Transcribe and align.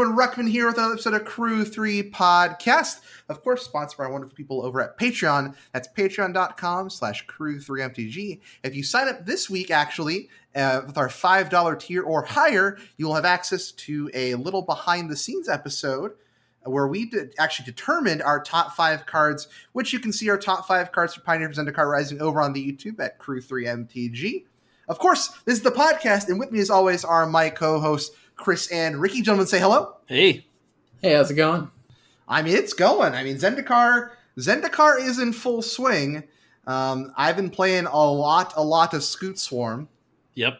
everyone? 0.00 0.16
Ruckman 0.16 0.48
here 0.48 0.66
with 0.66 0.78
another 0.78 0.94
episode 0.94 1.12
of 1.12 1.26
Crew 1.26 1.62
3 1.62 2.10
Podcast. 2.10 3.00
Of 3.28 3.42
course, 3.42 3.64
sponsored 3.64 3.98
by 3.98 4.04
our 4.04 4.12
wonderful 4.12 4.34
people 4.34 4.64
over 4.64 4.80
at 4.80 4.98
Patreon. 4.98 5.54
That's 5.74 5.88
patreon.com 5.88 6.88
slash 6.88 7.26
crew3mtg. 7.26 8.40
If 8.64 8.74
you 8.74 8.82
sign 8.82 9.08
up 9.08 9.26
this 9.26 9.50
week, 9.50 9.70
actually, 9.70 10.30
uh, 10.54 10.82
with 10.86 10.96
our 10.96 11.08
$5 11.08 11.78
tier 11.80 12.02
or 12.02 12.24
higher, 12.24 12.78
you 12.96 13.06
will 13.06 13.14
have 13.14 13.26
access 13.26 13.72
to 13.72 14.10
a 14.14 14.36
little 14.36 14.62
behind-the-scenes 14.62 15.50
episode 15.50 16.12
where 16.64 16.88
we 16.88 17.04
did 17.04 17.34
actually 17.38 17.66
determined 17.66 18.22
our 18.22 18.42
top 18.42 18.74
five 18.74 19.04
cards, 19.04 19.48
which 19.72 19.92
you 19.92 19.98
can 19.98 20.14
see 20.14 20.30
our 20.30 20.38
top 20.38 20.66
five 20.66 20.92
cards 20.92 21.14
for 21.14 21.20
Pioneer 21.20 21.48
Presenter 21.48 21.72
Zendikar 21.72 21.90
Rising 21.90 22.22
over 22.22 22.40
on 22.40 22.54
the 22.54 22.72
YouTube 22.72 23.00
at 23.00 23.18
Crew3MTG. 23.18 24.44
Of 24.88 24.98
course, 24.98 25.28
this 25.44 25.58
is 25.58 25.62
the 25.62 25.70
podcast, 25.70 26.28
and 26.28 26.38
with 26.40 26.50
me, 26.50 26.58
as 26.58 26.70
always, 26.70 27.04
are 27.04 27.26
my 27.26 27.50
co-hosts 27.50 28.16
Chris 28.40 28.70
and 28.72 29.00
Ricky. 29.00 29.22
Gentlemen, 29.22 29.46
say 29.46 29.60
hello. 29.60 29.96
Hey. 30.06 30.46
Hey, 31.02 31.12
how's 31.14 31.30
it 31.30 31.34
going? 31.34 31.70
I 32.28 32.42
mean, 32.42 32.56
it's 32.56 32.72
going. 32.72 33.14
I 33.14 33.24
mean, 33.24 33.36
Zendikar, 33.36 34.10
Zendikar 34.38 35.00
is 35.00 35.18
in 35.18 35.32
full 35.32 35.62
swing. 35.62 36.24
Um, 36.66 37.12
I've 37.16 37.36
been 37.36 37.50
playing 37.50 37.86
a 37.86 38.10
lot, 38.10 38.52
a 38.56 38.62
lot 38.62 38.94
of 38.94 39.00
Scute 39.00 39.38
Swarm. 39.38 39.88
Yep. 40.34 40.58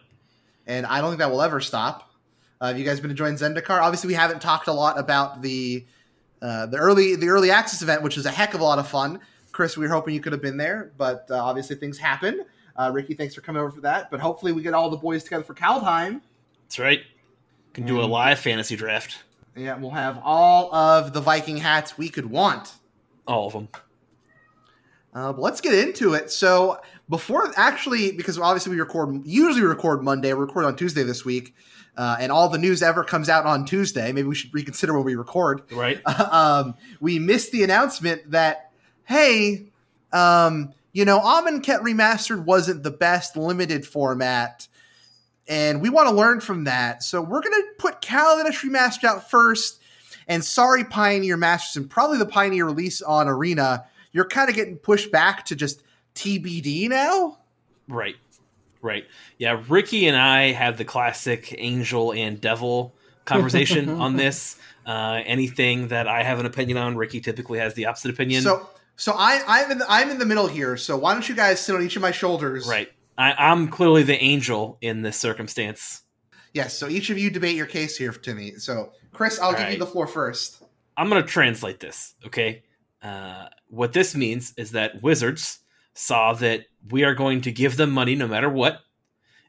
And 0.66 0.86
I 0.86 1.00
don't 1.00 1.10
think 1.10 1.20
that 1.20 1.30
will 1.30 1.42
ever 1.42 1.60
stop. 1.60 2.10
Uh, 2.60 2.68
have 2.68 2.78
you 2.78 2.84
guys 2.84 3.00
been 3.00 3.10
enjoying 3.10 3.36
Zendikar? 3.36 3.80
Obviously, 3.80 4.08
we 4.08 4.14
haven't 4.14 4.42
talked 4.42 4.68
a 4.68 4.72
lot 4.72 4.98
about 4.98 5.42
the 5.42 5.86
uh, 6.42 6.66
the 6.66 6.76
early 6.76 7.16
the 7.16 7.28
early 7.28 7.50
access 7.50 7.82
event, 7.82 8.02
which 8.02 8.16
was 8.16 8.26
a 8.26 8.30
heck 8.30 8.54
of 8.54 8.60
a 8.60 8.64
lot 8.64 8.78
of 8.78 8.88
fun. 8.88 9.20
Chris, 9.52 9.76
we 9.76 9.86
were 9.86 9.92
hoping 9.92 10.14
you 10.14 10.20
could 10.20 10.32
have 10.32 10.42
been 10.42 10.56
there, 10.56 10.92
but 10.96 11.26
uh, 11.30 11.42
obviously 11.42 11.76
things 11.76 11.98
happen. 11.98 12.44
Uh, 12.76 12.90
Ricky, 12.92 13.14
thanks 13.14 13.34
for 13.34 13.40
coming 13.40 13.60
over 13.60 13.70
for 13.70 13.80
that. 13.80 14.10
But 14.10 14.20
hopefully, 14.20 14.52
we 14.52 14.62
get 14.62 14.74
all 14.74 14.90
the 14.90 14.96
boys 14.96 15.24
together 15.24 15.44
for 15.44 15.54
Kaldheim. 15.54 16.20
That's 16.64 16.78
right. 16.78 17.00
Can 17.72 17.86
do 17.86 18.00
a 18.00 18.04
live 18.04 18.38
fantasy 18.38 18.76
draft. 18.76 19.18
Yeah, 19.56 19.76
we'll 19.76 19.90
have 19.90 20.20
all 20.24 20.74
of 20.74 21.12
the 21.12 21.20
Viking 21.20 21.56
hats 21.56 21.96
we 21.96 22.08
could 22.08 22.26
want. 22.26 22.74
All 23.26 23.46
of 23.46 23.52
them. 23.52 23.68
Uh, 25.12 25.32
but 25.32 25.40
let's 25.40 25.60
get 25.60 25.74
into 25.74 26.14
it. 26.14 26.30
So 26.30 26.80
before 27.08 27.52
actually, 27.56 28.12
because 28.12 28.38
obviously 28.38 28.72
we 28.72 28.80
record 28.80 29.26
usually 29.26 29.62
record 29.62 30.02
Monday, 30.02 30.32
we 30.32 30.40
record 30.40 30.64
on 30.64 30.76
Tuesday 30.76 31.02
this 31.02 31.24
week, 31.24 31.54
uh, 31.96 32.16
and 32.20 32.30
all 32.30 32.48
the 32.48 32.58
news 32.58 32.82
ever 32.82 33.02
comes 33.02 33.28
out 33.28 33.44
on 33.44 33.64
Tuesday. 33.64 34.12
Maybe 34.12 34.28
we 34.28 34.34
should 34.34 34.54
reconsider 34.54 34.94
when 34.94 35.04
we 35.04 35.16
record. 35.16 35.62
Right? 35.72 36.00
um, 36.32 36.74
we 37.00 37.18
missed 37.18 37.50
the 37.50 37.64
announcement 37.64 38.30
that 38.30 38.70
hey, 39.04 39.66
um, 40.12 40.72
you 40.92 41.04
know, 41.04 41.20
Amonkhet 41.20 41.80
Remastered 41.80 42.44
wasn't 42.44 42.84
the 42.84 42.90
best 42.90 43.36
limited 43.36 43.84
format, 43.84 44.68
and 45.50 45.82
we 45.82 45.90
want 45.90 46.08
to 46.08 46.14
learn 46.14 46.40
from 46.40 46.64
that. 46.64 47.02
So 47.02 47.20
we're 47.20 47.42
gonna 47.42 47.62
put 47.76 48.00
Kaladesh 48.00 48.64
Remastered 48.64 49.04
out 49.04 49.28
first, 49.28 49.80
and 50.28 50.42
sorry, 50.42 50.84
Pioneer 50.84 51.36
Masters, 51.36 51.82
and 51.82 51.90
probably 51.90 52.18
the 52.18 52.26
Pioneer 52.26 52.64
release 52.64 53.02
on 53.02 53.28
Arena. 53.28 53.84
You're 54.12 54.28
kind 54.28 54.48
of 54.48 54.54
getting 54.54 54.76
pushed 54.76 55.10
back 55.10 55.44
to 55.46 55.56
just 55.56 55.82
TBD 56.14 56.88
now. 56.88 57.38
Right. 57.88 58.16
Right. 58.80 59.04
Yeah, 59.38 59.62
Ricky 59.68 60.06
and 60.06 60.16
I 60.16 60.52
have 60.52 60.78
the 60.78 60.84
classic 60.84 61.54
angel 61.58 62.12
and 62.12 62.40
devil 62.40 62.94
conversation 63.24 63.88
on 64.00 64.16
this. 64.16 64.56
Uh, 64.86 65.20
anything 65.26 65.88
that 65.88 66.08
I 66.08 66.22
have 66.22 66.38
an 66.40 66.46
opinion 66.46 66.78
on, 66.78 66.96
Ricky 66.96 67.20
typically 67.20 67.58
has 67.58 67.74
the 67.74 67.86
opposite 67.86 68.10
opinion. 68.10 68.42
So, 68.42 68.70
so 68.96 69.12
I, 69.14 69.42
I'm 69.46 69.70
in 69.70 69.78
the, 69.78 69.86
I'm 69.88 70.10
in 70.10 70.18
the 70.18 70.24
middle 70.24 70.46
here. 70.46 70.76
So 70.76 70.96
why 70.96 71.12
don't 71.12 71.28
you 71.28 71.34
guys 71.34 71.60
sit 71.60 71.74
on 71.74 71.82
each 71.82 71.96
of 71.96 72.02
my 72.02 72.10
shoulders? 72.10 72.66
right. 72.66 72.90
I, 73.20 73.34
I'm 73.50 73.68
clearly 73.68 74.02
the 74.02 74.16
angel 74.16 74.78
in 74.80 75.02
this 75.02 75.18
circumstance. 75.18 76.04
Yes. 76.54 76.76
So 76.76 76.88
each 76.88 77.10
of 77.10 77.18
you 77.18 77.28
debate 77.28 77.54
your 77.54 77.66
case 77.66 77.94
here 77.98 78.12
to 78.12 78.34
me. 78.34 78.52
So 78.52 78.92
Chris, 79.12 79.38
I'll 79.38 79.52
give 79.52 79.70
you 79.70 79.78
the 79.78 79.86
floor 79.86 80.06
first. 80.06 80.62
I'm 80.96 81.10
going 81.10 81.22
to 81.22 81.28
translate 81.28 81.80
this, 81.80 82.14
okay? 82.26 82.62
Uh, 83.02 83.48
what 83.68 83.92
this 83.92 84.14
means 84.14 84.54
is 84.56 84.72
that 84.72 85.02
Wizards 85.02 85.58
saw 85.92 86.32
that 86.34 86.64
we 86.90 87.04
are 87.04 87.14
going 87.14 87.42
to 87.42 87.52
give 87.52 87.76
them 87.76 87.90
money 87.90 88.14
no 88.14 88.26
matter 88.26 88.48
what. 88.48 88.80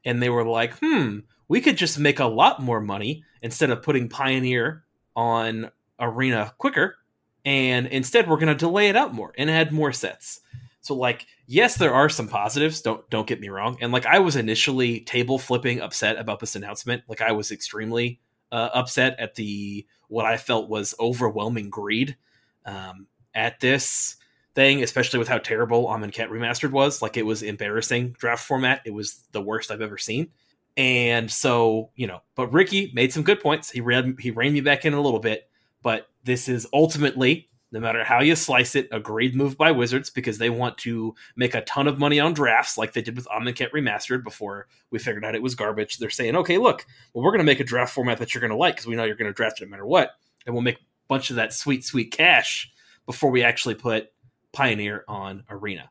And 0.04 0.22
they 0.22 0.30
were 0.30 0.44
like, 0.44 0.78
hmm, 0.80 1.20
we 1.48 1.62
could 1.62 1.78
just 1.78 1.98
make 1.98 2.20
a 2.20 2.26
lot 2.26 2.62
more 2.62 2.82
money 2.82 3.24
instead 3.42 3.70
of 3.70 3.84
putting 3.84 4.10
Pioneer 4.10 4.84
on 5.16 5.72
Arena 5.98 6.54
quicker. 6.58 6.98
And 7.46 7.88
instead, 7.88 8.28
we're 8.28 8.36
going 8.36 8.48
to 8.48 8.56
delay 8.56 8.90
it 8.90 8.98
out 8.98 9.14
more 9.14 9.32
and 9.38 9.50
add 9.50 9.72
more 9.72 9.94
sets. 9.94 10.42
So, 10.82 10.94
like, 10.94 11.26
yes, 11.52 11.76
there 11.76 11.94
are 11.94 12.08
some 12.10 12.28
positives. 12.28 12.82
Don't 12.82 13.08
don't 13.10 13.28
get 13.28 13.42
me 13.42 13.50
wrong. 13.50 13.78
And 13.82 13.92
like, 13.92 14.06
I 14.06 14.20
was 14.20 14.36
initially 14.36 15.02
table 15.02 15.38
flipping 15.38 15.82
upset 15.82 16.18
about 16.18 16.40
this 16.40 16.56
announcement. 16.56 17.04
Like, 17.08 17.22
I 17.22 17.34
was 17.34 17.52
extremely 17.52 18.20
uh, 18.52 18.70
upset 18.74 19.20
at 19.20 19.36
the 19.36 19.86
what 20.08 20.26
I 20.26 20.38
felt 20.38 20.70
was 20.70 20.96
overwhelming 21.00 21.70
greed 21.70 22.18
um, 22.66 23.08
at 23.34 23.60
this 23.60 24.16
thing, 24.56 24.84
especially 24.84 25.20
with 25.20 25.28
how 25.28 25.38
terrible 25.38 25.88
Amonkhet 25.88 26.30
Remastered 26.30 26.72
was. 26.72 27.02
Like 27.02 27.18
it 27.18 27.26
was 27.26 27.44
embarrassing 27.44 28.16
draft 28.18 28.46
format. 28.46 28.82
It 28.86 28.92
was 28.92 29.22
the 29.32 29.42
worst 29.42 29.72
I've 29.72 29.82
ever 29.82 29.98
seen. 29.98 30.30
And 30.78 31.30
so, 31.32 31.92
you 31.96 32.08
know, 32.08 32.22
but 32.36 32.52
Ricky 32.52 32.92
made 32.94 33.14
some 33.14 33.24
good 33.24 33.42
points. 33.42 33.70
He 33.70 33.82
read 33.82 34.16
he 34.20 34.32
reined 34.32 34.54
me 34.54 34.62
back 34.62 34.86
in 34.86 34.94
a 34.94 35.02
little 35.02 35.20
bit, 35.20 35.50
but 35.82 36.08
this 36.24 36.48
is 36.48 36.68
ultimately, 36.74 37.50
no 37.72 37.80
matter 37.80 38.04
how 38.04 38.20
you 38.20 38.36
slice 38.36 38.76
it, 38.76 38.90
a 38.92 39.00
great 39.00 39.34
move 39.34 39.58
by 39.58 39.72
Wizards 39.72 40.10
because 40.10 40.38
they 40.38 40.50
want 40.50 40.78
to 40.80 41.16
make 41.36 41.56
a 41.56 41.62
ton 41.62 41.88
of 41.88 41.98
money 41.98 42.20
on 42.20 42.34
drafts 42.34 42.78
like 42.78 42.92
they 42.92 43.02
did 43.02 43.16
with 43.16 43.28
Amonkhet 43.28 43.72
Remastered 43.72 44.24
before 44.24 44.68
we 44.90 45.00
figured 45.00 45.24
out 45.24 45.36
it 45.36 45.42
was 45.42 45.56
garbage. 45.56 45.98
They're 45.98 46.10
saying, 46.10 46.36
okay, 46.36 46.58
look, 46.58 46.86
well, 47.14 47.24
we're 47.24 47.32
going 47.32 47.40
to 47.40 47.46
make 47.46 47.62
a 47.62 47.66
draft 47.66 47.94
format 47.94 48.18
that 48.18 48.34
you're 48.34 48.42
going 48.42 48.52
to 48.52 48.58
like 48.58 48.76
because 48.76 48.88
we 48.88 48.96
know 48.96 49.06
you're 49.06 49.16
going 49.16 49.32
to 49.32 49.36
draft 49.36 49.62
it 49.62 49.66
no 49.66 49.72
matter 49.72 49.86
what. 49.86 50.12
And 50.46 50.54
we'll 50.54 50.64
make 50.64 50.78
a 50.78 50.82
bunch 51.08 51.30
of 51.30 51.38
that 51.38 51.54
sweet, 51.54 51.86
sweet 51.86 52.12
cash 52.12 52.72
before 53.06 53.32
we 53.32 53.44
actually 53.44 53.76
put 53.76 54.12
Pioneer 54.52 55.06
on 55.08 55.46
Arena. 55.50 55.90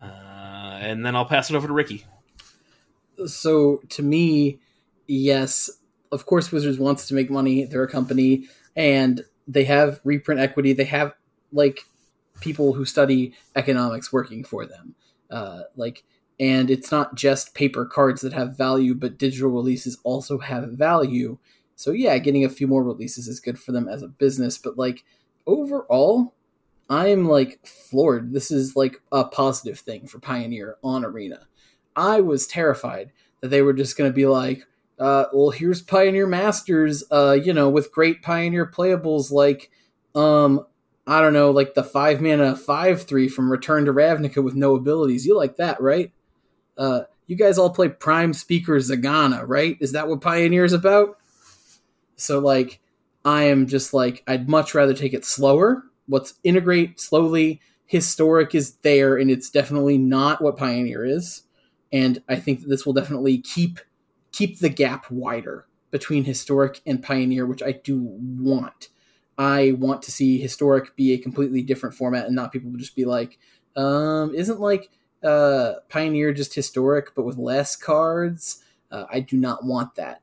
Uh, 0.00 0.78
and 0.80 1.04
then 1.04 1.14
I'll 1.14 1.26
pass 1.26 1.50
it 1.50 1.56
over 1.56 1.66
to 1.66 1.72
Ricky. 1.72 2.06
So 3.26 3.82
to 3.90 4.02
me, 4.02 4.60
yes, 5.06 5.70
of 6.10 6.24
course 6.24 6.50
Wizards 6.50 6.78
wants 6.78 7.06
to 7.08 7.14
make 7.14 7.30
money. 7.30 7.64
They're 7.64 7.82
a 7.82 7.90
company 7.90 8.48
and 8.74 9.24
they 9.46 9.64
have 9.64 10.00
reprint 10.04 10.40
equity. 10.40 10.72
They 10.72 10.84
have 10.84 11.14
like 11.52 11.80
people 12.40 12.72
who 12.72 12.84
study 12.84 13.34
economics 13.56 14.12
working 14.12 14.44
for 14.44 14.66
them. 14.66 14.94
Uh, 15.30 15.62
like 15.76 16.04
and 16.40 16.70
it's 16.70 16.90
not 16.90 17.14
just 17.14 17.54
paper 17.54 17.84
cards 17.86 18.20
that 18.22 18.32
have 18.32 18.56
value, 18.56 18.94
but 18.94 19.18
digital 19.18 19.50
releases 19.50 19.98
also 20.02 20.38
have 20.38 20.70
value. 20.70 21.38
So 21.76 21.92
yeah, 21.92 22.18
getting 22.18 22.44
a 22.44 22.48
few 22.48 22.66
more 22.66 22.82
releases 22.82 23.28
is 23.28 23.40
good 23.40 23.58
for 23.58 23.72
them 23.72 23.88
as 23.88 24.02
a 24.02 24.08
business, 24.08 24.58
but 24.58 24.76
like 24.76 25.04
overall, 25.46 26.34
I'm 26.90 27.26
like 27.26 27.64
floored. 27.66 28.32
This 28.32 28.50
is 28.50 28.76
like 28.76 29.00
a 29.12 29.24
positive 29.24 29.78
thing 29.78 30.06
for 30.06 30.18
Pioneer 30.18 30.76
on 30.82 31.04
Arena. 31.04 31.46
I 31.96 32.20
was 32.20 32.46
terrified 32.46 33.12
that 33.40 33.48
they 33.48 33.62
were 33.62 33.72
just 33.72 33.96
going 33.96 34.10
to 34.10 34.14
be 34.14 34.26
like, 34.26 34.66
uh, 34.98 35.26
well, 35.32 35.50
here's 35.50 35.82
Pioneer 35.82 36.26
Masters, 36.26 37.04
uh, 37.10 37.32
you 37.32 37.52
know, 37.52 37.68
with 37.68 37.92
great 37.92 38.22
Pioneer 38.22 38.66
playables 38.66 39.30
like, 39.30 39.70
um, 40.14 40.64
I 41.06 41.20
don't 41.20 41.32
know, 41.32 41.50
like 41.50 41.74
the 41.74 41.82
five 41.82 42.20
mana 42.20 42.56
five 42.56 43.02
three 43.02 43.28
from 43.28 43.50
Return 43.50 43.84
to 43.86 43.92
Ravnica 43.92 44.42
with 44.42 44.54
no 44.54 44.74
abilities. 44.74 45.26
You 45.26 45.36
like 45.36 45.56
that, 45.56 45.80
right? 45.80 46.12
Uh, 46.78 47.02
you 47.26 47.36
guys 47.36 47.58
all 47.58 47.70
play 47.70 47.88
Prime 47.88 48.32
Speaker 48.32 48.74
Zegana, 48.76 49.44
right? 49.46 49.76
Is 49.80 49.92
that 49.92 50.08
what 50.08 50.20
Pioneer 50.20 50.64
is 50.64 50.72
about? 50.72 51.18
So 52.16 52.38
like, 52.38 52.80
I 53.24 53.44
am 53.44 53.66
just 53.66 53.94
like, 53.94 54.22
I'd 54.26 54.48
much 54.48 54.74
rather 54.74 54.94
take 54.94 55.14
it 55.14 55.24
slower. 55.24 55.84
Let's 56.08 56.34
integrate 56.44 57.00
slowly. 57.00 57.60
Historic 57.86 58.54
is 58.54 58.76
there, 58.76 59.16
and 59.16 59.30
it's 59.30 59.50
definitely 59.50 59.98
not 59.98 60.42
what 60.42 60.56
Pioneer 60.56 61.04
is. 61.04 61.42
And 61.92 62.22
I 62.28 62.36
think 62.36 62.60
that 62.60 62.68
this 62.68 62.84
will 62.84 62.92
definitely 62.92 63.38
keep 63.38 63.80
keep 64.34 64.58
the 64.58 64.68
gap 64.68 65.08
wider 65.12 65.66
between 65.92 66.24
historic 66.24 66.80
and 66.84 67.00
pioneer, 67.00 67.46
which 67.46 67.62
I 67.62 67.70
do 67.70 68.00
want. 68.00 68.88
I 69.38 69.76
want 69.78 70.02
to 70.02 70.12
see 70.12 70.40
historic 70.40 70.96
be 70.96 71.12
a 71.12 71.18
completely 71.18 71.62
different 71.62 71.94
format 71.94 72.26
and 72.26 72.34
not 72.34 72.52
people 72.52 72.72
just 72.72 72.96
be 72.96 73.04
like, 73.04 73.38
um, 73.76 74.34
isn't 74.34 74.58
like 74.58 74.90
uh, 75.22 75.74
pioneer 75.88 76.32
just 76.32 76.52
historic 76.52 77.14
but 77.14 77.24
with 77.24 77.38
less 77.38 77.76
cards? 77.76 78.64
Uh, 78.90 79.04
I 79.08 79.20
do 79.20 79.36
not 79.36 79.64
want 79.64 79.94
that. 79.94 80.20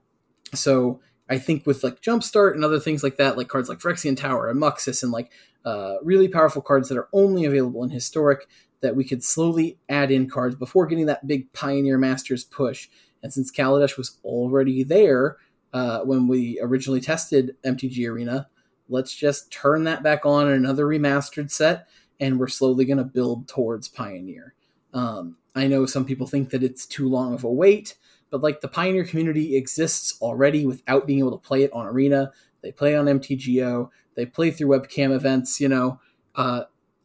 So 0.54 1.00
I 1.30 1.38
think 1.38 1.66
with 1.66 1.82
like 1.82 2.02
Jumpstart 2.02 2.54
and 2.54 2.66
other 2.66 2.80
things 2.80 3.04
like 3.04 3.16
that, 3.16 3.38
like 3.38 3.48
cards 3.48 3.70
like 3.70 3.80
Phyrexian 3.80 4.18
Tower 4.18 4.50
and 4.50 4.62
Muxus 4.62 5.04
and 5.04 5.14
like 5.14 5.32
uh, 5.64 5.96
really 6.04 6.28
powerful 6.28 6.62
cards 6.62 6.90
that 6.90 6.98
are 6.98 7.08
only 7.14 7.46
available 7.46 7.82
in 7.84 7.92
historic, 7.92 8.48
that 8.82 8.96
we 8.96 9.06
could 9.06 9.24
slowly 9.24 9.78
add 9.88 10.12
in 10.12 10.30
cards 10.30 10.56
before 10.56 10.86
getting 10.86 11.06
that 11.06 11.26
big 11.26 11.54
Pioneer 11.54 11.98
Masters 11.98 12.44
push. 12.44 12.90
And 13.24 13.34
since 13.34 13.52
Kaladesh 13.52 13.98
was 13.98 14.18
already 14.24 14.84
there 14.84 15.38
uh, 15.74 16.02
when 16.02 16.28
we 16.28 16.60
originally 16.62 17.02
tested 17.02 17.56
MTG 17.66 18.10
Arena, 18.10 18.48
let's 18.90 19.16
just 19.16 19.52
turn 19.52 19.84
that 19.86 20.04
back 20.04 20.26
on 20.26 20.48
in 20.48 20.54
another 20.54 20.86
remastered 20.86 21.52
set, 21.52 21.88
and 22.20 22.40
we're 22.40 22.48
slowly 22.48 22.86
going 22.86 22.98
to 22.98 23.04
build 23.04 23.48
towards 23.48 23.88
Pioneer. 23.88 24.54
Um, 24.94 25.38
I 25.56 25.68
know 25.68 25.86
some 25.86 26.06
people 26.06 26.28
think 26.28 26.50
that 26.50 26.64
it's 26.64 26.86
too 26.86 27.08
long 27.08 27.34
of 27.34 27.44
a 27.44 27.52
wait, 27.52 27.96
but 28.30 28.42
like 28.42 28.62
the 28.62 28.68
Pioneer 28.68 29.04
community 29.04 29.56
exists 29.56 30.18
already 30.22 30.66
without 30.66 31.06
being 31.06 31.20
able 31.20 31.38
to 31.38 31.48
play 31.48 31.64
it 31.64 31.74
on 31.74 31.86
Arena. 31.86 32.32
They 32.62 32.72
play 32.72 32.96
on 32.96 33.06
MTGO. 33.06 33.90
They 34.16 34.26
play 34.26 34.52
through 34.52 34.70
webcam 34.70 35.14
events. 35.14 35.60
You 35.60 35.70
know, 35.70 36.00
uh, 36.36 36.64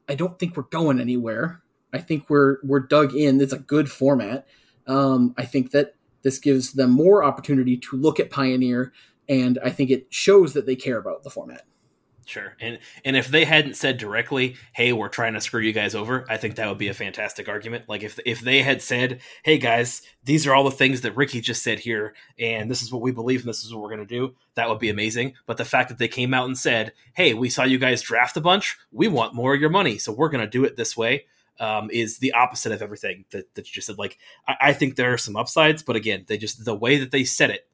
I 0.09 0.15
don't 0.15 0.39
think 0.39 0.57
we're 0.57 0.65
going 0.65 1.01
anywhere. 1.01 1.63
I 1.93 1.99
think 1.99 2.29
we're 2.29 2.59
we're 2.63 2.81
dug 2.81 3.15
in. 3.15 3.41
It's 3.41 3.53
a 3.53 3.59
good 3.59 3.91
format. 3.91 4.47
Um, 4.87 5.35
I 5.37 5.45
think 5.45 5.73
that 5.73 5.96
this 6.27 6.41
gives 6.41 6.73
them 6.73 6.91
more 6.91 7.23
opportunity 7.23 7.77
to 7.77 7.97
look 7.97 8.19
at 8.19 8.31
Pioneer, 8.31 8.93
and 9.29 9.61
I 9.65 9.71
think 9.71 9.91
it 9.91 10.09
shows 10.11 10.55
that 10.55 10.67
they 10.67 10.75
care 10.75 10.99
about 10.99 11.23
the 11.23 11.31
format. 11.31 11.63
Sure. 12.25 12.57
And 12.61 12.81
and 13.05 13.17
if 13.17 13.29
they 13.29 13.45
hadn't 13.45 13.77
said 13.77 13.97
directly, 13.97 14.57
"Hey, 14.73 14.93
we're 14.93 15.09
trying 15.09 15.35
to 15.35 15.41
screw 15.41 15.61
you 15.61 15.73
guys 15.73 15.95
over," 15.95 16.27
I 16.29 16.37
think 16.37 16.57
that 16.57 16.69
would 16.69 16.79
be 16.79 16.89
a 16.89 16.95
fantastic 16.95 17.49
argument. 17.49 17.85
Like 17.89 18.03
if 18.03 18.19
if 18.27 18.41
they 18.41 18.63
had 18.63 18.83
said, 18.83 19.21
"Hey 19.45 19.57
guys, 19.57 20.03
these 20.25 20.49
are 20.49 20.53
all 20.53 20.65
the 20.65 20.73
things 20.73 21.03
that 21.03 21.15
Ricky 21.15 21.41
just 21.41 21.63
said 21.63 21.79
here 21.79 22.13
and 22.41 22.69
this 22.69 22.83
is 22.83 22.93
what 22.93 23.03
we 23.03 23.13
believe 23.13 23.43
and 23.43 23.49
this 23.49 23.63
is 23.63 23.73
what 23.73 23.81
we're 23.81 23.95
going 23.95 24.05
to 24.09 24.15
do." 24.15 24.35
That 24.57 24.69
would 24.69 24.81
be 24.81 24.91
amazing. 24.91 25.35
But 25.47 25.59
the 25.59 25.65
fact 25.65 25.89
that 25.91 25.99
they 25.99 26.09
came 26.09 26.35
out 26.35 26.47
and 26.47 26.59
said, 26.59 26.93
"Hey, 27.15 27.35
we 27.35 27.49
saw 27.49 27.63
you 27.63 27.79
guys 27.79 28.03
draft 28.03 28.37
a 28.37 28.41
bunch. 28.41 28.77
We 28.91 29.07
want 29.07 29.33
more 29.33 29.55
of 29.55 29.61
your 29.61 29.71
money, 29.71 29.97
so 29.97 30.11
we're 30.11 30.31
going 30.31 30.45
to 30.45 30.51
do 30.51 30.65
it 30.65 30.75
this 30.75 30.97
way." 30.97 31.27
Um, 31.59 31.89
is 31.91 32.19
the 32.19 32.35
opposite 32.35 32.73
of 32.73 32.83
everything 32.83 33.25
that, 33.31 33.55
that 33.55 33.67
you 33.67 33.73
just 33.73 33.87
said. 33.87 33.97
Like, 33.97 34.19
I, 34.47 34.57
I 34.61 34.73
think 34.75 34.97
there 34.97 35.15
are 35.15 35.19
some 35.19 35.37
upsides, 35.37 35.83
but 35.83 35.97
again, 35.97 36.27
they 36.29 36.37
just 36.37 36.63
the 36.63 36.75
way 36.75 36.99
that 36.99 37.13
they 37.13 37.25
said 37.25 37.49
it 37.49 37.67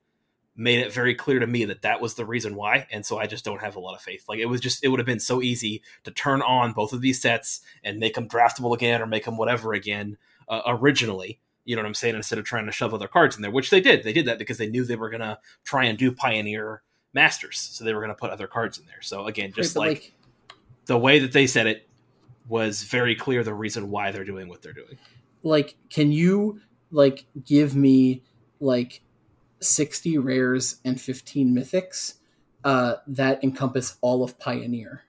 made 0.54 0.80
it 0.80 0.92
very 0.92 1.14
clear 1.14 1.38
to 1.38 1.46
me 1.46 1.64
that 1.64 1.82
that 1.82 2.00
was 2.00 2.14
the 2.14 2.26
reason 2.26 2.54
why. 2.54 2.86
And 2.90 3.04
so 3.06 3.18
i 3.18 3.26
just 3.26 3.44
don't 3.44 3.60
have 3.60 3.76
a 3.76 3.80
lot 3.80 3.94
of 3.94 4.02
faith. 4.02 4.24
Like 4.28 4.38
it 4.38 4.46
was 4.46 4.60
just 4.60 4.84
it 4.84 4.88
would 4.88 5.00
have 5.00 5.06
been 5.06 5.20
so 5.20 5.40
easy 5.40 5.82
to 6.04 6.10
turn 6.10 6.42
on 6.42 6.72
both 6.72 6.92
of 6.92 7.00
these 7.00 7.20
sets 7.20 7.60
and 7.82 7.98
make 7.98 8.14
them 8.14 8.28
draftable 8.28 8.74
again 8.74 9.00
or 9.00 9.06
make 9.06 9.24
them 9.24 9.36
whatever 9.36 9.72
again 9.72 10.18
uh, 10.48 10.62
originally 10.66 11.38
you 11.64 11.76
know 11.76 11.82
what 11.82 11.86
i'm 11.86 11.94
saying 11.94 12.16
instead 12.16 12.40
of 12.40 12.44
trying 12.44 12.66
to 12.66 12.72
shove 12.72 12.92
other 12.92 13.06
cards 13.06 13.36
in 13.36 13.42
there 13.42 13.50
which 13.50 13.70
they 13.70 13.80
did. 13.80 14.02
They 14.02 14.12
did 14.12 14.26
that 14.26 14.38
because 14.38 14.58
they 14.58 14.68
knew 14.68 14.84
they 14.84 14.96
were 14.96 15.10
going 15.10 15.20
to 15.20 15.38
try 15.64 15.84
and 15.84 15.96
do 15.96 16.12
pioneer 16.12 16.82
masters. 17.14 17.58
So 17.58 17.84
they 17.84 17.94
were 17.94 18.00
going 18.00 18.10
to 18.10 18.16
put 18.16 18.30
other 18.30 18.46
cards 18.46 18.78
in 18.78 18.86
there. 18.86 19.00
So 19.00 19.26
again 19.26 19.52
just 19.54 19.74
but, 19.74 19.80
like, 19.80 20.12
the 20.86 20.98
way 20.98 21.20
that 21.20 21.32
they 21.32 21.46
said 21.46 21.66
it 21.66 21.88
was 22.52 22.82
very 22.84 23.14
clear 23.24 23.42
the 23.42 23.54
reason 23.54 23.90
why 23.90 24.10
they're 24.12 24.24
doing 24.32 24.46
what 24.48 24.60
they're 24.62 24.72
doing 24.82 24.96
like 25.42 25.74
can 25.88 26.12
you 26.12 26.60
like 26.90 27.24
give 27.46 27.74
me 27.74 28.22
like 28.60 29.00
60 29.60 30.18
rares 30.18 30.80
and 30.84 31.00
15 31.00 31.54
mythics 31.54 32.14
uh 32.64 32.96
that 33.06 33.42
encompass 33.42 33.96
all 34.02 34.22
of 34.22 34.38
pioneer 34.38 35.02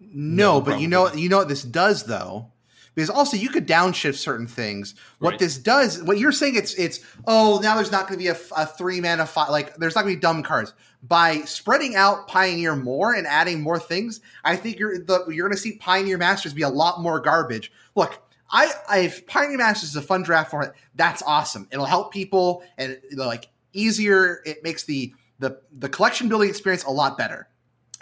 No, 0.00 0.58
No, 0.58 0.60
but 0.60 0.80
you 0.80 0.88
know 0.88 1.04
not. 1.06 1.18
you 1.18 1.28
know 1.28 1.38
what 1.38 1.48
this 1.48 1.62
does 1.62 2.04
though. 2.04 2.50
Because 2.94 3.08
also 3.08 3.36
you 3.36 3.48
could 3.48 3.66
downshift 3.66 4.16
certain 4.16 4.46
things. 4.46 4.94
What 5.18 5.30
Right. 5.30 5.38
this 5.38 5.56
does, 5.56 6.02
what 6.02 6.18
you're 6.18 6.32
saying, 6.32 6.56
it's 6.56 6.74
it's 6.74 7.00
oh 7.26 7.58
now 7.62 7.74
there's 7.74 7.90
not 7.90 8.06
going 8.06 8.18
to 8.18 8.22
be 8.22 8.28
a 8.28 8.34
three 8.34 9.00
mana 9.00 9.24
five 9.26 9.48
like 9.48 9.76
there's 9.76 9.94
not 9.94 10.02
going 10.02 10.14
to 10.14 10.18
be 10.18 10.20
dumb 10.20 10.42
cards 10.42 10.74
by 11.02 11.38
spreading 11.40 11.96
out 11.96 12.28
Pioneer 12.28 12.76
more 12.76 13.14
and 13.14 13.26
adding 13.26 13.60
more 13.62 13.78
things. 13.78 14.20
I 14.44 14.56
think 14.56 14.78
you're 14.78 14.98
the 14.98 15.24
you're 15.28 15.48
going 15.48 15.56
to 15.56 15.62
see 15.62 15.76
Pioneer 15.78 16.18
Masters 16.18 16.52
be 16.52 16.62
a 16.62 16.68
lot 16.68 17.00
more 17.00 17.18
garbage. 17.18 17.72
Look, 17.94 18.22
I 18.50 18.70
I 18.88 18.98
if 19.00 19.26
Pioneer 19.26 19.58
Masters 19.58 19.90
is 19.90 19.96
a 19.96 20.02
fun 20.02 20.22
draft 20.22 20.50
format, 20.50 20.74
that's 20.94 21.22
awesome. 21.22 21.68
It'll 21.72 21.86
help 21.86 22.12
people 22.12 22.62
and 22.76 22.98
like 23.16 23.48
easier. 23.72 24.42
It 24.44 24.62
makes 24.62 24.84
the 24.84 25.14
the 25.38 25.60
the 25.78 25.88
collection 25.88 26.28
building 26.28 26.50
experience 26.50 26.84
a 26.84 26.90
lot 26.90 27.16
better. 27.16 27.48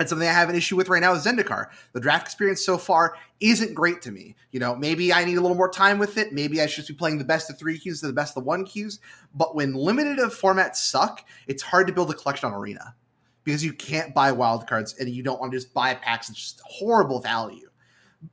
And 0.00 0.08
something 0.08 0.26
I 0.26 0.32
have 0.32 0.48
an 0.48 0.54
issue 0.54 0.76
with 0.76 0.88
right 0.88 1.02
now 1.02 1.12
is 1.12 1.26
Zendikar. 1.26 1.66
The 1.92 2.00
draft 2.00 2.26
experience 2.26 2.64
so 2.64 2.78
far 2.78 3.16
isn't 3.38 3.74
great 3.74 4.00
to 4.00 4.10
me. 4.10 4.34
You 4.50 4.58
know, 4.58 4.74
maybe 4.74 5.12
I 5.12 5.26
need 5.26 5.36
a 5.36 5.42
little 5.42 5.58
more 5.58 5.70
time 5.70 5.98
with 5.98 6.16
it. 6.16 6.32
Maybe 6.32 6.62
I 6.62 6.64
should 6.64 6.86
be 6.86 6.94
playing 6.94 7.18
the 7.18 7.24
best 7.24 7.50
of 7.50 7.58
three 7.58 7.78
queues 7.78 8.00
to 8.00 8.06
the 8.06 8.14
best 8.14 8.34
of 8.38 8.44
one 8.44 8.64
queues. 8.64 8.98
But 9.34 9.54
when 9.54 9.74
limited 9.74 10.18
of 10.18 10.34
formats 10.34 10.76
suck, 10.76 11.28
it's 11.46 11.62
hard 11.62 11.86
to 11.86 11.92
build 11.92 12.10
a 12.10 12.14
collection 12.14 12.48
on 12.48 12.54
Arena 12.54 12.94
because 13.44 13.62
you 13.62 13.74
can't 13.74 14.14
buy 14.14 14.32
wildcards 14.32 14.98
and 14.98 15.10
you 15.10 15.22
don't 15.22 15.38
want 15.38 15.52
to 15.52 15.58
just 15.58 15.74
buy 15.74 15.92
packs. 15.92 16.30
It's 16.30 16.38
just 16.38 16.62
horrible 16.64 17.20
value. 17.20 17.68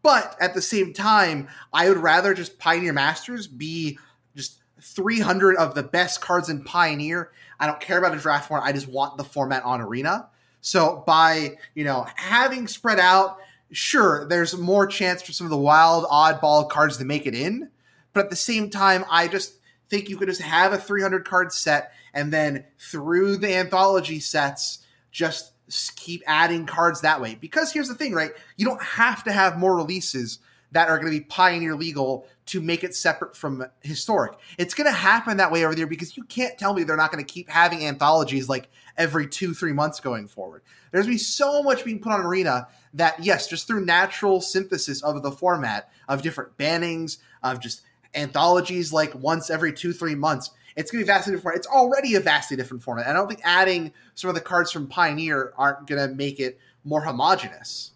But 0.02 0.38
at 0.40 0.54
the 0.54 0.62
same 0.62 0.94
time, 0.94 1.50
I 1.74 1.90
would 1.90 1.98
rather 1.98 2.34
just 2.34 2.60
Pioneer 2.60 2.94
Masters 2.94 3.46
be 3.46 4.00
just 4.38 4.62
300 4.82 5.58
of 5.58 5.76
the 5.76 5.84
best 5.84 6.22
cards 6.22 6.48
in 6.48 6.64
Pioneer. 6.64 7.32
I 7.60 7.68
don't 7.68 7.82
care 7.82 7.98
about 7.98 8.16
a 8.16 8.20
draft 8.22 8.48
format. 8.48 8.66
I 8.66 8.72
just 8.72 8.88
want 8.88 9.18
the 9.18 9.26
format 9.26 9.66
on 9.66 9.82
Arena. 9.82 10.30
So 10.68 11.02
by 11.08 11.56
you 11.76 11.86
know 11.86 12.06
having 12.16 12.68
spread 12.68 13.00
out, 13.00 13.38
sure, 13.72 14.28
there's 14.28 14.58
more 14.58 14.86
chance 14.86 15.22
for 15.22 15.32
some 15.32 15.48
of 15.48 15.52
the 15.52 15.58
wild 15.58 16.04
oddball 16.06 16.70
cards 16.70 16.98
to 16.98 17.06
make 17.06 17.26
it 17.26 17.34
in. 17.34 17.70
But 18.12 18.26
at 18.26 18.30
the 18.30 18.36
same 18.36 18.70
time, 18.70 19.06
I 19.10 19.30
just 19.30 19.54
think 19.88 20.10
you 20.10 20.18
could 20.18 20.28
just 20.28 20.42
have 20.42 20.74
a 20.74 20.78
300 20.78 21.24
card 21.24 21.54
set 21.54 21.94
and 22.14 22.34
then 22.34 22.66
through 22.80 23.38
the 23.38 23.56
anthology 23.56 24.20
sets, 24.20 24.80
just 25.10 25.54
keep 25.96 26.22
adding 26.28 26.66
cards 26.66 27.00
that 27.00 27.22
way. 27.22 27.36
Because 27.36 27.72
here's 27.72 27.88
the 27.88 27.96
thing, 27.96 28.14
right? 28.14 28.32
You 28.58 28.66
don't 28.66 28.84
have 28.84 29.24
to 29.24 29.32
have 29.32 29.58
more 29.58 29.78
releases 29.78 30.40
that 30.74 30.90
are 30.90 31.00
going 31.00 31.14
to 31.14 31.18
be 31.18 31.24
pioneer 31.24 31.76
legal 31.76 32.28
to 32.48 32.60
make 32.60 32.84
it 32.84 32.94
separate 32.94 33.36
from 33.36 33.66
historic. 33.82 34.38
It's 34.58 34.74
going 34.74 34.88
to 34.88 34.98
happen 34.98 35.38
that 35.38 35.52
way 35.52 35.64
over 35.64 35.76
there 35.76 35.88
because 35.88 36.18
you 36.18 36.24
can't 36.24 36.58
tell 36.58 36.74
me 36.74 36.84
they're 36.84 36.98
not 36.98 37.12
going 37.12 37.24
to 37.24 37.34
keep 37.34 37.50
having 37.50 37.86
anthologies 37.86 38.50
like 38.50 38.70
every 38.98 39.28
two, 39.28 39.54
three 39.54 39.74
months 39.74 40.00
going 40.00 40.28
forward. 40.28 40.62
There's 40.92 41.06
going 41.06 41.18
to 41.18 41.22
be 41.22 41.24
so 41.24 41.62
much 41.62 41.86
being 41.86 42.00
put 42.00 42.14
on 42.14 42.22
Arena 42.22 42.68
that, 42.94 43.24
yes, 43.24 43.48
just 43.48 43.68
through 43.68 43.86
natural 43.86 44.42
synthesis 44.42 45.04
of 45.04 45.22
the 45.22 45.32
format, 45.32 45.90
of 46.08 46.22
different 46.22 46.58
bannings, 46.58 47.18
of 47.44 47.60
just 47.60 47.82
anthologies 48.16 48.92
like 48.92 49.14
once 49.16 49.50
every 49.50 49.72
two, 49.74 49.94
three 49.94 50.16
months, 50.16 50.52
it's 50.76 50.92
going 50.92 51.04
to 51.04 51.06
be 51.06 51.08
vastly 51.08 51.34
different. 51.34 51.44
format. 51.44 51.58
It's 51.58 51.68
already 51.68 52.16
a 52.16 52.20
vastly 52.20 52.58
different 52.58 52.84
format. 52.84 53.08
I 53.08 53.14
don't 53.14 53.28
think 53.28 53.42
adding 53.44 53.94
some 54.16 54.30
of 54.30 54.36
the 54.36 54.42
cards 54.42 54.72
from 54.72 54.88
Pioneer 54.88 55.54
aren't 55.58 55.88
going 55.88 56.08
to 56.08 56.16
make 56.16 56.40
it 56.40 56.60
more 56.84 57.02
homogenous. 57.02 57.92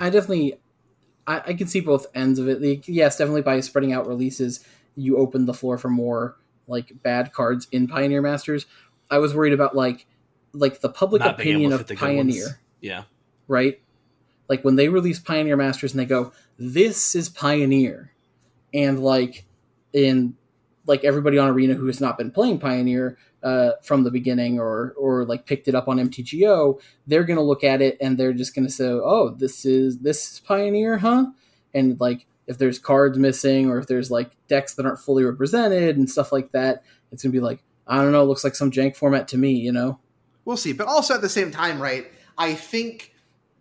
I 0.00 0.10
definitely, 0.10 0.58
I, 1.26 1.42
I 1.46 1.54
can 1.54 1.66
see 1.66 1.80
both 1.80 2.06
ends 2.14 2.38
of 2.38 2.48
it. 2.48 2.62
Like, 2.62 2.88
yes, 2.88 3.18
definitely 3.18 3.42
by 3.42 3.60
spreading 3.60 3.92
out 3.92 4.06
releases, 4.06 4.64
you 4.96 5.16
open 5.16 5.46
the 5.46 5.54
floor 5.54 5.78
for 5.78 5.88
more 5.88 6.36
like 6.66 7.02
bad 7.02 7.32
cards 7.32 7.68
in 7.72 7.86
Pioneer 7.88 8.22
Masters. 8.22 8.66
I 9.10 9.18
was 9.18 9.34
worried 9.34 9.52
about 9.52 9.74
like, 9.76 10.06
like 10.52 10.80
the 10.80 10.88
public 10.88 11.20
Not 11.20 11.40
opinion 11.40 11.72
of. 11.72 11.86
Pioneer, 11.88 12.60
yeah 12.80 13.04
right? 13.48 13.80
Like 14.48 14.64
when 14.64 14.76
they 14.76 14.88
release 14.88 15.18
Pioneer 15.18 15.56
Masters 15.56 15.92
and 15.92 16.00
they 16.00 16.04
go, 16.04 16.32
"This 16.58 17.14
is 17.14 17.28
Pioneer," 17.28 18.12
and 18.72 19.02
like 19.02 19.46
in 19.92 20.34
like 20.86 21.02
everybody 21.04 21.38
on 21.38 21.48
Arena 21.48 21.74
who 21.74 21.86
has 21.86 22.00
not 22.00 22.18
been 22.18 22.30
playing 22.30 22.58
Pioneer 22.58 23.16
uh, 23.42 23.72
from 23.82 24.04
the 24.04 24.10
beginning 24.10 24.60
or 24.60 24.94
or 24.98 25.24
like 25.24 25.46
picked 25.46 25.68
it 25.68 25.74
up 25.74 25.88
on 25.88 25.98
MTGO, 25.98 26.80
they're 27.06 27.24
gonna 27.24 27.42
look 27.42 27.64
at 27.64 27.80
it 27.80 27.96
and 28.00 28.18
they're 28.18 28.34
just 28.34 28.54
gonna 28.54 28.70
say, 28.70 28.86
"Oh, 28.86 29.30
this 29.30 29.64
is 29.64 29.98
this 30.00 30.32
is 30.32 30.40
Pioneer, 30.40 30.98
huh?" 30.98 31.26
And 31.72 31.98
like 32.00 32.26
if 32.46 32.58
there's 32.58 32.78
cards 32.78 33.18
missing 33.18 33.70
or 33.70 33.78
if 33.78 33.86
there's 33.86 34.10
like 34.10 34.30
decks 34.48 34.74
that 34.74 34.84
aren't 34.84 34.98
fully 34.98 35.24
represented 35.24 35.96
and 35.96 36.10
stuff 36.10 36.32
like 36.32 36.52
that, 36.52 36.84
it's 37.10 37.22
gonna 37.22 37.32
be 37.32 37.40
like, 37.40 37.60
I 37.86 38.02
don't 38.02 38.12
know, 38.12 38.22
it 38.22 38.26
looks 38.26 38.44
like 38.44 38.54
some 38.54 38.70
jank 38.70 38.96
format 38.96 39.28
to 39.28 39.38
me, 39.38 39.52
you 39.52 39.72
know? 39.72 39.98
We'll 40.44 40.56
see. 40.56 40.72
But 40.72 40.86
also 40.86 41.14
at 41.14 41.20
the 41.20 41.28
same 41.28 41.50
time, 41.50 41.80
right? 41.80 42.10
I 42.36 42.54
think 42.54 43.14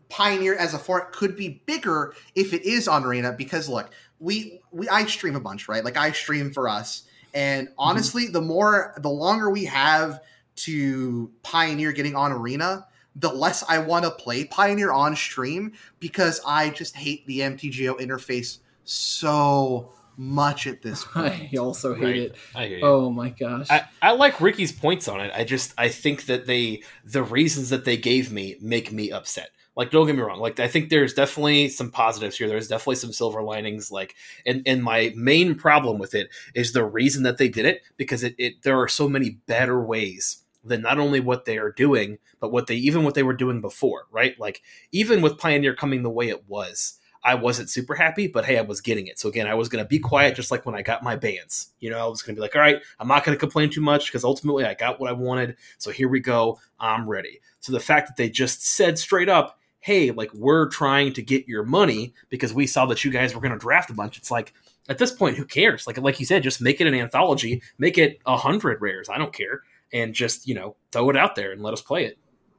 Pioneer 0.10 0.56
as 0.56 0.74
a 0.74 0.80
format 0.80 1.12
could 1.12 1.36
be 1.36 1.62
bigger 1.65 2.13
if 2.36 2.53
it 2.53 2.63
is 2.63 2.88
on 2.88 3.03
Arena 3.03 3.32
because 3.32 3.68
look, 3.68 3.92
we 4.20 4.62
we 4.72 4.88
I 4.89 5.06
stream 5.06 5.36
a 5.36 5.39
bunch, 5.39 5.68
right? 5.68 5.84
Like 5.84 5.98
I 5.98 6.12
stream 6.12 6.51
for 6.51 6.70
us. 6.70 7.03
And 7.34 7.68
mm-hmm. 7.68 7.75
honestly, 7.80 8.27
the 8.27 8.42
more 8.42 8.94
the 9.01 9.10
longer 9.10 9.50
we 9.50 9.65
have 9.65 10.22
to 10.56 11.32
Pioneer 11.42 11.92
getting 11.92 12.15
on 12.15 12.32
Arena, 12.32 12.86
the 13.15 13.32
less 13.32 13.63
I 13.68 13.80
want 13.80 14.06
to 14.06 14.12
play 14.12 14.46
Pioneer 14.46 14.92
on 14.92 15.15
stream 15.15 15.74
because 16.00 16.42
I 16.46 16.70
just 16.70 16.96
hate 16.96 17.25
the 17.25 17.39
MTGO 17.39 18.00
interface 18.00 18.60
so 18.86 19.94
much 20.17 20.67
at 20.67 20.82
this 20.82 21.03
point. 21.13 21.34
I 21.53 21.58
also 21.58 21.93
hate 21.96 22.03
Right. 22.03 22.15
it. 22.17 22.36
i 22.55 22.65
hear 22.67 22.77
you 22.79 22.84
Oh 22.86 23.10
my 23.10 23.29
gosh. 23.29 23.67
I, 23.70 23.86
I 24.01 24.12
like 24.12 24.39
Ricky's 24.41 24.72
points 24.72 25.08
on 25.08 25.20
it. 25.22 25.32
I 25.36 25.43
just 25.43 25.74
I 25.77 25.89
think 25.89 26.25
that 26.25 26.46
they 26.48 26.84
the 27.05 27.24
reasons 27.24 27.70
that 27.70 27.86
they 27.86 27.98
gave 27.98 28.32
me 28.32 28.55
make 28.62 28.91
me 28.91 29.12
upset. 29.12 29.50
Like 29.75 29.89
don't 29.89 30.05
get 30.05 30.15
me 30.15 30.22
wrong. 30.22 30.39
Like 30.39 30.60
I 30.60 30.67
think 30.67 30.89
there's 30.89 31.13
definitely 31.15 31.67
some 31.70 31.89
positives 31.89 32.38
here. 32.38 32.48
There's 32.48 32.67
definitely 32.67 32.96
some 32.98 33.12
silver 33.13 33.41
linings. 33.41 33.91
Like 33.91 34.15
and 34.46 34.62
and 34.67 34.84
my 34.84 35.12
main 35.15 35.55
problem 35.55 35.98
with 35.98 36.13
it 36.13 36.29
is 36.53 36.74
the 36.74 36.86
reason 36.86 37.24
that 37.24 37.38
they 37.38 37.50
did 37.50 37.65
it 37.65 37.82
because 37.98 38.24
it, 38.24 38.36
it 38.38 38.62
there 38.62 38.79
are 38.79 38.88
so 38.88 39.10
many 39.10 39.32
better 39.48 39.82
ways 39.84 40.43
than 40.63 40.82
not 40.82 40.98
only 41.00 41.20
what 41.20 41.46
they 41.46 41.58
are 41.58 41.72
doing 41.72 42.17
but 42.39 42.51
what 42.51 42.67
they 42.67 42.75
even 42.75 43.03
what 43.03 43.15
they 43.15 43.24
were 43.24 43.34
doing 43.34 43.62
before. 43.62 44.05
Right. 44.12 44.39
Like 44.39 44.62
even 44.91 45.22
with 45.22 45.38
Pioneer 45.39 45.74
coming 45.75 46.03
the 46.03 46.10
way 46.10 46.29
it 46.29 46.48
was. 46.48 47.00
I 47.24 47.36
wasn't 47.36 47.70
super 47.70 47.96
happy, 47.96 48.27
but 48.27 48.46
hey, 48.46 48.58
I 48.58 48.62
was 48.62 48.82
getting 48.82 49.08
it. 49.08 49.18
So 49.18 49.30
again, 49.30 49.48
I 49.48 49.53
was 49.53 49.70
going 49.70 49.84
to 49.84 49.88
be 49.88 50.00
quiet, 50.00 50.36
just 50.36 50.51
like 50.51 50.65
when 50.65 50.75
I 50.75 50.82
got 50.82 51.03
my 51.03 51.15
bands. 51.15 51.70
You 51.80 51.89
know, 51.89 51.98
I 51.98 52.08
was 52.08 52.22
going 52.22 52.36
to 52.36 52.39
be 52.39 52.42
like, 52.42 52.56
all 52.56 52.62
right, 52.62 52.82
I'm 53.00 53.08
not 53.08 53.24
going 53.24 53.36
to 53.36 53.39
complain 53.39 53.70
too 53.70 53.82
much 53.82 54.08
because 54.08 54.25
ultimately 54.25 54.65
I 54.65 54.74
got 54.74 55.00
what 55.00 55.10
I 55.10 55.13
wanted. 55.13 55.56
So 55.77 55.92
here 55.92 56.10
we 56.10 56.20
go. 56.20 56.60
I'm 56.80 57.10
ready. 57.10 57.39
So 57.62 57.72
the 57.72 57.80
fact 57.80 58.08
that 58.08 58.18
they 58.18 58.30
just 58.30 58.65
said 58.65 59.00
straight 59.00 59.30
up, 59.30 59.58
hey, 59.80 60.12
like 60.12 60.34
we're 60.34 60.68
trying 60.68 61.13
to 61.13 61.22
get 61.22 61.48
your 61.48 61.63
money 61.63 62.13
because 62.30 62.53
we 62.53 62.68
saw 62.68 62.86
that 62.88 63.03
you 63.06 63.12
guys 63.12 63.34
were 63.34 63.42
going 63.42 63.53
to 63.53 63.58
draft 63.58 63.89
a 63.89 63.94
bunch. 63.94 64.18
It's 64.18 64.32
like 64.32 64.53
at 64.89 64.98
this 64.98 65.12
point, 65.12 65.38
who 65.38 65.46
cares? 65.46 65.88
Like 65.88 65.98
like 65.98 66.20
you 66.20 66.25
said, 66.25 66.44
just 66.44 66.62
make 66.62 66.82
it 66.82 66.88
an 66.88 66.94
anthology, 66.94 67.62
make 67.77 67.98
it 67.98 68.20
a 68.25 68.38
hundred 68.38 68.82
rares. 68.82 69.10
I 69.10 69.18
don't 69.18 69.34
care, 69.34 69.62
and 69.92 70.13
just 70.13 70.48
you 70.48 70.56
know 70.56 70.75
throw 70.92 71.10
it 71.10 71.18
out 71.18 71.36
there 71.36 71.51
and 71.51 71.62
let 71.62 71.74
us 71.74 71.82
play 71.82 72.06
it. 72.06 72.18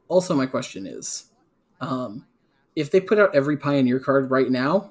also 0.08 0.34
my 0.34 0.46
question 0.46 0.86
is, 0.86 1.30
um, 1.80 2.26
if 2.76 2.90
they 2.90 3.00
put 3.00 3.18
out 3.18 3.34
every 3.34 3.56
Pioneer 3.56 3.98
card 4.00 4.30
right 4.30 4.50
now, 4.50 4.90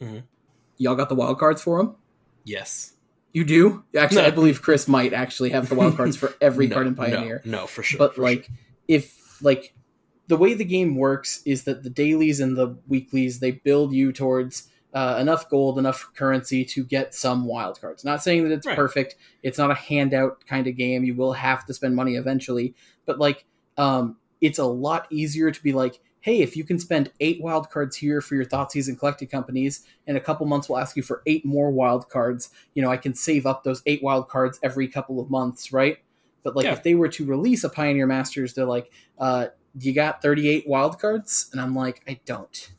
Mhm. 0.00 0.22
y'all 0.78 0.94
got 0.94 1.08
the 1.08 1.14
wild 1.14 1.38
cards 1.38 1.62
for 1.62 1.78
them. 1.78 1.96
Yes. 2.44 2.92
You 3.32 3.44
do 3.44 3.82
actually. 3.96 4.22
No. 4.22 4.28
I 4.28 4.30
believe 4.30 4.62
Chris 4.62 4.86
might 4.86 5.12
actually 5.12 5.50
have 5.50 5.68
the 5.68 5.74
wild 5.74 5.96
cards 5.96 6.16
for 6.16 6.34
every 6.40 6.66
No, 6.68 6.74
card 6.74 6.86
in 6.86 6.94
no, 6.94 7.02
Pioneer. 7.02 7.42
No, 7.44 7.66
for 7.66 7.82
sure. 7.82 7.98
but 7.98 8.14
for 8.14 8.22
like, 8.22 8.44
sure. 8.44 8.54
if 8.88 9.42
like 9.42 9.74
the 10.28 10.36
way 10.36 10.54
the 10.54 10.64
game 10.64 10.96
works 10.96 11.42
is 11.44 11.64
that 11.64 11.82
the 11.82 11.90
dailies 11.90 12.38
and 12.40 12.56
the 12.56 12.76
weeklies 12.86 13.40
they 13.40 13.50
build 13.50 13.92
you 13.92 14.12
towards 14.12 14.68
uh, 14.94 15.18
enough 15.20 15.50
gold, 15.50 15.76
enough 15.76 16.08
currency 16.14 16.64
to 16.64 16.84
get 16.84 17.12
some 17.12 17.44
wild 17.46 17.80
cards. 17.80 18.04
Not 18.04 18.22
saying 18.22 18.44
that 18.44 18.52
it's 18.52 18.64
Right. 18.66 18.76
perfect. 18.76 19.16
It's 19.42 19.58
not 19.58 19.72
a 19.72 19.74
handout 19.74 20.46
kind 20.46 20.68
of 20.68 20.76
game. 20.76 21.02
You 21.02 21.16
will 21.16 21.32
have 21.32 21.66
to 21.66 21.74
spend 21.74 21.96
money 21.96 22.14
eventually, 22.14 22.76
but 23.04 23.18
like, 23.18 23.44
um, 23.76 24.16
it's 24.40 24.60
a 24.60 24.64
lot 24.64 25.08
easier 25.10 25.50
to 25.50 25.62
be 25.64 25.72
like, 25.72 25.98
hey, 26.24 26.40
if 26.40 26.56
you 26.56 26.64
can 26.64 26.78
spend 26.78 27.12
eight 27.20 27.38
wild 27.42 27.68
cards 27.68 27.94
here 27.96 28.22
for 28.22 28.34
your 28.34 28.46
Thoughtseize 28.46 28.88
and 28.88 28.98
collected 28.98 29.30
companies, 29.30 29.84
in 30.06 30.16
a 30.16 30.20
couple 30.20 30.46
months 30.46 30.70
we'll 30.70 30.78
ask 30.78 30.96
you 30.96 31.02
for 31.02 31.22
eight 31.26 31.44
more 31.44 31.70
wild 31.70 32.08
cards. 32.08 32.48
You 32.72 32.80
know, 32.80 32.90
I 32.90 32.96
can 32.96 33.14
save 33.14 33.44
up 33.44 33.62
those 33.62 33.82
eight 33.84 34.02
wild 34.02 34.30
cards 34.30 34.58
every 34.62 34.88
couple 34.88 35.20
of 35.20 35.28
months, 35.28 35.70
right? 35.70 35.98
But 36.42 36.56
like, 36.56 36.64
Yeah. 36.64 36.72
if 36.72 36.82
they 36.82 36.94
were 36.94 37.08
to 37.08 37.26
release 37.26 37.62
a 37.62 37.68
Pioneer 37.68 38.06
Masters, 38.06 38.54
they're 38.54 38.64
like, 38.64 38.90
uh, 39.18 39.48
you 39.78 39.92
got 39.92 40.22
38 40.22 40.66
wild 40.66 40.98
cards? 40.98 41.50
And 41.52 41.60
I'm 41.60 41.74
like, 41.74 42.00
I 42.08 42.18
don't. 42.24 42.72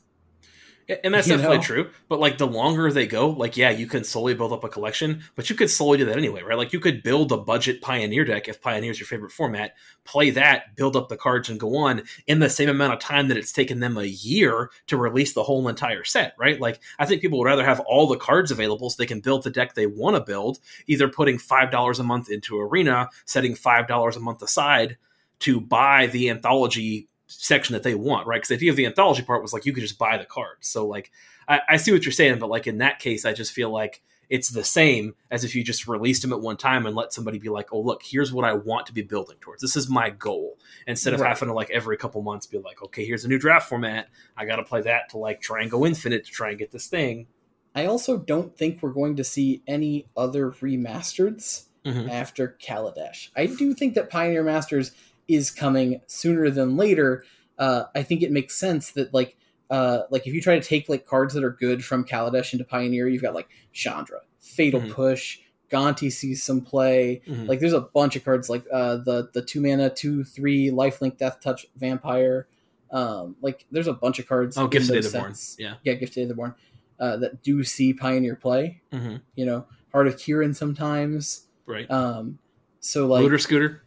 And 0.88 1.12
that's 1.12 1.26
you 1.28 1.34
definitely 1.34 1.58
know? 1.58 1.62
true. 1.62 1.90
But 2.08 2.20
like 2.20 2.38
the 2.38 2.46
longer 2.46 2.90
they 2.92 3.06
go, 3.06 3.30
like 3.30 3.56
yeah, 3.56 3.70
you 3.70 3.86
can 3.86 4.04
slowly 4.04 4.34
build 4.34 4.52
up 4.52 4.64
a 4.64 4.68
collection, 4.68 5.22
but 5.34 5.50
you 5.50 5.56
could 5.56 5.70
slowly 5.70 5.98
do 5.98 6.04
that 6.06 6.16
anyway, 6.16 6.42
right? 6.42 6.56
Like 6.58 6.72
you 6.72 6.80
could 6.80 7.02
build 7.02 7.32
a 7.32 7.36
budget 7.36 7.80
Pioneer 7.80 8.24
deck 8.24 8.48
if 8.48 8.60
Pioneer 8.60 8.90
is 8.90 9.00
your 9.00 9.06
favorite 9.06 9.32
format, 9.32 9.74
play 10.04 10.30
that, 10.30 10.76
build 10.76 10.96
up 10.96 11.08
the 11.08 11.16
cards, 11.16 11.48
and 11.48 11.58
go 11.58 11.76
on 11.76 12.02
in 12.26 12.38
the 12.38 12.50
same 12.50 12.68
amount 12.68 12.92
of 12.92 13.00
time 13.00 13.28
that 13.28 13.36
it's 13.36 13.52
taken 13.52 13.80
them 13.80 13.96
a 13.96 14.04
year 14.04 14.70
to 14.86 14.96
release 14.96 15.32
the 15.32 15.42
whole 15.42 15.66
entire 15.68 16.04
set, 16.04 16.34
right? 16.38 16.60
Like 16.60 16.80
I 16.98 17.06
think 17.06 17.20
people 17.20 17.38
would 17.38 17.46
rather 17.46 17.64
have 17.64 17.80
all 17.80 18.06
the 18.06 18.16
cards 18.16 18.50
available 18.50 18.90
so 18.90 18.96
they 18.98 19.06
can 19.06 19.20
build 19.20 19.42
the 19.42 19.50
deck 19.50 19.74
they 19.74 19.86
want 19.86 20.16
to 20.16 20.20
build, 20.20 20.58
either 20.86 21.08
putting 21.08 21.38
five 21.38 21.70
dollars 21.70 21.98
a 21.98 22.04
month 22.04 22.30
into 22.30 22.58
Arena, 22.60 23.08
setting 23.24 23.54
five 23.54 23.88
dollars 23.88 24.16
a 24.16 24.20
month 24.20 24.42
aside 24.42 24.96
to 25.38 25.60
buy 25.60 26.06
the 26.06 26.30
anthology 26.30 27.08
section 27.26 27.72
that 27.74 27.82
they 27.82 27.94
want, 27.94 28.26
right? 28.26 28.36
Because 28.36 28.48
the 28.50 28.54
idea 28.56 28.70
of 28.70 28.76
the 28.76 28.86
anthology 28.86 29.22
part 29.22 29.42
was 29.42 29.52
like 29.52 29.66
you 29.66 29.72
could 29.72 29.82
just 29.82 29.98
buy 29.98 30.16
the 30.16 30.24
cards. 30.24 30.68
So 30.68 30.86
like 30.86 31.10
I, 31.48 31.60
I 31.68 31.76
see 31.76 31.92
what 31.92 32.04
you're 32.04 32.12
saying, 32.12 32.38
but 32.38 32.48
like 32.50 32.66
in 32.66 32.78
that 32.78 32.98
case, 32.98 33.24
I 33.24 33.32
just 33.32 33.52
feel 33.52 33.70
like 33.70 34.02
it's 34.28 34.48
the 34.50 34.64
same 34.64 35.14
as 35.30 35.44
if 35.44 35.54
you 35.54 35.62
just 35.62 35.86
released 35.86 36.22
them 36.22 36.32
at 36.32 36.40
one 36.40 36.56
time 36.56 36.84
and 36.84 36.96
let 36.96 37.12
somebody 37.12 37.38
be 37.38 37.48
like, 37.48 37.72
"Oh, 37.72 37.80
look, 37.80 38.02
here's 38.02 38.32
what 38.32 38.44
I 38.44 38.54
want 38.54 38.86
to 38.86 38.92
be 38.92 39.02
building 39.02 39.36
towards. 39.40 39.62
This 39.62 39.76
is 39.76 39.88
my 39.88 40.10
goal." 40.10 40.58
Instead 40.88 41.14
of 41.14 41.20
Right. 41.20 41.28
having 41.28 41.46
to 41.48 41.54
like 41.54 41.70
every 41.70 41.96
couple 41.96 42.20
months 42.22 42.46
be 42.46 42.58
like, 42.58 42.82
"Okay, 42.82 43.06
here's 43.06 43.24
a 43.24 43.28
new 43.28 43.38
draft 43.38 43.68
format. 43.68 44.08
I 44.36 44.44
got 44.44 44.56
to 44.56 44.64
play 44.64 44.80
that 44.82 45.10
to 45.10 45.18
like 45.18 45.40
try 45.40 45.62
and 45.62 45.70
go 45.70 45.86
infinite 45.86 46.24
to 46.24 46.30
try 46.32 46.50
and 46.50 46.58
get 46.58 46.72
this 46.72 46.88
thing." 46.88 47.28
I 47.72 47.86
also 47.86 48.16
don't 48.18 48.56
think 48.56 48.82
we're 48.82 48.90
going 48.90 49.14
to 49.16 49.22
see 49.24 49.62
any 49.68 50.06
other 50.16 50.50
remasters 50.50 51.66
Mhm. 51.84 52.10
after 52.10 52.56
Kaladesh. 52.60 53.28
I 53.36 53.46
do 53.46 53.74
think 53.74 53.94
that 53.94 54.10
Pioneer 54.10 54.42
Masters 54.42 54.90
is 55.28 55.50
coming 55.50 56.00
sooner 56.06 56.50
than 56.50 56.76
later. 56.76 57.24
Uh, 57.58 57.84
I 57.94 58.02
think 58.02 58.22
it 58.22 58.30
makes 58.30 58.54
sense 58.54 58.90
that 58.92 59.12
like 59.14 59.36
uh, 59.70 60.02
like 60.10 60.26
if 60.26 60.32
you 60.34 60.40
try 60.40 60.58
to 60.58 60.64
take 60.66 60.88
like 60.88 61.06
cards 61.06 61.34
that 61.34 61.42
are 61.42 61.50
good 61.50 61.84
from 61.84 62.04
Kaladesh 62.04 62.52
into 62.52 62.64
Pioneer, 62.64 63.08
you've 63.08 63.22
got 63.22 63.34
like 63.34 63.48
Chandra, 63.72 64.20
Fatal 64.40 64.80
Mhm. 64.80 64.90
Push, 64.92 65.40
Gonti 65.70 66.12
sees 66.12 66.42
some 66.44 66.60
play. 66.60 67.22
Mhm. 67.26 67.48
Like 67.48 67.58
there's 67.58 67.72
a 67.72 67.80
bunch 67.80 68.14
of 68.14 68.24
cards 68.24 68.48
like 68.48 68.64
uh, 68.72 68.96
the 68.98 69.28
the 69.32 69.42
two 69.42 69.60
mana 69.60 69.90
two 69.90 70.22
three 70.22 70.70
lifelink 70.70 71.18
Death 71.18 71.40
Touch 71.40 71.66
Vampire. 71.76 72.46
Um, 72.92 73.34
like 73.42 73.66
there's 73.72 73.88
a 73.88 73.92
bunch 73.92 74.20
of 74.20 74.28
cards. 74.28 74.56
oh, 74.56 74.64
in 74.64 74.70
Gifts 74.70 74.88
of 74.88 74.94
those 74.94 75.12
Aetherborn. 75.12 75.28
sets. 75.36 75.56
Yeah. 75.58 75.74
yeah, 75.82 75.94
Gifted 75.94 76.28
Aetherborn, 76.30 76.54
uh, 77.00 77.16
that 77.16 77.42
do 77.42 77.64
see 77.64 77.92
Pioneer 77.92 78.36
play. 78.36 78.80
hmm 78.92 79.16
You 79.34 79.46
know, 79.46 79.66
Heart 79.92 80.06
of 80.06 80.16
Kiran 80.16 80.54
sometimes. 80.54 81.46
Right. 81.66 81.90
Um, 81.90 82.38
so 82.78 83.08
like 83.08 83.22
Looter 83.22 83.38
Scooter. 83.38 83.82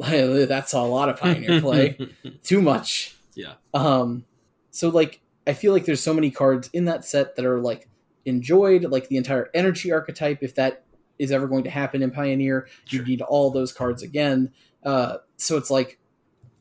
that's 0.46 0.72
a 0.72 0.80
lot 0.82 1.08
of 1.08 1.18
Pioneer 1.18 1.60
play. 1.60 1.98
Too 2.42 2.60
much. 2.60 3.16
Yeah. 3.34 3.54
Um, 3.72 4.24
so 4.70 4.88
like 4.88 5.20
I 5.46 5.52
feel 5.52 5.72
like 5.72 5.84
there's 5.84 6.02
so 6.02 6.14
many 6.14 6.30
cards 6.30 6.70
in 6.72 6.86
that 6.86 7.04
set 7.04 7.36
that 7.36 7.44
are 7.44 7.60
like 7.60 7.88
enjoyed, 8.24 8.84
like 8.84 9.08
the 9.08 9.16
entire 9.16 9.50
energy 9.54 9.92
archetype. 9.92 10.38
If 10.42 10.54
that 10.54 10.84
is 11.18 11.30
ever 11.30 11.46
going 11.46 11.64
to 11.64 11.70
happen 11.70 12.02
in 12.02 12.10
Pioneer, 12.10 12.68
you 12.88 13.04
need 13.04 13.20
all 13.20 13.50
those 13.50 13.72
cards 13.72 14.02
again. 14.02 14.52
Uh, 14.84 15.18
so 15.36 15.56
it's 15.56 15.70
like 15.70 15.98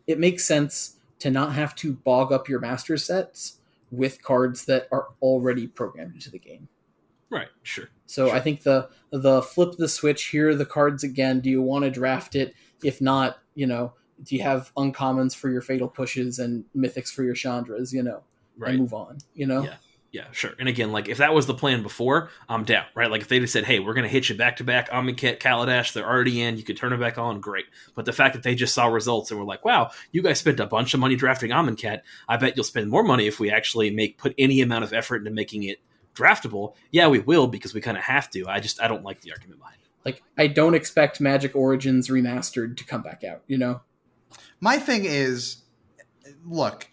it 0.08 0.20
makes 0.20 0.46
sense 0.46 0.98
to 1.20 1.32
not 1.32 1.54
have 1.54 1.75
to 1.75 1.94
bog 1.94 2.32
up 2.32 2.50
your 2.50 2.60
master 2.60 2.98
sets 2.98 3.60
with 3.92 4.22
cards 4.22 4.66
that 4.66 4.88
are 4.92 5.10
already 5.22 5.68
programmed 5.68 6.16
into 6.16 6.30
the 6.30 6.40
game. 6.40 6.68
Right. 7.30 7.48
Sure. 7.63 7.90
So 8.06 8.28
Sure. 8.28 8.36
I 8.36 8.40
think 8.40 8.63
the 8.63 8.90
the 9.12 9.42
flip 9.42 9.75
the 9.78 9.88
switch. 9.88 10.25
Here 10.25 10.50
are 10.50 10.56
the 10.56 10.66
cards 10.66 11.04
again. 11.04 11.40
Do 11.40 11.50
you 11.50 11.62
want 11.62 11.86
to 11.86 11.92
draft 11.92 12.36
it? 12.36 12.54
If 12.84 13.02
not, 13.02 13.38
you 13.56 13.68
know, 13.68 13.94
do 14.24 14.36
you 14.36 14.44
have 14.44 14.72
uncommons 14.75 15.36
for 15.36 15.50
your 15.50 15.62
fatal 15.62 15.88
pushes 15.88 16.40
and 16.40 16.63
mythics 16.75 17.10
for 17.10 17.24
your 17.24 17.36
chandras? 17.36 17.92
You 17.94 18.04
know, 18.04 18.24
Right. 18.58 18.72
and 18.72 18.80
move 18.80 18.94
on. 18.94 19.18
You 19.34 19.48
know, 19.48 19.63
Yeah. 19.63 19.75
Yeah, 20.12 20.25
sure. 20.32 20.52
And 20.60 20.70
again, 20.70 20.92
like 20.92 21.10
if 21.10 21.18
that 21.18 21.34
was 21.34 21.48
the 21.48 21.56
plan 21.56 21.82
before, 21.82 22.30
I'm 22.48 22.66
down, 22.66 22.86
right? 22.94 23.10
Like 23.10 23.22
if 23.22 23.30
they 23.30 23.40
just 23.40 23.52
said, 23.52 23.63
"Hey, 23.63 23.80
we're 23.80 23.96
going 23.96 24.04
to 24.04 24.10
hit 24.10 24.30
you 24.30 24.36
back 24.38 24.58
to 24.58 24.63
back 24.63 24.92
Amonkhet, 24.92 25.40
Kaladesh, 25.40 25.92
they're 25.92 26.08
already 26.08 26.40
in, 26.40 26.56
you 26.56 26.62
could 26.62 26.78
turn 26.78 26.92
them 26.92 27.00
back 27.00 27.18
on, 27.18 27.42
great." 27.42 27.66
But 27.96 28.06
the 28.06 28.13
fact 28.13 28.36
that 28.36 28.44
they 28.44 28.54
just 28.54 28.75
saw 28.75 28.86
results 28.86 29.32
and 29.32 29.40
were 29.40 29.46
like, 29.48 29.66
"Wow, 29.66 29.90
you 30.12 30.22
guys 30.22 30.38
spent 30.38 30.60
a 30.60 30.68
bunch 30.68 30.94
of 30.94 31.00
money 31.00 31.16
drafting 31.16 31.50
Amonkhet. 31.50 32.02
I 32.30 32.38
bet 32.38 32.56
you'll 32.56 32.63
spend 32.63 32.92
more 32.92 33.02
money 33.02 33.25
if 33.25 33.40
we 33.40 33.50
actually 33.50 33.90
make 33.90 34.20
put 34.20 34.36
any 34.38 34.62
amount 34.62 34.84
of 34.84 34.94
effort 34.94 35.16
into 35.16 35.32
making 35.32 35.63
it 35.63 35.80
draftable." 36.13 36.75
Yeah, 36.92 37.08
we 37.08 37.18
will 37.18 37.48
because 37.48 37.74
we 37.74 37.82
kind 37.82 37.98
of 37.98 38.04
have 38.04 38.30
to. 38.32 38.46
I 38.48 38.60
just 38.60 38.80
I 38.80 38.88
don't 38.88 39.04
like 39.04 39.22
the 39.22 39.32
argument 39.32 39.62
behind 39.62 39.78
it. 39.83 39.83
Like 40.06 40.24
I 40.38 40.48
don't 40.48 40.74
expect 40.74 41.22
Magic 41.22 41.56
Origins 41.56 42.10
remastered 42.10 42.78
to 42.78 42.86
come 42.86 43.02
back 43.02 43.24
out. 43.24 43.44
You 43.48 43.58
know, 43.58 43.82
My 44.60 44.78
thing 44.78 45.06
is, 45.06 45.64
look, 46.46 46.88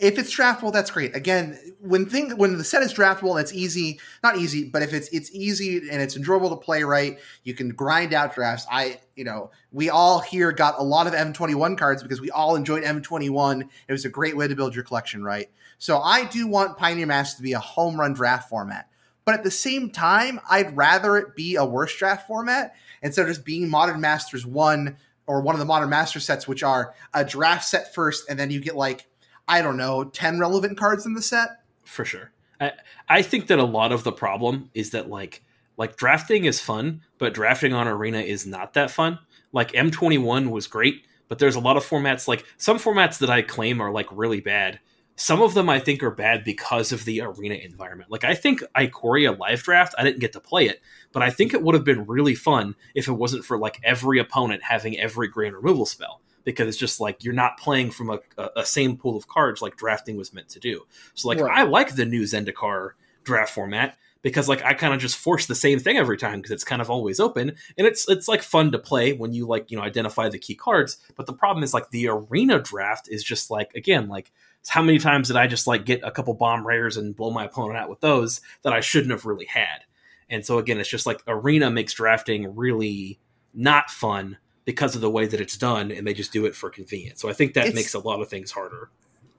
if 0.00 0.18
it's 0.18 0.34
draftable, 0.36 0.72
that's 0.72 0.90
great. 0.90 1.14
Again, 1.14 1.56
when 1.80 2.06
thing 2.06 2.36
when 2.36 2.58
the 2.58 2.64
set 2.64 2.82
is 2.82 2.92
draftable, 2.92 3.40
it's 3.40 3.52
easy. 3.52 4.00
Not 4.22 4.36
easy, 4.36 4.64
but 4.64 4.82
if 4.82 4.92
it's 4.92 5.08
it's 5.08 5.30
easy 5.32 5.78
and 5.90 6.02
it's 6.02 6.16
enjoyable 6.16 6.50
to 6.50 6.56
play 6.56 6.82
right, 6.82 7.18
you 7.44 7.54
can 7.54 7.68
grind 7.68 8.12
out 8.12 8.34
drafts. 8.34 8.66
I, 8.70 8.98
you 9.14 9.22
know, 9.22 9.52
we 9.70 9.90
all 9.90 10.18
here 10.18 10.50
got 10.50 10.74
a 10.78 10.82
lot 10.82 11.06
of 11.06 11.12
M21 11.12 11.78
cards 11.78 12.02
because 12.02 12.20
we 12.20 12.30
all 12.30 12.56
enjoyed 12.56 12.82
M21. 12.82 13.68
It 13.86 13.92
was 13.92 14.04
a 14.04 14.08
great 14.08 14.36
way 14.36 14.48
to 14.48 14.56
build 14.56 14.74
your 14.74 14.84
collection, 14.84 15.22
right? 15.22 15.48
So 15.78 15.98
I 15.98 16.24
do 16.24 16.48
want 16.48 16.78
Pioneer 16.78 17.06
Masters 17.06 17.36
to 17.36 17.42
be 17.42 17.52
a 17.52 17.60
home 17.60 17.98
run 17.98 18.12
draft 18.12 18.48
format. 18.48 18.88
But 19.24 19.34
at 19.34 19.44
the 19.44 19.50
same 19.50 19.90
time, 19.90 20.40
I'd 20.50 20.76
rather 20.76 21.16
it 21.16 21.36
be 21.36 21.56
a 21.56 21.64
worse 21.64 21.96
draft 21.96 22.26
format 22.26 22.74
instead 23.02 23.22
of 23.22 23.28
just 23.28 23.44
being 23.44 23.68
Modern 23.68 24.00
Masters 24.00 24.44
1 24.44 24.96
or 25.26 25.40
one 25.40 25.54
of 25.54 25.58
the 25.60 25.64
Modern 25.64 25.90
Master 25.90 26.20
sets, 26.20 26.48
which 26.48 26.62
are 26.62 26.94
a 27.14 27.24
draft 27.24 27.64
set 27.64 27.94
first, 27.94 28.28
and 28.28 28.38
then 28.38 28.50
you 28.50 28.60
get 28.60 28.76
like, 28.76 29.06
I 29.46 29.62
don't 29.62 29.76
know, 29.76 30.04
10 30.04 30.38
relevant 30.40 30.76
cards 30.76 31.06
in 31.06 31.14
the 31.14 31.22
set. 31.22 31.48
for 31.84 32.04
sure. 32.04 32.32
I 32.60 32.72
I 33.08 33.22
think 33.22 33.48
that 33.48 33.58
a 33.58 33.64
lot 33.64 33.92
of 33.92 34.04
the 34.04 34.12
problem 34.12 34.70
is 34.74 34.90
that 34.90 35.08
like 35.08 35.42
like 35.76 35.96
drafting 35.96 36.44
is 36.44 36.60
fun, 36.60 37.02
but 37.18 37.34
drafting 37.34 37.72
on 37.72 37.88
arena 37.88 38.20
is 38.20 38.46
not 38.46 38.74
that 38.74 38.90
fun. 38.90 39.18
Like 39.52 39.72
M21 39.72 40.50
was 40.50 40.66
great, 40.66 41.04
but 41.28 41.38
there's 41.38 41.56
a 41.56 41.60
lot 41.60 41.76
of 41.76 41.84
formats 41.84 42.28
like 42.28 42.44
some 42.56 42.78
formats 42.78 43.18
that 43.18 43.30
I 43.30 43.42
claim 43.42 43.80
are 43.80 43.90
like 43.90 44.06
really 44.10 44.40
bad. 44.40 44.80
Some 45.16 45.42
of 45.42 45.54
them 45.54 45.68
I 45.68 45.78
think 45.78 46.02
are 46.02 46.10
bad 46.10 46.42
because 46.42 46.90
of 46.90 47.04
the 47.04 47.20
arena 47.20 47.54
environment. 47.54 48.10
Like 48.10 48.24
I 48.24 48.34
think 48.34 48.62
Ikoria 48.74 49.38
Live 49.38 49.62
Draft, 49.62 49.94
I 49.98 50.04
didn't 50.04 50.20
get 50.20 50.32
to 50.32 50.40
play 50.40 50.66
it, 50.66 50.80
but 51.12 51.22
I 51.22 51.30
think 51.30 51.52
it 51.52 51.62
would 51.62 51.74
have 51.74 51.84
been 51.84 52.06
really 52.06 52.34
fun 52.34 52.74
if 52.94 53.08
it 53.08 53.12
wasn't 53.12 53.44
for 53.44 53.58
like 53.58 53.78
every 53.84 54.18
opponent 54.18 54.62
having 54.62 54.98
every 54.98 55.28
grand 55.28 55.54
removal 55.54 55.86
spell 55.86 56.20
because 56.44 56.68
it's 56.68 56.78
just 56.78 57.00
like 57.00 57.22
you're 57.22 57.34
not 57.34 57.58
playing 57.58 57.90
from 57.90 58.10
a, 58.10 58.18
a, 58.38 58.48
a 58.56 58.66
same 58.66 58.96
pool 58.96 59.16
of 59.16 59.28
cards 59.28 59.62
like 59.62 59.76
drafting 59.76 60.16
was 60.16 60.32
meant 60.32 60.48
to 60.50 60.58
do. 60.58 60.86
So 61.14 61.28
like 61.28 61.40
Right. 61.40 61.58
I 61.58 61.62
like 61.62 61.94
the 61.94 62.04
new 62.06 62.22
Zendikar 62.22 62.90
draft 63.24 63.52
format 63.52 63.96
because 64.22 64.48
like 64.48 64.64
I 64.64 64.74
kind 64.74 64.94
of 64.94 65.00
just 65.00 65.16
force 65.16 65.46
the 65.46 65.54
same 65.54 65.78
thing 65.78 65.96
every 65.98 66.16
time 66.16 66.40
because 66.40 66.52
it's 66.52 66.64
kind 66.64 66.80
of 66.80 66.90
always 66.90 67.20
open 67.20 67.50
and 67.76 67.86
it's 67.86 68.08
it's 68.08 68.28
like 68.28 68.42
fun 68.42 68.72
to 68.72 68.78
play 68.78 69.12
when 69.12 69.32
you 69.32 69.46
like 69.46 69.70
you 69.70 69.76
know 69.76 69.84
identify 69.84 70.28
the 70.28 70.38
key 70.38 70.54
cards. 70.54 70.98
But 71.16 71.26
the 71.26 71.32
problem 71.32 71.62
is 71.62 71.74
like 71.74 71.90
the 71.90 72.08
arena 72.08 72.58
draft 72.60 73.08
is 73.08 73.22
just 73.22 73.50
like 73.50 73.74
again 73.74 74.08
like 74.08 74.32
how 74.68 74.82
many 74.82 74.98
times 74.98 75.28
did 75.28 75.36
I 75.36 75.46
just 75.46 75.66
like 75.66 75.84
get 75.84 76.00
a 76.04 76.10
couple 76.10 76.34
bomb 76.34 76.66
rares 76.66 76.96
and 76.96 77.16
blow 77.16 77.30
my 77.30 77.44
opponent 77.46 77.78
out 77.78 77.88
with 77.90 78.00
those 78.00 78.40
that 78.62 78.72
I 78.72 78.80
shouldn't 78.80 79.10
have 79.10 79.24
really 79.24 79.46
had. 79.46 79.84
And 80.30 80.44
so 80.46 80.58
again, 80.58 80.78
it's 80.78 80.88
just 80.88 81.06
like 81.06 81.20
arena 81.26 81.70
makes 81.70 81.92
drafting 81.94 82.54
really 82.56 83.18
not 83.52 83.90
fun 83.90 84.38
because 84.64 84.94
of 84.94 85.00
the 85.00 85.10
way 85.10 85.26
that 85.26 85.40
it's 85.40 85.56
done, 85.58 85.90
and 85.90 86.06
they 86.06 86.14
just 86.14 86.32
do 86.32 86.46
it 86.46 86.54
for 86.54 86.70
convenience. 86.70 87.20
So 87.20 87.28
I 87.28 87.32
think 87.32 87.54
that 87.54 87.62
It's- 87.66 87.74
makes 87.74 87.94
a 87.94 87.98
lot 87.98 88.20
of 88.20 88.28
things 88.28 88.52
harder. 88.52 88.90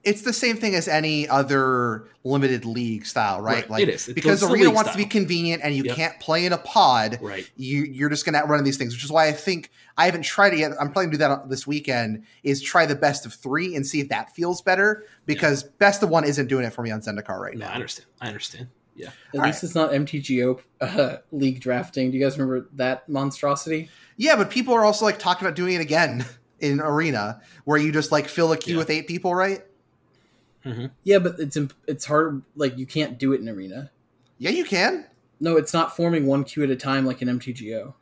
It's 0.04 0.22
the 0.22 0.32
same 0.32 0.56
thing 0.56 0.74
as 0.74 0.86
any 0.88 1.28
other 1.28 2.08
limited 2.24 2.64
league 2.64 3.06
style, 3.06 3.40
right? 3.40 3.56
Right, 3.56 3.70
Like 3.70 3.82
it 3.84 3.88
is. 3.88 4.08
It's- 4.08 4.14
because 4.14 4.40
the 4.40 4.48
arena 4.48 4.66
league 4.66 4.74
wants 4.74 4.90
to 4.92 4.96
be 4.96 5.04
convenient 5.04 5.62
and 5.64 5.74
you 5.74 5.84
Yep. 5.84 5.96
can't 5.96 6.20
play 6.20 6.44
in 6.46 6.52
a 6.52 6.58
pod. 6.58 7.18
Right. 7.22 7.48
You 7.56 7.84
you're 7.84 8.08
just 8.10 8.24
gonna 8.24 8.42
run 8.44 8.64
these 8.64 8.76
things, 8.76 8.94
which 8.94 9.04
is 9.04 9.10
why 9.10 9.28
I 9.28 9.32
think 9.32 9.70
I 9.96 10.06
haven't 10.06 10.22
tried 10.22 10.52
it 10.54 10.58
yet. 10.60 10.72
I'm 10.80 10.92
planning 10.92 11.10
to 11.12 11.16
do 11.16 11.18
that 11.18 11.48
this 11.48 11.66
weekend. 11.66 12.24
Is 12.42 12.60
try 12.62 12.86
the 12.86 12.94
best 12.96 13.26
of 13.26 13.34
three 13.34 13.74
and 13.76 13.86
see 13.86 14.00
if 14.00 14.08
that 14.10 14.34
feels 14.34 14.62
better 14.62 15.04
because 15.26 15.62
best 15.62 16.02
of 16.02 16.08
one 16.10 16.24
isn't 16.24 16.46
doing 16.48 16.64
it 16.64 16.72
for 16.72 16.82
me 16.82 16.90
on 16.90 17.00
Zendikar 17.00 17.38
right 17.38 17.54
No, 17.56 17.66
now. 17.66 17.72
I 17.72 17.74
understand. 17.74 18.06
I 18.20 18.28
understand. 18.28 18.68
Yeah. 18.96 19.08
At 19.34 19.40
All 19.40 19.46
least 19.46 19.64
it's 19.64 19.74
not 19.74 19.90
MTGO 19.92 20.60
uh, 20.80 21.16
league 21.32 21.60
drafting. 21.60 22.10
Do 22.12 22.16
you 22.16 22.22
guys 22.24 22.38
remember 22.38 22.68
that 22.74 23.08
monstrosity? 23.08 23.90
Yeah, 24.16 24.36
but 24.36 24.50
people 24.50 24.72
are 24.74 24.84
also 24.84 25.04
like 25.04 25.18
talking 25.18 25.44
about 25.46 25.56
doing 25.56 25.74
it 25.74 25.80
again 25.80 26.24
in 26.60 26.80
arena 26.80 27.40
where 27.64 27.76
you 27.76 27.90
just 27.90 28.12
like 28.12 28.28
fill 28.28 28.52
a 28.52 28.56
queue 28.56 28.74
Yeah. 28.74 28.78
with 28.78 28.90
eight 28.90 29.06
people, 29.08 29.34
right? 29.34 29.64
Mm-hmm. 30.64 30.86
Yeah, 31.02 31.18
but 31.18 31.38
it's 31.38 31.56
imp- 31.56 31.74
it's 31.86 32.04
hard. 32.04 32.42
Like 32.56 32.78
you 32.78 32.86
can't 32.86 33.18
do 33.18 33.32
it 33.32 33.40
in 33.40 33.48
arena. 33.48 33.90
Yeah, 34.38 34.50
you 34.50 34.64
can. 34.64 35.06
No, 35.40 35.56
it's 35.56 35.74
not 35.74 35.96
forming 35.96 36.26
one 36.26 36.44
queue 36.44 36.64
at 36.64 36.70
a 36.70 36.76
time 36.76 37.04
like 37.04 37.22
in 37.22 37.28
MTGO. 37.28 37.94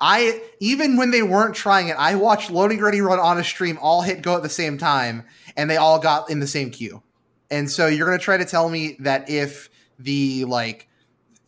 I 0.00 0.42
even 0.58 0.96
when 0.96 1.12
they 1.12 1.22
weren't 1.22 1.54
trying 1.54 1.88
it, 1.88 1.96
I 1.96 2.16
watched 2.16 2.50
Loading 2.50 2.80
Ready 2.80 3.00
run 3.00 3.20
on 3.20 3.38
a 3.38 3.44
stream, 3.44 3.78
all 3.80 4.02
hit 4.02 4.22
go 4.22 4.36
at 4.36 4.42
the 4.42 4.48
same 4.48 4.78
time, 4.78 5.24
and 5.56 5.70
they 5.70 5.76
all 5.76 6.00
got 6.00 6.28
in 6.28 6.40
the 6.40 6.46
same 6.46 6.70
queue. 6.70 7.02
And 7.50 7.70
so 7.70 7.86
you're 7.86 8.06
gonna 8.06 8.18
try 8.18 8.36
to 8.36 8.44
tell 8.44 8.68
me 8.68 8.96
that 9.00 9.30
if 9.30 9.70
the 9.98 10.44
like 10.46 10.88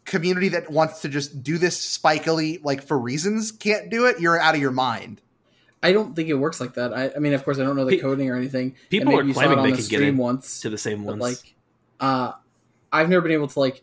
community 0.05 0.51
that 0.51 0.71
wants 0.71 1.01
to 1.01 1.09
just 1.09 1.43
do 1.43 1.59
this 1.59 1.99
spikily 1.99 2.63
like 2.63 2.87
for 2.87 2.99
reasons 2.99 3.51
can't 3.51 3.91
do 3.91 4.07
it, 4.07 4.21
you're 4.21 4.39
out 4.39 4.55
of 4.55 4.61
your 4.61 4.71
mind. 4.71 5.21
I 5.85 5.93
don't 5.93 6.17
think 6.17 6.29
it 6.29 6.35
works 6.35 6.61
like 6.61 6.75
that. 6.75 6.93
I, 6.93 7.13
I 7.15 7.19
mean, 7.19 7.35
of 7.35 7.45
course, 7.45 7.59
I 7.59 7.63
don't 7.63 7.77
know 7.77 7.85
the 7.85 7.97
Pe- 7.97 8.03
coding 8.03 8.31
or 8.31 8.37
anything. 8.37 8.69
and 8.71 8.89
people 8.91 9.13
maybe 9.13 9.23
are 9.23 9.25
you 9.27 9.35
claiming 9.35 9.53
it 9.59 9.61
on 9.61 9.65
they 9.65 9.71
the 9.73 9.77
can 9.83 9.87
get 9.89 10.03
in 10.03 10.17
once, 10.17 10.61
To 10.63 10.71
the 10.71 10.79
same 10.79 11.05
but 11.05 11.19
ones. 11.19 11.21
like, 11.21 11.55
uh, 12.01 12.33
I've 12.93 13.09
never 13.09 13.21
been 13.23 13.33
able 13.33 13.49
to 13.49 13.61
like 13.61 13.83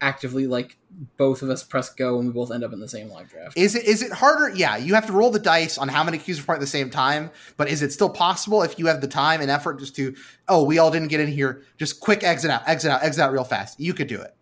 actively 0.00 0.46
like 0.46 0.76
both 1.16 1.42
of 1.42 1.50
us 1.50 1.62
press 1.62 1.88
go 1.92 2.18
and 2.18 2.26
we 2.28 2.32
both 2.32 2.50
end 2.52 2.62
up 2.64 2.72
in 2.72 2.80
the 2.80 2.88
same 2.88 3.08
live 3.10 3.28
draft. 3.30 3.56
Is 3.56 3.74
it 3.74 3.84
is 3.84 4.02
it 4.02 4.12
harder? 4.12 4.54
Yeah, 4.54 4.76
you 4.76 4.94
have 4.94 5.06
to 5.06 5.12
roll 5.12 5.30
the 5.30 5.38
dice 5.38 5.78
on 5.78 5.88
how 5.88 6.02
many 6.04 6.18
queues 6.18 6.38
are 6.40 6.42
playing 6.42 6.58
at 6.58 6.60
the 6.60 6.66
same 6.66 6.90
time. 6.90 7.30
But 7.56 7.68
is 7.68 7.82
it 7.82 7.92
still 7.92 8.10
possible 8.10 8.62
if 8.62 8.78
you 8.78 8.86
have 8.86 9.00
the 9.00 9.08
time 9.08 9.40
and 9.40 9.50
effort 9.50 9.78
just 9.78 9.94
to 9.96 10.14
oh 10.48 10.64
we 10.64 10.78
all 10.78 10.90
didn't 10.90 11.08
get 11.08 11.20
in 11.20 11.28
here, 11.28 11.62
just 11.78 12.00
quick 12.00 12.22
exit 12.24 12.50
out, 12.50 12.62
exit 12.66 12.90
out, 12.90 13.02
exit 13.02 13.22
out 13.24 13.32
real 13.32 13.44
fast? 13.44 13.78
You 13.80 13.92
could 13.94 14.06
do 14.06 14.20
it. 14.20 14.34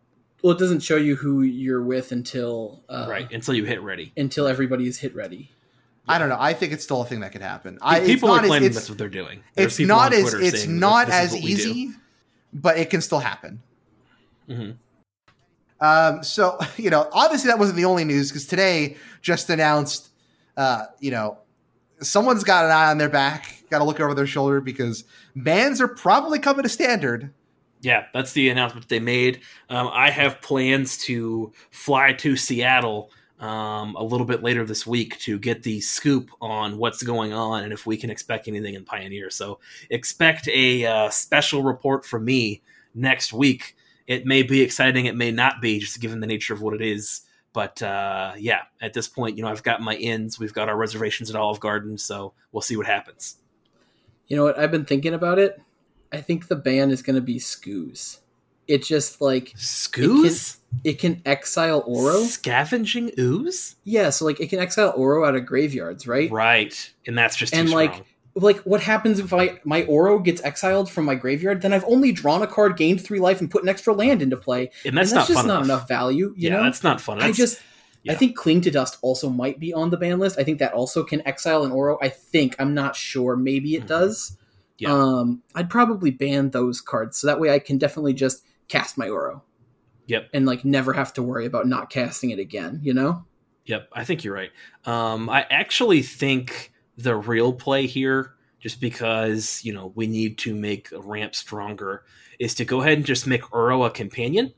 well, 0.42 0.52
it 0.52 0.58
doesn't 0.58 0.80
show 0.80 0.96
you 0.96 1.16
who 1.16 1.42
you're 1.42 1.82
with 1.82 2.12
until 2.12 2.82
uh, 2.88 3.06
right. 3.08 3.30
Until 3.32 3.54
you 3.54 3.64
hit 3.64 3.80
ready. 3.82 4.12
until 4.16 4.46
everybody's 4.46 4.98
hit 4.98 5.14
ready. 5.14 5.50
I 6.06 6.18
don't 6.18 6.28
know. 6.28 6.36
I 6.38 6.52
think 6.52 6.72
it's 6.72 6.84
still 6.84 7.00
a 7.00 7.06
thing 7.06 7.20
that 7.20 7.32
could 7.32 7.40
happen. 7.40 7.78
I, 7.80 7.98
it's 7.98 8.06
people 8.06 8.30
are 8.30 8.36
not 8.36 8.44
as- 8.44 8.48
claiming 8.48 8.66
it's, 8.66 8.76
that's 8.76 8.88
what 8.88 8.98
they're 8.98 9.08
doing. 9.08 9.42
There's 9.54 9.78
it's 9.78 9.88
not 9.88 10.12
as 10.12 10.34
it's 10.34 10.66
not 10.66 11.08
as 11.08 11.32
what 11.32 11.42
we 11.42 11.54
do." 11.54 11.70
easy, 11.70 11.90
but 12.52 12.76
it 12.78 12.90
can 12.90 13.00
still 13.00 13.20
happen. 13.20 13.62
Mhm. 14.48 14.76
Um, 15.80 16.22
so 16.22 16.58
you 16.76 16.90
know, 16.90 17.08
obviously 17.12 17.48
that 17.48 17.58
wasn't 17.58 17.76
the 17.76 17.86
only 17.86 18.04
news 18.04 18.30
because 18.30 18.46
today 18.46 18.96
just 19.22 19.48
announced, 19.50 20.10
uh, 20.56 20.84
you 21.00 21.10
know, 21.10 21.38
someone's 22.00 22.44
got 22.44 22.66
an 22.66 22.70
eye 22.70 22.90
on 22.90 22.98
their 22.98 23.08
back, 23.08 23.64
got 23.70 23.78
to 23.78 23.84
look 23.84 24.00
over 24.00 24.14
their 24.14 24.26
shoulder 24.26 24.60
because 24.60 25.04
bans 25.34 25.80
are 25.80 25.88
probably 25.88 26.38
coming 26.38 26.62
to 26.62 26.68
standard. 26.68 27.32
Yeah, 27.80 28.06
that's 28.14 28.32
the 28.32 28.48
announcement 28.48 28.88
they 28.88 29.00
made. 29.00 29.40
Um, 29.68 29.90
I 29.92 30.10
have 30.10 30.40
plans 30.40 30.96
to 31.04 31.52
fly 31.70 32.14
to 32.14 32.34
Seattle 32.34 33.10
um, 33.40 33.96
a 33.96 34.02
little 34.02 34.26
bit 34.26 34.42
later 34.42 34.64
this 34.64 34.86
week 34.86 35.18
to 35.20 35.38
get 35.38 35.62
the 35.62 35.80
scoop 35.80 36.30
on 36.40 36.78
what's 36.78 37.02
going 37.02 37.32
on 37.32 37.64
and 37.64 37.72
if 37.72 37.86
we 37.86 37.96
can 37.96 38.10
expect 38.10 38.48
anything 38.48 38.74
in 38.74 38.84
Pioneer. 38.84 39.30
So 39.30 39.58
expect 39.90 40.48
a 40.48 40.86
uh, 40.86 41.10
special 41.10 41.62
report 41.62 42.04
from 42.04 42.24
me 42.24 42.62
next 42.94 43.32
week. 43.32 43.76
It 44.06 44.26
may 44.26 44.42
be 44.42 44.60
exciting, 44.60 45.06
it 45.06 45.16
may 45.16 45.30
not 45.30 45.60
be, 45.60 45.78
just 45.78 46.00
given 46.00 46.20
the 46.20 46.26
nature 46.26 46.54
of 46.54 46.62
what 46.62 46.74
it 46.74 46.82
is. 46.82 47.22
But 47.52 47.80
uh, 47.82 48.32
yeah, 48.36 48.62
at 48.80 48.92
this 48.92 49.08
point, 49.08 49.36
you 49.36 49.42
know, 49.42 49.48
I've 49.48 49.62
got 49.62 49.80
my 49.80 49.94
ins. 49.94 50.38
We've 50.38 50.52
got 50.52 50.68
our 50.68 50.76
reservations 50.76 51.30
at 51.30 51.36
Olive 51.36 51.60
Garden, 51.60 51.96
so 51.96 52.34
we'll 52.52 52.62
see 52.62 52.76
what 52.76 52.86
happens. 52.86 53.36
You 54.26 54.36
know 54.36 54.44
what? 54.44 54.58
I've 54.58 54.72
been 54.72 54.84
thinking 54.84 55.14
about 55.14 55.38
it. 55.38 55.60
I 56.12 56.20
think 56.20 56.48
the 56.48 56.56
ban 56.56 56.90
is 56.90 57.02
going 57.02 57.16
to 57.16 57.22
be 57.22 57.38
Scooze. 57.38 58.20
It 58.66 58.82
just 58.82 59.20
like 59.20 59.52
Scooze? 59.56 60.58
it 60.84 60.98
can 60.98 61.22
exile 61.24 61.82
Uro. 61.84 62.24
Scavenging 62.26 63.12
ooze? 63.18 63.76
Yeah, 63.84 64.10
so 64.10 64.24
like 64.24 64.40
it 64.40 64.48
can 64.48 64.58
exile 64.58 64.92
Uro 64.98 65.26
out 65.26 65.36
of 65.36 65.46
graveyards, 65.46 66.06
right? 66.06 66.30
Right. 66.30 66.92
And 67.06 67.16
that's 67.16 67.36
just 67.36 67.52
too 67.52 67.60
And, 67.60 67.70
like, 67.70 67.92
strong. 67.92 68.06
Like 68.36 68.58
what 68.62 68.80
happens 68.80 69.20
if 69.20 69.32
I 69.32 69.60
my 69.62 69.82
Uro 69.82 70.22
gets 70.24 70.42
exiled 70.42 70.90
from 70.90 71.04
my 71.04 71.14
graveyard? 71.14 71.62
Then 71.62 71.72
I've 71.72 71.84
only 71.84 72.10
drawn 72.10 72.42
a 72.42 72.48
card, 72.48 72.76
gained 72.76 73.00
three 73.00 73.20
life, 73.20 73.40
and 73.40 73.48
put 73.48 73.62
an 73.62 73.68
extra 73.68 73.94
land 73.94 74.22
into 74.22 74.36
play. 74.36 74.72
and 74.84 74.96
that's, 74.96 75.12
and 75.12 75.20
that's 75.20 75.28
not 75.28 75.28
just 75.28 75.46
not 75.46 75.54
enough. 75.54 75.64
enough 75.64 75.88
value. 75.88 76.34
You 76.36 76.48
yeah, 76.48 76.56
know, 76.56 76.64
that's 76.64 76.82
not 76.82 77.00
fun. 77.00 77.20
I 77.22 77.30
just 77.30 77.62
yeah. 78.02 78.12
I 78.12 78.16
think 78.16 78.34
Cling 78.36 78.60
to 78.62 78.72
Dust 78.72 78.98
also 79.02 79.30
might 79.30 79.60
be 79.60 79.72
on 79.72 79.90
the 79.90 79.96
ban 79.96 80.18
list. 80.18 80.36
I 80.36 80.42
think 80.42 80.58
that 80.58 80.72
also 80.72 81.04
can 81.04 81.24
exile 81.28 81.62
an 81.62 81.70
Uro. 81.70 81.96
I 82.02 82.08
think 82.08 82.56
I'm 82.58 82.74
not 82.74 82.96
sure. 82.96 83.36
Maybe 83.36 83.76
it 83.76 83.84
Mhm. 83.84 83.86
does. 83.86 84.36
Yeah. 84.78 84.92
Um, 84.92 85.42
I'd 85.54 85.70
probably 85.70 86.10
ban 86.10 86.50
those 86.50 86.80
cards 86.80 87.16
so 87.16 87.28
that 87.28 87.38
way 87.38 87.50
I 87.50 87.60
can 87.60 87.78
definitely 87.78 88.14
just 88.14 88.42
cast 88.68 88.96
my 88.98 89.06
Uro. 89.08 89.42
Yep. 90.06 90.28
And 90.34 90.44
like 90.46 90.64
never 90.64 90.92
have 90.92 91.12
to 91.14 91.22
worry 91.22 91.46
about 91.46 91.66
not 91.66 91.90
casting 91.90 92.30
it 92.30 92.38
again. 92.38 92.80
You 92.82 92.94
know. 92.94 93.24
Yep, 93.66 93.88
I 93.94 94.04
think 94.04 94.24
you're 94.24 94.34
right. 94.34 94.50
Um, 94.84 95.30
I 95.30 95.46
actually 95.48 96.02
think 96.02 96.70
the 96.98 97.16
real 97.16 97.52
play 97.52 97.86
here, 97.86 98.34
just 98.60 98.78
because 98.80 99.62
you 99.64 99.72
know 99.72 99.92
we 99.94 100.06
need 100.06 100.36
to 100.38 100.54
make 100.54 100.92
a 100.92 101.00
ramp 101.00 101.34
stronger, 101.34 102.04
is 102.38 102.54
to 102.56 102.64
go 102.66 102.82
ahead 102.82 102.98
and 102.98 103.06
just 103.06 103.26
make 103.26 103.40
Uro 103.42 103.86
a 103.86 103.90
companion, 103.90 104.52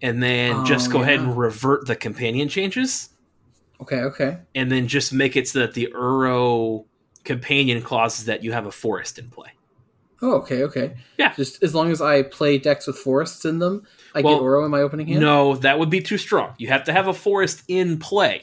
and 0.00 0.22
then 0.22 0.64
just 0.64 0.88
Oh, 0.90 0.92
go 0.92 1.02
ahead 1.02 1.18
and 1.18 1.36
revert 1.36 1.86
the 1.86 1.96
companion 1.96 2.48
changes, 2.48 3.08
Okay. 3.80 3.96
Okay. 4.02 4.38
and 4.54 4.70
then 4.70 4.86
just 4.86 5.12
make 5.12 5.36
it 5.36 5.48
so 5.48 5.58
that 5.58 5.74
the 5.74 5.88
Uro 5.92 6.84
companion 7.24 7.82
clauses 7.82 8.26
that 8.26 8.44
you 8.44 8.52
have 8.52 8.66
a 8.66 8.72
forest 8.72 9.18
in 9.18 9.28
play. 9.30 9.50
Oh, 10.22 10.34
okay, 10.34 10.62
okay. 10.62 10.94
Yeah. 11.18 11.34
Just 11.34 11.62
as 11.64 11.74
long 11.74 11.90
as 11.90 12.00
I 12.00 12.22
play 12.22 12.56
decks 12.56 12.86
with 12.86 12.96
forests 12.96 13.44
in 13.44 13.58
them, 13.58 13.84
I 14.14 14.20
Well, 14.20 14.38
get 14.38 14.42
Uro 14.42 14.64
in 14.64 14.70
my 14.70 14.80
opening 14.80 15.08
hand. 15.08 15.20
No, 15.20 15.56
that 15.56 15.80
would 15.80 15.90
be 15.90 16.00
too 16.00 16.16
strong. 16.16 16.54
You 16.58 16.68
have 16.68 16.84
to 16.84 16.92
have 16.92 17.08
a 17.08 17.12
forest 17.12 17.64
in 17.66 17.98
play. 17.98 18.42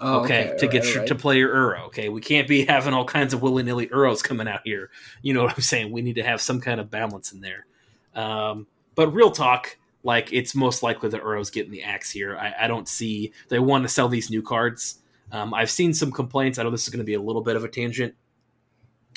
Oh, 0.00 0.20
okay, 0.20 0.50
okay, 0.50 0.58
to 0.58 0.66
get 0.68 0.82
alright, 0.82 0.84
your, 0.84 0.94
alright. 0.94 1.08
to 1.08 1.14
play 1.14 1.38
your 1.38 1.54
Uro. 1.54 1.86
Okay, 1.86 2.08
we 2.08 2.20
can't 2.20 2.46
be 2.46 2.64
having 2.68 2.94
all 2.94 3.04
kinds 3.04 3.34
of 3.34 3.42
willy 3.42 3.64
nilly 3.64 3.88
Uros 3.88 4.22
coming 4.22 4.46
out 4.46 4.60
here. 4.64 4.90
You 5.22 5.34
know 5.34 5.42
what 5.42 5.54
I'm 5.54 5.60
saying? 5.62 5.90
We 5.90 6.02
need 6.02 6.14
to 6.14 6.22
have 6.22 6.40
some 6.40 6.60
kind 6.60 6.80
of 6.80 6.90
balance 6.90 7.32
in 7.32 7.40
there. 7.40 7.66
Um, 8.14 8.68
but 8.94 9.08
real 9.08 9.30
talk, 9.32 9.76
like 10.04 10.32
it's 10.32 10.54
most 10.54 10.84
likely 10.84 11.08
the 11.08 11.18
Uros 11.18 11.50
getting 11.50 11.72
the 11.72 11.82
axe 11.82 12.10
here. 12.10 12.36
I, 12.36 12.54
I 12.62 12.68
don't 12.68 12.88
see 12.88 13.32
they 13.48 13.58
want 13.58 13.82
to 13.82 13.88
sell 13.88 14.08
these 14.08 14.30
new 14.30 14.42
cards. 14.42 15.00
Um, 15.32 15.52
I've 15.52 15.70
seen 15.70 15.92
some 15.92 16.12
complaints. 16.12 16.58
I 16.58 16.62
know 16.62 16.70
this 16.70 16.84
is 16.84 16.90
going 16.90 16.98
to 16.98 17.04
be 17.04 17.14
a 17.14 17.20
little 17.20 17.42
bit 17.42 17.56
of 17.56 17.64
a 17.64 17.68
tangent 17.68 18.14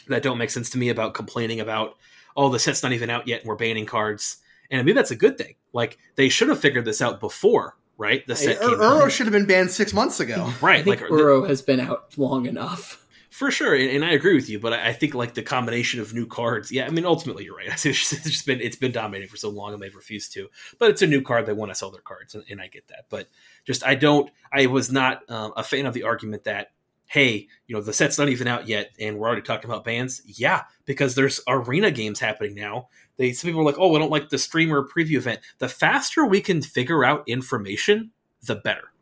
that 0.10 0.24
don't 0.24 0.38
make 0.38 0.50
sense 0.50 0.70
to 0.72 0.78
me 0.78 0.90
about 0.90 1.14
complaining 1.14 1.60
about 1.60 1.96
oh 2.36 2.50
the 2.50 2.60
set's 2.60 2.84
not 2.84 2.92
even 2.92 3.10
out 3.10 3.28
yet 3.28 3.42
and 3.42 3.50
we're 3.50 3.56
banning 3.56 3.86
cards. 3.86 4.38
And 4.72 4.80
I 4.80 4.84
mean 4.84 4.96
that's 4.96 5.12
a 5.12 5.16
good 5.16 5.38
thing. 5.38 5.56
Like 5.74 5.98
they 6.16 6.30
should 6.30 6.50
have 6.50 6.60
figured 6.60 6.86
this 6.86 7.02
out 7.02 7.20
before, 7.20 7.78
right? 7.98 8.26
The 8.28 8.36
set 8.36 8.60
came 8.60 8.70
out. 8.70 8.78
Uro 8.78 9.10
should 9.10 9.26
have 9.26 9.34
been 9.34 9.46
banned 9.46 9.72
six 9.72 9.94
months 9.94 10.20
ago. 10.20 10.52
I 10.62 10.66
right? 10.66 10.84
think 10.84 11.02
Like 11.02 11.10
Uro 11.10 11.48
has 11.48 11.62
been 11.62 11.80
out 11.80 12.18
long 12.18 12.46
enough. 12.46 13.06
for 13.30 13.52
sure, 13.52 13.76
and, 13.76 13.90
and 13.90 14.06
I 14.06 14.12
agree 14.12 14.36
with 14.36 14.50
you. 14.50 14.60
But 14.60 14.74
I, 14.74 14.90
I 14.90 14.94
think 14.94 15.14
like 15.14 15.34
the 15.34 15.42
combination 15.44 16.00
of 16.00 16.14
new 16.14 16.26
cards, 16.26 16.72
yeah. 16.72 16.86
I 16.86 16.90
mean, 16.90 17.06
ultimately, 17.06 17.46
you're 17.46 17.56
right. 17.56 17.70
It's 17.72 17.84
just, 17.84 18.14
it's 18.14 18.24
just 18.24 18.46
been 18.46 18.60
it's 18.62 18.76
been 18.76 18.92
dominating 18.92 19.30
for 19.30 19.38
so 19.38 19.50
long, 19.50 19.74
and 19.74 19.82
they've 19.82 19.96
refused 19.96 20.34
to. 20.34 20.50
But 20.78 20.90
it's 20.90 21.02
a 21.02 21.08
new 21.08 21.22
card; 21.22 21.46
they 21.46 21.54
want 21.54 21.72
to 21.72 21.76
sell 21.76 21.92
their 21.92 22.02
cards, 22.02 22.36
and, 22.36 22.44
and 22.50 22.60
I 22.60 22.68
get 22.68 22.88
that. 22.90 23.06
But 23.10 23.28
just 23.66 23.86
I 23.86 23.96
don't. 23.96 24.30
I 24.52 24.66
was 24.66 24.92
not 24.92 25.30
um, 25.30 25.54
a 25.56 25.64
fan 25.64 25.86
of 25.86 25.94
the 25.94 26.04
argument 26.04 26.46
that 26.46 26.72
hey, 27.10 27.48
you 27.66 27.76
know, 27.76 27.82
the 27.82 27.92
set's 27.92 28.20
not 28.20 28.30
even 28.30 28.48
out 28.48 28.68
yet, 28.68 28.92
and 29.00 29.18
we're 29.18 29.28
already 29.28 29.42
talking 29.42 29.70
about 29.70 29.84
bans. 29.84 30.22
Yeah, 30.26 30.62
because 30.86 31.16
there's 31.16 31.42
arena 31.48 31.90
games 31.90 32.20
happening 32.20 32.54
now. 32.54 32.88
They 33.18 33.34
some 33.34 33.48
people 33.50 33.62
are 33.62 33.66
like, 33.66 33.80
oh, 33.80 33.96
I 33.96 34.00
don't 34.00 34.12
like 34.12 34.30
the 34.30 34.38
streamer 34.38 34.88
preview 34.88 35.18
event. 35.18 35.40
The 35.58 35.68
faster 35.68 36.26
we 36.26 36.40
can 36.40 36.62
figure 36.62 37.04
out 37.04 37.24
information, 37.28 38.12
the 38.44 38.56
better. 38.56 38.94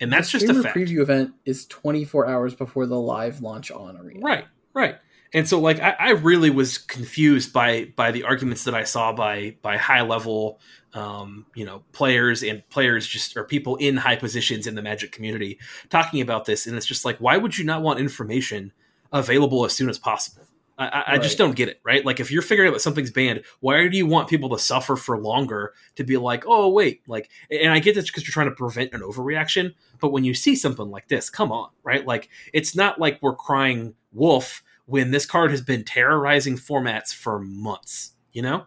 And 0.00 0.12
that's 0.12 0.32
The 0.32 0.40
just 0.40 0.50
a 0.50 0.62
fact. 0.62 0.76
preview 0.76 0.98
event 0.98 1.32
is 1.44 1.66
24 1.66 2.26
hours 2.26 2.54
before 2.54 2.86
the 2.86 2.98
live 2.98 3.40
launch 3.40 3.70
on 3.70 3.96
Arena. 3.96 4.20
Right, 4.20 4.44
right. 4.74 4.96
And 5.34 5.48
so, 5.48 5.58
like, 5.60 5.80
I, 5.80 5.96
I 5.98 6.10
really 6.10 6.48
was 6.48 6.78
confused 6.78 7.52
by 7.52 7.92
by 7.96 8.12
the 8.12 8.22
arguments 8.22 8.64
that 8.64 8.74
I 8.74 8.84
saw 8.84 9.12
by 9.12 9.56
by 9.62 9.76
high 9.76 10.02
level, 10.02 10.60
um, 10.94 11.46
you 11.54 11.66
know, 11.66 11.82
players 11.92 12.44
and 12.44 12.66
players 12.70 13.06
just 13.06 13.36
or 13.36 13.42
people 13.42 13.74
in 13.76 13.96
high 13.96 14.16
positions 14.16 14.68
in 14.68 14.76
the 14.76 14.82
Magic 14.82 15.10
community 15.10 15.58
talking 15.90 16.20
about 16.20 16.44
this. 16.44 16.66
And 16.66 16.76
it's 16.76 16.86
just 16.86 17.04
like, 17.04 17.18
why 17.18 17.36
would 17.36 17.58
you 17.58 17.64
not 17.64 17.82
want 17.82 17.98
information 17.98 18.72
available 19.12 19.64
as 19.64 19.72
soon 19.72 19.90
as 19.90 19.98
possible? 19.98 20.46
I, 20.78 20.86
I, 20.86 21.04
I 21.14 21.18
just 21.18 21.38
don't 21.38 21.54
get 21.54 21.68
it, 21.68 21.80
right? 21.84 22.04
Like, 22.04 22.20
if 22.20 22.30
you're 22.30 22.42
figuring 22.42 22.68
out 22.68 22.74
that 22.74 22.80
something's 22.80 23.10
banned, 23.10 23.44
why 23.60 23.86
do 23.88 23.96
you 23.96 24.06
want 24.06 24.28
people 24.28 24.50
to 24.50 24.58
suffer 24.58 24.96
for 24.96 25.18
longer 25.18 25.72
to 25.96 26.04
be 26.04 26.16
like, 26.16 26.44
oh, 26.46 26.68
wait, 26.68 27.02
like, 27.06 27.30
and 27.50 27.72
I 27.72 27.78
get 27.78 27.94
this 27.94 28.06
because 28.06 28.24
you're 28.24 28.32
trying 28.32 28.48
to 28.48 28.56
prevent 28.56 28.92
an 28.92 29.00
overreaction, 29.00 29.74
but 30.00 30.10
when 30.10 30.24
you 30.24 30.34
see 30.34 30.56
something 30.56 30.90
like 30.90 31.06
this, 31.08 31.30
come 31.30 31.52
on, 31.52 31.70
right? 31.84 32.04
Like, 32.04 32.28
it's 32.52 32.74
not 32.74 32.98
like 32.98 33.20
we're 33.22 33.36
crying 33.36 33.94
wolf 34.12 34.64
when 34.86 35.10
this 35.10 35.26
card 35.26 35.50
has 35.50 35.60
been 35.60 35.84
terrorizing 35.84 36.56
formats 36.56 37.14
for 37.14 37.38
months. 37.40 38.12
You 38.32 38.42
know? 38.42 38.66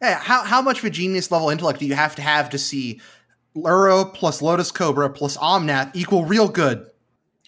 Yeah, 0.00 0.18
how 0.18 0.44
how 0.44 0.62
much 0.62 0.78
of 0.78 0.84
a 0.86 0.90
genius 0.90 1.30
level 1.30 1.50
intellect 1.50 1.80
do 1.80 1.86
you 1.86 1.94
have 1.94 2.16
to 2.16 2.22
have 2.22 2.50
to 2.50 2.58
see 2.58 3.00
Uro 3.54 4.12
plus 4.14 4.40
Lotus 4.40 4.70
Cobra 4.70 5.10
plus 5.10 5.36
Omnath 5.36 5.90
equal 5.94 6.24
real 6.24 6.48
good? 6.48 6.86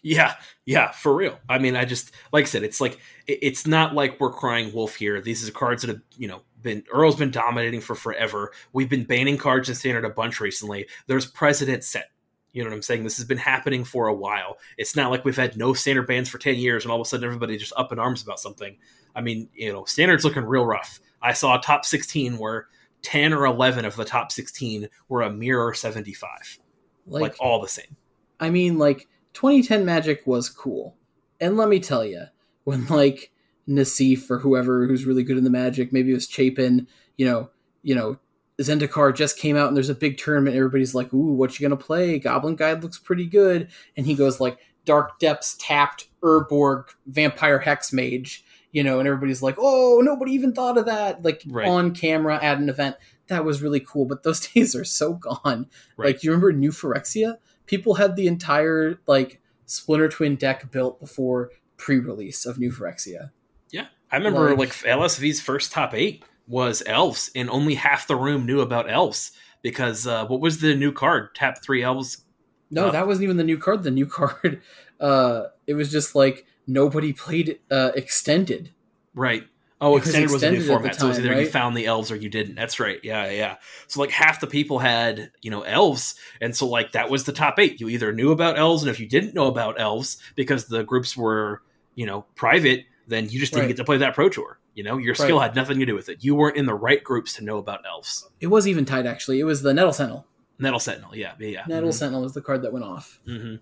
Yeah, 0.03 0.35
yeah, 0.67 0.91
for 0.91 1.15
real. 1.15 1.39
I 1.49 1.59
mean, 1.59 1.77
I 1.77 1.85
just 1.85 2.11
like 2.33 2.45
I 2.45 2.49
said, 2.49 2.65
it's 2.65 2.81
like 2.81 2.99
it's 3.27 3.67
not 3.67 3.95
like 3.95 4.21
we're 4.21 4.33
crying 4.33 4.73
wolf 4.75 4.97
here. 4.97 5.21
These 5.21 5.49
are 5.49 5.53
cards 5.53 5.83
that 5.83 5.89
have 5.89 6.01
you 6.17 6.29
know 6.29 6.43
been 6.61 6.85
Earl's 6.93 7.17
been 7.17 7.31
dominating 7.31 7.81
for 7.81 7.95
forever. 7.95 8.53
We've 8.73 8.89
been 8.89 9.05
banning 9.05 9.39
cards 9.39 9.69
in 9.69 9.75
standard 9.75 10.05
a 10.05 10.11
bunch 10.11 10.41
recently. 10.41 10.89
There's 11.07 11.27
precedent 11.27 11.85
set. 11.85 12.11
You 12.53 12.63
know 12.63 12.71
what 12.71 12.77
I'm 12.77 12.83
saying? 12.83 13.05
This 13.05 13.17
has 13.17 13.27
been 13.27 13.39
happening 13.39 13.85
for 13.85 14.09
a 14.09 14.15
while. 14.15 14.59
It's 14.77 14.95
not 14.95 15.11
like 15.11 15.25
we've 15.25 15.37
had 15.37 15.57
no 15.57 15.73
standard 15.73 16.07
bans 16.07 16.29
for 16.29 16.39
ten 16.39 16.57
years 16.57 16.85
and 16.85 16.93
all 16.93 17.01
of 17.01 17.07
a 17.07 17.09
sudden 17.09 17.25
everybody 17.25 17.57
just 17.57 17.73
up 17.77 17.93
in 17.93 17.99
arms 17.99 18.23
about 18.23 18.41
something. 18.41 18.77
I 19.15 19.21
mean, 19.21 19.49
you 19.55 19.73
know, 19.73 19.85
standard's 19.85 20.25
looking 20.25 20.45
real 20.45 20.67
rough. 20.67 21.01
I 21.23 21.33
saw 21.33 21.59
a 21.59 21.63
top 21.63 21.85
16 21.85 22.39
where 22.39 22.69
10 23.03 23.33
or 23.33 23.47
11 23.47 23.85
of 23.85 23.97
the 23.97 24.05
top 24.05 24.33
16 24.33 24.89
were 25.09 25.23
a 25.23 25.31
mirror 25.31 25.75
75, 25.75 26.59
Like, 27.07 27.23
like 27.23 27.37
all 27.41 27.61
the 27.61 27.69
same. 27.69 27.97
I 28.41 28.51
mean, 28.51 28.79
like 28.79 29.09
2010 29.35 29.85
Magic 29.85 30.27
was 30.27 30.49
cool, 30.49 30.97
and 31.41 31.57
let 31.57 31.69
me 31.69 31.81
tell 31.81 32.05
you, 32.05 32.25
when 32.65 32.87
like 32.87 33.33
Nassif 33.69 34.31
or 34.31 34.39
whoever 34.39 34.87
who's 34.87 35.05
really 35.05 35.25
good 35.25 35.39
in 35.39 35.45
the 35.45 35.51
Magic, 35.51 35.93
maybe 35.93 36.11
it 36.11 36.15
was 36.15 36.29
Chapin, 36.29 36.87
you 37.17 37.27
know, 37.27 37.51
you 37.83 37.95
know, 37.95 38.19
Zendikar 38.63 39.15
just 39.15 39.39
came 39.39 39.57
out 39.57 39.69
and 39.69 39.77
there's 39.77 39.89
a 39.91 39.95
big 39.95 40.19
tournament. 40.19 40.57
Everybody's 40.57 40.95
like, 40.95 41.13
"Ooh, 41.13 41.33
what 41.33 41.59
you 41.59 41.67
gonna 41.69 41.77
play? 41.81 42.19
Goblin 42.19 42.57
Guide 42.57 42.83
looks 42.83 42.99
pretty 42.99 43.27
good," 43.27 43.69
and 43.97 44.07
he 44.07 44.15
goes 44.15 44.41
like, 44.41 44.59
"Dark 44.85 45.19
Depths 45.19 45.57
tapped 45.59 46.09
Urborg 46.23 46.85
Vampire 47.07 47.59
Hex 47.59 47.93
Mage." 47.93 48.45
You 48.73 48.83
know, 48.83 48.99
and 48.99 49.07
everybody's 49.07 49.43
like, 49.43 49.57
"Oh, 49.59 50.01
nobody 50.03 50.33
even 50.33 50.53
thought 50.55 50.79
of 50.79 50.87
that!" 50.87 51.23
Like 51.23 51.43
Right. 51.47 51.69
on 51.69 51.93
camera 51.95 52.43
at 52.43 52.59
an 52.59 52.69
event, 52.71 52.97
that 53.27 53.45
was 53.45 53.61
really 53.63 53.81
cool. 53.81 54.07
But 54.07 54.23
those 54.23 54.41
days 54.55 54.75
are 54.75 54.85
so 54.85 55.15
gone. 55.15 55.67
Right. 55.97 56.15
Like, 56.15 56.25
you 56.25 56.31
remember 56.31 56.53
New 56.53 56.71
Phyrexia? 56.71 57.37
People 57.67 57.95
had 57.95 58.17
the 58.17 58.27
entire 58.27 58.99
like 59.07 59.41
Splinter 59.67 60.09
Twin 60.09 60.37
deck 60.37 60.71
built 60.71 61.01
before 61.01 61.51
pre-release 61.77 62.47
of 62.47 62.59
New 62.59 62.71
Phyrexia. 62.71 63.31
Yeah, 63.71 63.87
I 64.11 64.17
remember 64.17 64.51
Like- 64.51 64.59
like, 64.59 64.73
LSV's 64.87 65.41
first 65.41 65.73
top 65.73 65.95
eight 65.95 66.23
was 66.47 66.83
elves, 66.87 67.31
and 67.35 67.49
only 67.51 67.75
half 67.75 68.07
the 68.07 68.17
room 68.17 68.47
knew 68.47 68.61
about 68.61 68.91
elves 68.91 69.33
because 69.63 70.07
uh, 70.07 70.27
what 70.27 70.41
was 70.41 70.61
the 70.61 70.75
new 70.75 70.93
card? 70.93 71.35
Tap 71.35 71.63
three 71.63 71.83
elves. 71.83 72.25
No, 72.71 72.87
Oh. 72.87 72.91
that 72.91 73.07
wasn't 73.07 73.25
even 73.25 73.37
the 73.37 73.45
new 73.45 73.59
card. 73.59 73.83
The 73.83 73.91
new 73.91 74.07
card, 74.19 74.61
uh, 75.01 75.45
it 75.67 75.75
was 75.75 75.91
just 75.91 76.15
like 76.15 76.47
nobody 76.67 77.13
played 77.13 77.59
uh, 77.71 77.93
extended. 77.95 78.71
Right. 79.15 79.45
Oh, 79.81 79.97
It 79.97 80.01
was 80.01 80.03
extended 80.11 80.31
was 80.31 80.43
a 80.45 80.51
new 80.51 80.57
extended 80.59 80.73
format, 80.73 80.95
so 80.95 81.07
it 81.07 81.09
was 81.09 81.19
time, 81.19 81.27
either 81.27 81.41
you 81.41 81.49
found 81.49 81.77
the 81.77 81.87
elves 81.87 82.13
or 82.13 82.17
you 82.17 82.29
didn't. 82.29 82.55
That's 82.55 82.79
right. 82.79 83.01
Yeah, 83.03 83.29
yeah. 83.31 83.57
So 83.89 84.01
like 84.01 84.11
half 84.11 84.41
the 84.41 84.47
people 84.47 84.79
had 84.79 85.33
you 85.43 85.51
know 85.51 85.63
elves, 85.63 86.15
and 86.41 86.55
so 86.57 86.69
like 86.69 86.93
that 86.93 87.11
was 87.11 87.25
the 87.25 87.33
top 87.33 87.59
eight. 87.59 87.81
You 87.81 87.89
either 87.89 88.13
knew 88.13 88.31
about 88.31 88.59
elves, 88.59 88.83
and 88.85 88.91
if 88.91 89.01
you 89.01 89.09
didn't 89.09 89.35
know 89.35 89.49
about 89.49 89.81
elves 89.81 90.19
because 90.37 90.67
the 90.67 90.85
groups 90.85 91.17
were 91.17 91.63
you 91.97 92.07
know 92.07 92.27
private, 92.37 92.85
then 93.09 93.29
you 93.29 93.39
just 93.41 93.53
didn't 93.53 93.65
Right. 93.65 93.69
get 93.69 93.77
to 93.79 93.85
play 93.85 93.97
that 93.99 94.15
pro 94.15 94.29
tour. 94.29 94.59
You 94.75 94.85
know, 94.85 94.97
your 94.99 95.15
skill 95.15 95.37
Right. 95.39 95.45
had 95.49 95.57
nothing 95.57 95.79
to 95.81 95.87
do 95.87 95.95
with 95.95 96.09
it. 96.09 96.23
You 96.25 96.35
weren't 96.35 96.57
in 96.57 96.67
the 96.67 96.75
right 96.75 97.03
groups 97.03 97.35
to 97.35 97.45
know 97.45 97.59
about 97.59 97.81
elves. 97.87 98.29
It 98.41 98.47
was 98.49 98.67
even 98.69 98.85
tied 98.85 99.07
actually. 99.07 99.41
It 99.41 99.45
was 99.45 99.63
the 99.63 99.75
Nettle 99.75 99.93
Sentinel. 99.93 100.27
Nettle 100.59 100.79
Sentinel, 100.79 101.15
yeah, 101.17 101.33
yeah, 101.39 101.49
yeah. 101.49 101.65
Nettle 101.67 101.93
Sentinel 101.93 102.23
was 102.23 102.35
the 102.35 102.41
card 102.41 102.63
that 102.63 102.73
went 102.73 102.85
off. 102.85 103.19
hmm 103.27 103.57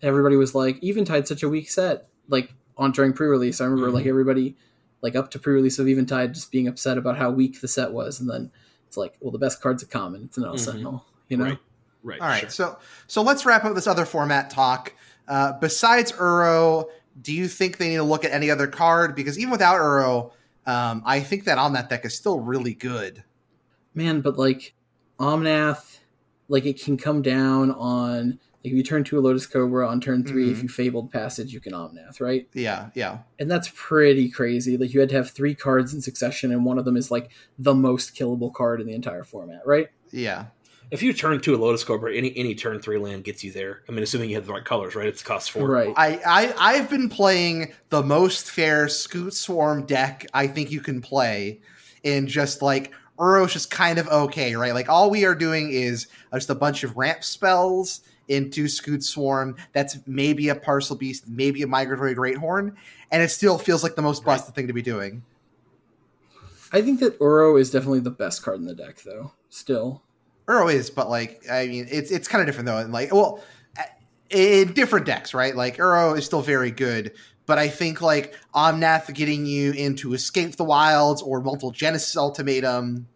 Everybody 0.00 0.36
was 0.36 0.54
like, 0.54 0.82
Eventide 0.82 1.26
such 1.26 1.42
a 1.42 1.48
weak 1.48 1.68
set. 1.70 2.08
Like 2.28 2.54
on 2.76 2.92
during 2.92 3.12
pre-release, 3.12 3.60
I 3.60 3.64
remember 3.64 3.90
Mhm. 3.90 3.94
like 3.94 4.06
everybody 4.06 4.56
like 5.02 5.14
up 5.16 5.30
to 5.32 5.38
pre-release 5.38 5.78
of 5.78 5.86
Eventide 5.88 6.34
just 6.34 6.50
being 6.50 6.66
upset 6.68 6.98
about 6.98 7.16
how 7.18 7.30
weak 7.30 7.60
the 7.60 7.68
set 7.68 7.92
was, 7.92 8.20
and 8.20 8.28
then 8.30 8.50
it's 8.86 8.96
like, 8.96 9.16
well, 9.20 9.30
the 9.30 9.38
best 9.38 9.60
card's 9.60 9.82
a 9.82 9.86
common. 9.86 10.24
It's 10.24 10.38
a 10.38 10.40
Nettle 10.40 10.56
Mhm. 10.56 10.60
Sentinel. 10.60 11.04
You 11.28 11.36
know. 11.36 11.44
Right. 11.44 11.58
Right. 12.04 12.20
All 12.20 12.28
right, 12.28 12.40
sure. 12.42 12.50
so 12.50 12.78
so 13.08 13.22
let's 13.22 13.44
wrap 13.44 13.64
up 13.64 13.74
this 13.74 13.86
other 13.88 14.04
format 14.06 14.50
talk. 14.50 14.92
Uh, 15.26 15.52
besides 15.60 16.12
Uro, 16.12 16.86
do 17.20 17.32
you 17.32 17.48
think 17.48 17.76
they 17.78 17.88
need 17.88 17.96
to 17.96 18.02
look 18.02 18.24
at 18.24 18.30
any 18.32 18.50
other 18.50 18.66
card? 18.66 19.14
Because 19.14 19.38
even 19.38 19.50
without 19.50 19.76
Uro, 19.80 20.32
um, 20.66 21.02
I 21.06 21.20
think 21.20 21.44
that 21.44 21.58
on 21.58 21.72
that 21.72 21.88
deck 21.88 22.04
is 22.04 22.14
still 22.14 22.40
really 22.40 22.74
good. 22.74 23.22
man 23.94 24.20
but 24.20 24.38
like 24.38 24.74
omnath 25.18 25.98
like 26.48 26.64
it 26.64 26.80
can 26.80 26.96
come 26.96 27.20
down 27.22 27.70
on 27.72 28.38
like 28.64 28.72
if 28.72 28.72
you 28.72 28.82
turn 28.82 29.02
two 29.04 29.18
a 29.18 29.20
lotus 29.20 29.46
cobra 29.46 29.88
on 29.88 30.00
turn 30.00 30.24
3 30.24 30.50
if 30.50 30.58
Mhm. 30.58 30.62
you 30.64 30.68
fabled 30.68 31.10
passage 31.10 31.52
you 31.52 31.60
can 31.60 31.72
omnath 31.72 32.20
right 32.20 32.48
Yeah, 32.54 32.90
yeah. 32.94 33.18
and 33.38 33.50
that's 33.50 33.70
pretty 33.74 34.28
crazy 34.30 34.76
like 34.76 34.92
you 34.94 35.00
had 35.00 35.08
to 35.10 35.16
have 35.16 35.30
three 35.30 35.54
cards 35.54 35.92
in 35.94 36.00
succession 36.00 36.52
and 36.52 36.64
one 36.64 36.78
of 36.78 36.84
them 36.84 36.96
is 36.96 37.10
like 37.10 37.30
the 37.58 37.74
most 37.74 38.14
killable 38.14 38.52
card 38.52 38.80
in 38.80 38.86
the 38.86 38.94
entire 38.94 39.24
format 39.24 39.62
right 39.66 39.88
Yeah. 40.10 40.46
If 40.90 41.02
you 41.02 41.12
turn 41.12 41.40
to 41.42 41.54
a 41.54 41.58
Lotus 41.58 41.84
Cobra, 41.84 42.14
any 42.14 42.34
any 42.36 42.54
turn 42.54 42.80
three 42.80 42.98
land 42.98 43.24
gets 43.24 43.44
you 43.44 43.52
there. 43.52 43.82
I 43.88 43.92
mean, 43.92 44.02
assuming 44.02 44.30
you 44.30 44.36
have 44.36 44.46
the 44.46 44.52
right 44.54 44.64
colors, 44.64 44.94
right? 44.94 45.06
It's 45.06 45.22
cost 45.22 45.50
four. 45.50 45.68
right 45.68 45.92
I, 45.96 46.18
I 46.26 46.54
I've 46.58 46.88
been 46.88 47.08
playing 47.10 47.72
the 47.90 48.02
most 48.02 48.50
fair 48.50 48.86
Scute 48.86 49.32
Swarm 49.34 49.84
deck 49.84 50.26
I 50.32 50.46
think 50.46 50.70
you 50.70 50.80
can 50.80 51.02
play 51.02 51.60
in 52.04 52.26
just 52.26 52.62
like 52.62 52.92
Uro's 53.18 53.52
just 53.52 53.70
kind 53.70 53.98
of 53.98 54.06
okay, 54.08 54.54
right? 54.56 54.72
Like 54.72 54.88
all 54.88 55.10
we 55.10 55.24
are 55.26 55.34
doing 55.34 55.70
is 55.70 56.06
just 56.32 56.48
a 56.50 56.54
bunch 56.54 56.84
of 56.84 56.96
ramp 56.96 57.22
spells 57.24 58.00
into 58.28 58.64
Scute 58.64 59.02
Swarm. 59.02 59.56
That's 59.72 59.98
maybe 60.06 60.48
a 60.50 60.54
Parcel 60.54 60.96
Beast, 60.96 61.28
maybe 61.28 61.62
a 61.62 61.66
Migratory 61.66 62.14
Great 62.14 62.36
Horn, 62.36 62.76
and 63.10 63.22
it 63.22 63.28
still 63.30 63.58
feels 63.58 63.82
like 63.82 63.94
the 63.96 64.02
most 64.02 64.20
Right. 64.24 64.36
busted 64.36 64.54
thing 64.54 64.66
to 64.68 64.72
be 64.72 64.82
doing. 64.82 65.22
i 66.72 66.80
think 66.82 67.00
that 67.00 67.18
uro 67.18 67.58
is 67.60 67.70
definitely 67.70 68.00
the 68.00 68.10
best 68.10 68.42
card 68.42 68.58
in 68.60 68.66
the 68.66 68.74
deck 68.74 69.00
though 69.02 69.32
still 69.48 70.02
Uro 70.48 70.72
is, 70.72 70.90
but 70.90 71.10
like 71.10 71.44
I 71.50 71.66
mean, 71.66 71.86
it's 71.90 72.10
it's 72.10 72.26
kind 72.26 72.40
of 72.40 72.46
different 72.46 72.66
though. 72.66 72.78
And 72.78 72.92
like, 72.92 73.12
well, 73.12 73.42
in 74.30 74.72
different 74.72 75.06
decks, 75.06 75.34
right? 75.34 75.54
Like 75.54 75.76
Uro 75.76 76.16
is 76.16 76.24
still 76.24 76.42
very 76.42 76.70
good, 76.70 77.12
but 77.46 77.58
I 77.58 77.68
think 77.68 78.00
like 78.00 78.34
Omnath 78.54 79.12
getting 79.14 79.46
you 79.46 79.72
into 79.72 80.14
Escape 80.14 80.56
the 80.56 80.64
Wilds 80.64 81.22
or 81.22 81.40
Multiple 81.40 81.70
Genesis 81.70 82.16
Ultimatum. 82.16 83.06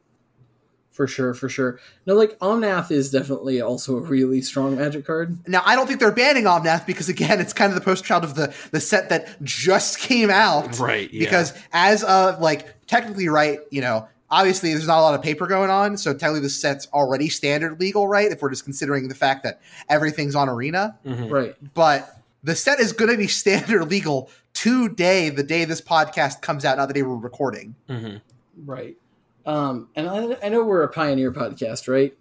for 0.91 1.07
sure 1.07 1.33
for 1.33 1.49
sure 1.49 1.81
no 2.07 2.15
like 2.15 2.39
omnath 2.41 2.91
is 2.91 3.11
definitely 3.11 3.63
also 3.63 3.97
a 3.97 4.01
really 4.01 4.43
strong 4.43 4.77
magic 4.77 5.07
card 5.07 5.39
Now, 5.49 5.63
I 5.65 5.75
don't 5.75 5.87
think 5.87 6.01
they're 6.01 6.13
banning 6.13 6.45
Omnath 6.45 6.85
because 6.87 7.09
again, 7.09 7.41
it's 7.41 7.55
kind 7.55 7.73
of 7.73 7.79
the 7.79 7.85
post 7.85 8.05
child 8.05 8.25
of 8.25 8.35
the 8.35 8.55
the 8.73 8.81
set 8.81 9.09
that 9.09 9.43
just 9.43 9.99
came 9.99 10.29
out. 10.31 10.79
Right. 10.79 11.11
Yeah. 11.13 11.21
Because 11.21 11.55
as 11.73 12.05
of 12.05 12.41
like 12.41 12.87
technically, 12.87 13.29
right, 13.29 13.61
you 13.71 13.81
know. 13.81 14.07
Obviously, 14.33 14.73
there's 14.73 14.87
not 14.89 14.99
a 14.99 15.03
lot 15.03 15.15
of 15.15 15.23
paper 15.23 15.47
going 15.47 15.71
on, 15.71 15.97
so 15.97 16.13
technically 16.13 16.41
the 16.41 16.49
set's 16.51 16.89
already 16.93 17.29
standard 17.29 17.79
legal, 17.79 18.09
right? 18.09 18.33
If 18.33 18.43
we're 18.43 18.51
just 18.51 18.65
considering 18.65 19.07
the 19.09 19.15
fact 19.15 19.45
that 19.45 19.61
everything's 19.89 20.35
on 20.35 20.49
Arena. 20.49 20.99
Mhm. 21.07 21.31
right 21.31 21.55
but 21.75 22.17
the 22.43 22.57
set 22.57 22.81
is 22.81 22.93
going 22.93 23.11
to 23.11 23.17
be 23.17 23.29
standard 23.43 23.89
legal 23.91 24.29
today, 24.55 25.29
the 25.29 25.43
day 25.45 25.65
this 25.65 25.81
podcast 25.81 26.41
comes 26.41 26.65
out, 26.65 26.77
not 26.79 26.89
the 26.89 26.95
day 26.95 27.03
we're 27.03 27.15
recording. 27.17 27.75
Mhm. 27.89 28.21
right 28.67 28.97
um 29.45 29.89
and 29.97 30.09
i, 30.09 30.37
I 30.45 30.49
know 30.51 30.63
we're 30.65 30.83
a 30.85 30.89
pioneer 30.89 31.33
podcast 31.33 31.89
right 31.89 32.15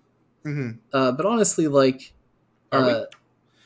hmm 0.44 0.72
Uh, 0.92 1.12
but 1.12 1.26
honestly, 1.26 1.68
like, 1.68 2.14
Are 2.72 2.84
we? 2.84 2.90
uh, 2.92 3.04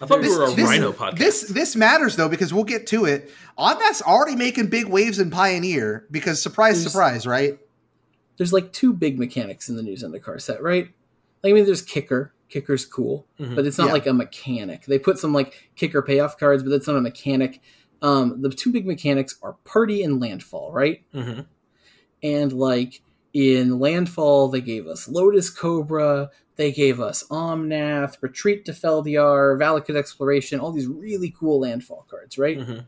I 0.01 0.05
thought 0.07 0.19
we 0.19 0.25
This- 0.27 0.37
were 0.37 0.43
a 0.45 0.51
this, 0.51 0.65
Rhino 0.69 0.91
podcast. 0.91 1.17
This 1.17 1.41
this 1.43 1.75
matters 1.75 2.15
though 2.17 2.27
because 2.27 2.53
we'll 2.53 2.65
get 2.65 2.85
to 2.87 3.05
it. 3.05 3.31
Omnath's 3.57 4.01
already 4.01 4.35
making 4.35 4.67
big 4.67 4.87
waves 4.87 5.19
in 5.19 5.29
Pioneer 5.31 6.05
because 6.11 6.41
surprise, 6.41 6.75
There's- 6.79 6.91
surprise, 6.91 7.25
right? 7.25 7.57
There's 8.37 8.53
like 8.53 8.73
two 8.73 8.93
big 8.93 9.17
mechanics 9.19 9.69
in 9.69 9.75
the 9.75 9.83
new 9.83 9.95
Zendikar 9.95 10.41
set, 10.41 10.61
right? 10.61 10.89
Like, 11.43 11.51
I 11.51 11.53
mean, 11.53 11.65
there's 11.65 11.81
kicker. 11.81 12.33
Kicker's 12.49 12.85
cool, 12.85 13.25
Mhm. 13.39 13.55
but 13.55 13.65
it's 13.65 13.77
not 13.77 13.87
Yeah. 13.87 13.93
like 13.93 14.07
a 14.07 14.13
mechanic. 14.13 14.85
They 14.85 14.99
put 14.99 15.17
some 15.17 15.33
like 15.33 15.69
kicker 15.75 16.01
payoff 16.01 16.37
cards, 16.37 16.63
but 16.63 16.69
that's 16.69 16.87
not 16.87 16.95
a 16.95 17.01
mechanic. 17.01 17.59
Um, 18.01 18.41
the 18.41 18.49
two 18.49 18.71
big 18.71 18.85
mechanics 18.85 19.35
are 19.41 19.53
party 19.63 20.03
and 20.03 20.21
landfall, 20.21 20.71
right? 20.71 21.01
Mhm. 21.13 21.45
And 22.21 22.53
like 22.53 23.01
in 23.33 23.79
landfall, 23.79 24.47
they 24.47 24.61
gave 24.61 24.85
us 24.87 25.07
Lotus 25.09 25.49
Cobra, 25.49 26.29
they 26.55 26.71
gave 26.71 26.99
us 27.01 27.23
Omnath, 27.29 28.15
Retreat 28.21 28.63
to 28.65 28.71
Felidar, 28.71 29.57
Valakut 29.59 29.95
Exploration, 29.95 30.59
all 30.59 30.71
these 30.71 30.87
really 30.87 31.33
cool 31.37 31.59
landfall 31.61 32.05
cards, 32.09 32.37
right? 32.37 32.59
Mhm. 32.59 32.85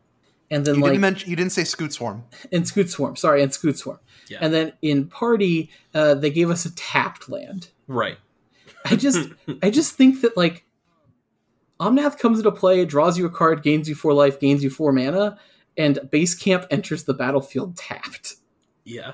And 0.50 0.66
then 0.66 0.76
You 0.76 0.82
like 0.82 0.92
didn't 0.92 1.02
mention 1.02 1.30
you 1.30 1.36
didn't 1.36 1.52
say 1.52 1.64
Scute 1.64 1.92
Swarm. 1.92 2.24
and 2.52 2.64
Scute 2.64 2.90
Swarm, 2.90 3.16
sorry, 3.16 3.42
and 3.44 3.52
Scute 3.52 3.78
Swarm. 3.78 4.00
Yeah. 4.30 4.38
And 4.42 4.54
then 4.54 4.74
in 4.82 5.08
Party, 5.08 5.70
uh, 5.94 6.14
they 6.16 6.30
gave 6.30 6.50
us 6.50 6.66
a 6.66 6.74
tapped 6.76 7.30
land. 7.30 7.70
Right. 7.88 8.18
I 8.86 8.96
just, 8.96 9.30
I 9.64 9.70
just 9.70 9.96
think 9.96 10.22
that 10.22 10.38
like, 10.38 10.64
Omnath 11.80 12.18
comes 12.18 12.40
into 12.40 12.52
play, 12.52 12.86
draws 12.86 13.18
you 13.18 13.26
a 13.26 13.30
card, 13.30 13.62
gains 13.62 13.88
you 13.88 13.94
four 13.96 14.14
life, 14.14 14.40
gains 14.40 14.64
you 14.64 14.70
four 14.70 14.92
mana, 14.92 15.38
and 15.78 16.00
base 16.12 16.34
camp 16.34 16.66
enters 16.72 17.04
the 17.04 17.14
battlefield 17.14 17.78
tapped. 17.78 18.36
Yeah. 18.84 19.14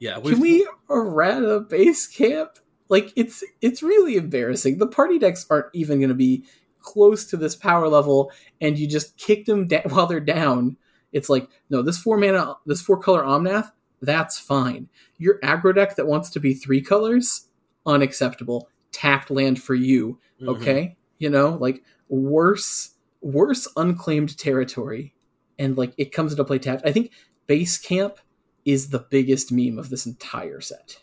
Yeah. 0.00 0.18
Can 0.18 0.40
we 0.40 0.66
errata 0.90 1.60
base 1.60 2.06
camp? 2.06 2.58
Like 2.88 3.12
it's 3.14 3.44
it's 3.60 3.82
really 3.82 4.16
embarrassing. 4.16 4.78
The 4.78 4.88
party 4.88 5.18
decks 5.20 5.46
aren't 5.48 5.66
even 5.72 5.98
going 6.00 6.08
to 6.08 6.14
be 6.14 6.44
close 6.80 7.24
to 7.26 7.36
this 7.36 7.56
power 7.56 7.88
level, 7.88 8.30
and 8.60 8.78
you 8.78 8.86
just 8.86 9.16
kick 9.16 9.46
them 9.46 9.66
da- 9.66 9.82
while 9.88 10.06
they're 10.06 10.20
down 10.20 10.76
It's 11.12 11.28
like, 11.28 11.48
no, 11.70 11.82
this 11.82 11.98
four 11.98 12.16
mana, 12.16 12.54
this 12.66 12.80
four 12.82 12.98
color 12.98 13.22
Omnath, 13.22 13.70
that's 14.00 14.38
fine. 14.38 14.88
Your 15.18 15.38
aggro 15.40 15.74
deck 15.74 15.96
that 15.96 16.06
wants 16.06 16.30
to 16.30 16.40
be 16.40 16.54
three 16.54 16.80
colors, 16.80 17.48
unacceptable. 17.84 18.68
Tapped 18.92 19.30
land 19.30 19.60
for 19.62 19.74
you. 19.74 20.18
Mhm. 20.40 20.48
Okay, 20.48 20.96
you 21.18 21.28
know, 21.30 21.56
like 21.60 21.82
worse, 22.08 22.90
worse 23.20 23.68
unclaimed 23.76 24.36
territory, 24.38 25.14
and 25.58 25.76
like 25.76 25.92
it 25.98 26.12
comes 26.12 26.32
into 26.32 26.44
play 26.44 26.58
tapped. 26.58 26.86
I 26.86 26.92
think 26.92 27.10
base 27.46 27.76
camp 27.78 28.18
is 28.64 28.90
the 28.90 29.06
biggest 29.10 29.50
meme 29.52 29.78
of 29.78 29.90
this 29.90 30.06
entire 30.06 30.60
set. 30.60 31.00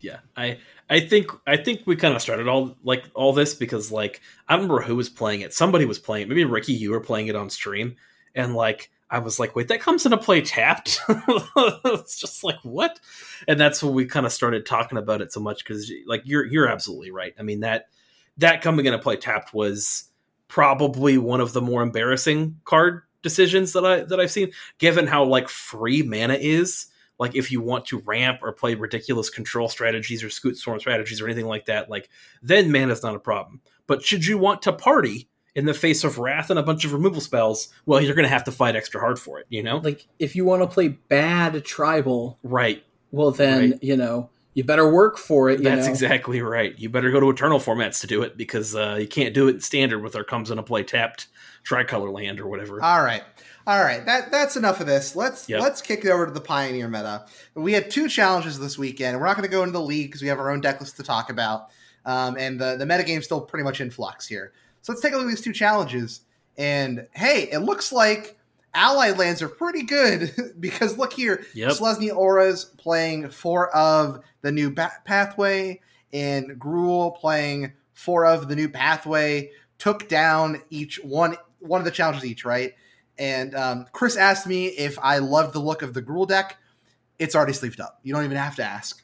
Yeah, 0.00 0.20
I 0.36 0.58
I 0.88 1.00
think 1.00 1.30
I 1.46 1.56
think 1.58 1.82
we 1.86 1.94
kind 1.94 2.14
of 2.14 2.22
started 2.22 2.48
all 2.48 2.76
like 2.82 3.04
all 3.14 3.32
this 3.32 3.54
because 3.54 3.92
like 3.92 4.20
I 4.48 4.54
remember 4.54 4.80
who 4.80 4.96
was 4.96 5.10
playing 5.10 5.42
it. 5.42 5.52
Somebody 5.52 5.84
was 5.84 5.98
playing 5.98 6.22
it. 6.22 6.28
Maybe 6.28 6.44
Ricky, 6.44 6.72
you 6.72 6.90
were 6.90 7.00
playing 7.00 7.26
it 7.26 7.36
on 7.36 7.50
stream, 7.50 7.96
and 8.34 8.54
like 8.54 8.90
I 9.10 9.18
was 9.18 9.38
like, 9.38 9.54
wait, 9.54 9.68
that 9.68 9.80
comes 9.80 10.06
into 10.06 10.16
play 10.16 10.40
tapped. 10.40 11.00
it's 11.08 12.18
just 12.18 12.42
like 12.44 12.56
what, 12.62 12.98
and 13.46 13.60
that's 13.60 13.82
when 13.82 13.92
we 13.92 14.06
kind 14.06 14.24
of 14.24 14.32
started 14.32 14.64
talking 14.64 14.98
about 14.98 15.20
it 15.20 15.32
so 15.32 15.40
much 15.40 15.64
because 15.64 15.92
like 16.06 16.22
you're 16.24 16.46
you're 16.46 16.68
absolutely 16.68 17.10
right. 17.10 17.34
I 17.38 17.42
mean 17.42 17.60
that 17.60 17.86
that 18.38 18.62
coming 18.62 18.86
into 18.86 18.98
play 18.98 19.16
tapped 19.16 19.52
was 19.52 20.04
probably 20.48 21.18
one 21.18 21.40
of 21.42 21.52
the 21.52 21.60
more 21.60 21.82
embarrassing 21.82 22.58
card 22.64 23.02
decisions 23.22 23.74
that 23.74 23.84
I 23.84 24.00
that 24.04 24.18
I've 24.18 24.30
seen, 24.30 24.52
given 24.78 25.06
how 25.06 25.24
like 25.24 25.50
free 25.50 26.02
mana 26.02 26.34
is 26.40 26.86
like 27.20 27.36
if 27.36 27.52
you 27.52 27.60
want 27.60 27.84
to 27.86 27.98
ramp 28.00 28.40
or 28.42 28.50
play 28.52 28.74
ridiculous 28.74 29.30
control 29.30 29.68
strategies 29.68 30.24
or 30.24 30.30
scoot 30.30 30.56
storm 30.56 30.80
strategies 30.80 31.20
or 31.20 31.26
anything 31.26 31.46
like 31.46 31.66
that, 31.66 31.88
like 31.88 32.08
then 32.42 32.72
mana's 32.72 33.02
not 33.04 33.14
a 33.14 33.20
problem. 33.20 33.60
But 33.86 34.02
should 34.02 34.26
you 34.26 34.38
want 34.38 34.62
to 34.62 34.72
party 34.72 35.28
in 35.54 35.66
the 35.66 35.74
face 35.74 36.02
of 36.02 36.18
wrath 36.18 36.48
and 36.50 36.58
a 36.58 36.62
bunch 36.62 36.84
of 36.84 36.92
removal 36.92 37.20
spells, 37.20 37.68
well, 37.84 38.00
you're 38.00 38.14
going 38.14 38.24
to 38.24 38.28
have 38.32 38.44
to 38.44 38.52
fight 38.52 38.74
extra 38.76 39.00
hard 39.00 39.18
for 39.18 39.38
it, 39.38 39.46
you 39.50 39.62
know? 39.62 39.78
Like 39.78 40.06
if 40.18 40.34
you 40.34 40.44
want 40.44 40.62
to 40.62 40.66
play 40.66 40.88
bad 40.88 41.64
tribal, 41.64 42.38
right. 42.42 42.82
well 43.12 43.30
then 43.32 43.72
Right. 43.72 43.82
you 43.82 43.96
know 43.96 44.30
you 44.54 44.64
better 44.64 44.90
work 44.90 45.16
for 45.16 45.48
it. 45.48 45.58
You 45.60 45.64
That's 45.64 45.86
know? 45.86 45.92
exactly 45.92 46.40
right. 46.42 46.76
You 46.78 46.88
better 46.88 47.10
go 47.10 47.20
to 47.20 47.30
eternal 47.30 47.60
formats 47.60 48.00
to 48.00 48.06
do 48.06 48.22
it 48.22 48.36
because 48.36 48.74
uh, 48.74 48.98
you 49.00 49.06
can't 49.06 49.32
do 49.34 49.48
it 49.48 49.54
in 49.56 49.60
standard 49.60 50.00
with 50.02 50.16
our 50.16 50.24
comes 50.24 50.50
into 50.50 50.62
play 50.62 50.82
tapped 50.82 51.28
tricolor 51.62 52.10
land 52.10 52.40
or 52.40 52.46
whatever. 52.48 52.82
All 52.82 53.02
right. 53.02 53.22
All 53.66 53.82
right. 53.82 54.04
That 54.04 54.30
that's 54.32 54.56
enough 54.56 54.80
of 54.80 54.86
this. 54.86 55.14
Let's 55.14 55.48
Yep. 55.48 55.60
let's 55.60 55.82
kick 55.82 56.04
it 56.04 56.10
over 56.10 56.26
to 56.26 56.32
the 56.32 56.40
Pioneer 56.40 56.88
meta. 56.88 57.26
We 57.54 57.72
had 57.72 57.90
two 57.90 58.08
challenges 58.08 58.58
this 58.58 58.76
weekend. 58.78 59.18
We're 59.20 59.26
not 59.26 59.36
going 59.36 59.48
to 59.48 59.50
go 59.54 59.62
into 59.62 59.72
the 59.72 59.80
league 59.82 60.08
because 60.08 60.22
we 60.22 60.28
have 60.28 60.38
our 60.40 60.50
own 60.50 60.60
deck 60.60 60.80
list 60.80 60.96
to 60.96 61.02
talk 61.02 61.30
about. 61.30 61.68
Um, 62.04 62.36
and 62.38 62.58
the 62.60 62.76
the 62.76 62.86
meta 62.86 63.04
game's 63.04 63.26
still 63.26 63.40
pretty 63.40 63.62
much 63.64 63.80
in 63.80 63.90
flux 63.90 64.26
here. 64.26 64.52
So 64.82 64.92
let's 64.92 65.02
take 65.02 65.12
a 65.12 65.16
look 65.16 65.26
at 65.26 65.28
these 65.28 65.42
two 65.42 65.52
challenges. 65.52 66.22
And 66.56 67.06
hey, 67.12 67.48
it 67.52 67.58
looks 67.58 67.92
like 67.92 68.38
allied 68.74 69.18
lands 69.18 69.42
are 69.42 69.48
pretty 69.48 69.82
good 69.82 70.32
because 70.60 70.96
look 70.98 71.12
here, 71.12 71.44
Yep. 71.54 71.72
Selesnya 71.72 72.14
Aura's 72.14 72.64
playing 72.64 73.30
four 73.30 73.74
of 73.74 74.20
the 74.42 74.52
new 74.52 74.70
ba- 74.70 74.92
pathway, 75.04 75.80
and 76.12 76.50
Gruul 76.60 77.16
playing 77.16 77.72
four 77.94 78.26
of 78.26 78.48
the 78.48 78.56
new 78.56 78.68
pathway. 78.68 79.50
Took 79.78 80.08
down 80.08 80.60
each 80.70 80.96
one 81.02 81.36
one 81.60 81.80
of 81.80 81.84
the 81.84 81.90
challenges 81.90 82.24
each, 82.24 82.44
right? 82.44 82.74
And 83.18 83.54
um, 83.54 83.86
Chris 83.92 84.16
asked 84.16 84.46
me 84.46 84.66
if 84.66 84.98
I 85.02 85.18
loved 85.18 85.54
the 85.54 85.58
look 85.58 85.82
of 85.82 85.94
the 85.94 86.02
Gruul 86.02 86.26
deck. 86.28 86.56
It's 87.18 87.34
already 87.34 87.52
sleeved 87.52 87.80
up. 87.80 87.98
You 88.02 88.14
don't 88.14 88.24
even 88.24 88.36
have 88.38 88.56
to 88.56 88.62
ask. 88.64 89.02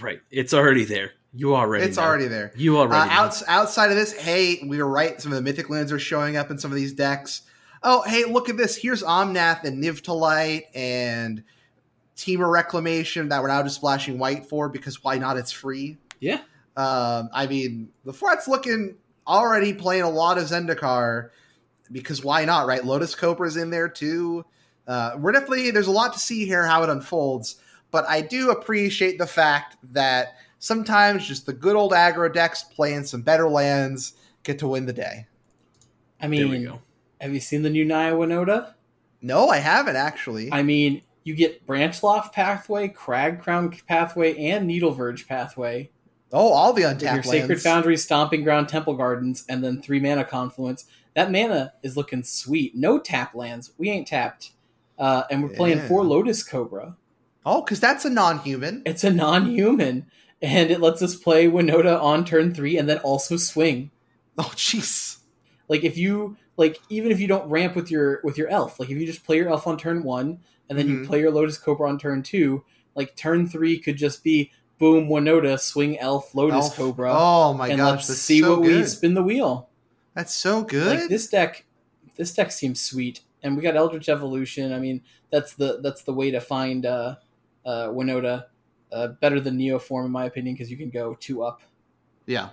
Right. 0.00 0.20
It's 0.30 0.54
already 0.54 0.84
there. 0.84 1.12
You 1.32 1.54
already 1.56 1.84
it's 1.84 1.96
know. 1.96 2.04
already 2.04 2.28
there. 2.28 2.52
You 2.56 2.76
Uh, 2.78 2.82
already 2.82 3.10
outs- 3.10 3.42
outside 3.48 3.90
of 3.90 3.96
this, 3.96 4.12
hey, 4.12 4.62
we 4.66 4.78
were 4.78 4.88
right. 4.88 5.20
Some 5.20 5.32
of 5.32 5.36
the 5.36 5.42
mythic 5.42 5.68
lands 5.68 5.90
are 5.92 5.98
showing 5.98 6.36
up 6.36 6.50
in 6.50 6.58
some 6.58 6.70
of 6.70 6.76
these 6.76 6.92
decks. 6.92 7.42
Oh, 7.82 8.02
hey, 8.02 8.24
look 8.24 8.48
at 8.48 8.56
this. 8.56 8.76
Here's 8.76 9.02
Omnath 9.02 9.64
and 9.64 9.82
Niv 9.82 10.02
to 10.02 10.12
Light 10.12 10.64
and 10.74 11.42
Temur 12.16 12.50
Reclamation 12.50 13.28
that 13.28 13.42
we're 13.42 13.48
now 13.48 13.62
just 13.62 13.76
splashing 13.76 14.18
white 14.18 14.46
for 14.46 14.68
because 14.68 15.04
why 15.04 15.18
not? 15.18 15.36
It's 15.36 15.52
free. 15.52 15.98
Yeah. 16.20 16.40
Um, 16.76 17.28
I 17.32 17.46
mean, 17.46 17.88
the 18.04 18.12
flat's 18.12 18.48
looking 18.48 18.96
already 19.26 19.72
playing 19.72 20.02
a 20.02 20.10
lot 20.10 20.38
of 20.38 20.44
Zendikar 20.44 21.30
because 21.92 22.24
why 22.24 22.44
not, 22.44 22.66
right? 22.66 22.84
Lotus 22.84 23.14
Cobra's 23.14 23.56
in 23.56 23.70
there 23.70 23.88
too. 23.88 24.44
Uh, 24.86 25.12
we're 25.18 25.32
definitely 25.32 25.70
there's 25.70 25.88
a 25.88 25.92
lot 25.92 26.12
to 26.12 26.18
see 26.18 26.46
here 26.46 26.66
how 26.66 26.82
it 26.82 26.90
unfolds, 26.90 27.56
but 27.90 28.06
I 28.08 28.20
do 28.20 28.50
appreciate 28.50 29.18
the 29.18 29.26
fact 29.26 29.76
that 29.92 30.36
sometimes 30.58 31.26
just 31.26 31.46
the 31.46 31.52
good 31.52 31.76
old 31.76 31.92
aggro 31.92 32.32
decks 32.32 32.62
playing 32.62 33.04
some 33.04 33.22
better 33.22 33.48
lands 33.48 34.14
get 34.42 34.58
to 34.60 34.68
win 34.68 34.86
the 34.86 34.92
day. 34.92 35.26
I 36.20 36.28
there 36.28 36.46
we 36.46 36.58
mean, 36.58 36.64
go. 36.64 36.80
Have 37.20 37.32
you 37.32 37.40
seen 37.40 37.62
the 37.62 37.70
new 37.70 37.84
Naya 37.84 38.14
Winota? 38.14 38.74
No, 39.22 39.48
I 39.48 39.58
haven't 39.58 39.96
actually. 39.96 40.52
I 40.52 40.62
mean, 40.62 41.02
you 41.24 41.34
get 41.34 41.66
Branchloft 41.66 42.32
pathway, 42.32 42.88
Crag 42.88 43.40
Crown 43.42 43.74
pathway, 43.88 44.36
and 44.46 44.66
Needle 44.66 44.92
Verge 44.92 45.26
pathway. 45.26 45.90
oh, 46.32 46.52
all 46.52 46.72
the 46.72 46.82
untapped 46.82 47.14
your 47.14 47.22
Sacred 47.22 47.48
lands. 47.50 47.62
Foundry, 47.62 47.96
Stomping 47.96 48.44
Ground, 48.44 48.68
Temple 48.68 48.94
Gardens, 48.94 49.44
and 49.48 49.64
then 49.64 49.80
three 49.82 50.00
mana 50.00 50.24
confluence. 50.24 50.84
That 51.14 51.32
mana 51.32 51.72
is 51.82 51.96
looking 51.96 52.22
sweet. 52.22 52.76
No 52.76 52.98
tap 52.98 53.34
lands. 53.34 53.72
We 53.78 53.88
ain't 53.90 54.06
tapped. 54.06 54.52
Uh, 54.98 55.22
and 55.30 55.42
we're 55.42 55.48
playing 55.50 55.78
Yeah. 55.78 55.88
four 55.88 56.04
Lotus 56.04 56.42
Cobra. 56.42 56.96
Oh, 57.44 57.62
because 57.62 57.80
that's 57.80 58.04
a 58.04 58.10
non-human. 58.10 58.82
It's 58.84 59.04
a 59.04 59.10
non-human, 59.10 60.06
and 60.42 60.70
it 60.70 60.80
lets 60.80 61.00
us 61.00 61.14
play 61.16 61.46
Winota 61.48 62.00
on 62.00 62.24
turn 62.24 62.52
three, 62.54 62.76
and 62.76 62.88
then 62.88 62.98
also 62.98 63.36
swing. 63.36 63.90
Oh, 64.38 64.52
jeez. 64.54 65.18
Like 65.68 65.82
if 65.84 65.96
you 65.96 66.36
like, 66.56 66.78
even 66.88 67.10
if 67.12 67.20
you 67.20 67.26
don't 67.26 67.48
ramp 67.48 67.74
with 67.76 67.90
your 67.90 68.20
with 68.24 68.38
your 68.38 68.48
elf, 68.48 68.78
like 68.80 68.90
if 68.90 68.96
you 68.98 69.06
just 69.06 69.24
play 69.24 69.36
your 69.36 69.48
elf 69.48 69.66
on 69.66 69.76
turn 69.78 70.02
one, 70.02 70.40
and 70.68 70.78
then 70.78 70.88
you 70.88 70.96
Mhm. 71.00 71.06
play 71.06 71.20
your 71.20 71.30
Lotus 71.30 71.58
Cobra 71.58 71.88
on 71.88 71.98
turn 71.98 72.22
two, 72.22 72.64
like 72.94 73.14
turn 73.16 73.46
three 73.48 73.78
could 73.78 73.96
just 73.96 74.24
be 74.24 74.50
boom 74.78 75.08
Winota 75.08 75.58
swing 75.58 75.98
elf 75.98 76.34
Lotus 76.34 76.54
Elf. 76.66 76.76
Cobra, 76.76 77.10
Oh 77.14 77.54
my 77.54 77.68
and 77.68 77.78
gosh, 77.78 78.08
let's 78.08 78.20
see 78.20 78.40
so 78.40 78.52
what 78.58 78.62
we 78.62 78.84
spin 78.84 79.14
the 79.14 79.22
wheel. 79.22 79.68
That's 80.14 80.34
so 80.34 80.62
good. 80.62 81.00
Like 81.00 81.08
this 81.08 81.28
deck, 81.28 81.66
this 82.16 82.32
deck 82.34 82.50
seems 82.52 82.80
sweet, 82.80 83.20
and 83.42 83.56
we 83.56 83.62
got 83.62 83.76
Eldritch 83.76 84.08
Evolution. 84.08 84.72
I 84.72 84.78
mean, 84.78 85.02
that's 85.30 85.54
the 85.54 85.80
that's 85.82 86.02
the 86.02 86.12
way 86.14 86.30
to 86.30 86.40
find 86.40 86.84
uh, 86.86 87.16
uh, 87.64 87.88
Winota. 87.88 88.46
Uh, 88.92 89.08
better 89.08 89.40
than 89.40 89.58
Neoform 89.58 90.04
in 90.06 90.10
my 90.12 90.24
opinion 90.26 90.54
because 90.54 90.70
you 90.70 90.76
can 90.76 90.90
go 90.90 91.14
two 91.14 91.42
up. 91.42 91.60
yeah. 92.24 92.50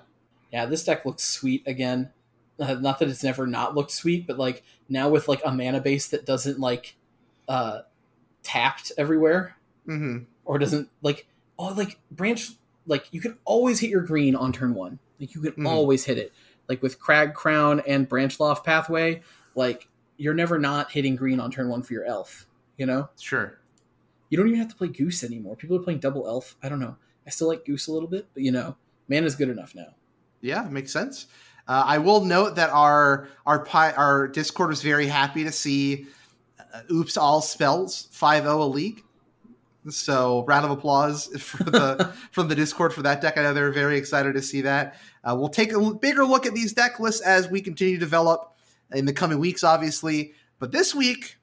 Yeah, 0.52 0.66
this 0.66 0.84
deck 0.84 1.06
looks 1.06 1.24
sweet 1.24 1.64
again. 1.68 2.12
Uh, 2.60 2.76
not 2.76 3.00
that 3.00 3.10
it's 3.10 3.24
never 3.24 3.48
not 3.48 3.76
looked 3.76 3.92
sweet, 3.92 4.28
but 4.28 4.38
like 4.38 4.64
now 4.88 5.10
with 5.10 5.28
like 5.28 5.42
a 5.44 5.52
mana 5.52 5.80
base 5.82 6.08
that 6.08 6.26
doesn't 6.26 6.60
like 6.60 6.96
uh 7.48 7.80
tapped 8.44 8.92
everywhere 8.98 9.56
hmm 9.86 10.20
or 10.46 10.58
doesn't 10.60 10.90
like 11.02 11.28
oh 11.58 11.74
like 11.74 11.98
branch 12.12 12.52
like 12.86 13.06
you 13.12 13.20
can 13.22 13.38
always 13.46 13.80
hit 13.80 13.90
your 13.90 14.02
green 14.04 14.36
on 14.36 14.52
turn 14.54 14.74
one. 14.74 15.00
Like 15.20 15.34
you 15.36 15.42
can 15.42 15.54
Mhm. 15.54 15.68
always 15.68 16.04
hit 16.06 16.18
it. 16.18 16.32
Like 16.68 16.82
with 16.82 17.00
Crag 17.00 17.34
Crown 17.34 17.82
and 17.88 18.08
Branch 18.08 18.38
Loft 18.40 18.66
Pathway, 18.66 19.22
like 19.56 19.88
you're 20.18 20.34
never 20.34 20.60
not 20.60 20.92
hitting 20.92 21.16
green 21.16 21.40
on 21.40 21.50
turn 21.52 21.70
one 21.70 21.82
for 21.84 21.94
your 21.94 22.06
elf. 22.06 22.46
You 22.78 22.86
know, 22.86 23.10
Sure. 23.20 23.60
you 24.30 24.38
don't 24.38 24.48
even 24.48 24.60
have 24.60 24.70
to 24.70 24.76
play 24.76 24.88
Goose 24.90 25.24
anymore. 25.24 25.56
People 25.56 25.78
are 25.78 25.84
playing 25.84 26.00
double 26.00 26.28
elf. 26.28 26.56
I 26.62 26.70
don't 26.70 26.80
know. 26.80 26.98
I 27.26 27.30
still 27.30 27.48
like 27.48 27.66
Goose 27.66 27.88
a 27.88 27.94
little 27.94 28.10
bit, 28.10 28.28
but 28.34 28.44
you 28.44 28.52
know, 28.52 28.76
mana's 29.08 29.36
good 29.36 29.50
enough 29.50 29.74
now. 29.76 29.96
Yeah, 30.42 30.64
makes 30.70 30.92
sense. 30.92 31.28
Uh, 31.68 31.84
I 31.86 31.98
will 32.00 32.26
note 32.26 32.56
that 32.56 32.70
our 32.72 33.30
our 33.46 33.64
pi- 33.64 33.94
our 33.94 34.28
Discord 34.28 34.70
was 34.70 34.82
very 34.82 35.08
happy 35.08 35.44
to 35.46 35.52
see 35.52 36.08
uh, 36.74 36.82
Oops 36.92 37.16
All 37.18 37.42
Spells 37.42 38.10
5-0 38.14 38.46
a 38.60 38.64
league. 38.66 39.04
So 39.90 40.44
round 40.46 40.66
of 40.66 40.72
applause 40.72 41.28
for 41.42 41.64
the 41.64 42.12
from 42.32 42.48
the 42.48 42.56
Discord 42.56 42.94
for 42.94 43.02
that 43.04 43.22
deck. 43.22 43.38
I 43.38 43.44
know 43.44 43.54
they're 43.54 43.72
very 43.72 43.98
excited 43.98 44.34
to 44.34 44.42
see 44.42 44.62
that. 44.62 44.98
Uh, 45.24 45.36
we'll 45.38 45.50
take 45.50 45.72
a 45.72 45.94
bigger 45.94 46.26
look 46.26 46.46
at 46.46 46.54
these 46.54 46.74
deck 46.74 47.00
lists 47.00 47.22
as 47.22 47.48
we 47.50 47.62
continue 47.62 47.94
to 47.96 48.00
develop 48.00 48.56
in 48.94 49.06
the 49.06 49.14
coming 49.14 49.40
weeks, 49.40 49.64
obviously. 49.64 50.34
But 50.60 50.72
this 50.72 50.94
week, 50.94 51.38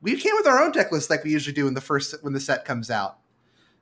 we 0.00 0.16
came 0.16 0.34
with 0.36 0.46
our 0.46 0.60
own 0.62 0.72
deck 0.72 0.90
list 0.92 1.08
like 1.10 1.22
we 1.24 1.30
usually 1.30 1.54
do 1.54 1.66
in 1.68 1.74
the 1.74 1.80
first 1.80 2.14
when 2.22 2.32
the 2.32 2.40
set 2.40 2.64
comes 2.64 2.90
out. 2.90 3.18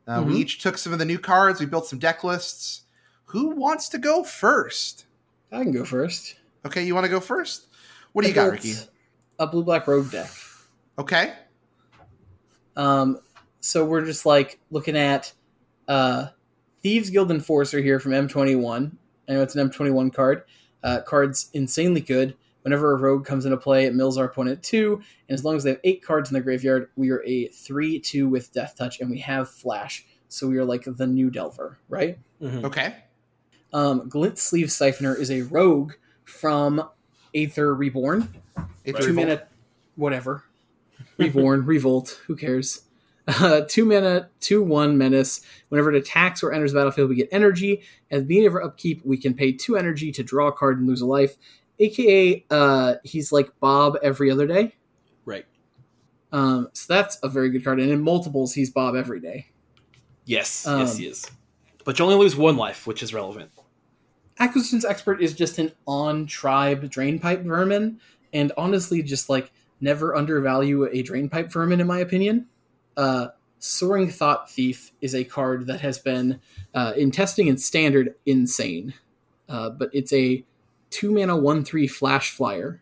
Uh, 0.07 0.23
We 0.27 0.35
Mhm. 0.35 0.39
each 0.39 0.63
took 0.63 0.77
some 0.79 0.93
of 0.93 0.99
the 0.99 1.05
new 1.07 1.19
cards. 1.19 1.61
We 1.61 1.67
built 1.67 1.87
some 1.87 1.99
deck 1.99 2.23
lists. 2.25 2.83
Who 3.27 3.51
wants 3.51 3.89
to 3.91 3.99
go 3.99 4.25
first? 4.25 5.07
I 5.53 5.63
can 5.63 5.73
go 5.73 5.85
first. 5.85 6.37
Okay, 6.65 6.85
you 6.85 6.95
want 6.95 7.05
to 7.05 7.11
go 7.11 7.21
first? 7.21 7.67
What 8.13 8.23
do 8.23 8.27
I 8.27 8.29
you 8.31 8.35
got, 8.35 8.51
Ricky? 8.51 8.75
A 9.39 9.47
blue 9.47 9.65
black 9.65 9.87
rogue 9.87 10.11
deck. 10.11 10.31
Okay. 10.99 11.33
Um, 12.77 13.19
so 13.61 13.85
we're 13.85 14.05
just 14.05 14.27
like 14.27 14.59
looking 14.71 14.97
at 14.97 15.33
uh, 15.89 16.29
Thieves 16.83 17.11
Guild 17.11 17.31
Enforcer 17.31 17.81
here 17.81 17.99
from 17.99 18.13
M21. 18.13 18.93
I 19.29 19.33
know 19.33 19.43
it's 19.43 19.55
an 19.55 19.69
M21 19.71 20.13
card. 20.15 20.45
Uh, 20.83 21.01
card's 21.03 21.51
insanely 21.53 22.01
good. 22.01 22.37
Whenever 22.63 22.93
a 22.93 22.97
rogue 22.97 23.25
comes 23.25 23.47
into 23.47 23.57
play, 23.57 23.87
it 23.87 23.95
mills 23.95 24.19
our 24.19 24.27
opponent 24.27 24.63
two, 24.63 25.01
and 25.29 25.35
as 25.35 25.45
long 25.47 25.57
as 25.57 25.65
they 25.65 25.71
have 25.71 25.81
eight 25.83 26.03
cards 26.05 26.29
in 26.31 26.35
the 26.35 26.43
graveyard, 26.43 26.91
we 26.95 27.11
are 27.11 27.23
a 27.25 27.49
three-two 27.49 28.29
with 28.29 28.53
Death 28.53 28.75
Touch, 28.77 29.01
and 29.01 29.11
we 29.11 29.19
have 29.21 29.49
Flash. 29.49 30.05
So 30.29 30.47
we 30.47 30.59
are 30.59 30.65
like 30.65 30.85
the 30.87 31.07
new 31.07 31.31
Delver, 31.31 31.79
right? 31.89 32.19
Mhm. 32.43 32.65
Okay. 32.65 32.97
Um, 33.73 34.09
Glint 34.09 34.39
Sleeve 34.39 34.69
Siphoner 34.69 35.19
is 35.19 35.31
a 35.31 35.43
rogue 35.43 35.93
from 36.25 36.89
Aether 37.35 37.75
Reborn. 37.75 38.35
If 38.85 38.99
Two 38.99 39.13
mana, 39.13 39.47
whatever. 39.97 40.45
Reborn, 41.19 41.65
Revolt, 41.67 42.21
who 42.27 42.37
cares? 42.37 42.83
Uh, 43.29 43.63
two 43.69 43.85
mana, 43.85 44.29
two 44.41 44.63
one 44.63 44.99
menace. 44.99 45.41
Whenever 45.69 45.93
it 45.93 45.97
attacks 45.97 46.43
or 46.43 46.53
enters 46.53 46.73
the 46.73 46.79
battlefield, 46.79 47.11
we 47.11 47.17
get 47.17 47.29
energy. 47.31 47.83
At 48.11 48.21
the 48.21 48.25
beginning 48.25 48.49
of 48.49 48.55
our 48.55 48.65
upkeep, 48.65 49.03
we 49.05 49.17
can 49.17 49.35
pay 49.35 49.53
two 49.53 49.77
energy 49.77 50.11
to 50.13 50.23
draw 50.23 50.49
a 50.49 50.53
card 50.53 50.79
and 50.79 50.89
lose 50.89 51.01
a 51.01 51.07
life. 51.07 51.37
AKA, 51.79 52.45
uh, 52.51 52.95
he's 53.05 53.33
like 53.33 53.49
Bob 53.61 53.97
every 54.03 54.31
other 54.31 54.47
day. 54.47 54.75
Right. 55.25 55.47
Um, 56.33 56.69
so 56.73 56.93
that's 56.93 57.19
a 57.23 57.29
very 57.29 57.51
good 57.51 57.65
card. 57.65 57.81
And 57.81 57.91
in 57.91 58.03
multiples, 58.03 58.55
he's 58.55 58.71
Bob 58.71 58.97
every 58.97 59.21
day. 59.21 59.47
Yes. 60.25 60.67
Um, 60.67 60.81
yes, 60.81 60.97
he 60.97 61.07
is. 61.07 61.31
But 61.85 61.99
you 61.99 62.05
only 62.05 62.17
lose 62.17 62.37
one 62.37 62.57
life, 62.57 62.87
which 62.87 63.03
is 63.03 63.15
relevant. 63.15 63.51
Acquisitions 64.41 64.87
Expert 64.87 65.21
is 65.23 65.35
just 65.35 65.59
an 65.59 65.71
on 65.87 66.27
tribe 66.27 66.85
drainpipe 66.85 67.45
vermin, 67.45 68.01
and 68.33 68.53
honestly, 68.57 69.03
just 69.03 69.29
like 69.29 69.53
never 69.83 70.17
undervalue 70.17 70.85
a 70.85 71.03
drainpipe 71.03 71.53
vermin, 71.53 71.81
in 71.81 71.87
my 71.87 71.99
opinion. 71.99 72.47
Uh, 72.97 73.29
Soaring 73.59 74.09
Thought 74.09 74.51
Thief 74.51 74.93
is 75.03 75.15
a 75.15 75.25
card 75.25 75.67
that 75.67 75.83
has 75.83 75.99
been 75.99 76.41
uh, 76.73 76.95
in 76.97 77.11
testing 77.11 77.51
and 77.51 77.61
standard 77.61 78.15
insane, 78.25 78.95
uh, 79.51 79.69
but 79.69 79.91
it's 79.93 80.13
a 80.15 80.43
two 80.89 81.13
mana 81.13 81.37
one 81.37 81.63
three 81.63 81.87
flash 81.87 82.31
flyer, 82.31 82.81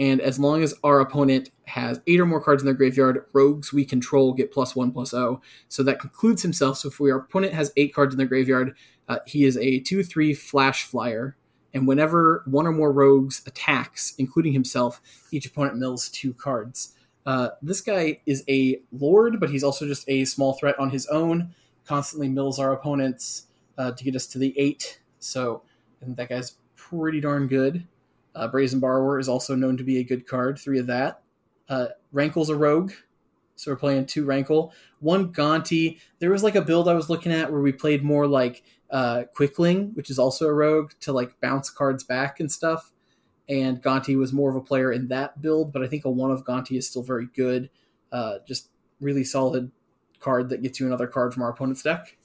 and 0.00 0.22
as 0.22 0.38
long 0.40 0.62
as 0.62 0.72
our 0.82 0.98
opponent 1.00 1.50
has 1.66 2.00
eight 2.06 2.18
or 2.18 2.24
more 2.24 2.40
cards 2.40 2.62
in 2.62 2.66
their 2.66 2.74
graveyard, 2.74 3.26
rogues 3.34 3.70
we 3.70 3.84
control 3.84 4.32
get 4.32 4.50
plus 4.50 4.74
one 4.74 4.92
plus 4.92 5.12
O. 5.12 5.42
So 5.68 5.82
that 5.82 6.00
concludes 6.00 6.40
himself. 6.40 6.78
So 6.78 6.88
if 6.88 6.98
our 7.02 7.18
opponent 7.18 7.52
has 7.52 7.70
eight 7.76 7.94
cards 7.94 8.14
in 8.14 8.18
their 8.18 8.26
graveyard, 8.26 8.74
uh, 9.08 9.18
he 9.26 9.44
is 9.44 9.58
a 9.58 9.80
2 9.80 10.02
3 10.02 10.32
flash 10.32 10.84
flyer, 10.84 11.36
and 11.74 11.86
whenever 11.86 12.42
one 12.46 12.66
or 12.66 12.72
more 12.72 12.90
rogues 12.90 13.42
attacks, 13.46 14.14
including 14.16 14.54
himself, 14.54 15.02
each 15.32 15.44
opponent 15.44 15.76
mills 15.76 16.08
two 16.08 16.32
cards. 16.32 16.94
Uh, 17.26 17.50
this 17.60 17.82
guy 17.82 18.20
is 18.24 18.42
a 18.48 18.80
lord, 18.92 19.38
but 19.38 19.50
he's 19.50 19.62
also 19.62 19.86
just 19.86 20.08
a 20.08 20.24
small 20.24 20.54
threat 20.54 20.78
on 20.78 20.88
his 20.88 21.06
own. 21.08 21.54
Constantly 21.84 22.28
mills 22.28 22.58
our 22.58 22.72
opponents 22.72 23.48
uh, 23.76 23.92
to 23.92 24.02
get 24.02 24.16
us 24.16 24.26
to 24.28 24.38
the 24.38 24.58
eight. 24.58 25.00
So 25.18 25.62
I 26.00 26.06
think 26.06 26.16
that 26.16 26.30
guy's 26.30 26.54
pretty 26.74 27.20
darn 27.20 27.48
good. 27.48 27.86
Uh, 28.34 28.48
Brazen 28.48 28.80
Borrower 28.80 29.18
is 29.18 29.28
also 29.28 29.54
known 29.54 29.76
to 29.76 29.84
be 29.84 29.98
a 29.98 30.04
good 30.04 30.26
card. 30.26 30.58
Three 30.58 30.78
of 30.78 30.86
that. 30.86 31.22
Uh, 31.68 31.88
Rankle's 32.12 32.50
a 32.50 32.56
rogue, 32.56 32.92
so 33.56 33.70
we're 33.70 33.76
playing 33.76 34.06
two 34.06 34.24
Rankle. 34.24 34.72
One 35.00 35.32
Gonti. 35.32 35.98
There 36.18 36.30
was 36.30 36.42
like 36.42 36.56
a 36.56 36.62
build 36.62 36.88
I 36.88 36.94
was 36.94 37.10
looking 37.10 37.32
at 37.32 37.50
where 37.50 37.60
we 37.60 37.72
played 37.72 38.02
more 38.02 38.26
like 38.26 38.62
uh, 38.90 39.24
Quickling, 39.34 39.94
which 39.94 40.10
is 40.10 40.18
also 40.18 40.46
a 40.46 40.54
rogue, 40.54 40.92
to 41.00 41.12
like 41.12 41.40
bounce 41.40 41.70
cards 41.70 42.04
back 42.04 42.40
and 42.40 42.50
stuff. 42.50 42.90
And 43.48 43.82
Gonti 43.82 44.16
was 44.16 44.32
more 44.32 44.50
of 44.50 44.56
a 44.56 44.60
player 44.60 44.92
in 44.92 45.08
that 45.08 45.42
build, 45.42 45.72
but 45.72 45.82
I 45.82 45.88
think 45.88 46.04
a 46.04 46.10
one 46.10 46.30
of 46.30 46.44
Gonti 46.44 46.76
is 46.76 46.88
still 46.88 47.02
very 47.02 47.26
good. 47.34 47.70
Uh, 48.12 48.38
just 48.46 48.68
really 49.00 49.24
solid 49.24 49.70
card 50.20 50.50
that 50.50 50.62
gets 50.62 50.78
you 50.78 50.86
another 50.86 51.06
card 51.06 51.34
from 51.34 51.42
our 51.42 51.50
opponent's 51.50 51.82
deck. 51.82 52.16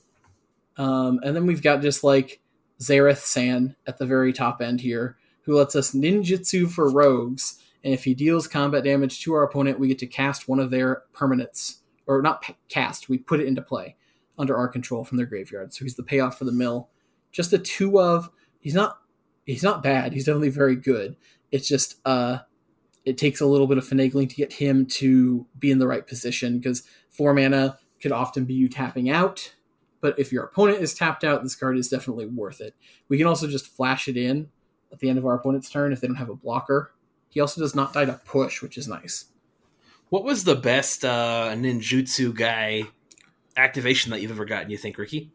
Um, 0.77 1.19
and 1.23 1.35
then 1.35 1.45
we've 1.45 1.63
got 1.63 1.81
just 1.81 2.03
like 2.03 2.41
Zareth 2.79 3.19
San 3.19 3.75
at 3.87 3.97
the 3.97 4.05
very 4.05 4.33
top 4.33 4.61
end 4.61 4.81
here, 4.81 5.17
who 5.45 5.55
lets 5.55 5.75
us 5.75 5.91
ninjutsu 5.91 6.69
for 6.69 6.89
rogues. 6.89 7.61
And 7.83 7.93
if 7.93 8.03
he 8.03 8.13
deals 8.13 8.47
combat 8.47 8.83
damage 8.83 9.21
to 9.21 9.33
our 9.33 9.43
opponent, 9.43 9.79
we 9.79 9.87
get 9.87 9.99
to 9.99 10.07
cast 10.07 10.47
one 10.47 10.59
of 10.59 10.71
their 10.71 11.03
permanents, 11.13 11.77
or 12.07 12.21
not 12.21 12.43
cast, 12.67 13.09
we 13.09 13.17
put 13.17 13.39
it 13.39 13.47
into 13.47 13.61
play 13.61 13.95
under 14.37 14.57
our 14.57 14.67
control 14.67 15.03
from 15.03 15.17
their 15.17 15.25
graveyard. 15.25 15.73
So 15.73 15.85
he's 15.85 15.95
the 15.95 16.03
payoff 16.03 16.37
for 16.37 16.45
the 16.45 16.51
mill. 16.51 16.89
Just 17.31 17.53
a 17.53 17.57
two 17.57 17.99
of. 17.99 18.29
He's 18.59 18.73
not. 18.73 18.99
He's 19.45 19.63
not 19.63 19.83
bad. 19.83 20.13
He's 20.13 20.25
definitely 20.25 20.49
very 20.49 20.75
good. 20.75 21.15
It's 21.51 21.67
just 21.67 21.99
uh, 22.03 22.39
it 23.05 23.17
takes 23.17 23.39
a 23.39 23.45
little 23.45 23.67
bit 23.67 23.77
of 23.77 23.87
finagling 23.87 24.29
to 24.29 24.35
get 24.35 24.53
him 24.53 24.87
to 24.87 25.45
be 25.57 25.69
in 25.69 25.79
the 25.79 25.87
right 25.87 26.05
position 26.05 26.57
because 26.57 26.83
four 27.09 27.33
mana 27.33 27.77
could 28.01 28.11
often 28.11 28.45
be 28.45 28.55
you 28.55 28.67
tapping 28.67 29.09
out. 29.09 29.53
But 30.01 30.17
if 30.19 30.31
your 30.31 30.43
opponent 30.43 30.81
is 30.81 30.93
tapped 30.93 31.23
out, 31.23 31.43
this 31.43 31.55
card 31.55 31.77
is 31.77 31.87
definitely 31.87 32.25
worth 32.25 32.61
it. 32.61 32.75
We 33.07 33.17
can 33.17 33.27
also 33.27 33.47
just 33.47 33.67
flash 33.67 34.07
it 34.07 34.17
in 34.17 34.49
at 34.95 34.99
the 34.99 35.09
end 35.09 35.17
of 35.19 35.25
our 35.25 35.35
opponent's 35.35 35.69
turn 35.69 35.91
if 35.93 36.01
they 36.01 36.07
don't 36.07 36.15
have 36.15 36.29
a 36.29 36.35
blocker. 36.35 36.91
He 37.29 37.39
also 37.41 37.61
does 37.61 37.75
not 37.75 37.93
die 37.93 38.05
to 38.05 38.19
push, 38.25 38.61
which 38.61 38.77
is 38.77 38.87
nice. 38.87 39.25
What 40.09 40.23
was 40.23 40.43
the 40.45 40.55
best 40.55 41.03
uh, 41.03 41.49
ninjutsu 41.55 42.33
guy 42.33 42.83
activation 43.57 44.11
that 44.11 44.21
you've 44.21 44.31
ever 44.31 44.45
gotten? 44.45 44.69
You 44.69 44.77
think, 44.77 44.97
Ricky? 44.97 45.31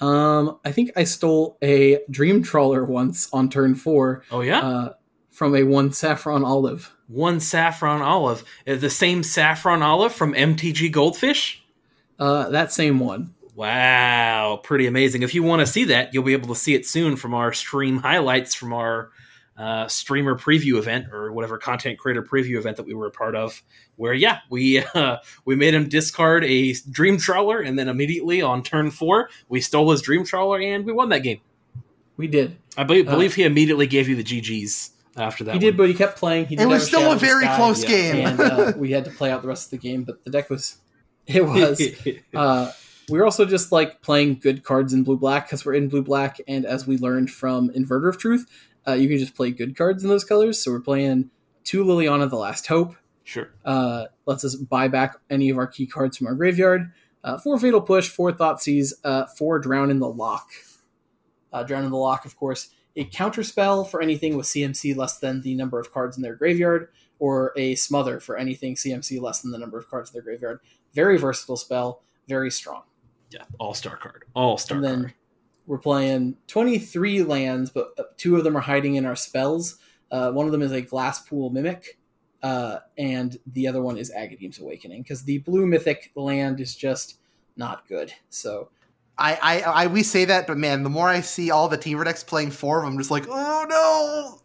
Um, 0.00 0.58
I 0.64 0.72
think 0.72 0.90
I 0.94 1.04
stole 1.04 1.56
a 1.62 2.00
Dream 2.10 2.42
Trawler 2.42 2.84
once 2.84 3.28
on 3.32 3.48
turn 3.48 3.74
four 3.74 4.24
Oh 4.30 4.42
yeah, 4.42 4.60
uh, 4.60 4.92
from 5.30 5.56
a 5.56 5.62
one 5.62 5.90
Saffron 5.92 6.44
Olive. 6.44 6.94
one 7.08 7.40
saffron 7.40 8.02
olive, 8.02 8.44
Uh, 8.68 8.74
the 8.74 8.90
same 8.90 9.22
saffron 9.22 9.82
olive 9.82 10.12
from 10.12 10.34
MTG 10.34 10.92
Goldfish. 10.92 11.62
Uh, 12.18 12.48
that 12.50 12.72
same 12.72 12.98
one. 13.00 13.34
Wow, 13.56 14.60
pretty 14.62 14.86
amazing. 14.86 15.22
If 15.22 15.34
you 15.34 15.42
want 15.42 15.60
to 15.60 15.66
see 15.66 15.84
that, 15.84 16.12
you'll 16.12 16.22
be 16.22 16.34
able 16.34 16.48
to 16.48 16.54
see 16.60 16.74
it 16.74 16.86
soon 16.86 17.16
from 17.16 17.32
our 17.32 17.54
stream 17.54 17.96
highlights 17.96 18.54
from 18.54 18.74
our 18.74 19.10
uh, 19.56 19.88
streamer 19.88 20.38
preview 20.38 20.76
event 20.76 21.06
or 21.10 21.32
whatever 21.32 21.56
content 21.56 21.98
creator 21.98 22.22
preview 22.22 22.58
event 22.58 22.76
that 22.76 22.84
we 22.84 22.92
were 22.92 23.06
a 23.06 23.10
part 23.10 23.34
of. 23.34 23.62
Where 23.96 24.12
yeah, 24.12 24.40
we 24.50 24.80
uh, 24.94 25.16
we 25.46 25.56
made 25.56 25.72
him 25.72 25.88
discard 25.88 26.44
a 26.44 26.74
dream 26.90 27.16
trawler, 27.16 27.60
and 27.60 27.78
then 27.78 27.88
immediately 27.88 28.42
on 28.42 28.62
turn 28.62 28.90
four, 28.90 29.30
we 29.48 29.62
stole 29.62 29.90
his 29.90 30.02
dream 30.02 30.26
trawler 30.26 30.60
and 30.60 30.84
we 30.84 30.92
won 30.92 31.08
that 31.08 31.20
game. 31.20 31.40
We 32.18 32.26
did. 32.26 32.58
I 32.76 32.84
believe, 32.84 33.08
Uh, 33.08 33.12
believe 33.12 33.34
he 33.34 33.44
immediately 33.44 33.86
gave 33.86 34.06
you 34.06 34.16
the 34.16 34.24
GGs 34.24 34.90
after 35.16 35.44
that. 35.44 35.54
he 35.54 35.58
did, 35.58 35.78
but 35.78 35.88
he 35.88 35.94
kept 35.94 36.18
playing. 36.18 36.44
He 36.46 36.56
did 36.56 36.64
It 36.64 36.66
was 36.66 36.86
still 36.86 37.10
a 37.10 37.16
very 37.16 37.44
Sky, 37.44 37.56
close 37.56 37.82
yeah. 37.82 37.88
game. 37.88 38.26
and 38.26 38.40
uh, 38.40 38.72
we 38.76 38.90
had 38.90 39.06
to 39.06 39.10
play 39.10 39.30
out 39.30 39.40
the 39.40 39.48
rest 39.48 39.66
of 39.72 39.80
the 39.80 39.88
game. 39.88 40.04
But 40.04 40.22
the 40.24 40.30
deck 40.30 40.50
was, 40.50 40.76
it 41.26 41.42
was. 41.42 41.80
we 43.10 43.18
were 43.18 43.24
also 43.24 43.44
just 43.44 43.72
like 43.72 44.02
playing 44.02 44.40
good 44.40 44.64
cards 44.64 44.92
in 44.92 45.04
blue 45.04 45.16
black 45.16 45.46
because 45.46 45.64
we're 45.64 45.74
in 45.74 45.88
blue 45.88 46.02
black, 46.02 46.40
and 46.48 46.66
as 46.66 46.86
we 46.86 46.98
learned 46.98 47.30
from 47.30 47.70
Inverter 47.70 48.08
of 48.08 48.18
Truth, 48.18 48.46
uh, 48.86 48.92
you 48.92 49.08
can 49.08 49.18
just 49.18 49.34
play 49.34 49.50
good 49.50 49.76
cards 49.76 50.02
in 50.02 50.08
those 50.08 50.24
colors. 50.24 50.62
So 50.62 50.72
we're 50.72 50.80
playing 50.80 51.30
two 51.64 51.84
Liliana, 51.84 52.28
the 52.28 52.36
Last 52.36 52.66
Hope, 52.66 52.96
sure. 53.24 53.50
uh, 53.64 54.06
lets 54.26 54.44
us 54.44 54.54
buy 54.56 54.88
back 54.88 55.16
any 55.30 55.50
of 55.50 55.58
our 55.58 55.66
key 55.66 55.86
cards 55.86 56.16
from 56.16 56.26
our 56.26 56.34
graveyard. 56.34 56.92
Uh, 57.22 57.38
four 57.38 57.58
Fatal 57.58 57.80
Push, 57.80 58.08
four 58.08 58.32
Thoughtseize, 58.32 58.92
uh, 59.02 59.26
four 59.26 59.58
Drown 59.58 59.90
in 59.90 59.98
the 59.98 60.08
Loch. 60.08 60.48
Uh, 61.52 61.62
Drown 61.62 61.84
in 61.84 61.90
the 61.90 61.96
Loch, 61.96 62.24
of 62.24 62.36
course, 62.36 62.70
a 62.96 63.04
counter 63.04 63.42
spell 63.42 63.84
for 63.84 64.00
anything 64.00 64.36
with 64.36 64.46
CMC 64.46 64.96
less 64.96 65.18
than 65.18 65.42
the 65.42 65.54
number 65.54 65.78
of 65.78 65.92
cards 65.92 66.16
in 66.16 66.22
their 66.22 66.34
graveyard, 66.34 66.88
or 67.18 67.52
a 67.56 67.74
Smother 67.74 68.20
for 68.20 68.36
anything 68.36 68.74
CMC 68.74 69.20
less 69.20 69.40
than 69.40 69.50
the 69.50 69.58
number 69.58 69.78
of 69.78 69.88
cards 69.88 70.10
in 70.10 70.14
their 70.14 70.22
graveyard. 70.22 70.60
Very 70.94 71.18
versatile 71.18 71.56
spell, 71.56 72.02
very 72.28 72.50
strong. 72.50 72.82
Yeah, 73.30 73.42
all 73.58 73.74
star 73.74 73.96
card, 73.96 74.24
all 74.34 74.58
star 74.58 74.76
and 74.76 74.84
then 74.84 75.00
card. 75.00 75.14
we're 75.66 75.78
playing 75.78 76.36
23 76.46 77.22
lands, 77.24 77.70
but 77.70 77.92
uh, 77.98 78.04
two 78.16 78.36
of 78.36 78.44
them 78.44 78.56
are 78.56 78.60
hiding 78.60 78.94
in 78.94 79.04
our 79.04 79.16
spells. 79.16 79.78
Uh, 80.10 80.30
one 80.30 80.46
of 80.46 80.52
them 80.52 80.62
is 80.62 80.72
a 80.72 80.82
Glasspool 80.82 81.52
Mimic, 81.52 81.98
uh, 82.42 82.78
and 82.96 83.38
the 83.46 83.66
other 83.66 83.82
one 83.82 83.96
is 83.96 84.10
Agadeem's 84.10 84.60
Awakening, 84.60 85.02
because 85.02 85.24
the 85.24 85.38
blue 85.38 85.66
mythic 85.66 86.12
land 86.14 86.60
is 86.60 86.76
just 86.76 87.18
not 87.56 87.88
good. 87.88 88.12
So 88.30 88.68
I, 89.18 89.38
I, 89.42 89.60
I, 89.60 89.86
we 89.86 90.02
say 90.02 90.26
that, 90.26 90.46
but 90.46 90.58
man, 90.58 90.82
the 90.82 90.90
more 90.90 91.08
I 91.08 91.20
see 91.20 91.50
all 91.50 91.68
the 91.68 91.78
Temur 91.78 92.04
decks 92.04 92.22
playing 92.22 92.50
four 92.50 92.78
of 92.78 92.84
them, 92.84 92.92
I'm 92.92 92.98
just 92.98 93.10
like, 93.10 93.26
oh 93.28 94.40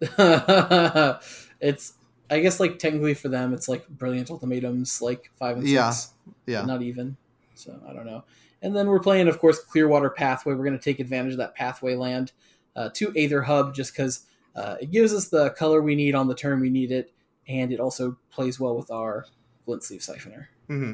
no! 0.00 1.18
it's, 1.60 1.94
I 2.28 2.40
guess, 2.40 2.58
like 2.58 2.78
technically 2.78 3.14
for 3.14 3.28
them, 3.28 3.54
it's 3.54 3.68
like 3.68 3.88
Brilliant 3.88 4.30
Ultimatums, 4.30 5.00
like 5.00 5.30
five 5.38 5.58
and 5.58 5.66
six. 5.66 6.12
no. 6.26 6.34
Yeah. 6.46 6.64
not 6.64 6.82
even. 6.82 7.16
So 7.56 7.80
I 7.88 7.92
don't 7.92 8.06
know. 8.06 8.24
And 8.62 8.74
then 8.74 8.86
we're 8.88 9.00
playing, 9.00 9.28
of 9.28 9.38
course, 9.38 9.58
Clearwater 9.58 10.10
Pathway. 10.10 10.54
We're 10.54 10.64
going 10.64 10.78
to 10.78 10.82
take 10.84 11.00
advantage 11.00 11.32
of 11.32 11.38
that 11.38 11.54
pathway 11.54 11.94
land 11.94 12.32
uh, 12.74 12.90
to 12.94 13.12
Aether 13.16 13.42
Hub 13.42 13.74
just 13.74 13.92
because 13.92 14.26
uh, 14.54 14.76
it 14.80 14.90
gives 14.90 15.12
us 15.12 15.28
the 15.28 15.50
color 15.50 15.82
we 15.82 15.94
need 15.94 16.14
on 16.14 16.28
the 16.28 16.34
turn 16.34 16.60
we 16.60 16.70
need 16.70 16.90
it, 16.92 17.12
and 17.48 17.72
it 17.72 17.80
also 17.80 18.16
plays 18.30 18.58
well 18.58 18.76
with 18.76 18.90
our 18.90 19.26
Glint 19.66 19.82
Sleeve 19.82 20.00
Siphoner. 20.00 20.46
hmm 20.68 20.92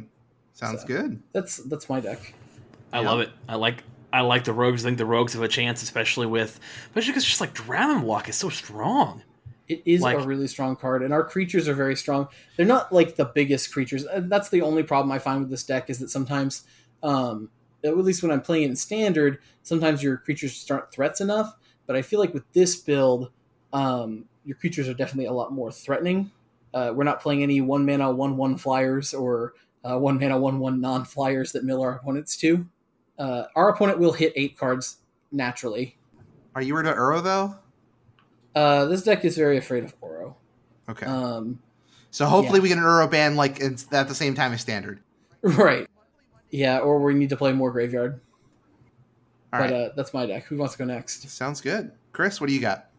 Sounds 0.54 0.82
So. 0.82 0.86
good. 0.86 1.22
That's 1.32 1.56
that's 1.58 1.88
my 1.88 2.00
deck. 2.00 2.34
I 2.92 3.00
Yeah. 3.00 3.10
love 3.10 3.20
it. 3.20 3.30
I 3.48 3.54
like 3.56 3.82
I 4.12 4.20
like 4.20 4.44
the 4.44 4.52
rogues. 4.52 4.84
I 4.84 4.88
think 4.88 4.98
the 4.98 5.06
rogues 5.06 5.32
have 5.32 5.42
a 5.42 5.48
chance, 5.48 5.82
especially 5.82 6.26
with 6.26 6.60
especially 6.88 7.12
because 7.12 7.24
just 7.24 7.40
like 7.40 7.54
Dragon 7.54 8.02
Walk 8.02 8.28
is 8.28 8.36
so 8.36 8.48
strong. 8.50 9.22
It 9.72 9.82
is 9.84 10.02
Like- 10.02 10.18
a 10.18 10.26
really 10.26 10.46
strong 10.46 10.76
card, 10.76 11.02
and 11.02 11.12
our 11.12 11.24
creatures 11.24 11.68
are 11.68 11.74
very 11.74 11.96
strong. 11.96 12.28
They're 12.56 12.66
not 12.66 12.92
like 12.92 13.16
the 13.16 13.24
biggest 13.24 13.72
creatures. 13.72 14.04
That's 14.16 14.48
the 14.50 14.62
only 14.62 14.82
problem 14.82 15.10
I 15.12 15.18
find 15.18 15.40
with 15.40 15.50
this 15.50 15.64
deck 15.64 15.88
is 15.88 15.98
that 16.00 16.10
sometimes, 16.10 16.64
um, 17.02 17.50
at 17.84 17.96
least 17.96 18.22
when 18.22 18.30
I'm 18.30 18.42
playing 18.42 18.64
it 18.64 18.70
in 18.70 18.76
standard, 18.76 19.38
sometimes 19.62 20.02
your 20.02 20.18
creatures 20.18 20.54
just 20.54 20.70
aren't 20.70 20.90
threats 20.92 21.20
enough. 21.20 21.56
But 21.86 21.96
I 21.96 22.02
feel 22.02 22.20
like 22.20 22.32
with 22.34 22.44
this 22.52 22.76
build, 22.76 23.30
um, 23.72 24.26
your 24.44 24.56
creatures 24.56 24.88
are 24.88 24.94
definitely 24.94 25.26
a 25.26 25.32
lot 25.32 25.52
more 25.52 25.72
threatening. 25.72 26.30
Uh, 26.74 26.92
we're 26.94 27.04
not 27.04 27.20
playing 27.20 27.42
any 27.42 27.60
one 27.60 27.84
mana 27.84 28.10
one 28.10 28.36
one 28.36 28.56
flyers 28.56 29.12
or 29.14 29.54
uh, 29.84 29.98
one 29.98 30.18
mana 30.18 30.38
one 30.38 30.58
one 30.58 30.80
non 30.80 31.04
flyers 31.04 31.52
that 31.52 31.64
mill 31.64 31.80
our 31.82 31.96
opponents 31.96 32.36
to. 32.36 32.66
Uh, 33.18 33.44
our 33.56 33.68
opponent 33.68 33.98
will 33.98 34.12
hit 34.12 34.32
eight 34.36 34.56
cards 34.56 34.98
naturally. 35.32 35.98
Are 36.54 36.62
you 36.62 36.74
worried 36.74 36.86
about 36.86 36.96
Uro 36.98 37.22
though? 37.22 37.56
Uh, 38.54 38.84
this 38.86 39.02
deck 39.02 39.24
is 39.24 39.36
very 39.36 39.56
afraid 39.58 39.84
of 39.84 39.98
Uro. 40.00 40.34
Okay. 40.88 41.06
Um, 41.06 41.58
So 42.10 42.26
hopefully 42.26 42.58
Yeah. 42.58 42.62
we 42.62 42.68
get 42.68 42.78
an 42.78 42.84
Uro 42.84 43.10
ban 43.10 43.36
like 43.36 43.60
at 43.62 44.08
the 44.08 44.14
same 44.14 44.34
time 44.34 44.52
as 44.52 44.60
standard. 44.60 45.00
Right. 45.42 45.88
Yeah, 46.50 46.78
or 46.78 47.00
we 47.00 47.14
need 47.14 47.30
to 47.30 47.36
play 47.36 47.52
more 47.52 47.70
graveyard. 47.72 48.20
All 49.52 49.60
but 49.60 49.70
right, 49.70 49.72
uh, 49.72 49.88
that's 49.96 50.12
my 50.14 50.26
deck. 50.26 50.44
Who 50.44 50.58
wants 50.58 50.74
to 50.74 50.78
go 50.78 50.84
next? 50.84 51.28
sounds 51.30 51.60
good. 51.60 51.90
Chris, 52.12 52.40
what 52.40 52.48
do 52.48 52.54
you 52.54 52.60
got? 52.60 52.90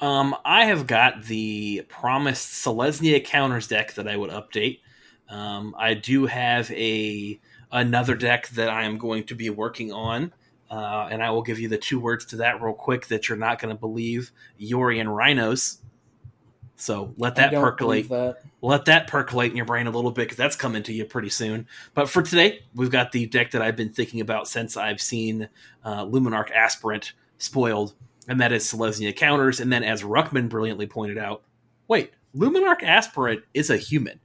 Um, 0.00 0.34
I 0.44 0.64
have 0.66 0.86
got 0.86 1.24
the 1.24 1.84
promised 1.88 2.64
Selesnya 2.64 3.24
counters 3.24 3.66
deck 3.68 3.94
that 3.94 4.06
I 4.08 4.16
would 4.16 4.30
update. 4.30 4.80
Um, 5.28 5.74
I 5.78 5.94
do 5.94 6.26
have 6.26 6.70
a 6.72 7.40
another 7.72 8.14
deck 8.14 8.48
that 8.50 8.68
I 8.68 8.84
am 8.84 8.98
going 8.98 9.24
to 9.24 9.34
be 9.34 9.50
working 9.50 9.92
on, 9.92 10.32
uh, 10.70 11.08
and 11.10 11.22
I 11.22 11.30
will 11.30 11.42
give 11.42 11.58
you 11.58 11.68
the 11.68 11.78
two 11.78 12.00
words 12.00 12.24
to 12.26 12.36
that 12.36 12.60
real 12.62 12.74
quick 12.74 13.06
that 13.08 13.28
you're 13.28 13.38
not 13.38 13.60
going 13.60 13.74
to 13.74 13.78
believe: 13.78 14.32
Yorion 14.60 15.14
Rhinos. 15.14 15.78
So 16.76 17.14
let 17.16 17.36
that 17.36 17.52
percolate. 17.52 18.08
That. 18.08 18.42
let 18.60 18.84
that 18.84 19.06
percolate 19.06 19.50
in 19.50 19.56
your 19.56 19.66
brain 19.66 19.86
a 19.86 19.90
little 19.90 20.10
bit 20.10 20.24
because 20.24 20.36
that's 20.36 20.56
coming 20.56 20.82
to 20.84 20.92
you 20.92 21.06
pretty 21.06 21.30
soon. 21.30 21.66
But 21.94 22.08
for 22.08 22.22
today, 22.22 22.60
we've 22.74 22.90
got 22.90 23.12
the 23.12 23.26
deck 23.26 23.52
that 23.52 23.62
I've 23.62 23.76
been 23.76 23.92
thinking 23.92 24.20
about 24.20 24.46
since 24.46 24.76
I've 24.76 25.00
seen 25.00 25.48
uh, 25.84 26.04
Luminarch 26.04 26.50
Aspirant 26.50 27.12
spoiled, 27.38 27.94
and 28.28 28.40
that 28.40 28.52
is 28.52 28.70
Selesnya 28.70 29.16
counters. 29.16 29.60
And 29.60 29.72
then, 29.72 29.84
as 29.84 30.02
Ruckman 30.02 30.48
brilliantly 30.48 30.86
pointed 30.86 31.16
out, 31.16 31.42
wait, 31.88 32.12
Luminarch 32.36 32.82
Aspirant 32.82 33.42
is 33.54 33.70
a 33.70 33.76
human. 33.76 34.20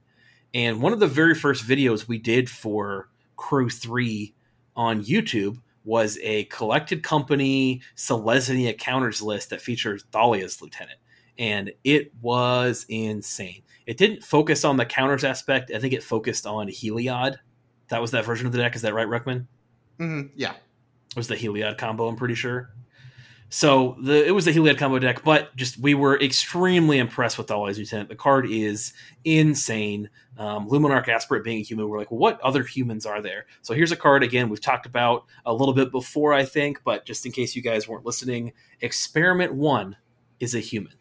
And 0.54 0.82
one 0.82 0.92
of 0.92 1.00
the 1.00 1.06
very 1.06 1.34
first 1.34 1.66
videos 1.66 2.06
we 2.06 2.18
did 2.18 2.50
for 2.50 3.08
Crew 3.36 3.70
3 3.70 4.34
on 4.76 5.02
YouTube 5.02 5.58
was 5.84 6.18
a 6.22 6.44
collected 6.44 7.02
company 7.02 7.80
Selesnya 7.96 8.76
counters 8.78 9.20
list 9.20 9.50
that 9.50 9.60
features 9.60 10.04
Thalia's 10.12 10.62
lieutenant. 10.62 10.98
And 11.38 11.72
it 11.84 12.12
was 12.20 12.86
insane. 12.88 13.62
It 13.86 13.96
didn't 13.96 14.22
focus 14.22 14.64
on 14.64 14.76
the 14.76 14.86
counters 14.86 15.24
aspect. 15.24 15.70
I 15.74 15.78
think 15.78 15.92
it 15.92 16.02
focused 16.02 16.46
on 16.46 16.68
Heliod. 16.68 17.36
That 17.88 18.00
was 18.00 18.10
that 18.12 18.24
version 18.24 18.46
of 18.46 18.52
the 18.52 18.58
deck. 18.58 18.76
Is 18.76 18.82
that 18.82 18.94
right, 18.94 19.08
Ruckman? 19.08 19.46
hmm 19.98 20.22
yeah, 20.34 20.52
It 20.52 21.16
was 21.16 21.28
the 21.28 21.36
Heliod 21.36 21.78
combo, 21.78 22.06
I'm 22.08 22.16
pretty 22.16 22.34
sure. 22.34 22.70
So 23.52 23.98
the 24.02 24.26
it 24.26 24.30
was 24.30 24.46
the 24.46 24.50
Heliod 24.50 24.78
combo 24.78 24.98
deck, 24.98 25.24
but 25.24 25.54
just 25.56 25.76
we 25.76 25.92
were 25.92 26.18
extremely 26.22 26.96
impressed 26.96 27.36
with 27.36 27.48
Thalia's 27.48 27.76
Lieutenant. 27.76 28.08
The 28.08 28.14
card 28.16 28.50
is 28.50 28.94
insane. 29.26 30.08
Um, 30.38 30.70
Luminarch 30.70 31.08
Aspirant 31.08 31.44
being 31.44 31.58
a 31.58 31.62
human, 31.62 31.86
we're 31.86 31.98
like, 31.98 32.10
what 32.10 32.40
other 32.40 32.62
humans 32.62 33.04
are 33.04 33.20
there? 33.20 33.44
So 33.60 33.74
here's 33.74 33.92
a 33.92 33.96
card 33.96 34.22
again 34.22 34.48
we've 34.48 34.58
talked 34.58 34.86
about 34.86 35.26
a 35.44 35.52
little 35.52 35.74
bit 35.74 35.92
before, 35.92 36.32
I 36.32 36.46
think, 36.46 36.80
but 36.82 37.04
just 37.04 37.26
in 37.26 37.32
case 37.32 37.54
you 37.54 37.60
guys 37.60 37.86
weren't 37.86 38.06
listening, 38.06 38.54
Experiment 38.80 39.52
One 39.52 39.96
is 40.40 40.54
a 40.54 40.60
human. 40.60 40.94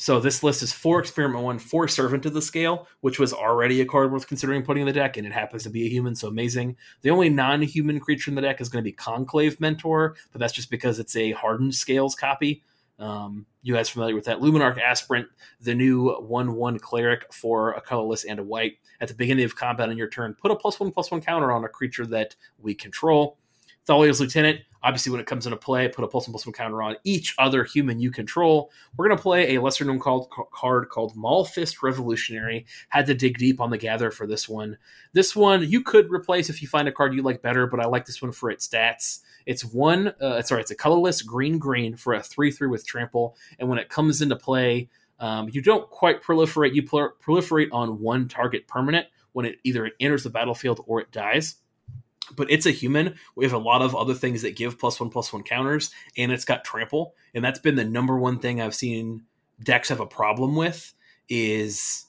So 0.00 0.20
this 0.20 0.44
list 0.44 0.62
is 0.62 0.72
four 0.72 1.00
Experiment 1.00 1.42
One, 1.42 1.58
four 1.58 1.88
Servant 1.88 2.24
of 2.24 2.32
the 2.32 2.40
Scale, 2.40 2.86
which 3.00 3.18
was 3.18 3.32
already 3.32 3.80
a 3.80 3.84
card 3.84 4.12
worth 4.12 4.28
considering 4.28 4.62
putting 4.62 4.82
in 4.82 4.86
the 4.86 4.92
deck, 4.92 5.16
and 5.16 5.26
it 5.26 5.32
happens 5.32 5.64
to 5.64 5.70
be 5.70 5.86
a 5.86 5.88
human, 5.88 6.14
so 6.14 6.28
amazing. 6.28 6.76
The 7.02 7.10
only 7.10 7.28
non-human 7.28 7.98
creature 7.98 8.30
in 8.30 8.36
the 8.36 8.40
deck 8.40 8.60
is 8.60 8.68
going 8.68 8.82
to 8.82 8.88
be 8.88 8.92
Conclave 8.92 9.60
Mentor, 9.60 10.14
but 10.30 10.38
that's 10.38 10.52
just 10.52 10.70
because 10.70 11.00
it's 11.00 11.16
a 11.16 11.32
hardened 11.32 11.74
scales 11.74 12.14
copy. 12.14 12.62
Um, 13.00 13.44
you 13.62 13.74
guys 13.74 13.88
familiar 13.88 14.14
with 14.14 14.24
that? 14.26 14.38
Luminarch 14.38 14.80
Aspirant, 14.80 15.26
the 15.60 15.74
new 15.74 16.12
one-one 16.20 16.78
cleric 16.78 17.32
for 17.32 17.72
a 17.72 17.80
colorless 17.80 18.22
and 18.22 18.38
a 18.38 18.44
white. 18.44 18.78
At 19.00 19.08
the 19.08 19.14
beginning 19.14 19.46
of 19.46 19.56
combat 19.56 19.88
on 19.88 19.98
your 19.98 20.08
turn, 20.08 20.36
put 20.40 20.52
a 20.52 20.56
plus 20.56 20.78
one 20.78 20.92
plus 20.92 21.10
one 21.10 21.20
counter 21.20 21.50
on 21.50 21.64
a 21.64 21.68
creature 21.68 22.06
that 22.06 22.36
we 22.58 22.72
control. 22.72 23.38
Thalia's 23.84 24.20
Lieutenant, 24.20 24.60
obviously, 24.82 25.10
when 25.10 25.20
it 25.20 25.26
comes 25.26 25.46
into 25.46 25.56
play, 25.56 25.88
put 25.88 26.04
a 26.04 26.08
Pulse 26.08 26.24
plus 26.24 26.28
one 26.28 26.32
plus 26.32 26.46
one 26.46 26.52
counter 26.52 26.82
on 26.82 26.96
each 27.04 27.34
other 27.38 27.64
human 27.64 28.00
you 28.00 28.10
control. 28.10 28.70
We're 28.96 29.06
going 29.06 29.16
to 29.16 29.22
play 29.22 29.54
a 29.54 29.60
lesser 29.60 29.84
known 29.84 29.98
called, 29.98 30.30
card 30.52 30.88
called 30.88 31.16
Maulfist 31.16 31.82
Revolutionary. 31.82 32.66
Had 32.88 33.06
to 33.06 33.14
dig 33.14 33.38
deep 33.38 33.60
on 33.60 33.70
the 33.70 33.78
gather 33.78 34.10
for 34.10 34.26
this 34.26 34.48
one. 34.48 34.78
This 35.12 35.34
one 35.34 35.68
you 35.68 35.82
could 35.82 36.10
replace 36.10 36.50
if 36.50 36.62
you 36.62 36.68
find 36.68 36.88
a 36.88 36.92
card 36.92 37.14
you 37.14 37.22
like 37.22 37.42
better, 37.42 37.66
but 37.66 37.80
I 37.80 37.86
like 37.86 38.06
this 38.06 38.22
one 38.22 38.32
for 38.32 38.50
its 38.50 38.66
stats. 38.66 39.20
It's 39.46 39.64
one, 39.64 40.12
uh, 40.20 40.42
sorry, 40.42 40.60
it's 40.60 40.70
a 40.70 40.76
colorless 40.76 41.22
green 41.22 41.58
green 41.58 41.96
for 41.96 42.14
a 42.14 42.22
3 42.22 42.50
3 42.50 42.68
with 42.68 42.86
trample. 42.86 43.36
And 43.58 43.68
when 43.68 43.78
it 43.78 43.88
comes 43.88 44.22
into 44.22 44.36
play, 44.36 44.88
um, 45.20 45.48
you 45.52 45.62
don't 45.62 45.88
quite 45.90 46.22
proliferate. 46.22 46.74
You 46.74 46.82
prol- 46.82 47.12
proliferate 47.24 47.68
on 47.72 48.00
one 48.00 48.28
target 48.28 48.68
permanent 48.68 49.06
when 49.32 49.46
it 49.46 49.58
either 49.64 49.86
it 49.86 49.94
enters 50.00 50.22
the 50.22 50.30
battlefield 50.30 50.84
or 50.86 51.00
it 51.00 51.10
dies 51.10 51.56
but 52.36 52.50
it's 52.50 52.66
a 52.66 52.70
human. 52.70 53.16
We 53.36 53.44
have 53.44 53.54
a 53.54 53.58
lot 53.58 53.82
of 53.82 53.94
other 53.94 54.14
things 54.14 54.42
that 54.42 54.56
give 54.56 54.78
plus 54.78 55.00
one 55.00 55.10
plus 55.10 55.32
one 55.32 55.42
counters, 55.42 55.90
and 56.16 56.32
it's 56.32 56.44
got 56.44 56.64
trample, 56.64 57.14
and 57.34 57.44
that's 57.44 57.58
been 57.58 57.76
the 57.76 57.84
number 57.84 58.18
one 58.18 58.38
thing 58.38 58.60
I've 58.60 58.74
seen 58.74 59.24
decks 59.62 59.88
have 59.88 60.00
a 60.00 60.06
problem 60.06 60.54
with 60.54 60.94
is 61.28 62.06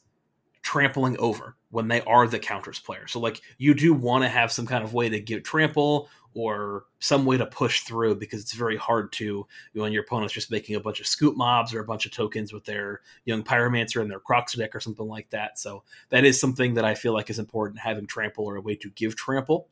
trampling 0.62 1.18
over 1.20 1.56
when 1.72 1.88
they 1.88 2.02
are 2.02 2.28
the 2.28 2.40
counters 2.40 2.80
player. 2.80 3.08
So 3.08 3.20
like 3.20 3.42
you 3.58 3.74
do 3.74 3.94
want 3.94 4.24
to 4.24 4.30
have 4.30 4.52
some 4.52 4.68
kind 4.68 4.84
of 4.84 4.94
way 4.94 5.10
to 5.10 5.20
give 5.20 5.44
trample 5.44 6.10
or 6.36 6.86
some 7.00 7.26
way 7.26 7.38
to 7.38 7.46
push 7.46 7.82
through 7.82 8.16
because 8.16 8.42
it's 8.42 8.54
very 8.54 8.78
hard 8.78 9.12
to 9.12 9.48
when 9.74 9.92
your 9.92 10.04
opponent's 10.04 10.34
just 10.34 10.52
making 10.52 10.76
a 10.76 10.80
bunch 10.80 11.00
of 11.00 11.08
Scute 11.08 11.36
Mobs 11.36 11.74
or 11.74 11.80
a 11.80 11.86
bunch 11.86 12.06
of 12.06 12.12
tokens 12.12 12.54
with 12.54 12.66
their 12.66 13.02
young 13.26 13.44
pyromancer 13.44 14.02
and 14.02 14.12
their 14.12 14.20
Kroxa 14.20 14.58
deck 14.58 14.76
or 14.76 14.80
something 14.80 15.08
like 15.08 15.30
that. 15.32 15.58
So 15.58 15.84
that 16.10 16.24
is 16.24 16.40
something 16.40 16.76
that 16.76 16.86
I 16.86 16.94
feel 16.94 17.14
like 17.14 17.30
is 17.30 17.40
important 17.40 17.80
having 17.80 18.06
trample 18.06 18.46
or 18.46 18.56
a 18.56 18.62
way 18.62 18.76
to 18.76 18.92
give 18.92 19.16
trample. 19.16 19.68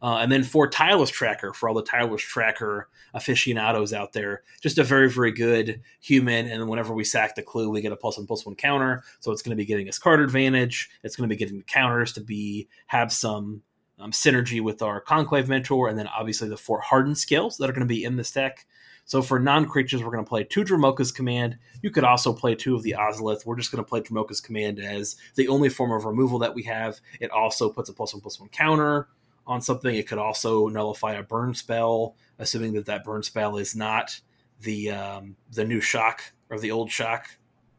Uh, 0.00 0.18
and 0.18 0.30
then 0.30 0.44
for 0.44 0.68
Tireless 0.68 1.10
Tracker, 1.10 1.52
for 1.52 1.68
all 1.68 1.74
the 1.74 1.82
Tireless 1.82 2.22
Tracker 2.22 2.88
aficionados 3.14 3.92
out 3.92 4.12
there, 4.12 4.42
just 4.62 4.78
a 4.78 4.84
very, 4.84 5.10
very 5.10 5.32
good 5.32 5.80
human. 6.00 6.46
And 6.46 6.68
whenever 6.68 6.94
we 6.94 7.04
sack 7.04 7.34
the 7.34 7.42
clue, 7.42 7.68
we 7.68 7.80
get 7.80 7.92
a 7.92 7.96
plus 7.96 8.16
one 8.16 8.26
plus 8.26 8.46
one 8.46 8.54
counter. 8.54 9.02
So 9.20 9.32
it's 9.32 9.42
going 9.42 9.56
to 9.56 9.60
be 9.60 9.66
getting 9.66 9.88
us 9.88 9.98
card 9.98 10.20
advantage. 10.20 10.88
It's 11.02 11.16
going 11.16 11.28
to 11.28 11.32
be 11.32 11.38
getting 11.38 11.58
the 11.58 11.64
counters 11.64 12.12
to 12.12 12.20
be 12.20 12.68
have 12.86 13.12
some 13.12 13.62
um, 13.98 14.12
synergy 14.12 14.62
with 14.62 14.82
our 14.82 15.00
Conclave 15.00 15.48
Mentor, 15.48 15.88
and 15.88 15.98
then 15.98 16.06
obviously 16.06 16.48
the 16.48 16.56
four 16.56 16.80
Hardened 16.80 17.18
Scales 17.18 17.56
that 17.56 17.68
are 17.68 17.72
going 17.72 17.86
to 17.86 17.86
be 17.86 18.04
in 18.04 18.16
this 18.16 18.30
deck. 18.30 18.66
So 19.04 19.22
for 19.22 19.40
non 19.40 19.66
creatures, 19.66 20.04
we're 20.04 20.12
going 20.12 20.24
to 20.24 20.28
play 20.28 20.44
two 20.44 20.64
Dromoka's 20.64 21.10
Command. 21.10 21.58
You 21.82 21.90
could 21.90 22.04
also 22.04 22.32
play 22.32 22.54
two 22.54 22.76
of 22.76 22.82
the 22.82 22.94
Ozolith. 22.96 23.46
We're 23.46 23.56
just 23.56 23.72
going 23.72 23.82
to 23.82 23.88
play 23.88 24.02
Dromoka's 24.02 24.40
Command 24.40 24.78
as 24.78 25.16
the 25.34 25.48
only 25.48 25.70
form 25.70 25.90
of 25.92 26.04
removal 26.04 26.38
that 26.40 26.54
we 26.54 26.62
have. 26.64 27.00
It 27.18 27.30
also 27.30 27.70
puts 27.70 27.88
a 27.88 27.94
plus 27.94 28.12
one 28.12 28.20
plus 28.20 28.38
one 28.38 28.50
counter 28.50 29.08
on 29.48 29.60
something. 29.60 29.94
It 29.94 30.06
could 30.06 30.18
also 30.18 30.68
nullify 30.68 31.14
a 31.14 31.22
burn 31.22 31.54
spell, 31.54 32.14
assuming 32.38 32.74
that 32.74 32.86
that 32.86 33.02
burn 33.02 33.22
spell 33.24 33.56
is 33.56 33.74
not 33.74 34.20
the 34.60 34.90
um, 34.90 35.36
the 35.52 35.64
new 35.64 35.80
shock 35.80 36.22
or 36.50 36.60
the 36.60 36.70
old 36.70 36.90
shock 36.90 37.26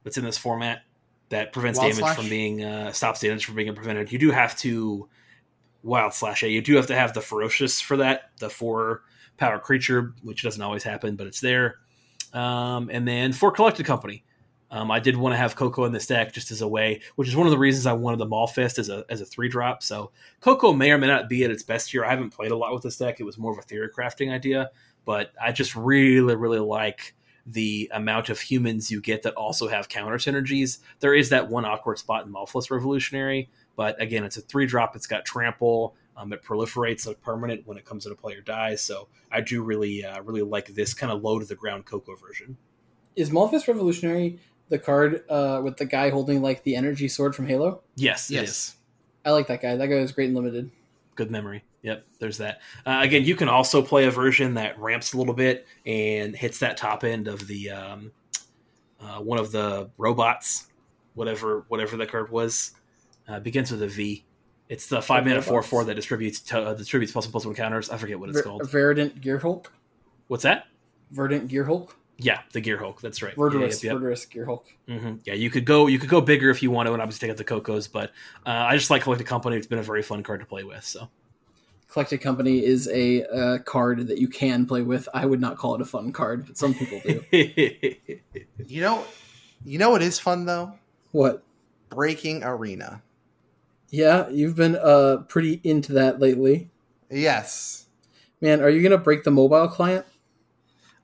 that's 0.03 0.17
in 0.17 0.25
this 0.25 0.37
format 0.37 0.81
that 1.29 1.53
prevents 1.53 1.79
Wild 1.79 1.91
damage 1.91 2.03
Slash? 2.03 2.15
from 2.17 2.29
being 2.29 2.63
uh, 2.63 2.91
stops 2.91 3.21
damage 3.21 3.45
from 3.45 3.55
being 3.55 3.73
prevented. 3.73 4.11
You 4.11 4.19
do 4.19 4.31
have 4.31 4.57
to 4.57 5.07
wild 5.83 6.13
slash. 6.13 6.43
Yeah, 6.43 6.49
you 6.49 6.61
do 6.61 6.75
have 6.75 6.87
to 6.87 6.95
have 6.95 7.13
the 7.13 7.21
ferocious 7.21 7.79
for 7.79 7.97
that, 7.97 8.31
the 8.39 8.49
four 8.49 9.03
power 9.37 9.59
creature, 9.59 10.13
which 10.23 10.43
doesn't 10.43 10.61
always 10.61 10.83
happen, 10.83 11.15
but 11.15 11.27
it's 11.27 11.39
there. 11.39 11.77
Um, 12.33 12.89
and 12.91 13.07
then 13.07 13.31
for 13.33 13.51
collected 13.51 13.85
company. 13.85 14.23
Um, 14.71 14.91
I 14.91 14.99
did 14.99 15.17
want 15.17 15.33
to 15.33 15.37
have 15.37 15.55
Coco 15.55 15.85
in 15.85 15.91
this 15.91 16.05
deck 16.05 16.31
just 16.31 16.51
as 16.51 16.61
a 16.61 16.67
way, 16.67 17.01
which 17.15 17.27
is 17.27 17.35
one 17.35 17.47
of 17.47 17.51
the 17.51 17.57
reasons 17.57 17.85
I 17.85 17.93
wanted 17.93 18.19
the 18.19 18.27
Maulfist 18.27 18.77
as 18.77 18.89
a 18.89 19.03
as 19.09 19.21
a 19.21 19.25
three 19.25 19.49
drop. 19.49 19.81
So 19.81 20.11
Coco 20.41 20.73
may 20.73 20.91
or 20.91 20.97
may 20.97 21.07
not 21.07 21.27
be 21.27 21.43
at 21.43 21.51
its 21.51 21.63
best 21.63 21.91
here. 21.91 22.05
I 22.05 22.09
haven't 22.11 22.31
played 22.31 22.51
a 22.51 22.57
lot 22.57 22.73
with 22.73 22.83
this 22.83 22.97
deck. 22.97 23.19
It 23.19 23.23
was 23.23 23.37
more 23.37 23.51
of 23.51 23.57
a 23.57 23.63
theory 23.63 23.89
crafting 23.89 24.31
idea, 24.31 24.69
but 25.05 25.31
I 25.41 25.51
just 25.51 25.75
really, 25.75 26.35
really 26.35 26.59
like 26.59 27.15
the 27.45 27.89
amount 27.93 28.29
of 28.29 28.39
humans 28.39 28.91
you 28.91 29.01
get 29.01 29.23
that 29.23 29.33
also 29.33 29.67
have 29.67 29.89
counter 29.89 30.17
synergies. 30.17 30.79
There 30.99 31.15
is 31.15 31.29
that 31.29 31.49
one 31.49 31.65
awkward 31.65 31.97
spot 31.97 32.25
in 32.25 32.31
Maulfist 32.31 32.69
Revolutionary, 32.69 33.49
but 33.75 33.99
again, 33.99 34.23
it's 34.23 34.37
a 34.37 34.41
three 34.41 34.67
drop. 34.67 34.95
It's 34.95 35.07
got 35.07 35.25
trample. 35.25 35.95
Um, 36.15 36.33
it 36.33 36.43
proliferates 36.43 37.07
like 37.07 37.21
permanent 37.21 37.65
when 37.65 37.77
it 37.77 37.85
comes 37.85 38.05
into 38.05 38.15
play 38.17 38.35
or 38.35 38.41
dies. 38.41 38.81
So 38.81 39.07
I 39.31 39.41
do 39.41 39.63
really, 39.63 40.03
uh, 40.03 40.21
really 40.21 40.41
like 40.41 40.67
this 40.67 40.93
kind 40.93 41.11
of 41.11 41.23
low 41.23 41.39
to 41.39 41.45
the 41.45 41.55
ground 41.55 41.85
Coco 41.85 42.13
version. 42.15 42.57
Is 43.15 43.31
Maulfist 43.31 43.67
Revolutionary 43.67 44.39
the 44.69 44.79
card 44.79 45.23
uh, 45.29 45.61
with 45.63 45.77
the 45.77 45.85
guy 45.85 46.09
holding 46.09 46.41
like 46.41 46.63
the 46.63 46.75
energy 46.75 47.07
sword 47.07 47.35
from 47.35 47.47
Halo? 47.47 47.81
Yes, 47.95 48.29
Yes. 48.31 48.49
is. 48.49 48.75
I 49.25 49.31
like 49.31 49.47
that 49.47 49.61
guy. 49.61 49.75
That 49.75 49.87
guy 49.87 49.95
was 49.95 50.11
great 50.11 50.27
and 50.27 50.35
limited. 50.35 50.71
good 51.15 51.29
memory. 51.29 51.63
Yep, 51.81 52.05
there's 52.19 52.37
that. 52.39 52.59
Uh, 52.85 52.99
again, 53.01 53.23
you 53.23 53.35
can 53.35 53.47
also 53.49 53.81
play 53.81 54.05
a 54.05 54.11
version 54.11 54.55
that 54.55 54.77
ramps 54.79 55.13
a 55.13 55.17
little 55.17 55.33
bit 55.33 55.65
and 55.85 56.35
hits 56.35 56.59
that 56.59 56.75
top 56.77 57.03
end 57.03 57.27
of 57.27 57.47
the 57.47 57.69
um, 57.71 58.11
uh, 59.01 59.19
one 59.19 59.39
of 59.39 59.51
the 59.51 59.89
robots, 59.97 60.67
whatever 61.13 61.65
whatever 61.69 61.95
the 61.97 62.05
card 62.05 62.31
was. 62.31 62.71
Uh, 63.27 63.39
begins 63.39 63.71
with 63.71 63.81
a 63.83 63.87
V. 63.87 64.25
It's 64.69 64.87
the 64.87 65.01
five 65.01 65.25
mana 65.25 65.41
four 65.41 65.61
four 65.63 65.83
that 65.85 65.95
distributes 65.95 66.39
to, 66.41 66.59
uh, 66.59 66.73
distributes 66.73 67.11
plus 67.13 67.25
one 67.25 67.31
plus 67.31 67.45
one 67.45 67.55
counters. 67.55 67.89
I 67.89 67.97
forget 67.97 68.19
what 68.19 68.29
it's 68.29 68.39
Ver- 68.39 68.43
called. 68.43 68.69
Verdant 68.69 69.21
Gear 69.21 69.37
Hulk. 69.39 69.71
What's 70.27 70.43
that? 70.43 70.65
Verdant 71.11 71.47
Gear 71.47 71.63
Hulk. 71.63 71.95
Yeah, 72.19 72.41
the 72.51 72.59
Gear 72.59 72.77
Hulk. 72.77 73.01
That's 73.01 73.21
right. 73.21 73.35
Verdurous. 73.35 73.81
Yep, 73.81 73.83
yep, 73.83 73.83
yep. 73.83 73.93
Verdurous 74.01 74.29
Gear 74.29 74.45
Hulk. 74.45 74.65
hmm 74.87 75.15
Yeah, 75.23 75.33
you 75.33 75.49
could 75.49 75.65
go 75.65 75.87
you 75.87 75.97
could 75.99 76.09
go 76.09 76.19
bigger 76.21 76.49
if 76.49 76.61
you 76.61 76.69
want 76.69 76.87
to, 76.87 76.93
and 76.93 77.01
obviously 77.01 77.27
take 77.27 77.31
out 77.31 77.37
the 77.37 77.43
Cocos. 77.43 77.87
But 77.87 78.11
uh, 78.45 78.49
I 78.49 78.75
just 78.75 78.89
like 78.89 79.03
Collected 79.03 79.25
Company. 79.25 79.55
It's 79.55 79.67
been 79.67 79.79
a 79.79 79.83
very 79.83 80.03
fun 80.03 80.21
card 80.21 80.41
to 80.41 80.45
play 80.45 80.63
with. 80.63 80.83
So 80.83 81.09
Collected 81.89 82.19
Company 82.19 82.63
is 82.63 82.87
a 82.89 83.23
uh, 83.25 83.57
card 83.59 84.07
that 84.07 84.17
you 84.17 84.27
can 84.27 84.65
play 84.65 84.81
with. 84.81 85.07
I 85.13 85.25
would 85.25 85.41
not 85.41 85.57
call 85.57 85.75
it 85.75 85.81
a 85.81 85.85
fun 85.85 86.11
card, 86.11 86.45
but 86.45 86.57
some 86.57 86.73
people 86.73 87.01
do. 87.05 87.23
You 88.65 88.81
know, 88.81 89.05
you 89.65 89.79
know 89.79 89.89
what 89.89 90.01
is 90.01 90.19
fun 90.19 90.45
though? 90.45 90.73
what? 91.11 91.43
breaking 91.89 92.43
arena. 92.43 93.01
Yeah, 93.89 94.29
you've 94.29 94.55
been 94.55 94.75
uh 94.75 95.23
pretty 95.27 95.59
into 95.63 95.93
that 95.93 96.19
lately. 96.19 96.69
Yes. 97.09 97.87
Man, 98.41 98.61
are 98.61 98.69
you 98.69 98.83
gonna 98.83 98.97
break 98.97 99.23
the 99.23 99.31
mobile 99.31 99.67
client? 99.67 100.05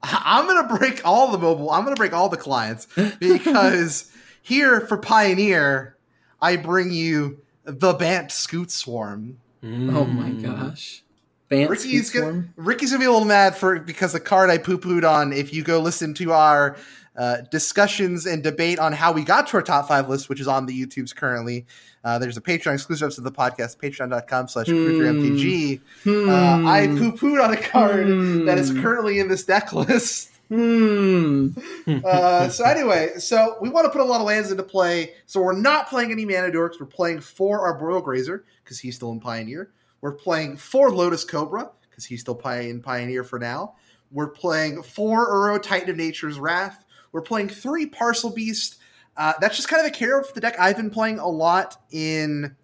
I'm 0.08 0.46
gonna 0.48 0.78
break 0.78 1.02
all 1.06 1.32
the 1.32 1.38
mobile. 1.38 1.72
I'm 1.72 1.84
gonna 1.84 1.96
break 1.96 2.14
all 2.14 2.30
the 2.30 2.38
clients 2.38 2.88
because 3.20 4.12
here 4.42 4.82
for 4.82 4.98
Pioneer, 4.98 5.96
I 6.42 6.56
bring 6.58 6.92
you 6.92 7.42
the 7.64 7.94
Bant 7.94 8.30
Scute 8.30 8.72
Swarm. 8.72 9.38
Oh 9.64 10.06
my 10.06 10.30
Mm. 10.30 10.44
gosh. 10.44 11.04
Bant 11.50 11.70
Ricky's 11.70 12.10
Scoot 12.10 12.22
gonna, 12.22 12.32
Swarm? 12.34 12.54
Ricky's 12.56 12.92
gonna 12.92 13.00
be 13.00 13.06
a 13.06 13.12
little 13.12 13.28
mad 13.28 13.56
for 13.56 13.80
because 13.80 14.14
the 14.14 14.20
card 14.20 14.50
I 14.50 14.58
poo 14.58 14.78
pooed 14.78 15.10
on. 15.10 15.34
If 15.34 15.54
you 15.54 15.64
go 15.64 15.80
listen 15.80 16.14
to 16.16 16.34
our 16.34 16.76
uh, 17.18 17.38
discussions 17.50 18.26
and 18.26 18.44
debate 18.44 18.78
on 18.78 18.92
how 18.94 19.12
we 19.12 19.24
got 19.24 19.48
to 19.48 19.58
our 19.58 19.64
top 19.64 19.88
five 19.88 20.10
list, 20.10 20.28
which 20.30 20.40
is 20.42 20.48
on 20.48 20.66
the 20.66 20.86
YouTubes 20.86 21.16
currently, 21.16 21.66
uh, 22.06 22.18
there's 22.20 22.38
a 22.38 22.42
Patreon 22.42 22.76
exclusive 22.76 23.14
to 23.16 23.22
the 23.22 23.32
podcast, 23.32 23.78
patreon.com 23.78 24.48
slash 24.48 24.68
crew3mtg. 24.68 25.82
Uh, 26.08 26.66
I 26.68 26.88
Hmm. 26.88 26.98
poo 26.98 27.12
pooed 27.18 27.44
on 27.44 27.52
a 27.54 27.58
card 27.58 28.08
that 28.48 28.58
is 28.58 28.70
Hmm. 28.70 28.82
currently 28.82 29.20
in 29.20 29.28
this 29.28 29.44
deck 29.44 29.74
list. 29.74 30.30
Hmm. 30.48 31.48
Uh, 32.06 32.50
so 32.50 32.64
anyway, 32.64 33.14
so 33.18 33.58
we 33.62 33.70
want 33.70 33.86
to 33.86 33.90
put 33.92 34.00
a 34.02 34.04
lot 34.04 34.22
of 34.22 34.28
lands 34.28 34.52
into 34.52 34.62
play. 34.64 35.14
So 35.26 35.42
we're 35.42 35.54
not 35.60 35.90
playing 35.90 36.12
any 36.12 36.24
mana 36.24 36.52
dorks. 36.52 36.80
We're 36.80 36.86
playing 36.86 37.22
for 37.22 37.62
our 37.62 37.78
Broil 37.78 38.00
Grazer 38.02 38.46
because 38.64 38.80
he's 38.80 38.96
still 38.96 39.12
in 39.12 39.20
Pioneer. 39.20 39.72
We're 40.02 40.12
playing 40.14 40.58
for 40.58 40.92
Lotus 40.92 41.24
Cobra 41.24 41.72
because 41.90 42.06
he's 42.06 42.22
still 42.22 42.40
in 42.50 42.82
Pioneer 42.82 43.24
for 43.24 43.40
now. 43.40 43.74
We're 44.12 44.30
playing 44.30 44.84
for 44.84 45.28
Uro 45.32 45.60
Titan 45.62 45.90
of 45.90 45.98
Nature's 45.98 46.40
Wrath. 46.40 46.86
We're 47.12 47.22
playing 47.22 47.50
three 47.50 47.88
Parcel 47.88 48.30
Beast. 48.30 48.76
Uh, 49.18 49.34
that's 49.40 49.56
just 49.56 49.68
kind 49.70 49.80
of 49.80 49.88
a 49.88 49.96
care 49.96 50.20
of 50.20 50.34
the 50.34 50.42
deck 50.42 50.56
I've 50.60 50.76
been 50.76 50.90
playing 50.90 51.20
a 51.20 51.28
lot 51.28 51.78
in 51.92 52.56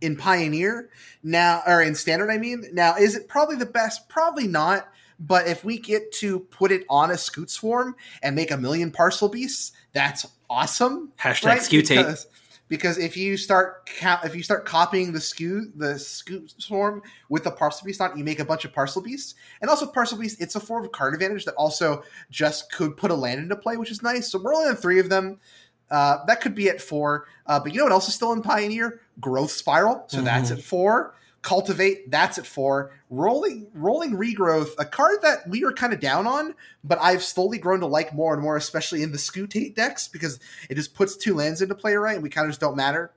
in 0.00 0.16
Pioneer 0.16 0.90
now, 1.22 1.62
or 1.66 1.82
in 1.82 1.94
Standard. 1.94 2.30
I 2.30 2.38
mean, 2.38 2.64
now 2.72 2.96
is 2.96 3.16
it 3.16 3.28
probably 3.28 3.56
the 3.56 3.66
best? 3.66 4.08
Probably 4.08 4.46
not. 4.46 4.88
But 5.20 5.48
if 5.48 5.64
we 5.64 5.78
get 5.78 6.12
to 6.12 6.40
put 6.40 6.70
it 6.70 6.84
on 6.88 7.10
a 7.10 7.14
Scute 7.14 7.50
Swarm 7.50 7.96
and 8.22 8.36
make 8.36 8.52
a 8.52 8.56
million 8.56 8.92
Parcel 8.92 9.28
Beasts, 9.28 9.72
that's 9.92 10.24
awesome 10.48 11.12
Hashtag 11.18 11.44
right? 11.44 11.60
Scutate. 11.60 11.96
Because, 11.96 12.26
because 12.68 12.98
if 12.98 13.16
you 13.16 13.36
start 13.36 13.88
ca- 14.00 14.20
if 14.24 14.34
you 14.36 14.42
start 14.42 14.64
copying 14.64 15.12
the 15.12 15.20
scoot 15.20 15.76
the 15.78 15.94
Scute 15.94 16.54
Swarm 16.60 17.02
with 17.28 17.44
the 17.44 17.50
parcel 17.50 17.86
beast 17.86 18.00
on, 18.00 18.16
you 18.16 18.24
make 18.24 18.38
a 18.40 18.44
bunch 18.44 18.64
of 18.64 18.72
parcel 18.72 19.02
beasts. 19.02 19.34
And 19.60 19.70
also 19.70 19.86
parcel 19.86 20.18
beast, 20.18 20.40
it's 20.40 20.54
a 20.54 20.60
form 20.60 20.84
of 20.84 20.92
card 20.92 21.14
advantage 21.14 21.44
that 21.46 21.54
also 21.54 22.02
just 22.30 22.70
could 22.72 22.96
put 22.96 23.10
a 23.10 23.14
land 23.14 23.40
into 23.40 23.56
play, 23.56 23.76
which 23.76 23.90
is 23.90 24.02
nice. 24.02 24.30
So 24.30 24.38
we're 24.42 24.54
only 24.54 24.68
on 24.68 24.76
three 24.76 24.98
of 25.00 25.08
them. 25.08 25.38
Uh, 25.90 26.18
that 26.26 26.40
could 26.42 26.54
be 26.54 26.68
at 26.68 26.80
four. 26.82 27.26
Uh, 27.46 27.58
but 27.58 27.72
you 27.72 27.78
know 27.78 27.84
what 27.84 27.92
else 27.92 28.08
is 28.08 28.14
still 28.14 28.32
in 28.32 28.42
Pioneer? 28.42 29.00
Growth 29.20 29.50
Spiral. 29.50 30.04
So 30.08 30.20
that's 30.20 30.50
Mhm. 30.50 30.58
at 30.58 30.62
four. 30.62 31.14
Cultivate, 31.42 32.10
that's 32.10 32.36
at 32.36 32.46
four. 32.46 32.92
Rolling 33.10 33.68
Roiling 33.72 34.12
Regrowth, 34.12 34.70
a 34.78 34.84
card 34.84 35.22
that 35.22 35.48
we 35.48 35.62
were 35.64 35.72
kind 35.72 35.92
of 35.92 36.00
down 36.00 36.26
on, 36.26 36.54
but 36.82 36.98
I've 37.00 37.22
slowly 37.22 37.58
grown 37.58 37.80
to 37.80 37.86
like 37.86 38.12
more 38.12 38.34
and 38.34 38.42
more, 38.42 38.56
especially 38.56 39.02
in 39.02 39.12
the 39.12 39.18
Scootate 39.18 39.74
decks, 39.74 40.08
because 40.08 40.40
it 40.68 40.74
just 40.74 40.94
puts 40.94 41.16
two 41.16 41.34
lands 41.34 41.62
into 41.62 41.74
play, 41.74 41.94
right? 41.94 42.14
And 42.14 42.22
we 42.22 42.28
kind 42.28 42.44
of 42.46 42.50
just 42.50 42.60
don't 42.60 42.76
matter. 42.76 43.12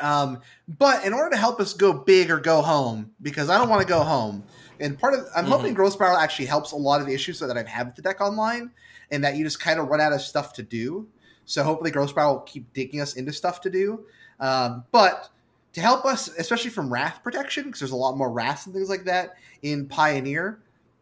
Um, 0.00 0.40
but 0.66 1.04
in 1.04 1.12
order 1.12 1.30
to 1.30 1.36
help 1.36 1.60
us 1.60 1.74
go 1.74 1.92
big 1.92 2.30
or 2.30 2.38
go 2.38 2.62
home, 2.62 3.10
because 3.20 3.50
I 3.50 3.58
don't 3.58 3.68
want 3.68 3.82
to 3.82 3.88
go 3.88 4.02
home, 4.02 4.44
and 4.80 4.98
part 4.98 5.14
of 5.14 5.26
I'm 5.36 5.44
Mhm. 5.44 5.48
hoping 5.48 5.74
Growth 5.74 5.92
Spiral 5.94 6.16
actually 6.16 6.46
helps 6.46 6.72
a 6.72 6.76
lot 6.76 7.00
of 7.00 7.06
the 7.06 7.14
issues 7.14 7.38
that 7.40 7.56
I've 7.56 7.68
had 7.68 7.86
with 7.86 7.96
the 7.96 8.02
deck 8.02 8.20
online, 8.20 8.70
and 9.10 9.22
that 9.24 9.36
you 9.36 9.44
just 9.44 9.60
kind 9.60 9.78
of 9.78 9.88
run 9.88 10.00
out 10.00 10.12
of 10.12 10.22
stuff 10.22 10.52
to 10.54 10.62
do. 10.62 11.08
So 11.44 11.64
hopefully 11.64 11.90
Growth 11.90 12.10
Spiral 12.10 12.34
will 12.34 12.40
keep 12.42 12.72
digging 12.72 13.00
us 13.00 13.14
into 13.14 13.32
stuff 13.32 13.60
to 13.62 13.70
do. 13.70 14.06
Um, 14.40 14.84
but 14.92 15.30
to 15.74 15.80
help 15.80 16.04
us, 16.04 16.28
especially 16.28 16.70
from 16.70 16.92
Wrath 16.92 17.20
protection, 17.22 17.64
because 17.64 17.80
there's 17.80 17.92
a 17.92 17.96
lot 17.96 18.16
more 18.16 18.30
Wraths 18.30 18.66
and 18.66 18.74
things 18.74 18.88
like 18.88 19.04
that 19.04 19.34
in 19.62 19.86
Pioneer, 19.86 20.60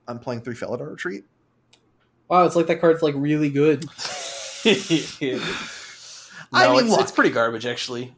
I'm 0.08 0.18
playing 0.18 0.42
three 0.42 0.54
Felidar 0.54 0.90
Retreat. 0.90 1.24
Wow, 2.28 2.44
it's 2.44 2.56
like 2.56 2.66
that 2.66 2.80
card's 2.80 3.02
like 3.02 3.14
really 3.16 3.50
good. 3.50 3.84
no, 4.64 4.70
I 6.52 6.68
mean, 6.68 6.80
it's, 6.80 6.90
look. 6.90 7.00
it's 7.00 7.12
pretty 7.12 7.30
garbage 7.30 7.66
actually. 7.66 8.14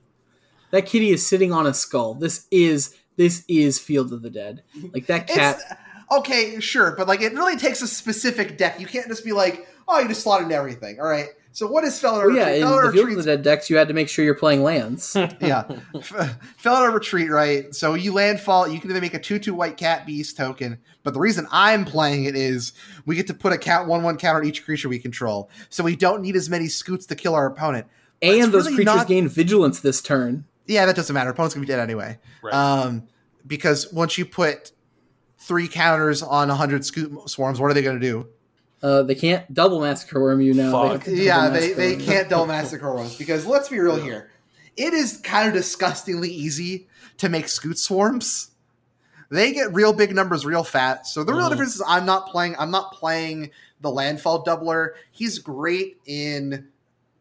That 0.71 0.87
kitty 0.87 1.11
is 1.11 1.27
sitting 1.27 1.53
on 1.53 1.67
a 1.67 1.75
skull. 1.75 2.15
This 2.15 2.47
is 2.51 2.97
this 3.17 3.45
is 3.49 3.79
Field 3.79 4.13
of 4.13 4.23
the 4.23 4.31
Dead. 4.31 4.63
Like 4.93 5.07
that 5.07 5.27
cat. 5.27 5.57
It's, 5.57 5.81
okay, 6.19 6.61
sure, 6.61 6.95
but 6.97 7.07
like 7.09 7.21
it 7.21 7.33
really 7.35 7.57
takes 7.57 7.83
a 7.83 7.89
specific 7.89 8.57
deck. 8.57 8.81
You 8.81 8.87
can't 8.87 9.09
just 9.09 9.25
be 9.25 9.33
like, 9.33 9.67
oh, 9.87 9.99
you 9.99 10.09
just 10.09 10.23
slot 10.23 10.43
into 10.43 10.55
everything. 10.55 11.01
All 11.01 11.09
right. 11.09 11.29
So 11.53 11.67
what 11.67 11.83
is 11.85 11.95
Felidar 12.01 12.27
Well, 12.27 12.37
yeah, 12.37 12.45
Retreat? 12.47 12.61
in 12.63 12.69
Felidar 12.69 12.87
the 12.87 12.93
Field 12.93 13.11
of 13.11 13.17
the 13.17 13.23
Dead 13.25 13.43
decks, 13.43 13.69
you 13.71 13.77
had 13.77 13.89
to 13.89 13.95
make 13.95 14.09
sure 14.09 14.25
you're 14.25 14.35
playing 14.35 14.63
lands. 14.63 15.15
yeah. 15.41 15.65
Felidar 15.95 16.93
Retreat, 16.95 17.31
right? 17.31 17.75
So 17.75 17.95
you 17.95 18.13
landfall, 18.13 18.69
you 18.69 18.81
can 18.81 18.91
either 18.91 19.01
make 19.01 19.15
a 19.15 19.19
2 19.19 19.39
2 19.39 19.55
white 19.55 19.77
cat 19.77 20.07
beast 20.07 20.37
token, 20.37 20.79
but 21.03 21.15
the 21.15 21.21
reason 21.21 21.47
I'm 21.51 21.85
playing 21.85 22.25
it 22.25 22.37
is 22.37 22.73
we 23.07 23.17
get 23.17 23.27
to 23.29 23.35
put 23.35 23.53
a 23.53 23.59
count 23.59 23.89
1 23.89 24.03
1 24.03 24.17
counter 24.19 24.41
on 24.41 24.47
each 24.47 24.65
creature 24.65 24.89
we 24.89 24.99
control. 24.99 25.51
So 25.69 25.83
we 25.83 25.97
don't 25.97 26.23
need 26.23 26.37
as 26.37 26.49
many 26.49 26.69
scoots 26.69 27.07
to 27.07 27.17
kill 27.17 27.35
our 27.35 27.47
opponent. 27.47 27.87
But 28.21 28.31
and 28.31 28.53
those 28.53 28.65
really 28.67 28.77
creatures 28.77 28.95
not- 28.97 29.09
gain 29.09 29.29
vigilance 29.29 29.81
this 29.81 30.01
turn. 30.03 30.45
Yeah, 30.67 30.85
that 30.87 30.97
doesn't 30.97 31.15
matter. 31.15 31.31
Opponent's 31.31 31.55
going 31.55 31.65
to 31.67 31.67
be 31.67 31.73
dead 31.73 31.81
anyway. 31.81 32.19
Right. 32.43 32.53
Um, 32.53 33.09
because 33.47 33.91
once 33.91 34.19
you 34.19 34.27
put 34.27 34.73
three 35.39 35.67
counters 35.67 36.23
on 36.23 36.49
100 36.49 36.83
Scute 36.83 37.29
Swarms, 37.31 37.59
what 37.59 37.71
are 37.71 37.75
they 37.75 37.81
going 37.81 37.99
to 37.99 38.07
do? 38.07 38.29
Uh, 38.83 39.03
they 39.03 39.15
can't 39.15 39.53
double 39.53 39.81
Massacre 39.81 40.21
Wurm 40.21 40.45
you 40.45 40.55
now. 40.55 40.71
Fuck. 40.71 40.93
have 40.93 41.05
to 41.05 41.11
double 41.11 41.23
Yeah, 41.23 41.49
they, 41.49 41.73
they 41.73 41.93
worm 41.97 42.01
can't 42.05 42.29
double 42.29 42.47
Massacre 42.55 42.87
Wurms 42.87 43.19
because 43.19 43.45
let's 43.47 43.69
be 43.69 43.79
real 43.79 43.97
here. 43.97 44.31
It 44.77 44.95
is 44.95 45.17
kind 45.19 45.49
of 45.49 45.55
disgustingly 45.55 46.31
easy 46.31 46.87
to 47.19 47.29
make 47.29 47.47
Scute 47.47 47.79
Swarms. 47.79 48.53
They 49.31 49.53
get 49.53 49.75
real 49.75 49.93
big 49.93 50.15
numbers 50.15 50.47
real 50.47 50.63
fat. 50.65 51.07
So 51.07 51.25
the 51.25 51.35
real 51.35 51.47
Mhm. 51.47 51.51
difference 51.51 51.75
is 51.75 51.83
I'm 51.87 52.07
not 52.07 52.29
playing 52.29 52.55
I'm 52.59 52.71
not 52.71 52.93
playing 52.93 53.51
the 53.81 53.91
landfall 53.91 54.45
doubler. 54.45 54.91
He's 55.11 55.39
great 55.39 55.99
in 56.07 56.69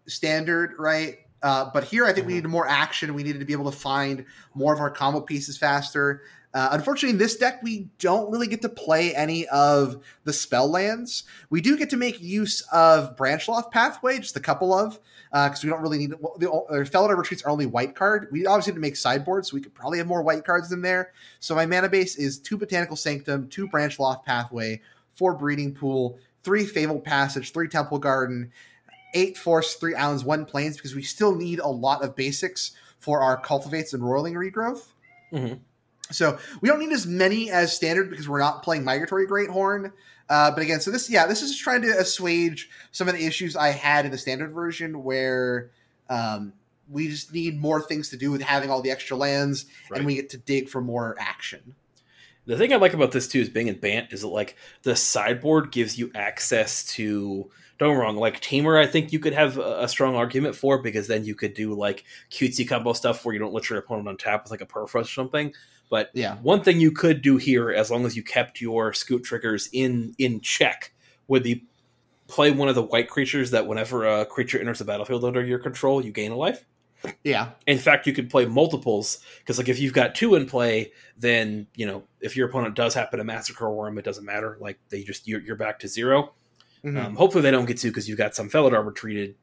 standard, 0.07 0.73
right? 0.77 1.17
Uh, 1.43 1.69
but 1.73 1.83
here 1.83 2.05
I 2.05 2.13
think 2.13 2.27
we 2.27 2.33
needed 2.35 2.47
more 2.47 2.67
action. 2.67 3.13
We 3.13 3.23
needed 3.23 3.39
to 3.39 3.45
be 3.45 3.53
able 3.53 3.69
to 3.69 3.77
find 3.77 4.25
more 4.53 4.73
of 4.73 4.79
our 4.79 4.89
combo 4.89 5.21
pieces 5.21 5.57
faster. 5.57 6.21
Uh, 6.57 6.69
unfortunately, 6.71 7.11
in 7.11 7.19
this 7.19 7.35
deck, 7.35 7.61
we 7.61 7.87
don't 7.99 8.31
really 8.31 8.47
get 8.47 8.63
to 8.63 8.69
play 8.69 9.13
any 9.13 9.47
of 9.49 10.03
the 10.23 10.33
spell 10.33 10.67
lands. 10.67 11.21
We 11.51 11.61
do 11.61 11.77
get 11.77 11.91
to 11.91 11.97
make 11.97 12.19
use 12.19 12.61
of 12.73 13.15
Branchloft 13.15 13.69
Pathway, 13.69 14.17
just 14.17 14.35
a 14.37 14.39
couple 14.39 14.73
of, 14.73 14.99
because 15.31 15.63
we 15.63 15.69
don't 15.69 15.83
really 15.83 15.99
need 15.99 16.15
well, 16.19 16.35
the 16.39 16.51
uh, 16.51 16.83
Felidar 16.83 17.15
Retreats 17.15 17.43
are 17.43 17.51
only 17.51 17.67
white 17.67 17.93
card. 17.93 18.27
We 18.31 18.47
obviously 18.47 18.71
need 18.71 18.77
to 18.77 18.81
make 18.81 18.95
sideboards, 18.95 19.51
so 19.51 19.55
we 19.55 19.61
could 19.61 19.75
probably 19.75 19.99
have 19.99 20.07
more 20.07 20.23
white 20.23 20.45
cards 20.45 20.71
in 20.71 20.81
there. 20.81 21.11
So 21.41 21.53
my 21.53 21.67
mana 21.67 21.89
base 21.89 22.15
is 22.15 22.39
two 22.39 22.57
Botanical 22.57 22.95
Sanctum, 22.95 23.49
two 23.49 23.67
Branchloft 23.67 24.25
Pathway, 24.25 24.81
four 25.13 25.35
Breeding 25.35 25.75
Pool, 25.75 26.17
three 26.41 26.65
Fabled 26.65 27.03
Passage, 27.03 27.53
three 27.53 27.67
Temple 27.67 27.99
Garden, 27.99 28.51
eight 29.13 29.37
Force, 29.37 29.75
three 29.75 29.93
Islands, 29.93 30.25
one 30.25 30.43
Plains, 30.43 30.75
because 30.75 30.95
we 30.95 31.03
still 31.03 31.35
need 31.35 31.59
a 31.59 31.67
lot 31.67 32.03
of 32.03 32.15
basics 32.15 32.71
for 32.97 33.21
our 33.21 33.37
Cultivates 33.37 33.93
and 33.93 34.03
Roiling 34.03 34.33
Regrowth. 34.33 34.85
Mhm. 35.31 35.59
So 36.11 36.39
we 36.61 36.69
don't 36.69 36.79
need 36.79 36.91
as 36.91 37.05
many 37.05 37.51
as 37.51 37.73
standard 37.75 38.09
because 38.09 38.27
we're 38.29 38.39
not 38.39 38.63
playing 38.63 38.83
Migratory 38.83 39.25
Great 39.25 39.49
Horn. 39.49 39.91
Uh, 40.29 40.51
but 40.51 40.61
again, 40.61 40.79
so 40.81 40.91
this, 40.91 41.09
yeah, 41.09 41.25
this 41.25 41.41
is 41.41 41.57
trying 41.57 41.81
to 41.83 41.89
assuage 41.89 42.69
some 42.91 43.07
of 43.07 43.15
the 43.15 43.25
issues 43.25 43.55
I 43.55 43.69
had 43.69 44.05
in 44.05 44.11
the 44.11 44.17
standard 44.17 44.51
version 44.53 45.03
where 45.03 45.71
um, 46.09 46.53
we 46.89 47.07
just 47.07 47.33
need 47.33 47.59
more 47.59 47.81
things 47.81 48.09
to 48.09 48.17
do 48.17 48.31
with 48.31 48.41
having 48.41 48.69
all 48.69 48.81
the 48.81 48.91
extra 48.91 49.15
lands 49.17 49.65
Right. 49.89 49.97
and 49.99 50.05
we 50.05 50.15
get 50.15 50.29
to 50.31 50.37
dig 50.37 50.69
for 50.69 50.81
more 50.81 51.15
action. 51.19 51.75
The 52.45 52.57
thing 52.57 52.71
I 52.71 52.77
like 52.77 52.93
about 52.93 53.11
this 53.11 53.27
too 53.27 53.39
is 53.41 53.49
being 53.49 53.67
in 53.67 53.77
Bant 53.77 54.13
is 54.13 54.21
that 54.21 54.27
like 54.29 54.55
the 54.83 54.95
sideboard 54.95 55.71
gives 55.71 55.97
you 55.97 56.11
access 56.15 56.85
to 56.93 57.49
don't 57.79 57.97
wrong 57.97 58.15
like 58.15 58.41
Temur 58.41 58.81
I 58.81 58.87
think 58.87 59.11
you 59.13 59.19
could 59.19 59.33
have 59.33 59.57
a, 59.57 59.83
a 59.83 59.87
strong 59.87 60.15
argument 60.15 60.55
for 60.55 60.81
because 60.81 61.07
then 61.07 61.25
you 61.25 61.35
could 61.35 61.53
do 61.53 61.73
like 61.73 62.03
cutesy 62.31 62.67
combo 62.67 62.93
stuff 62.93 63.23
where 63.23 63.33
you 63.33 63.39
don't 63.39 63.53
let 63.53 63.69
your 63.69 63.79
opponent 63.79 64.07
on 64.07 64.17
tap 64.17 64.43
with 64.43 64.51
like 64.51 64.61
a 64.61 64.65
Perfrost 64.65 65.01
or 65.01 65.05
something. 65.05 65.53
But 65.89 66.09
Yeah. 66.13 66.37
one 66.37 66.63
thing 66.63 66.79
you 66.79 66.91
could 66.91 67.21
do 67.21 67.37
here 67.37 67.71
as 67.71 67.89
long 67.91 68.05
as 68.05 68.15
you 68.15 68.23
kept 68.23 68.59
your 68.61 68.93
scoot 68.93 69.23
triggers 69.23 69.69
in 69.71 70.13
in 70.17 70.41
check 70.41 70.93
would 71.27 71.43
be 71.43 71.65
play 72.27 72.51
one 72.51 72.67
of 72.67 72.75
the 72.75 72.83
white 72.83 73.09
creatures 73.09 73.51
that 73.51 73.67
whenever 73.67 74.05
a 74.05 74.25
creature 74.25 74.59
enters 74.59 74.79
the 74.79 74.85
battlefield 74.85 75.23
under 75.23 75.45
your 75.45 75.59
control 75.59 76.03
you 76.03 76.11
gain 76.11 76.31
a 76.31 76.35
life. 76.35 76.65
Yeah. 77.23 77.51
In 77.67 77.77
fact, 77.77 78.07
you 78.07 78.13
could 78.13 78.29
play 78.29 78.45
multiples 78.45 79.19
because, 79.39 79.59
like, 79.59 79.69
if 79.69 79.79
you've 79.79 79.93
got 79.93 80.15
two 80.15 80.33
in 80.33 80.47
play, 80.47 80.91
then 81.15 81.67
you 81.75 81.85
know 81.85 82.03
if 82.21 82.35
your 82.35 82.49
opponent 82.49 82.75
does 82.75 82.93
happen 82.95 83.19
to 83.19 83.23
massacre 83.23 83.67
a 83.67 83.71
worm, 83.71 83.97
it 83.97 84.03
doesn't 84.03 84.25
matter. 84.25 84.57
Like 84.59 84.79
they 84.89 85.03
just 85.03 85.27
you're, 85.27 85.41
you're 85.41 85.55
back 85.55 85.77
to 85.79 85.87
0 85.87 86.33
Mhm. 86.93 87.05
Um, 87.05 87.15
hopefully, 87.15 87.41
they 87.41 87.51
don't 87.51 87.65
get 87.65 87.77
to 87.79 87.87
because 87.87 88.07
you've 88.07 88.17
got 88.17 88.35
some 88.35 88.49
Felidar 88.49 88.85
retreated 88.85 89.35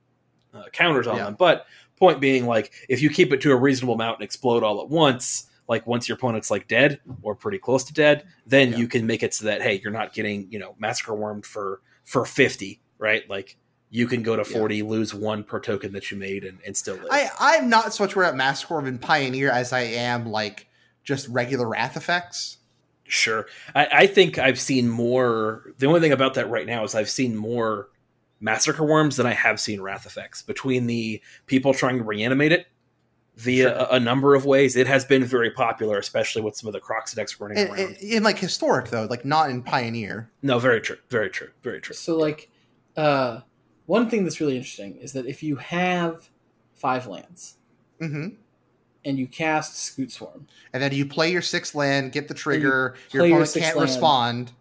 uh, 0.53 0.64
counters 0.72 1.07
on 1.07 1.16
Yeah. 1.16 1.24
them. 1.24 1.36
But 1.38 1.66
point 1.97 2.20
being, 2.20 2.47
like, 2.47 2.72
if 2.88 3.03
you 3.03 3.11
keep 3.11 3.32
it 3.32 3.40
to 3.42 3.51
a 3.53 3.57
reasonable 3.57 3.95
amount 3.95 4.18
and 4.18 4.24
explode 4.24 4.62
all 4.62 4.80
at 4.80 4.88
once, 4.88 5.47
like 5.68 5.86
once 5.86 6.09
your 6.09 6.16
opponent's 6.16 6.51
like 6.51 6.68
dead 6.68 7.01
or 7.22 7.34
pretty 7.34 7.59
close 7.59 7.84
to 7.84 7.92
dead, 7.92 8.24
then 8.47 8.70
Yeah. 8.72 8.76
you 8.78 8.86
can 8.88 9.07
make 9.07 9.22
it 9.22 9.34
so 9.34 9.47
that 9.47 9.62
hey, 9.62 9.80
you're 9.82 9.92
not 9.92 10.12
getting 10.12 10.47
you 10.51 10.59
know 10.59 10.74
massacre 10.78 11.14
wormed 11.14 11.45
for 11.47 11.80
for 12.05 12.24
fifty, 12.24 12.80
right? 12.99 13.28
Like 13.28 13.57
you 13.90 14.07
can 14.09 14.22
go 14.24 14.34
to 14.34 14.45
40, 14.45 14.82
lose 14.82 15.14
one 15.14 15.45
per 15.45 15.61
token 15.61 15.92
that 15.92 16.11
you 16.11 16.16
made, 16.16 16.42
and, 16.45 16.59
and 16.66 16.76
still 16.76 16.97
live. 16.97 17.07
I, 17.11 17.30
I'm 17.38 17.68
not 17.68 17.95
so 17.95 18.03
much 18.03 18.16
worried 18.16 18.26
about 18.28 18.36
Massacre 18.36 18.78
and 18.80 19.01
Pioneer 19.01 19.51
as 19.51 19.72
I 19.72 19.82
am 19.82 20.26
like 20.26 20.66
just 21.05 21.28
regular 21.28 21.68
Wrath 21.68 21.97
effects. 21.97 22.57
Sure. 23.14 23.46
I, 23.74 23.86
I 23.92 24.06
think 24.06 24.38
I've 24.38 24.58
seen 24.60 24.88
more. 24.88 25.72
The 25.78 25.86
only 25.86 26.00
thing 26.00 26.12
about 26.12 26.34
that 26.34 26.48
right 26.50 26.66
now 26.66 26.82
is 26.84 26.94
I've 26.94 27.08
seen 27.10 27.36
more 27.36 27.88
Massacre 28.40 28.82
Wurms 28.82 29.16
than 29.16 29.26
I 29.26 29.32
have 29.32 29.60
seen 29.60 29.80
Wrath 29.80 30.04
effects. 30.04 30.42
Between 30.42 30.86
the 30.86 31.22
people 31.46 31.72
trying 31.72 31.98
to 31.98 32.04
reanimate 32.04 32.50
it 32.52 32.66
via 33.36 33.68
Sure. 33.68 33.72
a, 33.72 33.94
a 33.94 34.00
number 34.00 34.34
of 34.34 34.44
ways, 34.46 34.74
it 34.76 34.86
has 34.86 35.04
been 35.04 35.24
very 35.24 35.50
popular, 35.50 35.96
especially 35.98 36.42
with 36.42 36.56
some 36.56 36.66
of 36.66 36.72
the 36.72 36.80
Kroxa 36.80 37.14
decks 37.14 37.38
running 37.40 37.58
In, 37.58 37.68
around. 37.68 37.78
in, 37.78 37.96
in 38.16 38.22
like 38.22 38.38
historic 38.38 38.88
though, 38.90 39.06
like 39.08 39.24
not 39.24 39.48
in 39.50 39.62
Pioneer. 39.62 40.30
no, 40.42 40.58
very 40.58 40.80
true. 40.80 40.98
Very 41.08 41.30
true. 41.30 41.50
Very 41.62 41.80
true. 41.80 41.94
So 41.94 42.16
like, 42.18 42.50
uh, 42.96 43.40
one 43.86 44.08
thing 44.10 44.24
that's 44.24 44.40
really 44.40 44.56
interesting 44.56 44.96
is 44.96 45.12
that 45.12 45.26
if 45.26 45.42
you 45.42 45.56
have 45.56 46.28
five 46.74 47.06
lands 47.06 47.56
hmm 48.00 48.28
and 49.05 49.18
you 49.18 49.26
cast 49.26 49.74
Scute 49.74 50.11
Swarm, 50.11 50.46
And 50.72 50.82
then 50.82 50.92
you 50.92 51.05
play 51.07 51.30
your 51.30 51.42
sixth 51.42 51.74
land, 51.74 52.12
get 52.12 52.28
the 52.28 52.34
trigger. 52.34 52.94
play 53.11 53.18
Your 53.20 53.26
your 53.26 53.34
opponent 53.36 53.50
sixth 53.50 53.66
can't 53.66 53.76
land. 53.78 53.88
respond. 53.90 54.52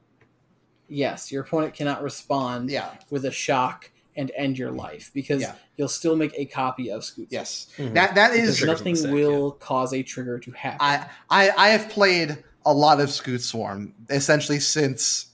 yes, 0.88 1.32
your 1.32 1.44
opponent 1.44 1.74
cannot 1.74 2.04
respond 2.04 2.70
Yeah. 2.70 2.92
with 3.10 3.26
a 3.26 3.32
shock 3.32 3.90
and 4.16 4.32
end 4.36 4.58
your 4.60 4.72
life 4.72 5.10
because 5.14 5.42
Yeah. 5.42 5.54
you'll 5.76 5.88
still 5.88 6.16
make 6.16 6.34
a 6.38 6.46
copy 6.46 6.92
of 6.92 7.04
Scoot. 7.04 7.30
Swarm. 7.30 7.40
Yes. 7.42 7.68
Mhm. 7.78 7.94
That 7.96 8.16
that 8.16 8.32
because 8.34 8.50
is. 8.50 8.58
triggers 8.58 8.70
on 8.70 8.78
nothing 8.78 8.94
the 8.94 9.00
stack, 9.00 9.14
will 9.14 9.52
cause 9.54 9.94
a 9.94 10.04
trigger 10.04 10.38
to 10.40 10.52
happen. 10.52 10.78
I 10.82 11.06
I 11.30 11.52
I 11.58 11.70
have 11.70 11.90
played 11.90 12.44
a 12.66 12.74
lot 12.74 13.00
of 13.02 13.10
Scute 13.10 13.42
Swarm 13.42 13.94
essentially 14.10 14.60
since 14.60 15.28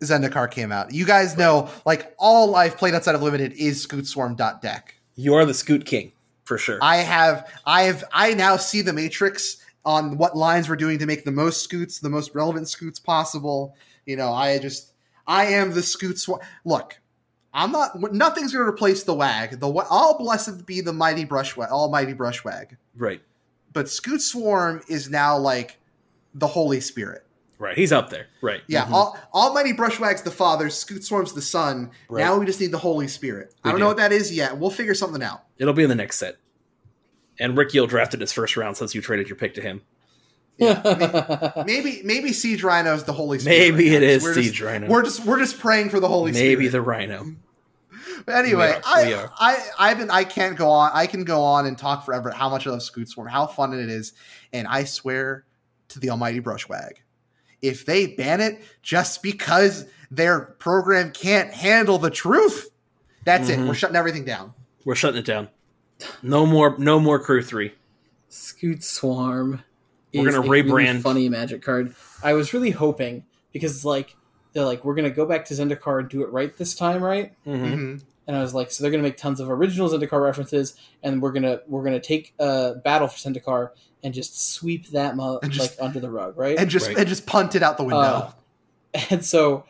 Zendikar 0.00 0.50
came 0.50 0.72
out. 0.72 0.94
You 0.94 1.04
guys 1.04 1.36
know, 1.36 1.68
like 1.84 2.14
all 2.18 2.54
I've 2.56 2.78
played 2.78 2.94
outside 2.94 3.14
of 3.14 3.22
Limited 3.22 3.52
is 3.52 3.86
Scute 3.86 4.06
Swarm 4.06 4.34
deck. 4.34 4.94
You 5.14 5.34
are 5.34 5.44
the 5.44 5.52
Scoot 5.52 5.84
King 5.84 6.12
for 6.50 6.58
sure. 6.58 6.78
I 6.82 6.96
have 6.96 7.48
I 7.64 7.82
have 7.84 8.04
I 8.12 8.34
now 8.34 8.56
see 8.56 8.82
the 8.82 8.92
matrix 8.92 9.56
on 9.84 10.18
what 10.18 10.36
lines 10.36 10.68
we're 10.68 10.76
doing 10.76 10.98
to 10.98 11.06
make 11.06 11.24
the 11.24 11.30
most 11.30 11.62
scoots, 11.62 12.00
the 12.00 12.10
most 12.10 12.34
relevant 12.34 12.68
scoots 12.68 12.98
possible. 12.98 13.74
You 14.04 14.16
know, 14.16 14.32
I 14.32 14.58
just 14.58 14.92
I 15.26 15.46
am 15.46 15.70
the 15.72 15.82
scoots. 15.82 16.22
swarm. 16.22 16.40
Look, 16.64 16.98
I'm 17.54 17.70
not. 17.70 18.12
Nothing's 18.12 18.52
going 18.52 18.64
to 18.64 18.68
replace 18.68 19.04
the 19.04 19.14
wag. 19.14 19.60
The 19.60 19.68
all 19.88 20.18
blessed 20.18 20.66
be 20.66 20.80
the 20.80 20.92
mighty 20.92 21.24
brush 21.24 21.56
wag, 21.56 21.70
almighty 21.70 22.12
brush 22.14 22.44
wag. 22.44 22.76
right. 22.96 23.20
But 23.72 23.86
Scute 23.86 24.20
Swarm 24.20 24.82
is 24.88 25.08
now 25.08 25.38
like 25.38 25.78
the 26.34 26.48
Holy 26.48 26.80
Spirit. 26.80 27.24
Right. 27.60 27.76
He's 27.76 27.92
up 27.92 28.10
there. 28.10 28.26
Right. 28.42 28.62
Yeah, 28.66 28.86
Mhm. 28.86 28.92
all, 28.92 29.18
Almighty 29.32 29.72
Brushwag's 29.74 30.22
the 30.22 30.30
Father, 30.32 30.66
Scute 30.70 31.04
Swarm's 31.04 31.34
the 31.34 31.42
Son. 31.42 31.90
Right. 32.08 32.24
Now 32.24 32.36
we 32.36 32.46
just 32.46 32.58
need 32.60 32.72
the 32.72 32.78
Holy 32.78 33.06
Spirit. 33.06 33.54
I 33.62 33.68
don't 33.68 33.76
do. 33.76 33.82
know 33.82 33.86
what 33.88 33.98
that 33.98 34.10
is 34.12 34.32
yet. 34.32 34.56
We'll 34.58 34.70
figure 34.70 34.94
something 34.94 35.22
out. 35.22 35.44
It'll 35.58 35.72
be 35.74 35.82
in 35.84 35.88
the 35.88 35.94
next 35.94 36.16
set. 36.16 36.38
And 37.40 37.56
Rick 37.56 37.74
Yale 37.74 37.86
drafted 37.88 38.20
his 38.20 38.32
first 38.32 38.56
round 38.56 38.76
since 38.76 38.94
you 38.94 39.00
traded 39.00 39.28
your 39.28 39.36
pick 39.36 39.54
to 39.54 39.60
him. 39.62 39.82
Yeah, 40.58 41.62
Maybe 41.66 42.02
maybe 42.04 42.34
Siege 42.34 42.62
Rhino 42.62 42.94
is 42.94 43.04
the 43.04 43.14
Holy 43.14 43.38
Spirit. 43.38 43.58
Maybe 43.72 43.88
right 43.90 44.02
it 44.02 44.06
now. 44.06 44.12
is 44.12 44.22
We're 44.22 44.34
Siege 44.34 44.52
just, 44.52 44.60
Rhino. 44.60 44.88
We're 44.88 45.02
just 45.02 45.24
we're 45.24 45.38
just 45.38 45.58
praying 45.58 45.88
for 45.88 46.00
the 46.00 46.08
Holy 46.08 46.32
Maybe 46.32 46.68
Spirit. 46.68 46.72
the 46.72 46.82
Rhino. 46.82 47.26
But 48.26 48.34
anyway, 48.34 48.72
are. 48.74 48.82
I. 48.84 49.30
I 49.38 49.58
I've 49.78 49.96
been 49.98 50.10
I 50.10 50.24
can't 50.24 50.54
go 50.54 50.68
on. 50.68 50.90
I 50.92 51.06
can 51.06 51.24
go 51.24 51.42
on 51.42 51.64
and 51.64 51.78
talk 51.78 52.04
forever 52.04 52.30
how 52.30 52.50
much 52.50 52.66
I 52.66 52.70
love 52.70 52.80
Scute 52.80 53.08
Swarm, 53.08 53.26
how 53.28 53.46
fun 53.46 53.72
it 53.72 53.88
is, 53.88 54.12
and 54.52 54.68
I 54.68 54.84
swear 54.84 55.46
to 55.88 55.98
the 55.98 56.10
Almighty 56.10 56.38
Brushwag, 56.42 56.96
if 57.62 57.86
they 57.86 58.08
ban 58.08 58.42
it 58.42 58.60
just 58.82 59.22
because 59.22 59.86
their 60.10 60.40
program 60.58 61.12
can't 61.12 61.50
handle 61.50 61.96
the 61.96 62.10
truth, 62.10 62.68
that's 63.24 63.48
it. 63.48 63.58
Mhm. 63.58 63.66
We're 63.68 63.74
shutting 63.74 63.96
everything 63.96 64.26
down. 64.26 64.52
We're 64.84 64.94
shutting 64.96 65.18
it 65.18 65.24
down. 65.26 65.48
No 66.22 66.46
more. 66.46 66.76
No 66.78 66.98
more 67.00 67.18
Crew 67.18 67.42
Three. 67.42 67.72
Scute 68.30 68.82
Swarm. 68.82 69.62
We're 70.14 70.30
gonna 70.30 70.44
a 70.46 70.48
really 70.48 70.68
rebrand. 70.70 71.02
funny 71.02 71.28
Magic 71.28 71.62
card. 71.62 71.94
I 72.22 72.32
was 72.34 72.52
really 72.52 72.70
hoping 72.70 73.24
because 73.52 73.74
it's 73.74 73.84
like 73.84 74.16
they're 74.52 74.64
like 74.64 74.84
we're 74.84 74.94
gonna 74.94 75.10
go 75.10 75.24
back 75.26 75.44
to 75.46 75.54
Zendikar 75.54 76.00
and 76.00 76.08
do 76.08 76.22
it 76.22 76.30
right 76.32 76.56
this 76.56 76.74
time, 76.74 77.02
right? 77.02 77.32
Mm-hmm. 77.46 77.64
Mhm. 77.64 78.02
And 78.26 78.36
I 78.36 78.40
was 78.42 78.54
like, 78.54 78.70
so 78.70 78.82
they're 78.82 78.90
gonna 78.90 79.02
make 79.02 79.16
tons 79.16 79.40
of 79.40 79.50
original 79.50 79.88
Zendikar 79.88 80.22
references, 80.22 80.74
and 81.02 81.20
we're 81.22 81.32
gonna 81.32 81.60
we're 81.68 81.82
gonna 81.84 82.00
take 82.00 82.34
uh, 82.38 82.74
Battle 82.74 83.08
for 83.08 83.16
Zendikar 83.18 83.70
and 84.02 84.14
just 84.14 84.52
sweep 84.52 84.88
that 84.90 85.14
mo- 85.16 85.38
And 85.42 85.52
just- 85.52 85.78
like 85.78 85.84
under 85.84 86.00
the 86.00 86.10
rug, 86.10 86.36
right? 86.38 86.58
And 86.58 86.70
just 86.70 86.88
Right. 86.88 86.98
and 86.98 87.08
just 87.08 87.26
punt 87.26 87.54
it 87.54 87.62
out 87.62 87.76
the 87.76 87.84
window. 87.84 87.98
Uh, 87.98 88.32
and 89.10 89.24
so 89.24 89.64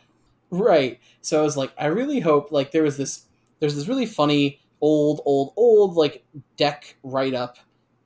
right 0.49 0.99
so 1.21 1.39
i 1.39 1.43
was 1.43 1.55
like 1.55 1.71
i 1.77 1.85
really 1.85 2.19
hope 2.19 2.51
like 2.51 2.71
there 2.71 2.83
was 2.83 2.97
this 2.97 3.25
there's 3.59 3.73
this 3.75 3.87
really 3.87 4.05
funny 4.07 4.59
old 4.81 5.21
old 5.25 5.53
old 5.55 5.95
like 5.95 6.23
deck 6.57 6.95
write 7.03 7.33
up 7.33 7.57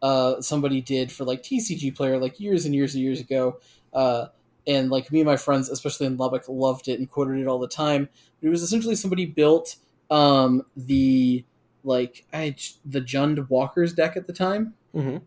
uh 0.01 0.39
somebody 0.41 0.81
did 0.81 1.11
for 1.11 1.23
like 1.23 1.41
tcg 1.41 1.95
player 1.95 2.17
like 2.17 2.39
years 2.39 2.65
and 2.65 2.75
years 2.75 2.93
and 2.93 3.03
years 3.03 3.19
ago 3.21 3.57
uh 3.93 4.25
and 4.67 4.89
like 4.89 5.11
me 5.11 5.21
and 5.21 5.27
my 5.27 5.37
friends 5.37 5.69
especially 5.69 6.05
in 6.05 6.17
lubbock 6.17 6.43
loved 6.49 6.87
it 6.87 6.99
and 6.99 7.09
quoted 7.09 7.39
it 7.39 7.47
all 7.47 7.59
the 7.59 7.67
time 7.67 8.09
it 8.41 8.49
was 8.49 8.61
essentially 8.61 8.95
somebody 8.95 9.25
built 9.25 9.77
um 10.11 10.61
the 10.75 11.43
like 11.83 12.25
i 12.33 12.53
the 12.85 12.99
jund 13.01 13.49
walkers 13.49 13.93
deck 13.93 14.17
at 14.17 14.27
the 14.27 14.33
time 14.33 14.73
Mhm. 14.93 15.21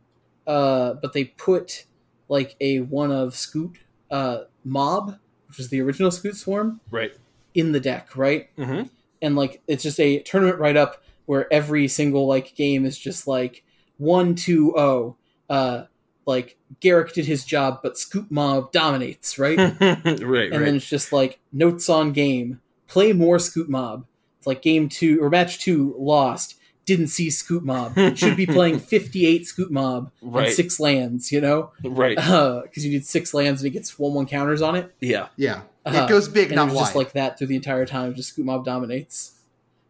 uh 0.47 0.95
but 0.95 1.13
they 1.15 1.25
put 1.25 1.87
like 2.29 2.57
a 2.61 2.81
one 2.81 3.11
of 3.11 3.35
scoot 3.35 3.79
uh 4.11 4.41
mob 4.65 5.17
which 5.49 5.59
is 5.61 5.71
the 5.71 5.81
original 5.81 6.11
Scute 6.11 6.35
Swarm, 6.37 6.79
Right. 6.91 7.17
in 7.55 7.73
the 7.73 7.81
deck, 7.81 8.15
right? 8.15 8.55
Mm-hmm. 8.59 8.89
And 9.23 9.35
like 9.35 9.63
it's 9.67 9.83
just 9.83 9.99
a 9.99 10.19
tournament 10.21 10.59
write 10.61 10.77
up 10.77 11.03
where 11.29 11.47
every 11.53 11.87
single 11.89 12.27
like 12.27 12.55
game 12.57 12.87
is 12.87 12.99
just 12.99 13.27
like 13.27 13.63
one 13.99 14.35
two 14.35 14.75
oh. 14.77 15.17
Uh 15.51 15.85
like 16.27 16.57
Garruk 16.83 17.13
did 17.13 17.25
his 17.27 17.45
job, 17.45 17.81
but 17.83 17.95
Scute 17.95 18.31
Mob 18.31 18.73
dominates, 18.73 19.39
right? 19.39 19.57
right. 19.81 19.81
and 19.81 20.23
Right. 20.23 20.51
then 20.51 20.77
it's 20.77 20.89
just 20.89 21.13
like 21.13 21.39
notes 21.53 21.89
on 21.89 22.13
game. 22.13 22.61
Play 22.87 23.13
more 23.13 23.37
Scute 23.39 23.69
Mob. 23.69 24.05
It's 24.39 24.47
like 24.47 24.61
game 24.63 24.89
two 24.89 25.23
or 25.23 25.29
match 25.31 25.59
two 25.59 25.95
lost. 25.99 26.55
Didn't 26.85 27.09
see 27.09 27.29
Scute 27.29 27.63
Mob. 27.63 27.95
Should 28.17 28.37
be 28.37 28.47
playing 28.59 28.79
fifty 28.79 29.27
eight 29.27 29.43
Scute 29.45 29.71
Mob 29.71 30.11
Right. 30.23 30.47
and 30.47 30.55
six 30.55 30.79
lands, 30.81 31.31
you 31.33 31.41
know? 31.41 31.73
right. 31.85 32.17
Because 32.17 32.85
you 32.85 32.91
need 32.93 33.05
six 33.07 33.33
lands 33.35 33.61
and 33.63 33.67
it 33.67 33.71
gets 33.73 33.99
one 33.99 34.15
one 34.15 34.27
counters 34.27 34.63
on 34.63 34.75
it. 34.77 34.95
Yeah. 35.01 35.29
yeah, 35.37 35.63
Uh, 35.87 35.93
it 36.05 36.09
goes 36.09 36.29
big, 36.29 36.49
and 36.49 36.57
not 36.57 36.67
was 36.69 36.75
wide. 36.77 36.81
just 36.85 36.95
like 36.97 37.13
that 37.13 37.37
through 37.39 37.47
the 37.49 37.57
entire 37.57 37.85
time. 37.87 38.15
Just 38.15 38.37
Scute 38.37 38.45
Mob 38.45 38.65
dominates. 38.67 39.33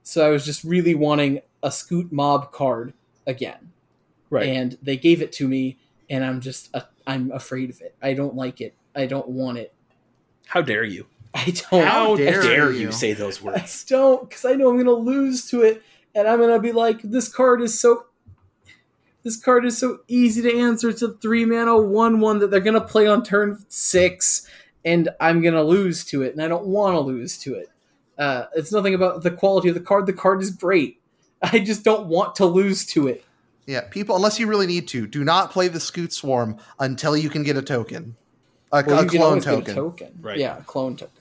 So 0.08 0.26
I 0.26 0.30
was 0.30 0.46
just 0.46 0.64
really 0.64 0.94
wanting 0.94 1.42
a 1.62 1.68
Scute 1.68 2.10
Mob 2.10 2.50
card 2.50 2.94
again, 3.26 3.72
Right. 4.30 4.46
and 4.48 4.78
they 4.80 4.96
gave 4.96 5.20
it 5.20 5.32
to 5.32 5.46
me, 5.46 5.76
and 6.08 6.24
I'm 6.24 6.40
just 6.40 6.70
uh, 6.74 6.80
I'm 7.06 7.30
afraid 7.30 7.68
of 7.68 7.82
it. 7.82 7.94
I 8.00 8.14
don't 8.14 8.34
like 8.34 8.62
it. 8.62 8.74
I 8.94 9.04
don't 9.04 9.28
want 9.28 9.58
it. 9.58 9.74
How 10.46 10.62
dare 10.62 10.82
you? 10.84 11.04
I 11.34 11.44
don't. 11.70 11.84
How 11.84 12.06
How 12.06 12.16
dare 12.16 12.40
dare, 12.40 12.72
you. 12.72 12.86
you 12.86 12.92
say 12.92 13.12
those 13.12 13.42
words? 13.42 13.58
I 13.58 13.60
words? 13.60 13.84
don't 13.84 14.26
because 14.30 14.46
I 14.46 14.54
know 14.54 14.70
I'm 14.70 14.78
gonna 14.78 14.92
lose 14.92 15.46
to 15.50 15.60
it, 15.60 15.82
and 16.14 16.26
I'm 16.26 16.40
gonna 16.40 16.58
be 16.58 16.72
like, 16.72 17.02
this 17.02 17.28
card 17.28 17.60
is 17.60 17.78
so. 17.78 18.06
This 19.24 19.36
card 19.36 19.66
is 19.66 19.76
so 19.76 19.98
easy 20.08 20.40
to 20.40 20.58
answer. 20.58 20.88
It's 20.88 21.02
a 21.02 21.12
three 21.12 21.44
mana 21.44 21.76
one 21.76 22.18
one 22.20 22.38
that 22.38 22.50
they're 22.50 22.60
gonna 22.60 22.80
play 22.80 23.06
on 23.06 23.22
turn 23.24 23.62
six, 23.68 24.48
and 24.86 25.10
I'm 25.20 25.42
gonna 25.42 25.62
lose 25.64 26.02
to 26.06 26.22
it, 26.22 26.32
and 26.32 26.42
I 26.42 26.48
don't 26.48 26.64
want 26.64 26.94
to 26.94 27.00
lose 27.00 27.36
to 27.40 27.56
it. 27.56 27.68
Uh, 28.18 28.46
it's 28.56 28.72
nothing 28.72 28.94
about 28.94 29.22
the 29.22 29.30
quality 29.30 29.68
of 29.68 29.74
the 29.74 29.80
card. 29.80 30.06
The 30.06 30.12
card 30.12 30.42
is 30.42 30.50
great. 30.50 31.00
I 31.42 31.60
just 31.60 31.84
don't 31.84 32.06
want 32.08 32.34
to 32.36 32.46
lose 32.46 32.84
to 32.86 33.06
it. 33.08 33.24
yeah, 33.66 33.82
people, 33.82 34.16
unless 34.16 34.40
you 34.40 34.46
really 34.48 34.66
need 34.66 34.88
to, 34.88 35.06
do 35.06 35.22
not 35.24 35.50
play 35.52 35.68
the 35.68 35.78
Scute 35.78 36.12
Swarm 36.12 36.58
until 36.80 37.16
you 37.16 37.30
can 37.30 37.42
get 37.44 37.56
a 37.56 37.62
token, 37.62 38.16
a, 38.72 38.82
Well, 38.84 38.98
a 39.00 39.02
you 39.04 39.08
can 39.08 39.18
clone 39.18 39.28
always 39.30 39.44
get 39.44 39.52
a 39.54 39.56
token. 39.58 39.74
token. 39.74 40.18
Right. 40.20 40.38
Yeah, 40.38 40.58
a 40.58 40.62
clone 40.62 40.96
token. 40.96 41.14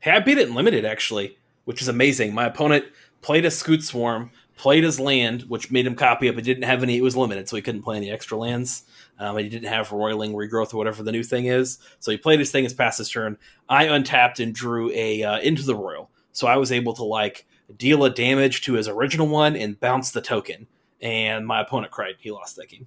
Hey, 0.00 0.12
I 0.12 0.20
beat 0.20 0.38
it 0.38 0.48
in 0.48 0.54
limited 0.54 0.84
actually, 0.84 1.36
which 1.64 1.82
is 1.82 1.88
amazing. 1.88 2.32
My 2.34 2.44
opponent 2.46 2.84
played 3.20 3.44
a 3.44 3.48
Scute 3.48 3.82
Swarm, 3.82 4.30
played 4.56 4.84
his 4.84 5.00
land, 5.00 5.42
which 5.48 5.72
made 5.72 5.86
him 5.86 5.96
copy 5.96 6.28
up. 6.28 6.34
it, 6.34 6.36
but 6.36 6.44
didn't 6.44 6.62
have 6.64 6.84
any. 6.84 6.96
It 6.96 7.02
was 7.02 7.16
limited, 7.16 7.48
so 7.48 7.56
he 7.56 7.62
couldn't 7.62 7.82
play 7.82 7.96
any 7.96 8.10
extra 8.12 8.36
lands. 8.38 8.84
Um, 9.18 9.36
and 9.36 9.44
he 9.44 9.50
didn't 9.50 9.68
have 9.68 9.90
roiling 9.90 10.34
regrowth 10.34 10.72
or 10.72 10.76
whatever 10.76 11.02
the 11.02 11.10
new 11.10 11.24
thing 11.24 11.46
is. 11.46 11.78
So 11.98 12.12
he 12.12 12.16
played 12.16 12.38
his 12.38 12.52
thing 12.52 12.62
his 12.62 12.74
past 12.74 12.98
his 12.98 13.10
turn. 13.10 13.36
I 13.68 13.84
untapped 13.86 14.38
and 14.38 14.54
drew 14.54 14.92
a 14.92 15.24
uh, 15.24 15.38
into 15.40 15.64
the 15.64 15.74
royal, 15.74 16.08
so 16.38 16.46
I 16.46 16.56
was 16.56 16.70
able 16.72 16.94
to 16.94 17.04
like 17.04 17.46
deal 17.76 18.04
a 18.04 18.10
damage 18.10 18.62
to 18.62 18.74
his 18.74 18.88
original 18.88 19.26
one 19.28 19.56
and 19.56 19.78
bounce 19.78 20.12
the 20.12 20.20
token. 20.20 20.66
And 21.00 21.46
my 21.46 21.60
opponent 21.60 21.92
cried. 21.92 22.14
He 22.18 22.30
lost 22.30 22.56
that 22.56 22.68
game. 22.68 22.86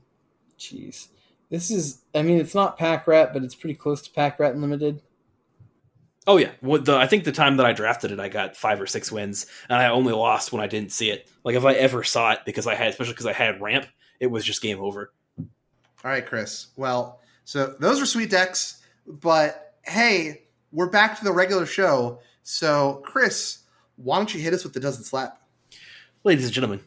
Jeez. 0.57 1.07
This 1.49 1.69
is, 1.69 2.01
I 2.15 2.21
mean, 2.21 2.39
it's 2.39 2.55
not 2.55 2.77
Pack 2.77 3.07
Rat, 3.07 3.33
but 3.33 3.43
it's 3.43 3.55
pretty 3.55 3.73
close 3.73 4.01
to 4.03 4.11
Pack 4.11 4.39
Rat 4.39 4.53
Unlimited. 4.53 5.01
Oh 6.27 6.37
yeah, 6.37 6.51
what 6.61 6.85
the 6.85 6.95
I 6.95 7.07
think 7.07 7.23
the 7.23 7.31
time 7.31 7.57
that 7.57 7.65
I 7.65 7.73
drafted 7.73 8.11
it, 8.11 8.19
I 8.19 8.29
got 8.29 8.55
five 8.55 8.79
or 8.79 8.85
six 8.85 9.11
wins, 9.11 9.47
and 9.67 9.79
I 9.79 9.89
only 9.89 10.13
lost 10.13 10.53
when 10.53 10.61
I 10.61 10.67
didn't 10.67 10.91
see 10.91 11.09
it. 11.09 11.27
Like 11.43 11.55
if 11.55 11.65
I 11.65 11.73
ever 11.73 12.03
saw 12.03 12.33
it, 12.33 12.39
because 12.45 12.67
I 12.67 12.75
had, 12.75 12.89
especially 12.89 13.13
because 13.13 13.25
I 13.25 13.33
had 13.33 13.59
ramp, 13.59 13.87
it 14.19 14.27
was 14.27 14.45
just 14.45 14.61
game 14.61 14.79
over. 14.79 15.11
All 15.39 15.47
right, 16.11 16.25
Chris. 16.25 16.67
Well, 16.75 17.19
so 17.43 17.75
those 17.79 17.99
are 17.99 18.05
sweet 18.05 18.29
decks, 18.29 18.81
but 19.07 19.73
hey, 19.83 20.43
we're 20.71 20.89
back 20.89 21.17
to 21.17 21.23
the 21.23 21.33
regular 21.33 21.65
show. 21.65 22.19
So, 22.43 23.01
Chris, 23.05 23.59
why 23.97 24.17
don't 24.17 24.33
you 24.33 24.39
hit 24.39 24.53
us 24.53 24.63
with 24.63 24.73
the 24.73 24.79
doesn't 24.79 25.03
slap? 25.03 25.41
Ladies 26.23 26.45
and 26.45 26.53
gentlemen, 26.53 26.81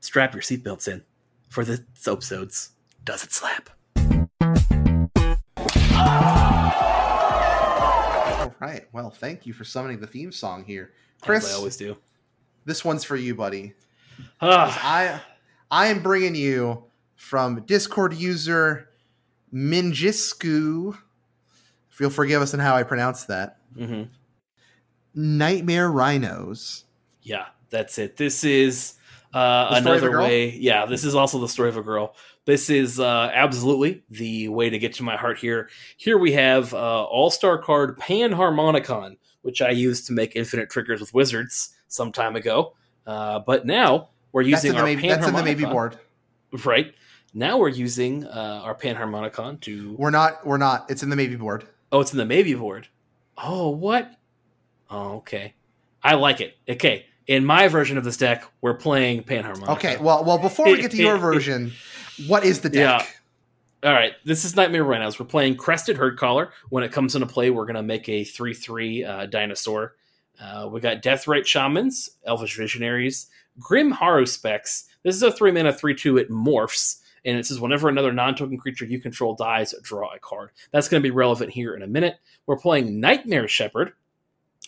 strap 0.00 0.32
your 0.32 0.42
seatbelts 0.42 0.88
in 0.88 1.02
for 1.48 1.64
the 1.64 1.84
episode's 2.06 2.70
Does 3.04 3.24
it 3.24 3.32
slap? 3.32 3.70
All 8.40 8.54
right. 8.60 8.86
Well, 8.92 9.10
thank 9.10 9.46
you 9.46 9.52
for 9.52 9.64
summoning 9.64 10.00
the 10.00 10.06
theme 10.06 10.32
song 10.32 10.64
here, 10.64 10.92
As 11.22 11.26
Chris. 11.26 11.52
I 11.52 11.56
always 11.56 11.76
do. 11.76 11.96
This 12.64 12.84
one's 12.84 13.04
for 13.04 13.16
you, 13.16 13.34
buddy. 13.34 13.74
Ah, 14.40 14.78
I 14.82 15.20
I 15.70 15.86
am 15.88 16.02
bringing 16.02 16.34
you 16.34 16.84
from 17.16 17.62
Discord 17.62 18.14
user 18.14 18.88
Minjisku. 19.52 20.96
If 21.90 22.00
you'll 22.00 22.10
forgive 22.10 22.40
us 22.42 22.54
in 22.54 22.60
how 22.60 22.74
I 22.76 22.82
pronounce 22.84 23.24
that. 23.24 23.58
mhm. 23.76 24.08
Nightmare 25.14 25.90
Rhinos. 25.90 26.84
Yeah, 27.22 27.46
that's 27.70 27.98
it. 27.98 28.16
This 28.16 28.44
is 28.44 28.94
uh, 29.34 29.70
The 29.70 29.80
story 29.80 29.96
of 29.96 30.02
a 30.02 30.06
another 30.06 30.22
way. 30.22 30.50
Yeah, 30.50 30.86
this 30.86 31.04
is 31.04 31.14
also 31.14 31.38
the 31.38 31.48
story 31.48 31.68
of 31.68 31.76
a 31.76 31.82
girl. 31.82 32.14
This 32.44 32.70
is 32.70 32.98
uh, 32.98 33.30
absolutely 33.32 34.02
the 34.10 34.48
way 34.48 34.68
to 34.68 34.78
get 34.78 34.94
to 34.94 35.02
my 35.04 35.16
heart 35.16 35.38
here. 35.38 35.70
Here 35.96 36.18
we 36.18 36.32
have 36.32 36.74
uh, 36.74 37.04
All 37.04 37.30
Star 37.30 37.58
card 37.58 37.98
Panharmonicon, 37.98 39.16
which 39.42 39.62
I 39.62 39.70
used 39.70 40.06
to 40.08 40.12
make 40.12 40.34
infinite 40.34 40.70
triggers 40.70 41.00
with 41.00 41.14
wizards 41.14 41.74
some 41.88 42.10
time 42.10 42.34
ago. 42.34 42.74
Uh, 43.06 43.38
but 43.40 43.64
now 43.66 44.08
we're 44.32 44.42
using 44.42 44.74
our 44.74 44.84
Maybe, 44.84 45.08
that's 45.08 45.26
in 45.26 45.34
the 45.34 45.42
Maybe 45.44 45.64
board. 45.64 45.98
Right 46.64 46.94
now 47.32 47.58
we're 47.58 47.68
using 47.68 48.26
uh, 48.26 48.60
our 48.64 48.74
Panharmonicon 48.74 49.60
to. 49.60 49.94
We're 49.98 50.10
not. 50.10 50.44
We're 50.46 50.58
not. 50.58 50.90
It's 50.90 51.02
in 51.02 51.10
the 51.10 51.16
Maybe 51.16 51.36
board. 51.36 51.66
Oh, 51.92 52.00
it's 52.00 52.12
in 52.12 52.18
the 52.18 52.24
maybe 52.24 52.54
board. 52.54 52.88
Oh, 53.36 53.68
what? 53.68 54.10
Oh, 54.92 55.16
okay. 55.16 55.54
I 56.02 56.14
like 56.14 56.40
it. 56.40 56.56
Okay. 56.68 57.06
In 57.26 57.44
my 57.44 57.68
version 57.68 57.96
of 57.96 58.04
this 58.04 58.16
deck, 58.16 58.44
we're 58.60 58.74
playing 58.74 59.22
Panharmonicon. 59.24 59.76
Okay. 59.76 59.96
Well, 59.96 60.24
well. 60.24 60.38
Before 60.38 60.66
we 60.66 60.80
get 60.80 60.90
to 60.90 60.96
your 60.96 61.16
version, 61.18 61.72
what 62.26 62.44
is 62.44 62.60
the 62.60 62.68
deck? 62.68 63.22
All 63.84 63.92
right, 63.92 64.12
this 64.24 64.44
is 64.44 64.54
Nightmare 64.54 64.84
Rhinos. 64.84 65.18
We're 65.18 65.26
playing 65.26 65.56
Crested 65.56 65.96
Herd 65.96 66.16
Caller. 66.16 66.52
When 66.68 66.84
it 66.84 66.92
comes 66.92 67.16
into 67.16 67.26
play, 67.26 67.50
we're 67.50 67.64
going 67.64 67.74
to 67.74 67.82
make 67.82 68.08
a 68.08 68.22
3 68.22 68.54
3 68.54 69.04
uh, 69.04 69.26
dinosaur. 69.26 69.96
Uh, 70.40 70.68
we 70.70 70.80
got 70.80 71.02
Deathrite 71.02 71.46
Shamans, 71.46 72.10
Elvish 72.24 72.56
Visionaries, 72.56 73.26
Grim 73.58 73.92
Specs. 74.26 74.84
This 75.02 75.16
is 75.16 75.22
a 75.22 75.32
3 75.32 75.50
mana 75.50 75.72
3 75.72 75.96
2. 75.96 76.18
It 76.18 76.30
morphs, 76.30 77.00
and 77.24 77.36
it 77.36 77.44
says 77.44 77.58
whenever 77.58 77.88
another 77.88 78.12
non 78.12 78.36
token 78.36 78.56
creature 78.56 78.84
you 78.84 79.00
control 79.00 79.34
dies, 79.34 79.74
draw 79.82 80.14
a 80.14 80.18
card. 80.20 80.50
That's 80.70 80.88
going 80.88 81.02
to 81.02 81.06
be 81.06 81.10
relevant 81.10 81.50
here 81.50 81.74
in 81.74 81.82
a 81.82 81.88
minute. 81.88 82.18
We're 82.46 82.58
playing 82.58 83.00
Nightmare 83.00 83.48
Shepherd, 83.48 83.94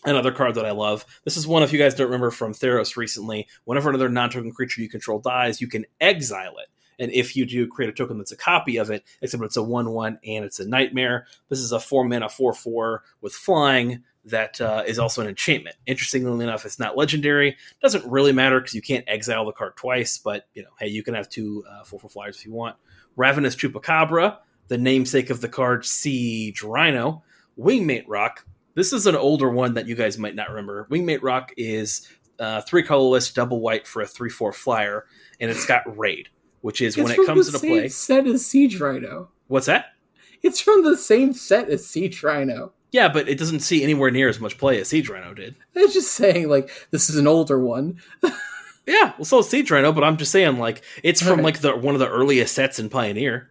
another 0.05 0.33
card 0.33 0.55
that 0.57 0.67
I 0.67 0.73
love. 0.73 1.05
This 1.25 1.37
is 1.37 1.47
one, 1.47 1.63
if 1.63 1.73
you 1.73 1.79
guys 1.79 1.95
don't 1.95 2.07
remember 2.07 2.31
from 2.31 2.53
Theros 2.53 2.97
recently, 2.97 3.49
whenever 3.65 3.89
another 3.89 4.09
non 4.09 4.31
token 4.31 4.53
creature 4.53 4.83
you 4.83 4.89
control 4.89 5.19
dies, 5.19 5.61
you 5.61 5.69
can 5.69 5.87
exile 6.01 6.57
it. 6.59 6.69
And 6.99 7.11
if 7.13 7.37
you 7.37 7.45
do 7.47 7.67
create 7.67 7.89
a 7.89 7.93
token 7.93 8.19
that's 8.19 8.33
a 8.33 8.37
copy 8.37 8.77
of 8.77 8.91
it, 8.91 9.05
except 9.21 9.43
it's 9.43 9.57
a 9.57 9.63
1 9.63 9.91
1 9.91 10.19
and 10.25 10.45
it's 10.45 10.61
a 10.61 10.69
nightmare, 10.69 11.27
this 11.49 11.59
is 11.59 11.73
a 11.73 11.81
4 11.81 12.05
mana 12.05 12.29
4 12.29 12.53
4 12.53 13.03
with 13.21 13.33
flying 13.33 14.05
that 14.27 14.61
uh, 14.61 14.83
is 14.87 14.99
also 14.99 15.21
an 15.21 15.29
enchantment. 15.29 15.77
Interestingly 15.87 16.45
enough, 16.45 16.65
it's 16.65 16.79
not 16.79 16.97
legendary. 16.97 17.57
Doesn't 17.83 18.11
really 18.11 18.33
matter 18.33 18.59
because 18.59 18.75
you 18.75 18.81
can't 18.81 19.05
exile 19.07 19.45
the 19.45 19.53
card 19.53 19.77
twice, 19.77 20.19
but 20.19 20.49
you 20.55 20.63
know, 20.63 20.71
hey, 20.79 20.89
you 20.89 21.03
can 21.03 21.15
have 21.15 21.29
two 21.29 21.65
uh, 21.71 21.85
4 21.85 22.01
4 22.01 22.11
flyers 22.11 22.37
if 22.37 22.47
you 22.47 22.53
want. 22.53 22.77
Ravenous 23.17 23.55
Chupacabra, 23.55 24.39
the 24.69 24.79
namesake 24.79 25.31
of 25.31 25.41
the 25.41 25.49
card 25.49 25.85
Siege 25.85 26.63
Rhino, 26.63 27.23
Wingmate 27.59 28.05
Roc. 28.09 28.45
This 28.75 28.93
is 28.93 29.07
an 29.07 29.17
older 29.17 29.49
one 29.51 29.75
that 29.75 29.87
you 29.87 29.95
guys 29.95 30.19
might 30.19 30.35
not 30.35 30.51
remember. 30.51 30.87
Wingmate 30.91 31.21
Roc 31.23 31.53
is 31.57 32.09
uh, 32.39 32.61
three 32.63 32.83
colorless, 32.83 33.33
double 33.33 33.61
white 33.61 33.87
for 33.87 34.03
a 34.03 34.07
3 34.07 34.29
4 34.31 34.53
flyer, 34.53 35.07
and 35.41 35.51
it's 35.51 35.67
got 35.67 35.83
Raid 35.99 36.29
which 36.65 36.81
is 36.81 36.97
when 36.97 37.05
It's 37.09 37.13
it 37.13 37.17
from 37.17 37.27
comes 37.27 37.47
the 37.47 37.51
into 37.51 37.59
same 37.59 37.71
play. 37.73 37.89
set 37.89 38.27
as 38.27 38.47
Siege 38.47 38.81
Rhino. 38.81 39.29
What's 39.49 39.67
that? 39.67 39.89
It's 40.43 40.63
from 40.63 40.83
the 40.83 40.97
same 40.97 41.35
set 41.35 41.69
as 41.69 41.87
Siege 41.87 42.23
Rhino. 42.23 42.73
Yeah, 42.91 43.09
but 43.13 43.29
it 43.29 43.37
doesn't 43.39 43.61
see 43.61 43.83
anywhere 43.83 44.11
near 44.11 44.31
as 44.31 44.41
much 44.41 44.57
play 44.57 44.81
as 44.81 44.89
Siege 44.89 45.11
Rhino 45.11 45.35
did. 45.35 45.57
I'm 45.77 45.93
just 45.93 46.13
saying, 46.13 46.49
like, 46.49 46.71
this 46.91 47.11
is 47.11 47.19
an 47.19 47.27
older 47.27 47.61
one. 47.61 48.01
Yeah, 48.87 49.13
well, 49.19 49.25
so 49.27 49.39
is 49.41 49.49
Siege 49.49 49.71
Rhino, 49.71 49.93
but 49.93 50.05
I'm 50.05 50.17
just 50.19 50.31
saying, 50.33 50.59
like, 50.59 50.83
it's 51.03 51.21
from 51.21 51.31
Alright. 51.41 51.45
like 51.45 51.59
the 51.61 51.77
one 51.77 51.95
of 51.95 52.01
the 52.01 52.09
earliest 52.09 52.55
sets 52.55 52.79
in 52.79 52.89
Pioneer. 52.91 53.51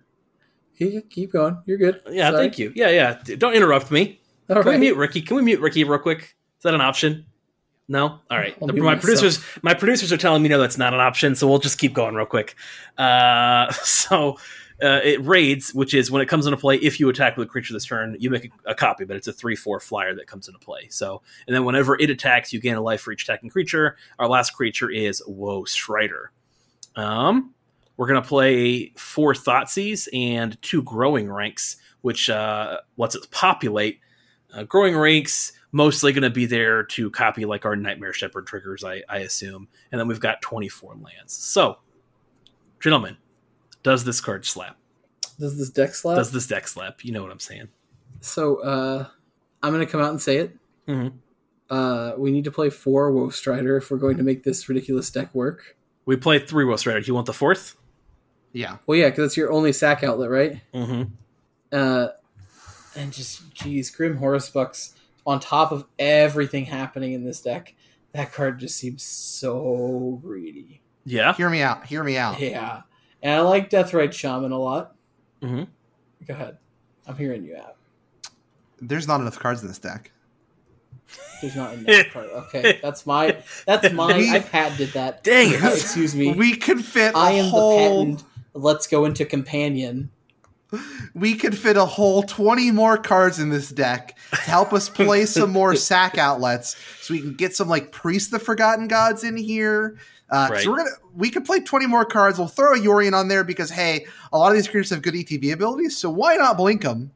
Keep 0.78 1.34
going. 1.34 1.58
You're 1.66 1.78
good. 1.78 2.02
Yeah, 2.10 2.32
thank 2.32 2.58
you. 2.60 2.72
Yeah, 2.76 2.90
yeah. 2.90 3.36
Don't 3.38 3.54
interrupt 3.54 3.92
me. 3.92 4.22
All 4.50 4.64
Can 4.64 4.74
we 4.74 4.78
mute 4.78 4.98
Ricky? 4.98 5.22
Can 5.22 5.38
we 5.38 5.42
mute 5.44 5.60
Ricky 5.60 5.84
real 5.84 6.00
quick? 6.00 6.22
Is 6.22 6.64
that 6.64 6.74
an 6.74 6.82
option? 6.82 7.26
No. 7.88 8.20
All 8.30 8.38
right. 8.38 8.58
The- 8.60 8.74
my 8.74 8.96
myself. 8.96 9.02
producers, 9.02 9.46
my 9.62 9.74
producers 9.74 10.12
are 10.12 10.18
telling 10.18 10.42
me 10.42 10.50
no, 10.50 10.60
that's 10.60 10.78
not 10.78 10.94
an 10.94 11.00
option. 11.00 11.36
So 11.36 11.48
we'll 11.48 11.60
just 11.60 11.78
keep 11.78 11.94
going 11.94 12.16
real 12.16 12.26
quick. 12.26 12.56
Uh, 12.98 13.72
so 13.84 14.38
uh, 14.82 15.00
it 15.04 15.24
raids, 15.26 15.74
which 15.74 15.94
is 15.94 16.10
when 16.10 16.22
it 16.22 16.28
comes 16.28 16.46
into 16.46 16.58
play. 16.58 16.78
If 16.78 17.00
you 17.00 17.10
attack 17.10 17.38
with 17.38 17.48
a 17.48 17.50
creature 17.50 17.74
this 17.74 17.86
turn, 17.86 18.16
you 18.20 18.30
make 18.30 18.46
a, 18.46 18.72
a 18.72 18.76
copy, 18.76 19.06
but 19.06 19.16
it's 19.16 19.28
a 19.28 19.34
three-four 19.34 19.80
flyer 19.80 20.16
that 20.16 20.28
comes 20.28 20.48
into 20.48 20.60
play. 20.60 20.88
So 20.90 21.22
and 21.48 21.56
then 21.56 21.66
whenever 21.66 22.00
it 22.00 22.10
attacks, 22.10 22.52
you 22.52 22.60
gain 22.60 22.76
a 22.76 22.82
life 22.82 23.02
for 23.02 23.12
each 23.12 23.24
attacking 23.24 23.50
creature. 23.50 23.98
Our 24.20 24.28
last 24.28 24.52
creature 24.52 24.90
is 24.90 25.22
Woe 25.28 25.66
Strider. 25.66 26.32
Um, 26.96 27.54
we're 27.98 28.08
gonna 28.08 28.22
play 28.22 28.94
four 28.98 29.34
Thoughtseize 29.34 30.08
and 30.14 30.60
two 30.62 30.84
Growing 30.84 31.32
Ranks, 31.32 31.78
which 32.02 32.30
uh, 32.30 32.80
lets 32.98 33.16
it 33.16 33.30
populate. 33.32 34.00
Uh, 34.54 34.64
growing 34.64 34.96
ranks 34.96 35.54
mostly 35.72 36.14
going 36.14 36.24
to 36.24 36.30
be 36.30 36.46
there 36.46 36.84
to 36.84 37.10
copy 37.10 37.46
like 37.46 37.66
our 37.66 37.76
Nightmare 37.76 38.14
Shepherd 38.14 38.46
triggers, 38.46 38.84
I, 38.84 39.02
I 39.10 39.20
assume. 39.20 39.68
And 39.92 40.00
then 40.00 40.08
we've 40.08 40.20
got 40.20 40.42
24 40.42 40.96
lands. 40.96 41.34
So, 41.34 41.78
gentlemen, 42.80 43.18
does 43.82 44.04
this 44.04 44.22
card 44.22 44.46
slap? 44.46 44.78
Does 45.40 45.58
this 45.58 45.70
deck 45.72 45.96
slap? 45.96 46.18
Does 46.18 46.32
this 46.32 46.46
deck 46.46 46.68
slap? 46.68 47.04
You 47.04 47.12
know 47.12 47.24
what 47.24 47.32
I'm 47.32 47.40
saying. 47.40 47.70
so, 48.22 48.58
uh, 48.58 49.08
I'm 49.64 49.74
going 49.74 49.86
to 49.86 49.92
come 49.92 50.02
out 50.02 50.12
and 50.12 50.22
say 50.22 50.38
it. 50.38 50.58
Mhm. 50.88 51.14
Uh, 51.70 52.12
we 52.18 52.30
need 52.32 52.44
to 52.44 52.52
play 52.52 52.70
four 52.70 53.12
Woe 53.12 53.30
Strider 53.30 53.78
if 53.78 53.90
we're 53.90 53.98
going 53.98 54.18
to 54.18 54.24
make 54.24 54.44
this 54.44 54.68
ridiculous 54.70 55.10
deck 55.10 55.34
work. 55.34 55.76
We 56.06 56.18
play 56.18 56.38
three 56.38 56.66
Woe 56.66 56.76
Strider. 56.76 57.00
Do 57.00 57.08
you 57.08 57.16
want 57.16 57.26
the 57.26 57.34
fourth? 57.34 57.76
Yeah. 58.52 58.78
Well, 58.86 58.98
yeah, 58.98 59.10
because 59.10 59.28
it's 59.28 59.38
your 59.38 59.52
only 59.52 59.74
sack 59.74 60.04
outlet, 60.04 60.30
right? 60.30 60.62
Mm-hmm. 60.74 61.04
Uh, 61.72 62.08
and 62.96 63.12
just, 63.14 63.54
geez, 63.54 63.90
Grim 63.90 64.20
Haruspex 64.20 64.94
on 65.26 65.40
top 65.40 65.72
of 65.72 65.86
everything 66.00 66.66
happening 66.66 67.14
in 67.14 67.24
this 67.24 67.42
deck. 67.42 67.74
That 68.14 68.32
card 68.34 68.60
just 68.60 68.76
seems 68.78 69.04
so 69.04 70.20
greedy. 70.24 70.82
Yeah. 71.06 71.34
Hear 71.34 71.50
me 71.50 71.62
out. 71.62 71.86
Hear 71.86 72.04
me 72.04 72.18
out. 72.18 72.40
Yeah. 72.40 72.82
And 73.22 73.34
I 73.34 73.40
like 73.42 73.70
Deathrite 73.70 74.14
Shaman 74.14 74.52
a 74.52 74.60
lot. 74.60 74.96
Mhm. 75.42 75.68
Go 76.28 76.34
ahead. 76.34 76.58
I'm 77.08 77.16
hearing 77.18 77.44
you 77.44 77.56
out. 77.58 77.76
There's 78.82 79.08
not 79.08 79.20
enough 79.22 79.40
cards 79.40 79.62
in 79.62 79.68
this 79.68 79.80
deck. 79.80 80.12
There's 81.42 81.56
not 81.56 81.74
enough 81.74 82.06
cards. 82.14 82.30
Okay, 82.34 82.80
that's 82.82 83.06
my 83.06 83.38
that's 83.66 83.92
my 83.94 84.16
We- 84.18 84.30
I 84.32 84.40
patented 84.40 84.90
that. 84.94 85.24
Dang 85.24 85.52
it. 85.54 85.64
Excuse 85.64 86.16
me. 86.16 86.34
We 86.34 86.56
could 86.56 86.84
fit. 86.84 87.16
I 87.16 87.32
am 87.32 87.46
whole, 87.50 87.78
the 88.06 88.12
patent. 88.16 88.24
Let's 88.54 88.88
go 88.88 89.06
into 89.06 89.26
companion. 89.26 90.12
We 91.14 91.36
could 91.36 91.58
fit 91.58 91.78
a 91.78 91.86
whole 91.86 92.24
20 92.24 92.72
more 92.72 92.98
cards 92.98 93.40
in 93.40 93.50
this 93.50 93.70
deck 93.70 94.18
to 94.32 94.42
help 94.42 94.74
us 94.74 94.90
play 94.90 95.26
some 95.28 95.52
more 95.52 95.76
sack 95.76 96.18
outlets, 96.18 96.76
so 97.02 97.14
we 97.14 97.22
can 97.22 97.34
get 97.34 97.56
some 97.56 97.68
like 97.68 97.92
Priest 97.92 98.32
the 98.32 98.40
Forgotten 98.40 98.88
Gods 98.88 99.24
in 99.24 99.38
here. 99.38 99.98
Uh, 100.30 100.48
Right. 100.52 100.64
So 100.64 100.72
we're 100.72 100.78
gonna 100.78 100.90
we 101.16 101.30
could 101.30 101.46
play 101.46 101.60
20 101.60 101.86
more 101.86 102.06
cards. 102.06 102.40
We'll 102.40 102.48
throw 102.48 102.74
a 102.74 102.80
Yorion 102.80 103.14
on 103.14 103.28
there 103.28 103.44
because 103.44 103.70
hey, 103.70 104.06
a 104.32 104.38
lot 104.38 104.50
of 104.50 104.56
these 104.56 104.68
creatures 104.68 104.90
have 104.90 105.02
good 105.02 105.14
ETB 105.14 105.54
abilities, 105.54 105.96
so 105.98 106.10
why 106.10 106.36
not 106.36 106.58
blink 106.58 106.82
them? 106.82 107.12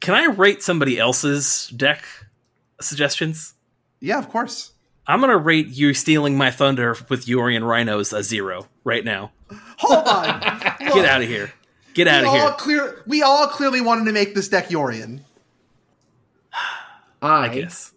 Can 0.00 0.14
I 0.14 0.26
rate 0.26 0.62
somebody 0.62 0.98
else's 0.98 1.68
deck 1.74 2.04
suggestions? 2.80 3.54
Yeah, 4.00 4.18
of 4.18 4.28
course. 4.28 4.72
I'm 5.06 5.20
going 5.20 5.30
to 5.30 5.38
rate 5.38 5.68
you 5.68 5.94
stealing 5.94 6.36
my 6.36 6.50
thunder 6.50 6.96
with 7.08 7.26
Yorion 7.26 7.66
Rhinos 7.66 8.12
a 8.12 8.22
zero 8.22 8.68
right 8.84 9.04
now. 9.04 9.32
Hold 9.78 10.06
on. 10.06 10.40
Get 10.78 11.04
out 11.04 11.22
of 11.22 11.28
here. 11.28 11.52
Get 11.94 12.08
out 12.08 12.22
we 12.22 12.28
of 12.28 12.34
all 12.34 12.40
here. 12.48 12.56
clear. 12.56 13.02
We 13.06 13.22
all 13.22 13.46
clearly 13.46 13.80
wanted 13.80 14.04
to 14.06 14.12
make 14.12 14.34
this 14.34 14.48
deck 14.48 14.68
Yorion. 14.68 15.20
I, 17.22 17.46
I 17.46 17.48
guess. 17.48 17.92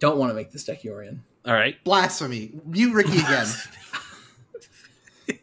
don't 0.00 0.18
want 0.18 0.30
to 0.30 0.34
make 0.34 0.50
this 0.52 0.64
deck 0.64 0.82
Yorion. 0.82 1.18
All 1.44 1.52
right. 1.54 1.82
Blasphemy. 1.84 2.52
Mute 2.64 2.94
Ricky 2.94 3.18
again. 3.18 3.46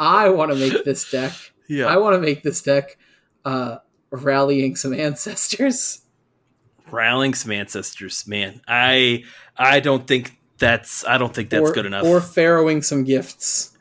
I 0.00 0.28
want 0.28 0.52
to 0.52 0.56
make 0.56 0.84
this 0.84 1.10
deck. 1.10 1.32
Yeah. 1.68 1.86
I 1.86 1.96
want 1.96 2.14
to 2.14 2.20
make 2.20 2.42
this 2.42 2.60
deck 2.62 2.96
uh, 3.44 3.78
rallying 4.10 4.76
some 4.76 4.92
ancestors. 4.92 6.02
rallying 6.90 7.34
some 7.34 7.50
ancestors 7.50 8.26
man 8.28 8.60
i 8.68 9.24
i 9.56 9.80
don't 9.80 10.06
think 10.06 10.38
that's 10.58 11.04
i 11.04 11.18
don't 11.18 11.34
think 11.34 11.50
that's 11.50 11.70
or, 11.70 11.72
good 11.72 11.84
enough 11.86 12.04
Or 12.04 12.20
farrowing 12.20 12.84
some 12.84 13.02
gifts. 13.02 13.75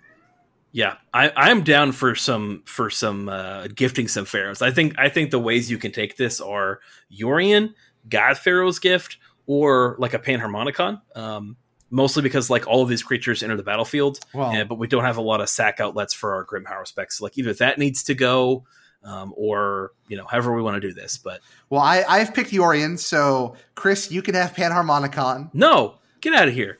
Yeah 0.75 0.95
i 1.13 1.31
i'm 1.37 1.63
down 1.63 1.93
for 1.93 2.15
some 2.15 2.63
for 2.65 2.89
some 2.89 3.29
uh 3.29 3.67
gifting 3.67 4.07
some 4.09 4.25
pharaohs 4.25 4.61
i 4.61 4.71
think 4.71 4.93
i 4.99 5.07
think 5.07 5.31
the 5.31 5.39
ways 5.39 5.71
you 5.71 5.77
can 5.77 5.91
take 5.93 6.17
this 6.17 6.41
are 6.41 6.81
Yorion 7.09 7.73
god 8.09 8.37
pharaoh's 8.37 8.79
gift 8.79 9.17
or 9.47 9.95
like 9.99 10.13
a 10.13 10.19
panharmonicon 10.19 10.99
um 11.15 11.55
mostly 11.91 12.21
because 12.23 12.49
like 12.49 12.67
all 12.67 12.81
of 12.81 12.89
these 12.89 13.03
creatures 13.03 13.41
enter 13.41 13.55
the 13.55 13.63
battlefield, 13.63 14.19
Well, 14.33 14.49
and- 14.51 14.67
but 14.67 14.77
we 14.79 14.87
don't 14.87 15.05
have 15.05 15.15
a 15.17 15.21
lot 15.21 15.39
of 15.39 15.47
sack 15.47 15.79
outlets 15.79 16.13
for 16.13 16.33
our 16.33 16.43
Grim 16.43 16.65
Power 16.65 16.83
specs. 16.83 17.21
Like 17.21 17.37
either 17.37 17.53
that 17.53 17.77
needs 17.77 18.03
to 18.05 18.15
go, 18.15 18.65
um, 19.03 19.33
or 19.37 19.91
you 20.09 20.17
know, 20.17 20.25
however 20.25 20.53
we 20.53 20.61
want 20.63 20.81
to 20.81 20.85
do 20.85 20.93
this. 20.93 21.17
But 21.17 21.39
well, 21.69 21.79
I 21.81 22.03
I've 22.09 22.33
picked 22.33 22.51
Yorion, 22.51 22.97
so 22.99 23.55
Chris, 23.75 24.11
you 24.11 24.21
can 24.23 24.33
have 24.35 24.53
Panharmonicon. 24.53 25.51
no, 25.53 25.99
get 26.21 26.33
out 26.33 26.47
of 26.49 26.53
here. 26.53 26.79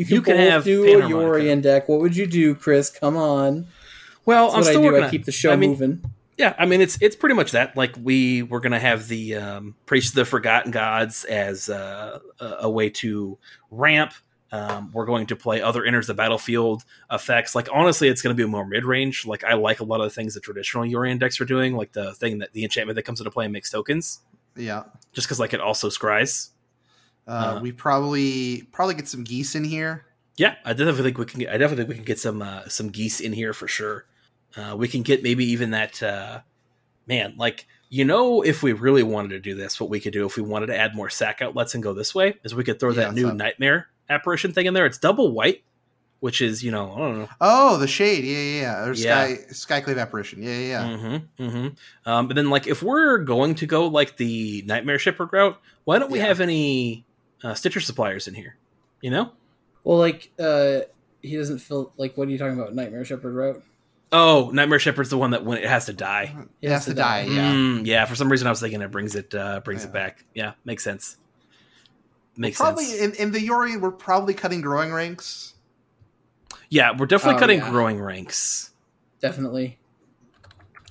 You 0.00 0.06
can, 0.06 0.14
You 0.14 0.22
can 0.22 0.36
both 0.36 0.50
have 0.50 0.64
do 0.64 0.84
a 0.84 0.86
Panharmonica. 0.86 1.10
Yorion 1.10 1.62
deck. 1.62 1.88
What 1.88 2.00
would 2.00 2.16
you 2.16 2.26
do, 2.26 2.54
Chris? 2.54 2.88
Come 2.90 3.16
on. 3.16 3.66
Well, 4.24 4.46
That's 4.52 4.54
I'm 4.54 4.60
what 4.60 4.66
I 4.66 4.70
still 4.70 4.80
do. 4.82 4.86
working 4.88 5.02
I 5.02 5.04
on- 5.06 5.10
keep 5.10 5.24
the 5.26 5.32
show 5.32 5.52
I 5.52 5.56
mean, 5.56 5.70
moving. 5.70 6.04
Yeah, 6.38 6.54
I 6.58 6.64
mean 6.64 6.80
it's 6.80 6.96
it's 7.02 7.16
pretty 7.16 7.34
much 7.34 7.50
that. 7.50 7.76
Like 7.76 7.94
we 8.00 8.42
we're 8.42 8.60
gonna 8.60 8.78
have 8.80 9.08
the 9.08 9.34
um, 9.36 9.74
priest 9.84 10.12
of 10.12 10.14
the 10.14 10.24
forgotten 10.24 10.70
gods 10.70 11.24
as 11.26 11.68
uh, 11.68 12.18
a, 12.40 12.46
a 12.60 12.70
way 12.70 12.88
to 12.90 13.36
ramp. 13.70 14.14
Um, 14.52 14.90
we're 14.94 15.04
going 15.04 15.26
to 15.26 15.36
play 15.36 15.60
other 15.60 15.84
enters 15.84 16.06
the 16.06 16.14
battlefield 16.14 16.82
effects. 17.12 17.54
Like 17.54 17.68
honestly, 17.72 18.08
it's 18.08 18.22
going 18.22 18.34
to 18.34 18.42
be 18.42 18.48
more 18.48 18.66
mid 18.66 18.84
range. 18.86 19.26
Like 19.26 19.44
I 19.44 19.52
like 19.54 19.80
a 19.80 19.84
lot 19.84 20.00
of 20.00 20.06
the 20.06 20.14
things 20.14 20.32
that 20.34 20.42
traditional 20.42 20.84
Yorion 20.84 21.20
decks 21.20 21.40
are 21.42 21.44
doing, 21.44 21.76
like 21.76 21.92
the 21.92 22.14
thing 22.14 22.38
that 22.38 22.52
the 22.54 22.64
enchantment 22.64 22.96
that 22.96 23.02
comes 23.02 23.20
into 23.20 23.30
play 23.30 23.44
and 23.44 23.52
makes 23.52 23.70
tokens. 23.70 24.20
Yeah. 24.56 24.84
Just 25.12 25.26
because 25.28 25.38
like 25.40 25.52
it 25.52 25.60
also 25.60 25.88
scries. 25.88 26.50
Uh, 27.30 27.56
Uh, 27.56 27.60
we 27.62 27.70
probably 27.72 28.62
probably 28.72 28.94
get 28.96 29.06
some 29.08 29.22
geese 29.24 29.54
in 29.54 29.62
here. 29.64 30.04
Yeah, 30.36 30.54
I 30.64 30.72
definitely 30.72 31.02
think 31.04 31.18
we 31.18 31.24
can. 31.26 31.40
Get, 31.40 31.48
I 31.50 31.58
definitely 31.58 31.76
think 31.84 31.88
we 31.90 31.94
can 31.96 32.04
get 32.04 32.18
some 32.18 32.42
uh, 32.42 32.68
some 32.68 32.88
geese 32.88 33.20
in 33.20 33.32
here 33.32 33.52
for 33.52 33.68
sure. 33.68 34.04
Uh, 34.56 34.74
we 34.76 34.88
can 34.88 35.02
get 35.02 35.22
maybe 35.22 35.44
even 35.44 35.70
that 35.70 36.02
uh, 36.02 36.40
man. 37.06 37.34
Like 37.36 37.66
you 37.88 38.04
know, 38.04 38.42
if 38.42 38.62
we 38.62 38.72
really 38.72 39.02
wanted 39.02 39.28
to 39.30 39.38
do 39.40 39.54
this, 39.54 39.80
what 39.80 39.90
we 39.90 40.00
could 40.00 40.12
do 40.12 40.24
if 40.26 40.36
we 40.36 40.42
wanted 40.42 40.66
to 40.66 40.76
add 40.76 40.94
more 40.94 41.10
sack 41.10 41.40
outlets 41.42 41.74
and 41.74 41.82
go 41.82 41.92
this 41.94 42.14
way 42.14 42.34
is 42.44 42.54
we 42.54 42.64
could 42.64 42.80
throw 42.80 42.90
Yeah, 42.90 42.96
that 43.06 43.14
new 43.14 43.28
so- 43.28 43.32
nightmare 43.32 43.88
apparition 44.08 44.52
thing 44.52 44.66
in 44.66 44.74
there. 44.74 44.86
It's 44.86 44.98
double 44.98 45.30
white, 45.32 45.62
which 46.20 46.40
is 46.40 46.64
you 46.64 46.70
know 46.72 46.92
I 46.94 46.98
don't 46.98 47.18
know. 47.18 47.28
Oh, 47.40 47.76
the 47.76 47.86
shade. 47.88 48.24
Yeah, 48.24 48.38
yeah, 48.38 48.60
yeah. 48.60 48.84
Or 48.86 48.92
Yeah. 48.94 49.36
sky 49.52 49.80
skyclave 49.82 50.00
apparition. 50.00 50.42
Yeah, 50.42 50.58
yeah, 50.58 50.66
yeah. 50.68 50.96
Mm-hmm, 50.96 51.42
mm-hmm. 51.44 52.10
Um, 52.10 52.26
but 52.28 52.34
then 52.34 52.50
like 52.50 52.66
if 52.66 52.82
we're 52.82 53.18
going 53.18 53.54
to 53.56 53.66
go 53.66 53.86
like 53.88 54.16
the 54.16 54.62
nightmare 54.66 54.98
shepherd 54.98 55.28
route, 55.32 55.60
why 55.84 55.98
don't 55.98 56.10
we 56.10 56.18
Yeah. 56.18 56.26
have 56.28 56.40
any 56.40 57.04
uh, 57.42 57.54
Stitcher's 57.54 57.86
Suppliers 57.86 58.28
in 58.28 58.34
here? 58.34 58.56
You 59.00 59.10
know. 59.10 59.32
Well, 59.84 59.98
like 59.98 60.30
uh, 60.38 60.80
he 61.22 61.36
doesn't 61.36 61.58
feel 61.58 61.92
like. 61.96 62.16
What 62.16 62.28
are 62.28 62.30
you 62.30 62.38
talking 62.38 62.58
about? 62.58 62.74
Nightmare 62.74 63.04
Shepherd 63.04 63.34
wrote. 63.34 63.62
Oh, 64.12 64.50
Nightmare 64.52 64.80
Shepherd's 64.80 65.10
the 65.10 65.16
one 65.18 65.30
that 65.30 65.44
when 65.44 65.58
it 65.58 65.64
has 65.66 65.86
to 65.86 65.92
die. 65.92 66.34
It 66.60 66.70
has 66.70 66.84
to 66.86 66.94
die. 66.94 67.22
Yeah. 67.22 67.52
Mm, 67.52 67.86
yeah, 67.86 68.04
for 68.06 68.16
some 68.16 68.28
reason 68.30 68.46
I 68.48 68.50
was 68.50 68.60
thinking 68.60 68.82
it 68.82 68.90
brings 68.90 69.14
it 69.14 69.34
uh, 69.34 69.60
brings 69.60 69.82
Yeah. 69.84 69.88
it 69.88 69.92
back. 69.92 70.24
Yeah, 70.34 70.52
makes 70.64 70.82
sense. 70.82 71.16
Makes 72.36 72.58
probably 72.58 72.84
sense. 72.86 73.16
in, 73.18 73.26
in 73.28 73.32
the 73.32 73.38
Yorion, 73.46 73.80
we're 73.80 73.90
probably 73.90 74.34
cutting 74.34 74.60
growing 74.62 74.92
ranks. 74.92 75.54
yeah, 76.70 76.90
we're 76.96 77.06
definitely 77.06 77.36
Oh, 77.36 77.40
cutting 77.40 77.58
yeah. 77.60 77.70
growing 77.70 78.00
ranks. 78.00 78.72
Definitely. 79.20 79.78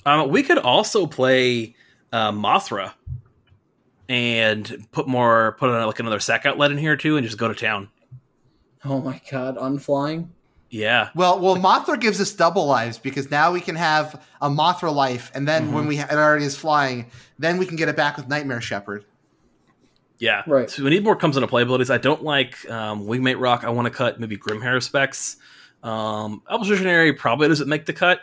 Um, 0.05 0.29
we 0.29 0.43
could 0.43 0.57
also 0.57 1.05
play 1.05 1.75
uh, 2.13 2.31
Mothra 2.31 2.93
and 4.09 4.85
put 4.91 5.07
more 5.07 5.55
put 5.59 5.69
on 5.69 5.85
like 5.87 5.99
another 5.99 6.19
sack 6.19 6.45
outlet 6.45 6.71
in 6.71 6.77
here 6.77 6.97
too, 6.97 7.15
and 7.15 7.25
just 7.25 7.37
go 7.37 7.47
to 7.47 7.55
town. 7.55 7.87
Oh 8.83 8.99
my 8.99 9.21
god, 9.31 9.55
unflying. 9.57 10.29
Yeah, 10.71 11.09
Well, 11.15 11.39
well, 11.39 11.55
Mothra 11.55 11.99
gives 11.99 12.21
us 12.21 12.31
double 12.31 12.67
lives 12.67 12.99
because 12.99 13.31
now 13.31 13.51
we 13.51 13.59
can 13.59 13.75
have 13.75 14.21
a 14.39 14.49
Mothra 14.51 14.93
life, 14.93 15.31
and 15.33 15.47
then 15.47 15.63
Mm-hmm. 15.65 15.73
when 15.73 15.87
we 15.87 15.97
ha- 15.97 16.07
it 16.11 16.15
already 16.15 16.45
is 16.45 16.55
flying, 16.55 17.07
then 17.39 17.57
we 17.57 17.65
can 17.65 17.75
get 17.75 17.89
it 17.89 17.95
back 17.95 18.17
with 18.17 18.27
Nightmare 18.27 18.61
Shepherd. 18.61 19.03
yeah. 20.19 20.43
Right. 20.45 20.69
So 20.69 20.83
we 20.83 20.91
need 20.91 21.03
more 21.03 21.15
comes 21.15 21.37
into 21.37 21.47
play 21.47 21.63
abilities. 21.63 21.89
I 21.89 21.97
don't 21.97 22.23
like 22.23 22.69
um, 22.69 23.07
Wingmate 23.07 23.39
Roc. 23.39 23.63
I 23.63 23.69
want 23.71 23.87
to 23.87 23.89
cut 23.91 24.19
maybe 24.19 24.37
Grim 24.37 24.61
Haruspex. 24.61 25.37
Um, 25.81 26.43
Elvish 26.51 27.17
probably 27.17 27.47
doesn't 27.47 27.67
make 27.67 27.87
the 27.87 27.93
cut. 27.93 28.19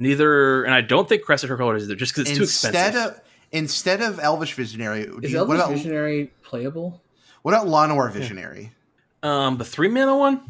Neither, 0.00 0.64
and 0.64 0.74
I 0.74 0.80
don't 0.80 1.08
think 1.08 1.22
Crested 1.22 1.48
Herd 1.50 1.58
Callers 1.60 1.84
either, 1.84 1.94
just 1.94 2.12
because 2.12 2.28
it's 2.28 2.36
too 2.38 2.42
instead 2.42 2.74
expensive. 2.74 3.12
of 3.18 3.20
instead 3.52 4.00
of 4.02 4.18
Elvish 4.20 4.54
Visionary, 4.54 5.04
do 5.04 5.18
Is 5.22 5.32
you- 5.32 5.38
Elvish 5.38 5.48
what 5.48 5.64
about 5.64 5.70
Visionary 5.70 6.32
playable? 6.42 7.02
what 7.42 7.54
about 7.54 7.66
Llanowar 7.66 8.10
Visionary? 8.12 8.72
um, 9.22 9.56
the 9.58 9.64
three 9.64 9.88
mana 9.88 10.16
one. 10.16 10.40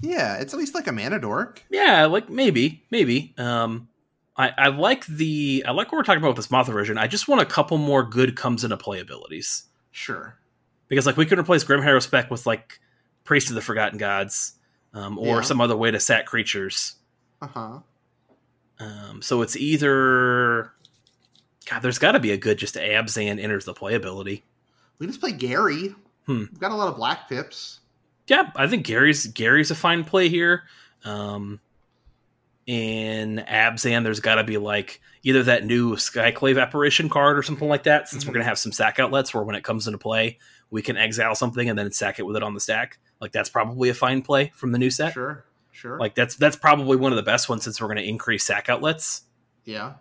Yeah, 0.00 0.36
it's 0.36 0.52
at 0.54 0.58
least 0.60 0.74
like 0.74 0.86
a 0.86 0.92
mana 0.92 1.18
dork. 1.18 1.62
Yeah, 1.70 2.06
like 2.06 2.28
maybe, 2.30 2.84
maybe. 2.90 3.34
Um, 3.38 3.88
I, 4.36 4.52
I 4.56 4.68
like 4.68 5.04
the 5.06 5.64
I 5.66 5.72
like 5.72 5.90
what 5.90 5.98
we're 5.98 6.04
talking 6.04 6.18
about 6.22 6.36
with 6.36 6.36
this 6.36 6.46
Mothra 6.48 6.72
version. 6.72 6.98
I 6.98 7.06
just 7.08 7.26
want 7.26 7.40
a 7.40 7.44
couple 7.46 7.78
more 7.78 8.04
good 8.04 8.36
comes 8.36 8.62
into 8.62 8.76
play 8.76 9.00
abilities 9.00 9.64
Sure. 9.90 10.36
because 10.86 11.06
like 11.06 11.16
we 11.16 11.26
could 11.26 11.38
replace 11.40 11.64
Grim 11.64 11.80
Haruspex 11.80 12.30
with 12.30 12.46
like 12.46 12.78
Priest 13.24 13.48
of 13.48 13.56
the 13.56 13.60
Forgotten 13.60 13.98
Gods, 13.98 14.52
um, 14.94 15.18
or 15.18 15.36
Yeah. 15.36 15.40
some 15.40 15.60
other 15.60 15.76
way 15.76 15.90
to 15.90 15.98
sack 15.98 16.26
creatures. 16.26 16.94
Uh 17.42 17.46
huh. 17.48 17.78
Um, 18.78 19.20
so 19.22 19.42
it's 19.42 19.56
either 19.56 20.70
God, 21.68 21.80
there's 21.82 21.98
got 21.98 22.12
to 22.12 22.20
be 22.20 22.32
a 22.32 22.36
good 22.36 22.58
just 22.58 22.76
Abzan 22.76 23.40
enters 23.42 23.64
the 23.64 23.74
playability. 23.74 24.42
We 24.98 25.06
just 25.06 25.20
play 25.20 25.32
Gary. 25.32 25.94
Hmm. 26.26 26.38
We've 26.50 26.58
got 26.60 26.70
a 26.72 26.74
lot 26.74 26.88
of 26.88 26.96
black 26.96 27.28
pips. 27.28 27.80
Yeah, 28.26 28.50
I 28.56 28.66
think 28.66 28.84
Gary's 28.86 29.26
Gary's 29.26 29.70
a 29.70 29.74
fine 29.74 30.04
play 30.04 30.28
here. 30.28 30.64
Um, 31.04 31.60
in 32.66 33.42
Abzan, 33.48 34.04
there's 34.04 34.20
got 34.20 34.34
to 34.36 34.44
be 34.44 34.58
like 34.58 35.00
either 35.22 35.42
that 35.44 35.64
new 35.64 35.96
Skyclave 35.96 36.60
apparition 36.60 37.08
card 37.08 37.38
or 37.38 37.42
something 37.42 37.68
like 37.68 37.84
that. 37.84 38.08
Since 38.08 38.26
we're 38.26 38.30
Mhm. 38.32 38.34
gonna 38.34 38.44
have 38.44 38.58
some 38.58 38.72
sack 38.72 38.98
outlets 38.98 39.32
where 39.32 39.42
when 39.42 39.56
it 39.56 39.64
comes 39.64 39.86
into 39.86 39.98
play, 39.98 40.38
we 40.70 40.82
can 40.82 40.96
exile 40.96 41.34
something 41.34 41.68
and 41.68 41.78
then 41.78 41.90
sack 41.92 42.18
it 42.18 42.24
with 42.24 42.36
it 42.36 42.42
on 42.42 42.52
the 42.54 42.60
stack. 42.60 42.98
Like 43.20 43.32
that's 43.32 43.48
probably 43.48 43.88
a 43.88 43.94
fine 43.94 44.20
play 44.22 44.52
from 44.54 44.72
the 44.72 44.78
new 44.78 44.90
set. 44.90 45.14
Sure. 45.14 45.44
Sure. 45.72 45.98
Like 45.98 46.14
that's 46.14 46.36
that's 46.36 46.56
probably 46.56 46.96
one 46.98 47.12
of 47.12 47.16
the 47.16 47.22
best 47.22 47.48
ones 47.48 47.64
since 47.64 47.80
we're 47.80 47.88
gonna 47.88 48.02
increase 48.02 48.44
sack 48.44 48.68
outlets 48.68 49.22
yeah. 49.64 49.94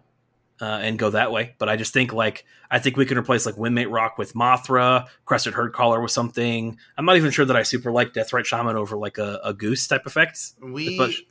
Uh, 0.60 0.80
and 0.82 0.98
go 0.98 1.12
that 1.12 1.32
way. 1.32 1.54
But 1.60 1.70
I 1.70 1.76
just 1.76 1.94
think 1.94 2.14
like 2.14 2.44
I 2.72 2.80
think 2.80 2.98
we 2.98 3.06
can 3.06 3.18
replace 3.18 3.46
like 3.46 3.56
Wingmate 3.56 3.92
Roc 3.92 4.18
with 4.18 4.34
Mothra, 4.34 5.08
Crested 5.26 5.54
Herd 5.54 5.72
Caller 5.72 6.02
with 6.02 6.10
something. 6.10 6.80
I'm 6.98 7.06
not 7.06 7.16
even 7.16 7.30
sure 7.30 7.46
that 7.46 7.56
I 7.56 7.62
super 7.62 7.92
like 7.92 8.14
Deathrite 8.14 8.46
Shaman 8.46 8.76
over 8.76 8.98
like 8.98 9.20
a, 9.20 9.40
a 9.44 9.54
goose 9.54 9.88
type 9.88 10.08
effect. 10.08 10.40
We. 10.62 11.26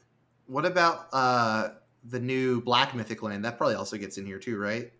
What 0.47 0.65
about 0.65 1.09
uh 1.13 1.71
the 2.05 2.21
new 2.21 2.61
black 2.61 2.95
mythic 2.95 3.21
land? 3.23 3.45
That 3.45 3.59
probably 3.59 3.75
also 3.75 3.97
gets 3.97 4.17
in 4.17 4.27
here 4.27 4.39
too, 4.39 4.59
right? 4.59 4.93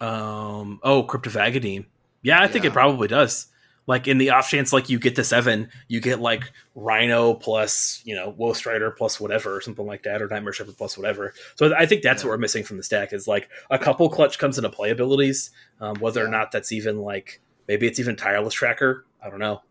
Um, 0.00 0.80
oh, 0.82 1.02
Crypt 1.02 1.26
of 1.26 1.32
Agadeem. 1.32 1.86
Yeah, 2.22 2.42
I 2.42 2.48
think 2.48 2.64
it 2.64 2.72
probably 2.72 3.08
does. 3.08 3.46
Like 3.88 4.08
in 4.08 4.18
the 4.18 4.30
off 4.30 4.48
chance, 4.50 4.72
like 4.72 4.88
you 4.90 4.98
get 4.98 5.14
to 5.16 5.22
seven, 5.24 5.68
you 5.86 6.00
get 6.00 6.20
like 6.20 6.50
Rhino 6.74 7.34
plus 7.34 8.02
you 8.04 8.16
know 8.16 8.30
Woe 8.36 8.52
Strider 8.52 8.90
plus 8.90 9.20
whatever 9.20 9.54
or 9.56 9.60
something 9.60 9.86
like 9.86 10.02
that, 10.02 10.20
or 10.20 10.26
Nightmare 10.28 10.52
Shepherd 10.52 10.76
plus 10.76 10.98
whatever. 10.98 11.34
So 11.54 11.72
I 11.72 11.86
think 11.86 12.02
that's 12.02 12.22
Yeah. 12.22 12.28
what 12.28 12.32
we're 12.34 12.38
missing 12.38 12.64
from 12.64 12.78
the 12.78 12.82
stack 12.82 13.12
is 13.12 13.28
like 13.28 13.48
a 13.70 13.78
couple 13.78 14.08
clutch 14.10 14.38
comes 14.38 14.58
into 14.58 14.70
play 14.70 14.90
abilities. 14.90 15.50
Um, 15.80 15.96
whether 16.00 16.24
or 16.24 16.28
not 16.28 16.50
that's 16.50 16.72
even 16.72 16.98
like 16.98 17.40
maybe 17.68 17.86
it's 17.86 18.00
even 18.00 18.16
tireless 18.16 18.54
tracker. 18.54 19.06
I 19.22 19.30
don't 19.30 19.38
know. 19.38 19.62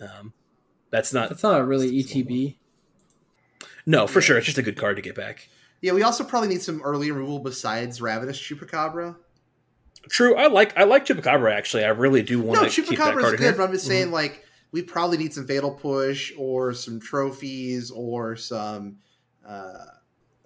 Um, 0.00 0.32
that's 0.90 1.12
not 1.12 1.28
That's 1.28 1.44
not 1.44 1.60
a 1.60 1.64
really 1.64 1.90
ETB. 2.02 2.56
no 3.86 4.06
for 4.08 4.18
Yeah. 4.20 4.24
sure. 4.26 4.36
It's 4.38 4.46
just 4.46 4.58
a 4.58 4.62
good 4.62 4.76
card 4.76 4.96
to 4.96 5.02
get 5.02 5.14
back. 5.14 5.48
Yeah, 5.80 5.92
we 5.92 6.02
also 6.02 6.24
probably 6.24 6.48
need 6.48 6.62
some 6.62 6.80
early 6.82 7.10
removal 7.10 7.38
besides 7.40 8.00
Ravenous 8.00 8.38
Chupacabra. 8.38 9.16
True. 10.10 10.34
I 10.36 10.48
like 10.48 10.76
I 10.76 10.84
like 10.84 11.06
Chupacabra 11.06 11.52
actually. 11.52 11.84
I 11.84 11.88
really 11.90 12.22
do 12.22 12.40
want 12.40 12.60
No, 12.62 12.68
to 12.68 12.74
keep 12.74 12.86
that 12.86 12.96
Chupacabra 12.96 13.20
card 13.20 13.24
is 13.24 13.32
in 13.34 13.38
here. 13.40 13.50
good, 13.52 13.58
but 13.58 13.64
I'm 13.64 13.72
just 13.72 13.86
saying, 13.86 14.08
Mhm. 14.08 14.12
like, 14.12 14.44
we 14.72 14.82
probably 14.82 15.16
need 15.18 15.32
some 15.32 15.46
Fatal 15.46 15.70
Push 15.70 16.32
or 16.36 16.72
some 16.74 16.98
trophies 17.00 17.90
or 17.90 18.36
some 18.36 18.96
uh, 19.46 19.84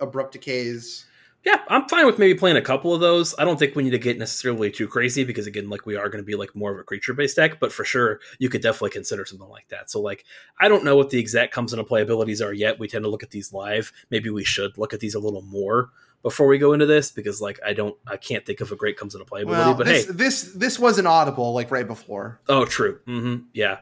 Abrupt 0.01 0.33
Decays. 0.33 1.07
Yeah, 1.45 1.61
I'm 1.69 1.87
fine 1.89 2.07
with 2.07 2.19
maybe 2.19 2.37
playing 2.37 2.57
a 2.57 2.63
couple 2.63 2.93
of 2.93 3.01
those. 3.01 3.33
I 3.39 3.45
don't 3.45 3.57
think 3.57 3.77
we 3.77 3.85
need 3.85 3.91
to 3.91 3.99
get 4.01 4.19
necessarily 4.19 4.69
too 4.69 4.89
crazy 4.89 5.23
because 5.23 5.47
again, 5.47 5.71
like 5.71 5.87
we 5.87 5.95
are 5.95 6.09
going 6.09 6.23
to 6.23 6.27
be 6.27 6.35
like 6.35 6.57
more 6.57 6.73
of 6.73 6.79
a 6.79 6.83
creature 6.83 7.15
based 7.15 7.37
deck, 7.37 7.61
but 7.61 7.73
for 7.73 7.85
sure 7.85 8.19
you 8.41 8.49
could 8.49 8.63
definitely 8.63 8.91
consider 8.91 9.25
something 9.25 9.49
like 9.49 9.69
that. 9.69 9.89
So 9.91 10.01
like 10.01 10.25
I 10.59 10.67
don't 10.69 10.83
know 10.83 10.97
what 10.97 11.11
the 11.11 11.21
exact 11.21 11.53
comes 11.55 11.73
into 11.73 11.85
play 11.85 12.03
abilities 12.03 12.43
are 12.43 12.53
yet. 12.53 12.81
We 12.81 12.89
tend 12.89 13.05
to 13.05 13.11
look 13.11 13.23
at 13.23 13.31
these 13.31 13.53
live. 13.53 13.93
Maybe 14.11 14.29
we 14.29 14.43
should 14.43 14.77
look 14.77 14.93
at 14.93 14.99
these 14.99 15.15
a 15.15 15.21
little 15.21 15.43
more 15.43 15.91
before 16.27 16.49
we 16.49 16.59
go 16.59 16.72
into 16.72 16.87
this 16.87 17.12
because 17.12 17.41
like 17.41 17.61
I 17.64 17.72
don't 17.72 17.97
I 18.05 18.16
can't 18.16 18.45
think 18.45 18.61
of 18.61 18.72
a 18.72 18.77
great 18.77 18.97
comes 18.99 19.14
into 19.14 19.24
play 19.24 19.43
ability. 19.43 19.61
Well, 19.61 19.74
but 19.74 19.87
this, 19.87 20.07
hey, 20.07 20.12
this 20.12 20.43
this 20.55 20.77
was 20.77 20.99
an 20.99 21.07
audible 21.07 21.53
like 21.53 21.70
right 21.70 21.87
before. 21.87 22.41
oh 22.49 22.64
true, 22.64 22.99
hmm 23.07 23.37
yeah. 23.53 23.79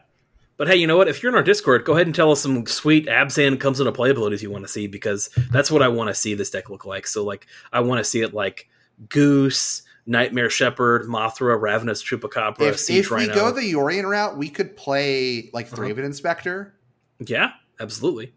But 0.59 0.69
hey, 0.69 0.77
you 0.77 0.87
know 0.87 0.99
what? 0.99 1.09
If 1.09 1.23
you're 1.23 1.33
in 1.33 1.37
our 1.37 1.43
Discord, 1.43 1.87
go 1.87 1.95
ahead 1.95 2.07
and 2.07 2.15
tell 2.15 2.31
us 2.31 2.43
some 2.43 2.67
sweet 2.67 3.07
Abzan 3.07 3.59
comes 3.59 3.81
into 3.81 3.93
play 3.93 4.11
abilities 4.11 4.43
you 4.43 4.51
want 4.51 4.63
to 4.65 4.69
see 4.69 4.87
because 4.87 5.31
that's 5.51 5.71
what 5.71 5.83
I 5.83 5.89
want 5.89 6.09
to 6.09 6.15
see 6.15 6.35
this 6.35 6.51
deck 6.51 6.69
look 6.69 6.85
like. 6.85 7.07
So 7.07 7.25
like 7.25 7.47
I 7.73 7.81
want 7.81 7.99
to 8.01 8.05
see 8.05 8.21
it 8.21 8.35
like 8.35 8.69
Goose, 9.09 9.83
Nightmare 10.07 10.51
Shepherd, 10.51 11.07
Mothra, 11.07 11.59
Ravenous 11.59 12.05
Chupacabra, 12.05 12.61
If, 12.69 12.79
Siege 12.79 13.07
if 13.07 13.11
we 13.11 13.27
go 13.27 13.51
the 13.53 13.73
Yorion 13.73 14.05
route, 14.09 14.37
we 14.37 14.51
could 14.51 14.77
play 14.77 15.49
like 15.55 15.73
Uh-huh. 15.73 15.77
Thraben 15.83 16.05
Inspector. 16.05 16.75
yeah, 17.21 17.53
absolutely, 17.81 18.35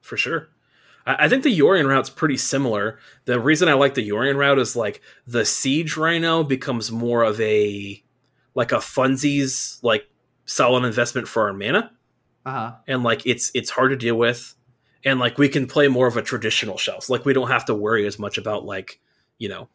for 0.00 0.16
sure. 0.16 0.48
I, 1.18 1.24
I 1.24 1.28
think 1.28 1.42
the 1.42 1.58
Yorion 1.58 1.86
route's 1.88 2.10
pretty 2.10 2.36
similar. 2.36 2.98
The 3.24 3.40
reason 3.40 3.68
I 3.68 3.74
like 3.74 3.94
the 3.94 4.08
Yorion 4.08 4.36
route 4.36 4.58
is 4.58 4.76
like 4.76 5.00
the 5.26 5.44
Siege 5.44 5.96
Rhino 5.96 6.42
becomes 6.44 6.90
more 6.90 7.22
of 7.22 7.40
a 7.40 8.02
like 8.54 8.72
a 8.72 8.76
funsies 8.76 9.78
like 9.82 10.08
solid 10.44 10.84
investment 10.84 11.28
for 11.28 11.46
our 11.46 11.52
mana. 11.52 11.92
Uh 12.46 12.50
huh. 12.50 12.72
and 12.88 13.02
like 13.02 13.26
it's 13.26 13.50
it's 13.54 13.68
hard 13.68 13.90
to 13.90 13.96
deal 13.96 14.14
with 14.16 14.54
and 15.04 15.20
like 15.20 15.36
we 15.36 15.46
can 15.46 15.66
play 15.66 15.88
more 15.88 16.06
of 16.06 16.16
a 16.16 16.22
traditional 16.22 16.78
shell 16.78 17.02
so 17.02 17.12
like 17.12 17.26
we 17.26 17.34
don't 17.34 17.50
have 17.50 17.66
to 17.66 17.74
worry 17.74 18.06
as 18.06 18.18
much 18.18 18.38
about 18.38 18.64
like 18.64 18.98
you 19.36 19.46
know 19.46 19.68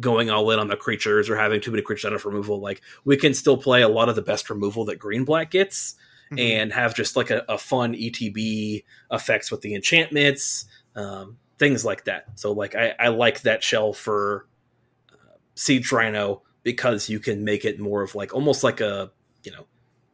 going 0.00 0.28
all 0.28 0.50
in 0.50 0.58
on 0.58 0.68
the 0.68 0.76
creatures 0.76 1.30
or 1.30 1.36
having 1.36 1.62
too 1.62 1.70
many 1.70 1.82
creatures 1.82 2.04
out 2.04 2.12
of 2.12 2.26
removal 2.26 2.60
like 2.60 2.82
we 3.06 3.16
can 3.16 3.32
still 3.32 3.56
play 3.56 3.80
a 3.80 3.88
lot 3.88 4.10
of 4.10 4.16
the 4.16 4.22
best 4.22 4.50
removal 4.50 4.84
that 4.84 4.98
green 4.98 5.24
black 5.24 5.50
gets 5.50 5.94
Mm-hmm. 6.30 6.38
and 6.38 6.72
have 6.74 6.94
just 6.94 7.16
like 7.16 7.30
a, 7.30 7.42
a 7.48 7.58
fun 7.58 7.92
etb 7.94 8.84
effects 9.10 9.50
with 9.50 9.62
the 9.62 9.74
enchantments 9.74 10.66
um, 10.96 11.38
things 11.58 11.84
like 11.84 12.04
that. 12.04 12.26
So 12.34 12.52
like 12.52 12.74
i, 12.74 12.94
I 12.98 13.08
like 13.08 13.42
that 13.42 13.62
shell 13.62 13.92
for 13.92 14.46
uh, 15.12 15.36
siege 15.54 15.92
rhino 15.92 16.42
because 16.62 17.08
you 17.08 17.20
can 17.20 17.44
make 17.44 17.64
it 17.64 17.78
more 17.78 18.02
of 18.02 18.14
like 18.14 18.34
almost 18.34 18.64
like 18.64 18.80
a 18.80 19.10
you 19.44 19.52
know 19.52 19.66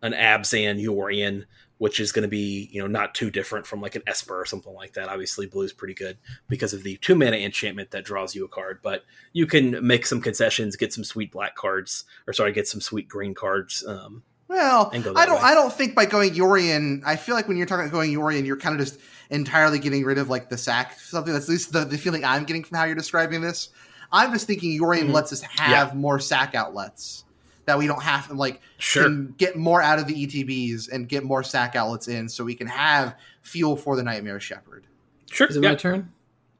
an 0.02 0.12
abzan 0.12 0.82
Yorion 0.82 1.44
which 1.78 2.00
is 2.00 2.10
going 2.10 2.22
to 2.22 2.28
be 2.28 2.68
you 2.72 2.80
know 2.80 2.86
not 2.86 3.14
too 3.14 3.30
different 3.30 3.66
from 3.66 3.80
like 3.80 3.94
an 3.96 4.02
esper 4.06 4.40
or 4.40 4.44
something 4.44 4.74
like 4.74 4.94
that. 4.94 5.08
Obviously 5.08 5.46
blue's 5.46 5.72
pretty 5.72 5.94
good 5.94 6.18
because 6.48 6.72
of 6.72 6.82
the 6.82 6.96
two 6.96 7.14
mana 7.14 7.36
enchantment 7.36 7.90
that 7.92 8.04
draws 8.04 8.34
you 8.34 8.44
a 8.44 8.48
card 8.48 8.80
but 8.82 9.04
you 9.32 9.46
can 9.46 9.86
make 9.86 10.04
some 10.04 10.20
concessions 10.20 10.76
get 10.76 10.92
some 10.92 11.04
sweet 11.04 11.30
black 11.30 11.54
cards 11.54 12.04
or 12.26 12.32
sorry 12.32 12.52
get 12.52 12.68
some 12.68 12.80
sweet 12.80 13.08
green 13.08 13.34
cards 13.34 13.84
um, 13.86 14.22
Well, 14.48 14.90
I 14.92 14.98
don't. 15.00 15.14
way. 15.14 15.40
I 15.42 15.54
don't 15.54 15.72
think 15.72 15.94
by 15.94 16.06
going 16.06 16.32
Yorion. 16.34 17.02
I 17.04 17.16
feel 17.16 17.34
like 17.34 17.48
when 17.48 17.56
you're 17.56 17.66
talking 17.66 17.84
about 17.86 17.92
going 17.92 18.12
Yorion, 18.12 18.46
you're 18.46 18.56
kind 18.56 18.78
of 18.78 18.86
just 18.86 19.00
entirely 19.30 19.78
getting 19.80 20.04
rid 20.04 20.18
of 20.18 20.30
like 20.30 20.48
the 20.48 20.56
sack. 20.58 20.98
Something 21.00 21.32
that's 21.32 21.46
at 21.46 21.50
least 21.50 21.72
the, 21.72 21.84
the 21.84 21.98
feeling 21.98 22.24
I'm 22.24 22.44
getting 22.44 22.62
from 22.62 22.78
how 22.78 22.84
you're 22.84 22.94
describing 22.94 23.40
this. 23.40 23.70
I'm 24.12 24.32
just 24.32 24.46
thinking 24.46 24.78
Yorion 24.80 25.08
Mhm. 25.08 25.12
lets 25.12 25.32
us 25.32 25.40
have 25.42 25.96
more 25.96 26.20
sack 26.20 26.54
outlets 26.54 27.24
that 27.64 27.76
we 27.76 27.88
don't 27.88 28.02
have 28.02 28.28
to 28.28 28.34
like 28.34 28.60
sure 28.78 29.02
can 29.02 29.34
get 29.36 29.56
more 29.56 29.82
out 29.82 29.98
of 29.98 30.06
the 30.06 30.14
ETBs 30.14 30.92
and 30.92 31.08
get 31.08 31.24
more 31.24 31.42
sack 31.42 31.74
outlets 31.74 32.06
in, 32.06 32.28
so 32.28 32.44
we 32.44 32.54
can 32.54 32.68
have 32.68 33.16
fuel 33.42 33.76
for 33.76 33.96
the 33.96 34.02
Nightmare 34.04 34.38
Shepherd. 34.38 34.86
sure 35.28 35.48
Is 35.48 35.56
it 35.56 35.62
yeah. 35.64 35.70
my 35.70 35.74
turn? 35.74 36.12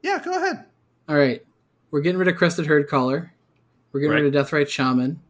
Yeah, 0.03 0.21
go 0.21 0.31
ahead. 0.35 0.65
All 1.07 1.15
right. 1.15 1.41
We're 1.91 2.01
getting 2.01 2.19
rid 2.19 2.27
of 2.27 2.35
Crested 2.35 2.65
Herd 2.65 2.89
Caller. 2.89 3.31
We're 3.93 4.01
getting 4.01 4.13
Right. 4.13 4.23
rid 4.23 4.35
of 4.35 4.45
Deathrite 4.45 4.67
Shaman. 4.67 5.21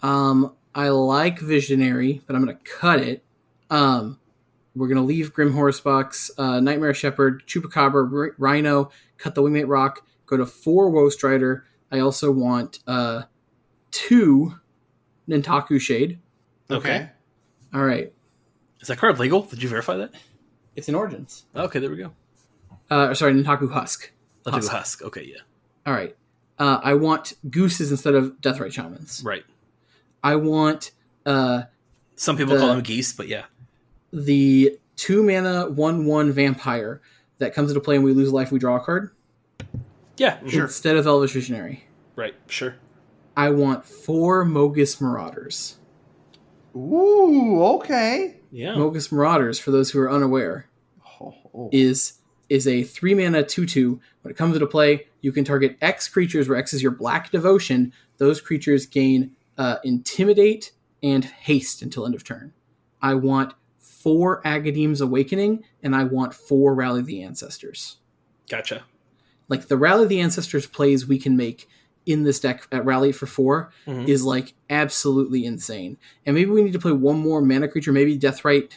Um, 0.00 0.52
I 0.74 0.88
like 0.88 1.38
Visionary, 1.38 2.22
but 2.26 2.34
I'm 2.36 2.44
going 2.44 2.56
to 2.56 2.62
cut 2.64 3.00
it. 3.00 3.22
Um, 3.70 4.18
we're 4.74 4.88
going 4.88 4.96
to 4.98 5.04
leave 5.04 5.32
Grim 5.32 5.52
Haruspex, 5.54 6.30
uh, 6.36 6.58
Nightmare 6.60 6.94
Shepherd, 6.94 7.44
Chupacabra, 7.46 8.12
R- 8.12 8.34
Rhino, 8.38 8.90
cut 9.18 9.34
the 9.34 9.42
Wingmate 9.42 9.68
Roc, 9.68 10.04
go 10.26 10.36
to 10.36 10.44
four 10.46 10.90
Woe 10.90 11.08
Strider. 11.10 11.64
I 11.92 12.00
also 12.00 12.32
want 12.32 12.80
uh, 12.88 13.22
two 13.92 14.54
Nantuko 15.28 15.80
Shade. 15.80 16.18
okay 16.70 17.10
All 17.72 17.84
right. 17.84 18.12
is 18.80 18.88
that 18.88 18.98
card 18.98 19.18
legal 19.20 19.42
did 19.42 19.62
you 19.62 19.68
verify 19.68 19.96
that 19.96 20.10
It's 20.76 20.88
in 20.88 20.94
Origins. 20.94 21.44
okay 21.54 21.78
there 21.78 21.90
we 21.90 21.96
go 21.98 22.12
Uh, 22.90 23.14
sorry, 23.14 23.32
Nantuko 23.32 23.70
Husk. 23.70 24.10
Let's 24.44 24.66
Husk. 24.68 24.72
husk 24.72 25.02
okay 25.02 25.22
yeah 25.24 25.40
All 25.86 25.92
right. 25.94 26.16
Uh, 26.58 26.80
I 26.82 26.94
want 26.94 27.34
gooses 27.50 27.90
instead 27.90 28.14
of 28.14 28.40
Deathrite 28.40 28.72
Shamans. 28.72 29.22
right 29.24 29.44
I 30.24 30.34
want 30.36 30.90
uh, 31.24 31.62
some 32.16 32.36
people 32.36 32.54
The- 32.54 32.60
call 32.60 32.68
them 32.70 32.82
geese 32.82 33.12
but 33.12 33.28
yeah 33.28 33.44
the 34.12 34.78
two 34.96 35.22
mana 35.22 35.68
one 35.70 36.06
one 36.06 36.32
vampire 36.32 37.00
that 37.38 37.52
comes 37.54 37.70
into 37.70 37.80
play 37.80 37.96
and 37.96 38.04
we 38.04 38.12
lose 38.12 38.32
life. 38.32 38.50
We 38.52 38.58
draw 38.58 38.76
a 38.76 38.80
card 38.80 39.10
yeah 40.16 40.38
Sure. 40.48 40.62
instead 40.64 40.96
of 40.96 41.06
Elvish 41.06 41.32
Visionary. 41.32 41.84
right 42.16 42.34
sure 42.48 42.74
I 43.36 43.50
want 43.50 43.84
four 43.84 44.44
Mogis 44.44 45.00
Marauders. 45.00 45.76
Ooh, 46.76 47.62
okay. 47.76 48.36
yeah 48.50 48.74
Mogis 48.74 49.10
Marauders, 49.12 49.58
for 49.58 49.70
those 49.70 49.90
who 49.90 50.00
are 50.00 50.10
unaware, 50.10 50.68
Oh, 51.20 51.34
oh. 51.54 51.68
is 51.72 52.14
is 52.48 52.66
a 52.68 52.82
three 52.82 53.14
mana 53.14 53.42
two 53.42 53.66
two. 53.66 54.00
When 54.22 54.30
it 54.32 54.36
comes 54.36 54.54
into 54.54 54.66
play, 54.66 55.06
you 55.20 55.32
can 55.32 55.44
target 55.44 55.76
X 55.80 56.08
creatures 56.08 56.48
where 56.48 56.58
X 56.58 56.72
is 56.74 56.82
your 56.82 56.92
black 56.92 57.30
devotion. 57.30 57.92
Those 58.18 58.40
creatures 58.40 58.86
gain 58.86 59.32
uh, 59.58 59.76
intimidate 59.84 60.72
and 61.02 61.24
haste 61.24 61.82
until 61.82 62.06
end 62.06 62.14
of 62.14 62.24
turn. 62.24 62.52
I 63.02 63.14
want 63.14 63.52
four 63.78 64.40
Agadeem's 64.44 65.00
Awakening, 65.00 65.64
and 65.82 65.94
I 65.94 66.04
want 66.04 66.34
four 66.34 66.74
Rally 66.74 67.02
the 67.02 67.22
Ancestors. 67.22 67.98
gotcha 68.48 68.84
like 69.48 69.68
the 69.68 69.76
rally 69.76 70.06
the 70.06 70.20
ancestors 70.20 70.66
plays 70.66 71.06
we 71.06 71.18
can 71.18 71.36
make 71.36 71.68
in 72.06 72.22
this 72.24 72.40
deck 72.40 72.66
at 72.72 72.84
rally 72.84 73.12
for 73.12 73.26
4 73.26 73.70
Mhm. 73.86 74.08
is 74.08 74.22
like 74.24 74.54
absolutely 74.70 75.44
insane 75.44 75.96
and 76.24 76.34
maybe 76.34 76.50
we 76.50 76.62
need 76.62 76.72
to 76.72 76.78
play 76.78 76.92
one 76.92 77.18
more 77.18 77.40
mana 77.42 77.68
creature 77.68 77.92
maybe 77.92 78.18
deathrite 78.18 78.72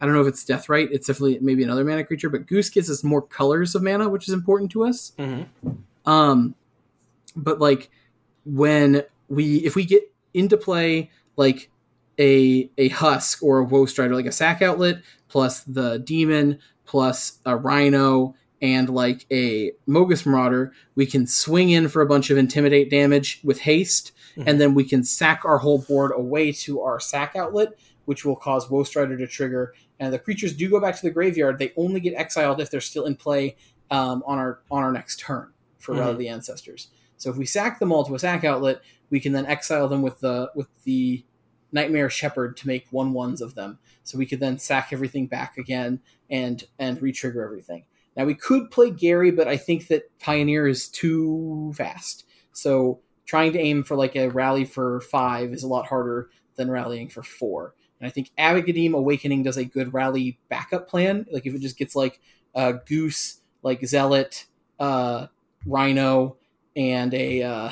i 0.00 0.04
don't 0.06 0.14
know 0.14 0.20
if 0.20 0.26
it's 0.26 0.44
deathrite 0.44 0.88
it's 0.90 1.06
definitely 1.06 1.38
maybe 1.40 1.62
another 1.62 1.84
mana 1.84 2.04
creature 2.04 2.28
but 2.30 2.46
goose 2.46 2.68
gives 2.70 2.90
us 2.90 3.02
more 3.02 3.20
colors 3.22 3.74
of 3.74 3.82
mana 3.82 4.08
which 4.10 4.28
is 4.28 4.34
important 4.34 4.70
to 4.70 4.84
us 4.84 5.12
Mhm. 5.18 5.46
um 6.06 6.54
but 7.36 7.58
like 7.60 7.90
when 8.44 9.04
we 9.32 9.56
if 9.58 9.74
we 9.74 9.84
get 9.84 10.02
into 10.34 10.56
play 10.56 11.10
like 11.36 11.70
a 12.18 12.70
a 12.78 12.88
husk 12.88 13.42
or 13.42 13.58
a 13.58 13.64
woe 13.64 13.86
strider 13.86 14.14
like 14.14 14.26
a 14.26 14.32
sack 14.32 14.60
outlet 14.62 14.96
plus 15.28 15.60
the 15.60 15.98
demon 16.00 16.58
plus 16.84 17.38
a 17.46 17.56
rhino 17.56 18.34
and 18.60 18.88
like 18.90 19.24
a 19.32 19.72
Mogis 19.88 20.26
marauder 20.26 20.72
we 20.94 21.06
can 21.06 21.26
swing 21.26 21.70
in 21.70 21.88
for 21.88 22.02
a 22.02 22.06
bunch 22.06 22.30
of 22.30 22.36
intimidate 22.36 22.90
damage 22.90 23.40
with 23.42 23.60
haste 23.60 24.12
Mhm. 24.36 24.44
and 24.46 24.60
then 24.60 24.74
we 24.74 24.84
can 24.84 25.04
sack 25.04 25.42
our 25.44 25.58
whole 25.58 25.78
board 25.78 26.12
away 26.16 26.52
to 26.52 26.80
our 26.80 26.98
sack 27.00 27.34
outlet 27.36 27.70
which 28.04 28.24
will 28.24 28.36
cause 28.36 28.70
woe 28.70 28.82
strider 28.84 29.16
to 29.16 29.26
trigger 29.26 29.74
and 30.00 30.12
the 30.12 30.18
creatures 30.18 30.54
do 30.54 30.68
go 30.70 30.80
back 30.80 30.94
to 30.96 31.02
the 31.02 31.10
graveyard 31.10 31.58
they 31.58 31.72
only 31.76 32.00
get 32.00 32.14
exiled 32.14 32.60
if 32.60 32.70
they're 32.70 32.80
still 32.80 33.04
in 33.06 33.14
play 33.16 33.56
um, 33.90 34.22
on 34.26 34.38
our 34.38 34.60
on 34.70 34.82
our 34.82 34.92
next 34.92 35.18
turn 35.20 35.48
for 35.78 35.94
Rally 35.94 36.14
Mhm. 36.14 36.18
the 36.18 36.28
Ancestors. 36.28 36.88
So 37.18 37.28
if 37.30 37.36
we 37.36 37.44
sack 37.44 37.78
them 37.78 37.92
all 37.92 38.04
to 38.04 38.14
a 38.14 38.18
sack 38.18 38.42
outlet, 38.44 38.80
we 39.12 39.20
can 39.20 39.34
then 39.34 39.46
exile 39.46 39.88
them 39.88 40.00
with 40.00 40.20
the 40.20 40.50
with 40.56 40.68
the 40.84 41.22
Nightmare 41.70 42.10
Shepherd 42.10 42.56
to 42.56 42.66
make 42.66 42.86
one 42.90 43.12
ones 43.12 43.40
of 43.42 43.54
them. 43.54 43.78
So 44.02 44.18
we 44.18 44.26
could 44.26 44.40
then 44.40 44.58
sack 44.58 44.88
everything 44.90 45.26
back 45.26 45.58
again 45.58 46.00
and 46.30 46.64
and 46.78 46.98
retrigger 46.98 47.44
everything. 47.44 47.84
Now 48.16 48.24
we 48.24 48.34
could 48.34 48.70
play 48.70 48.90
Gary, 48.90 49.30
but 49.30 49.46
I 49.46 49.58
think 49.58 49.88
that 49.88 50.18
Pioneer 50.18 50.66
is 50.66 50.88
too 50.88 51.72
fast. 51.76 52.24
So 52.52 53.00
trying 53.26 53.52
to 53.52 53.60
aim 53.60 53.84
for 53.84 53.96
like 53.96 54.16
a 54.16 54.28
rally 54.28 54.64
for 54.64 55.00
five 55.02 55.52
is 55.52 55.62
a 55.62 55.68
lot 55.68 55.86
harder 55.86 56.30
than 56.56 56.70
rallying 56.70 57.10
for 57.10 57.22
four. 57.22 57.74
And 58.00 58.06
I 58.06 58.10
think 58.10 58.30
Abagadeem 58.38 58.94
Awakening 58.94 59.42
does 59.42 59.58
a 59.58 59.64
good 59.64 59.92
rally 59.92 60.38
backup 60.48 60.88
plan. 60.88 61.26
Like 61.30 61.46
if 61.46 61.54
it 61.54 61.60
just 61.60 61.78
gets 61.78 61.94
like 61.94 62.18
a 62.54 62.74
Goose, 62.74 63.40
like 63.62 63.86
Zealot, 63.86 64.46
uh, 64.80 65.26
Rhino, 65.66 66.36
and 66.74 67.12
a 67.12 67.42
uh, 67.42 67.70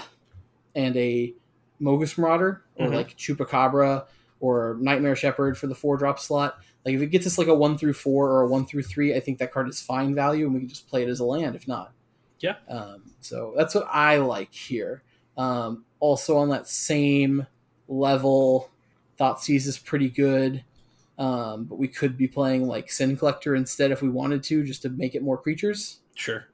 and 0.74 0.96
a 0.96 1.34
Mogis 1.80 2.16
Marauder, 2.18 2.62
or 2.76 2.88
Mhm. 2.88 2.94
like 2.94 3.16
Chupacabra 3.16 4.06
or 4.40 4.76
Nightmare 4.80 5.16
Shepherd 5.16 5.56
for 5.58 5.66
the 5.66 5.74
four 5.74 5.96
drop 5.96 6.18
slot. 6.18 6.58
Like 6.84 6.94
if 6.94 7.00
it 7.02 7.06
gets 7.08 7.26
us 7.26 7.38
like 7.38 7.48
a 7.48 7.54
one 7.54 7.76
through 7.76 7.92
four 7.94 8.30
or 8.30 8.42
a 8.42 8.48
one 8.48 8.64
through 8.66 8.82
three, 8.84 9.14
I 9.14 9.20
think 9.20 9.38
that 9.38 9.52
card 9.52 9.68
is 9.68 9.80
fine 9.80 10.14
value, 10.14 10.44
and 10.46 10.54
we 10.54 10.60
can 10.60 10.68
just 10.68 10.88
play 10.88 11.02
it 11.02 11.08
as 11.08 11.20
a 11.20 11.24
land. 11.24 11.56
If 11.56 11.66
not, 11.68 11.92
Yeah. 12.40 12.56
Um, 12.68 13.02
so 13.20 13.52
that's 13.56 13.74
what 13.74 13.86
I 13.90 14.16
like 14.16 14.52
here. 14.54 15.02
Um, 15.36 15.84
also 16.00 16.36
on 16.38 16.48
that 16.50 16.66
same 16.66 17.46
level, 17.88 18.70
Thoughtseize 19.18 19.66
is 19.66 19.78
pretty 19.78 20.08
good. 20.08 20.64
Um, 21.18 21.64
but 21.64 21.76
we 21.76 21.86
could 21.86 22.16
be 22.16 22.26
playing 22.26 22.66
like 22.66 22.90
Sin 22.90 23.14
Collector 23.16 23.54
instead 23.54 23.90
if 23.90 24.00
we 24.00 24.08
wanted 24.08 24.42
to, 24.44 24.64
just 24.64 24.80
to 24.82 24.88
make 24.88 25.14
it 25.14 25.22
more 25.22 25.36
creatures. 25.36 26.00
Sure. 26.14 26.46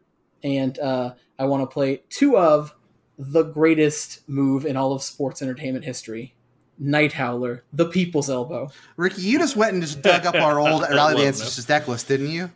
And 0.43 0.77
uh, 0.81 1.15
I 1.39 1.45
want 1.45 1.63
to 1.63 1.73
play 1.73 2.03
two 2.09 2.37
of 2.37 2.75
the 3.19 3.43
greatest 3.43 4.21
move 4.29 4.67
in 4.67 4.77
all 4.77 4.93
of 4.93 5.03
sports 5.03 5.41
entertainment 5.43 5.85
history 5.85 6.35
Night 6.79 7.13
Howler, 7.15 7.65
the 7.73 7.87
People's 7.87 8.29
Elbow. 8.29 8.71
Ricky, 8.99 9.23
you 9.23 9.39
just 9.39 9.57
went 9.57 9.73
and 9.73 9.83
just 9.83 10.03
dug 10.03 10.27
up 10.27 10.35
our 10.35 10.59
old 10.61 10.85
I 10.85 10.91
Rally 10.91 10.97
love 10.97 11.11
the 11.13 11.17
that. 11.19 11.27
Ancestors 11.29 11.65
deck 11.65 11.89
list, 11.89 12.07
didn't 12.09 12.29
you? 12.31 12.51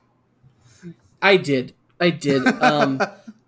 I 1.23 1.37
did. 1.37 1.75
I 2.01 2.11
did. 2.11 2.43
Um, 2.63 3.01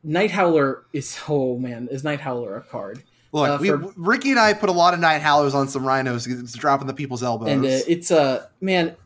Night 0.04 0.30
Howler 0.32 0.84
is, 0.92 1.16
oh 1.28 1.56
man, 1.58 1.88
is 1.90 2.02
Night 2.02 2.20
Howler 2.20 2.56
a 2.56 2.62
card? 2.62 3.02
Look, 3.32 3.48
Uh, 3.48 3.58
we, 3.60 3.68
for- 3.68 3.92
Ricky 3.96 4.30
and 4.30 4.40
I 4.40 4.52
put 4.54 4.68
a 4.68 4.72
lot 4.72 4.94
of 4.94 5.00
night 5.00 5.20
howlers 5.22 5.54
on 5.54 5.68
some 5.68 5.86
rhinos. 5.86 6.26
It's 6.26 6.54
dropping 6.54 6.86
the 6.86 6.94
people's 6.94 7.22
elbows. 7.22 7.48
and 7.48 7.64
uh, 7.64 7.78
it's 7.86 8.10
a 8.10 8.20
uh, 8.20 8.46
man 8.60 8.96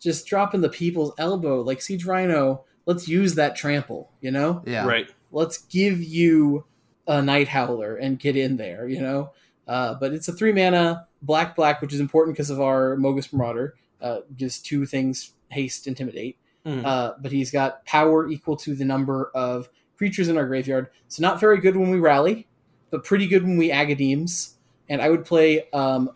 just 0.00 0.26
dropping 0.26 0.60
the 0.62 0.68
people's 0.68 1.12
elbow 1.18 1.60
like 1.60 1.80
siege 1.80 2.04
rhino 2.04 2.64
let's 2.86 3.06
use 3.06 3.36
that 3.36 3.54
trample 3.54 4.10
you 4.20 4.32
know 4.32 4.60
yeah, 4.66 4.84
Right. 4.84 5.08
let's 5.30 5.58
give 5.58 6.02
you 6.02 6.64
a 7.06 7.20
night 7.22 7.48
howler 7.48 7.96
and 7.96 8.18
get 8.18 8.36
in 8.36 8.56
there 8.56 8.86
you 8.88 9.00
know 9.00 9.30
uh, 9.68 9.94
but 9.94 10.12
it's 10.12 10.28
a 10.28 10.32
three 10.32 10.52
mana 10.52 11.06
black 11.22 11.54
black 11.56 11.80
which 11.82 11.92
is 11.92 12.00
important 12.00 12.36
because 12.36 12.50
of 12.50 12.60
our 12.60 12.96
Mogis 12.96 13.32
marauder 13.32 13.74
uh, 14.00 14.20
gives 14.36 14.58
two 14.60 14.86
things 14.86 15.32
haste 15.48 15.86
intimidate 15.86 16.36
Mhm. 16.64 16.84
uh, 16.84 17.14
but 17.20 17.32
he's 17.32 17.50
got 17.50 17.84
power 17.86 18.28
equal 18.28 18.56
to 18.58 18.74
the 18.76 18.84
number 18.84 19.32
of 19.34 19.68
creatures 19.96 20.28
in 20.28 20.36
our 20.36 20.46
graveyard 20.46 20.90
so 21.08 21.20
not 21.20 21.40
very 21.40 21.58
good 21.58 21.76
when 21.76 21.90
we 21.90 21.98
rally 21.98 22.46
but 22.90 23.02
pretty 23.04 23.26
good 23.26 23.42
when 23.42 23.56
we 23.56 23.72
agadeems 23.72 24.54
and 24.88 25.02
i 25.02 25.10
would 25.10 25.24
play 25.24 25.68
um, 25.72 26.10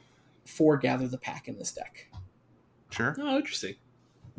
four 0.44 0.76
gather 0.76 1.08
the 1.08 1.18
pack 1.18 1.48
in 1.48 1.58
this 1.58 1.72
deck 1.72 2.08
Sure. 2.90 3.14
Oh, 3.18 3.36
interesting. 3.36 3.74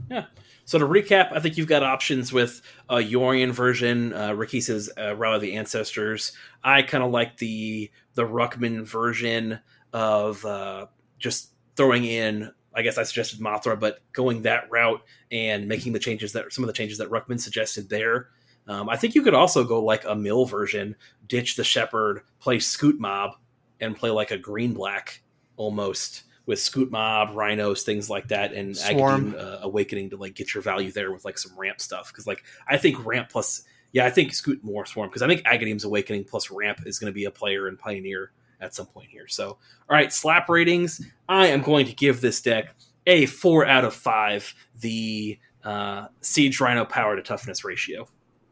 Yeah. 0.10 0.26
So 0.68 0.78
to 0.78 0.86
recap, 0.86 1.32
I 1.32 1.40
think 1.40 1.56
you've 1.56 1.70
got 1.70 1.82
options 1.82 2.34
with 2.34 2.62
a 2.90 2.98
Yorion 2.98 3.54
version. 3.54 4.14
Uh, 4.14 4.34
Ricky 4.34 4.60
says 4.60 4.90
uh, 4.98 5.16
of 5.16 5.40
the 5.40 5.56
Ancestors. 5.56 6.34
I 6.62 6.82
kind 6.82 7.06
of 7.06 7.10
like 7.12 7.38
the 7.38 7.90
the 8.16 8.26
Ruckman 8.26 8.86
version 8.86 9.62
of 9.94 10.44
uh, 10.46 10.88
just 11.20 11.54
throwing 11.78 12.04
in. 12.04 12.52
I 12.76 12.82
guess 12.82 12.98
I 12.98 13.04
suggested 13.04 13.40
Mothra, 13.40 13.80
but 13.80 14.00
going 14.12 14.42
that 14.42 14.70
route 14.70 15.02
and 15.32 15.70
making 15.70 15.94
the 15.94 16.00
changes 16.00 16.34
that 16.34 16.52
some 16.52 16.66
of 16.66 16.68
the 16.68 16.74
changes 16.74 16.98
that 16.98 17.10
Ruckman 17.10 17.40
suggested 17.40 17.88
there. 17.88 18.28
Um, 18.68 18.90
I 18.90 18.98
think 18.98 19.16
you 19.16 19.22
could 19.22 19.34
also 19.34 19.64
go 19.64 19.82
like 19.82 20.04
a 20.04 20.16
mill 20.16 20.46
version, 20.46 20.98
ditch 21.28 21.56
the 21.56 21.64
Shepherd, 21.64 22.24
play 22.42 22.58
Scute 22.58 23.00
Mob, 23.00 23.32
and 23.80 23.96
play 23.96 24.10
like 24.10 24.32
a 24.32 24.38
green 24.38 24.74
black 24.74 25.22
almost 25.56 26.24
with 26.48 26.60
Scute 26.60 26.90
Mob, 26.90 27.36
Rhinos, 27.36 27.84
things 27.84 28.10
like 28.10 28.30
that, 28.30 28.54
and 28.54 28.76
Swarm. 28.76 29.34
Agadeem, 29.34 29.40
uh, 29.40 29.60
Awakening 29.62 30.10
to 30.12 30.18
like 30.18 30.34
get 30.34 30.54
your 30.56 30.64
value 30.64 30.92
there 30.92 31.12
with 31.12 31.26
like 31.26 31.38
some 31.38 31.52
ramp 31.60 31.80
stuff. 31.80 32.12
Because 32.12 32.26
like 32.26 32.44
I 32.68 32.78
think 32.78 33.06
ramp 33.06 33.30
plus, 33.30 33.64
yeah, 33.92 34.06
I 34.06 34.10
think 34.10 34.34
Scoot 34.34 34.64
more 34.64 34.86
Swarm 34.86 35.10
because 35.10 35.22
I 35.22 35.28
think 35.28 35.44
Agadeem's 35.46 35.84
Awakening 35.84 36.24
plus 36.24 36.50
ramp 36.50 36.80
is 36.86 36.98
going 36.98 37.12
to 37.12 37.16
be 37.16 37.26
a 37.26 37.32
player 37.32 37.68
in 37.68 37.78
Pioneer 37.78 38.32
at 38.62 38.74
some 38.74 38.88
point 38.88 39.10
here. 39.10 39.28
So 39.28 39.50
all 39.50 39.58
right, 39.90 40.12
slap 40.12 40.50
ratings. 40.50 41.06
I 41.30 41.48
am 41.48 41.62
going 41.62 41.86
to 41.86 41.94
give 41.94 42.22
this 42.22 42.42
deck 42.42 42.74
a 43.06 43.26
four 43.28 43.66
out 43.66 43.84
of 43.84 43.94
five. 43.94 44.56
The 44.80 45.38
uh, 45.66 46.08
Siege 46.22 46.62
Rhino 46.62 46.86
power 46.86 47.18
to 47.18 47.22
toughness 47.22 47.66
ratio. 47.66 48.08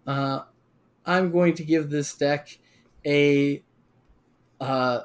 Uh, 0.05 0.41
I'm 1.05 1.31
going 1.31 1.53
to 1.55 1.63
give 1.63 1.89
this 1.89 2.13
deck 2.13 2.57
a 3.05 3.63
uh, 4.59 5.01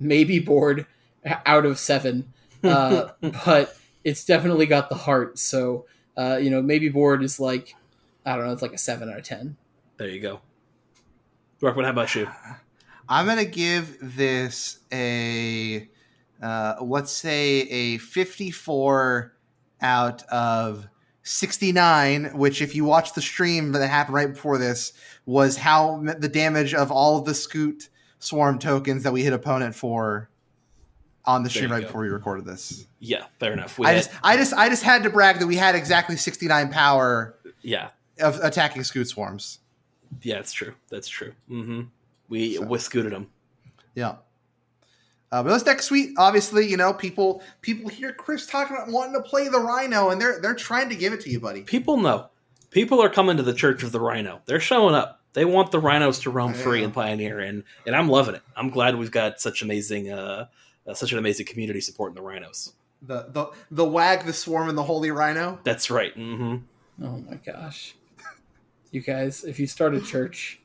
maybe 0.00 0.40
board 0.40 0.86
out 1.24 1.66
of 1.66 1.78
seven, 1.78 2.32
uh, 2.62 3.08
but 3.44 3.76
it's 4.04 4.24
definitely 4.24 4.66
got 4.66 4.88
the 4.88 4.96
heart. 4.96 5.38
So 5.38 5.86
uh, 6.16 6.38
you 6.40 6.50
know, 6.50 6.62
maybe 6.62 6.88
board 6.88 7.22
is 7.22 7.40
like 7.40 7.74
I 8.24 8.36
don't 8.36 8.46
know, 8.46 8.52
it's 8.52 8.62
like 8.62 8.72
a 8.72 8.78
seven 8.78 9.10
out 9.10 9.18
of 9.18 9.24
ten. 9.24 9.56
There 9.96 10.08
you 10.08 10.20
go. 10.20 10.40
Ruckman, 11.60 11.84
how 11.84 11.90
about 11.90 12.14
you? 12.14 12.28
I'm 13.08 13.26
gonna 13.26 13.44
give 13.44 13.98
this 14.00 14.78
a 14.92 15.88
uh, 16.42 16.76
let's 16.82 17.12
say 17.12 17.60
a 17.62 17.98
54 17.98 19.34
out 19.80 20.22
of 20.24 20.88
69. 21.22 22.36
Which, 22.36 22.60
if 22.60 22.74
you 22.74 22.84
watch 22.84 23.14
the 23.14 23.22
stream 23.22 23.72
that 23.72 23.88
happened 23.88 24.14
right 24.14 24.32
before 24.32 24.58
this, 24.58 24.92
was 25.26 25.56
how 25.56 26.02
the 26.18 26.28
damage 26.28 26.74
of 26.74 26.90
all 26.90 27.18
of 27.18 27.24
the 27.24 27.32
Scute 27.32 27.88
Swarm 28.18 28.58
tokens 28.58 29.02
that 29.04 29.12
we 29.12 29.22
hit 29.22 29.32
opponent 29.32 29.74
for 29.74 30.28
on 31.26 31.42
the 31.42 31.50
stream 31.50 31.70
right 31.70 31.80
go. 31.80 31.86
before 31.86 32.02
we 32.02 32.08
recorded 32.08 32.44
this. 32.44 32.86
Yeah, 33.00 33.24
fair 33.40 33.52
enough. 33.52 33.78
We 33.78 33.86
I 33.86 33.92
had- 33.92 33.96
just, 34.04 34.10
I 34.22 34.36
just, 34.36 34.52
I 34.54 34.68
just 34.68 34.82
had 34.82 35.02
to 35.04 35.10
brag 35.10 35.38
that 35.38 35.46
we 35.46 35.56
had 35.56 35.74
exactly 35.74 36.16
69 36.16 36.70
power 36.70 37.34
yeah, 37.62 37.88
of 38.20 38.38
attacking 38.42 38.82
Scute 38.82 39.06
Swarms. 39.06 39.60
yeah, 40.22 40.36
it's 40.38 40.52
true. 40.52 40.74
That's 40.90 41.08
true. 41.08 41.32
hmm 41.48 41.82
We 42.28 42.56
So- 42.56 42.62
we 42.62 42.78
scooted 42.78 43.12
them. 43.12 43.28
Yeah. 43.94 44.16
Uh, 45.32 45.42
but 45.42 45.52
this 45.52 45.66
next 45.66 45.90
week, 45.90 46.10
obviously, 46.18 46.68
you 46.68 46.76
know, 46.76 46.92
people 46.92 47.42
people 47.60 47.88
hear 47.90 48.12
Chris 48.12 48.46
talking 48.46 48.76
about 48.76 48.88
wanting 48.90 49.14
to 49.14 49.20
play 49.28 49.48
the 49.48 49.58
Rhino, 49.58 50.10
and 50.10 50.20
they're 50.20 50.38
they're 50.40 50.54
trying 50.54 50.88
to 50.90 50.94
give 50.94 51.12
it 51.12 51.20
to 51.22 51.30
you, 51.30 51.40
buddy. 51.40 51.62
People 51.62 51.96
know. 51.96 52.28
People 52.70 53.02
are 53.02 53.08
coming 53.08 53.36
to 53.38 53.42
the 53.42 53.54
Church 53.54 53.82
of 53.82 53.90
the 53.92 53.98
Rhino. 54.00 54.42
They're 54.46 54.60
showing 54.60 54.94
up. 54.94 55.20
They 55.32 55.44
want 55.44 55.72
the 55.72 55.80
rhinos 55.80 56.20
to 56.20 56.30
roam 56.30 56.54
free 56.54 56.84
and 56.84 56.94
pioneer, 56.94 57.40
and 57.40 57.64
and 57.84 57.96
I'm 57.96 58.08
loving 58.08 58.36
it. 58.36 58.42
I'm 58.56 58.70
glad 58.70 58.94
we've 58.96 59.10
got 59.10 59.40
such 59.40 59.62
amazing, 59.62 60.12
uh, 60.12 60.46
uh, 60.86 60.94
such 60.94 61.12
an 61.12 61.18
amazing 61.18 61.46
community 61.46 61.80
supporting 61.80 62.14
the 62.14 62.22
rhinos. 62.22 62.72
The 63.02 63.26
the 63.30 63.46
the 63.70 63.84
wag, 63.84 64.24
the 64.24 64.32
swarm, 64.32 64.68
and 64.68 64.78
the 64.78 64.82
holy 64.82 65.10
Rhino. 65.10 65.58
That's 65.64 65.90
right. 65.90 66.12
hmm 66.14 66.56
Oh 67.02 67.18
my 67.28 67.34
gosh, 67.44 67.94
you 68.92 69.00
guys! 69.02 69.44
If 69.44 69.58
you 69.58 69.66
start 69.66 69.94
a 69.94 70.00
church, 70.00 70.60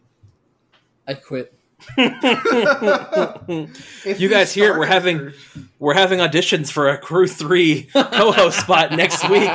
I'd 1.08 1.24
quit. 1.24 1.54
If 4.06 4.20
You 4.20 4.30
guys 4.30 4.54
hear 4.54 4.74
it, 4.74 4.78
we're 4.80 4.86
having- 4.86 5.18
church- 5.20 5.36
We're 5.80 5.94
having 5.94 6.20
auditions 6.20 6.72
for 6.72 6.90
a 6.90 6.98
Crew 6.98 7.28
Three 7.28 7.84
co-host 7.94 8.60
spot 8.62 8.92
next 8.92 9.28
week. 9.30 9.50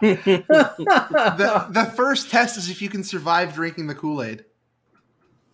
the 0.00 1.66
the 1.70 1.84
first 1.96 2.30
test 2.30 2.56
is 2.58 2.68
if 2.70 2.80
you 2.82 2.88
can 2.88 3.04
survive 3.04 3.54
drinking 3.54 3.86
the 3.86 3.94
Kool 3.94 4.22
Aid. 4.22 4.44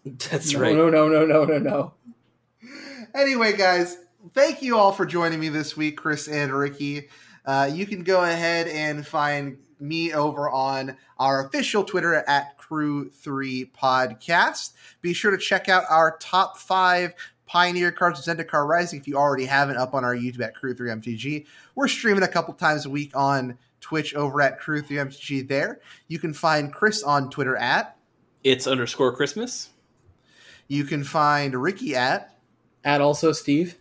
That's 0.05 0.53
no, 0.53 0.61
right. 0.61 0.74
no, 0.74 0.89
no, 0.89 1.09
no, 1.09 1.26
no, 1.26 1.45
no, 1.45 1.59
no. 1.59 1.95
Anyway, 3.14 3.57
guys, 3.57 3.97
thank 4.32 4.62
you 4.62 4.76
all 4.76 4.92
for 4.92 5.06
joining 5.06 5.40
me 5.40 5.48
this 5.48 5.76
week, 5.76 5.96
Chris 5.96 6.28
and 6.28 6.52
Ricky. 6.52 7.08
Uh, 7.44 7.70
you 7.72 7.86
can 7.86 8.02
go 8.02 8.24
ahead 8.24 8.68
and 8.68 9.06
find 9.06 9.58
me 9.80 10.12
over 10.12 10.50
on 10.50 10.96
our 11.18 11.46
official 11.46 11.84
Twitter 11.84 12.14
at 12.14 12.58
Crew3 12.58 13.70
Podcast. 13.72 14.72
Be 15.00 15.12
sure 15.12 15.30
to 15.30 15.38
check 15.38 15.68
out 15.68 15.84
our 15.88 16.16
top 16.18 16.58
five 16.58 17.14
Pioneer 17.46 17.90
cards 17.90 18.26
of 18.26 18.36
Zendikar 18.36 18.68
Rising 18.68 19.00
if 19.00 19.08
you 19.08 19.16
already 19.16 19.46
haven't 19.46 19.78
up 19.78 19.94
on 19.94 20.04
our 20.04 20.14
YouTube 20.14 20.42
at 20.42 20.54
Crew3MTG. 20.54 21.46
We're 21.74 21.88
streaming 21.88 22.22
a 22.22 22.28
couple 22.28 22.52
times 22.52 22.84
a 22.84 22.90
week 22.90 23.16
on 23.16 23.56
Twitch 23.80 24.14
over 24.14 24.42
at 24.42 24.60
Crew3MTG 24.60 25.48
there. 25.48 25.80
You 26.08 26.18
can 26.18 26.34
find 26.34 26.72
Chris 26.72 27.02
on 27.02 27.30
Twitter 27.30 27.56
at. 27.56 27.96
It's 28.44 28.66
underscore 28.66 29.16
Christmas. 29.16 29.70
You 30.66 30.84
can 30.84 31.04
find 31.04 31.54
Ricky 31.54 31.96
at. 31.96 32.36
Add 32.84 33.00
also 33.00 33.32
Steve. 33.32 33.76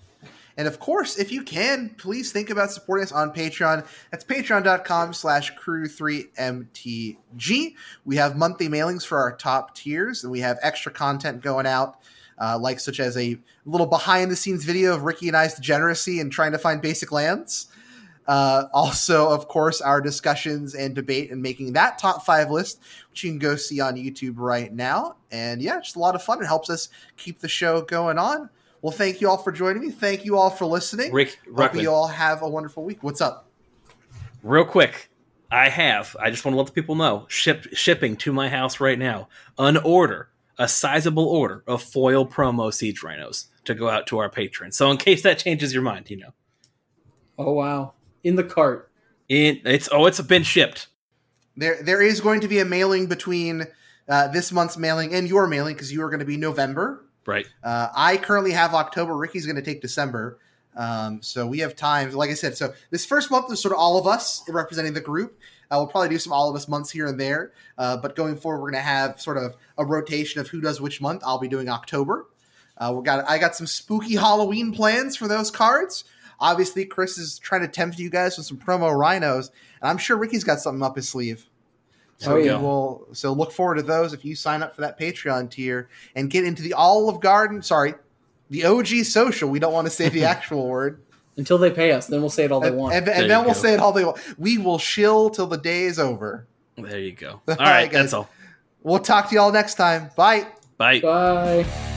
And 0.58 0.68
of 0.68 0.80
course, 0.80 1.20
if 1.20 1.32
you 1.32 1.44
can, 1.44 1.92
please 1.98 2.32
think 2.32 2.50
about 2.50 2.72
supporting 2.72 3.04
us 3.04 3.12
on 3.12 3.32
Patreon. 3.32 3.86
That's 4.10 4.26
patreon.com 4.26 5.14
slash 5.14 5.56
crew3mtg. 5.56 7.76
We 8.06 8.16
have 8.16 8.36
monthly 8.36 8.68
mailings 8.68 9.06
for 9.06 9.20
our 9.20 9.36
top 9.36 9.76
tiers, 9.76 10.24
and 10.24 10.32
we 10.32 10.40
have 10.40 10.58
extra 10.64 10.92
content 10.92 11.44
going 11.44 11.68
out, 11.68 12.00
uh, 12.42 12.58
like 12.60 12.80
such 12.80 13.00
as 13.00 13.16
a 13.18 13.38
little 13.66 13.86
behind 13.86 14.32
the 14.32 14.36
scenes 14.36 14.66
video 14.66 14.96
of 14.96 15.04
Ricky 15.04 15.28
and 15.28 15.38
I's 15.38 15.54
degeneracy 15.54 16.20
and 16.20 16.32
trying 16.32 16.54
to 16.54 16.58
find 16.58 16.82
basic 16.82 17.12
lands. 17.12 17.68
Uh, 18.28 18.66
also, 18.74 19.30
of 19.30 19.48
course, 19.48 19.80
our 19.80 20.02
discussions 20.02 20.74
and 20.76 20.96
debate 20.96 21.32
and 21.32 21.42
making 21.42 21.74
that 21.74 21.98
top 21.98 22.26
five 22.26 22.50
list, 22.50 22.82
which 23.10 23.24
you 23.24 23.30
can 23.30 23.40
go 23.40 23.56
see 23.56 23.80
on 23.80 23.96
YouTube 23.96 24.34
right 24.38 24.74
now. 24.74 25.16
And 25.32 25.62
yeah, 25.62 25.80
just 25.80 25.96
a 25.96 26.00
lot 26.00 26.16
of 26.16 26.24
fun. 26.24 26.42
It 26.42 26.48
helps 26.48 26.70
us 26.70 26.90
keep 27.16 27.40
the 27.40 27.48
show 27.48 27.82
going 27.82 28.18
on. 28.18 28.50
Well, 28.82 28.92
thank 28.92 29.22
you 29.22 29.30
all 29.30 29.38
for 29.38 29.52
joining 29.52 29.82
me. 29.82 29.92
Thank 29.92 30.24
you 30.26 30.38
all 30.38 30.50
for 30.50 30.66
listening. 30.66 31.12
Rick 31.12 31.38
Hope 31.56 31.76
you 31.76 31.90
all 31.92 32.08
have 32.08 32.42
a 32.42 32.50
wonderful 32.50 32.84
week. 32.84 33.04
What's 33.04 33.22
up? 33.22 33.50
Real 34.44 34.66
quick, 34.66 35.10
I 35.52 35.70
have. 35.70 36.16
I 36.20 36.30
just 36.30 36.46
want 36.46 36.54
to 36.54 36.58
let 36.58 36.68
the 36.68 36.74
people 36.74 36.96
know. 36.96 37.26
Ship 37.28 37.66
shipping 37.74 38.16
to 38.18 38.32
my 38.32 38.50
house 38.50 38.80
right 38.80 39.00
now. 39.00 39.30
An 39.58 39.78
order, 39.78 40.30
a 40.58 40.68
sizable 40.68 41.26
order 41.26 41.64
of 41.68 41.82
foil 41.82 42.26
promo 42.26 42.74
siege 42.74 43.02
rhinos 43.04 43.48
to 43.66 43.74
go 43.74 43.90
out 43.90 44.08
to 44.08 44.20
our 44.20 44.30
patrons. 44.30 44.78
So 44.78 44.92
in 44.92 44.98
case 44.98 45.24
that 45.24 45.40
changes 45.40 45.74
your 45.74 45.84
mind, 45.84 46.10
you 46.10 46.18
know, 46.18 46.34
Oh 47.40 47.54
wow, 47.54 47.94
in 48.24 48.36
the 48.36 48.44
cart. 48.44 48.92
it, 49.28 49.62
it's 49.66 49.90
oh, 49.92 50.06
it's 50.06 50.22
been 50.22 50.44
shipped. 50.44 50.88
There, 51.56 51.82
there 51.82 52.02
is 52.02 52.22
going 52.22 52.42
to 52.42 52.48
be 52.48 52.60
a 52.60 52.66
mailing 52.66 53.08
between 53.08 53.66
uh, 54.08 54.28
this 54.28 54.52
month's 54.52 54.78
mailing 54.78 55.14
and 55.14 55.28
your 55.28 55.48
mailing 55.48 55.74
because 55.74 55.92
you 55.92 56.04
are 56.04 56.10
going 56.10 56.20
to 56.20 56.26
be 56.26 56.38
November. 56.38 57.07
Right. 57.28 57.46
Uh, 57.64 57.90
I 57.96 58.18
currently 58.18 58.52
have 58.52 58.74
October. 58.74 59.16
Ricky's 59.16 59.46
going 59.46 59.58
to 59.58 59.62
take 59.62 59.82
December. 59.82 60.40
Um, 60.76 61.22
so 61.22 61.46
we 61.46 61.60
have 61.60 61.76
time. 61.76 62.12
Like 62.14 62.30
I 62.30 62.36
said, 62.36 62.56
so 62.56 62.74
this 62.90 63.06
first 63.06 63.30
month 63.30 63.52
is 63.52 63.62
sort 63.62 63.74
of 63.74 63.80
all 63.80 63.98
of 63.98 64.08
us 64.08 64.44
representing 64.48 64.94
the 64.94 65.02
group. 65.02 65.38
Uh, 65.70 65.76
we'll 65.78 65.88
probably 65.88 66.10
do 66.10 66.20
some 66.20 66.32
all 66.32 66.50
of 66.50 66.56
us 66.56 66.68
months 66.68 66.90
here 66.90 67.06
and 67.06 67.20
there. 67.20 67.52
Uh, 67.78 67.98
but 67.98 68.16
going 68.16 68.38
forward, 68.38 68.62
we're 68.62 68.72
going 68.72 68.82
to 68.82 68.90
have 68.90 69.20
sort 69.20 69.38
of 69.38 69.56
a 69.78 69.86
rotation 69.86 70.40
of 70.40 70.48
who 70.48 70.62
does 70.62 70.80
which 70.80 71.02
month. 71.02 71.22
I'll 71.26 71.40
be 71.40 71.50
doing 71.50 71.68
October. 71.68 72.28
Uh, 72.78 72.94
we 72.96 73.04
got 73.04 73.28
I 73.28 73.40
got 73.40 73.56
some 73.56 73.68
spooky 73.68 74.16
Halloween 74.16 74.72
plans 74.72 75.18
for 75.18 75.28
those 75.28 75.52
cards. 75.52 76.06
Obviously, 76.40 76.86
Chris 76.86 77.18
is 77.18 77.40
trying 77.40 77.62
to 77.62 77.68
tempt 77.68 77.98
you 77.98 78.10
guys 78.10 78.38
with 78.38 78.46
some 78.46 78.58
promo 78.58 78.96
rhinos, 78.96 79.52
and 79.82 79.90
I'm 79.90 79.98
sure 79.98 80.16
Ricky's 80.16 80.44
got 80.44 80.60
something 80.60 80.84
up 80.84 80.96
his 80.96 81.10
sleeve. 81.10 81.50
So 82.18 82.32
Oh, 82.32 82.36
we 82.36 82.46
yeah. 82.48 82.60
will 82.60 83.08
so 83.14 83.32
look 83.32 83.52
forward 83.52 83.76
to 83.76 83.84
those 83.84 84.12
if 84.14 84.26
you 84.26 84.36
sign 84.36 84.64
up 84.64 84.74
for 84.76 84.82
that 84.82 85.00
Patreon 85.00 85.50
tier 85.52 85.88
and 86.16 86.30
get 86.30 86.44
into 86.46 86.62
the 86.64 86.74
Olive 86.74 87.20
Garden. 87.22 87.62
Sorry, 87.62 87.94
the 88.50 88.66
OG 88.66 88.88
social. 89.06 89.50
We 89.50 89.60
don't 89.60 89.74
want 89.74 89.86
to 89.86 89.92
say 89.92 90.10
the 90.10 90.24
actual 90.34 90.68
word, 90.68 91.00
Until 91.38 91.58
they 91.60 91.70
pay 91.70 91.92
us, 91.92 92.08
then 92.08 92.22
we'll 92.22 92.30
say 92.32 92.46
it 92.46 92.52
all 92.52 92.60
they 92.60 92.72
want. 92.72 92.96
and- 92.96 93.06
There 93.06 93.14
and 93.16 93.30
then 93.30 93.46
we'll 93.46 93.54
go. 93.54 93.60
say 93.60 93.74
it 93.76 93.80
all 93.80 93.92
they 93.92 94.04
want. 94.06 94.18
We 94.40 94.58
will 94.58 94.80
shill 94.80 95.30
till 95.30 95.46
the 95.48 95.58
day 95.58 95.84
is 95.84 96.00
over. 96.00 96.48
There 96.76 96.98
you 97.00 97.12
go. 97.12 97.30
All 97.30 97.42
All 97.50 97.56
right, 97.58 97.60
right, 97.60 97.86
guys. 97.92 97.94
that's 98.04 98.14
all. 98.14 98.30
We'll 98.84 99.00
talk 99.00 99.30
to 99.30 99.36
y'all 99.36 99.52
next 99.52 99.76
time. 99.76 100.10
Bye. 100.16 100.48
Bye. 100.78 101.00
Bye. 101.02 101.97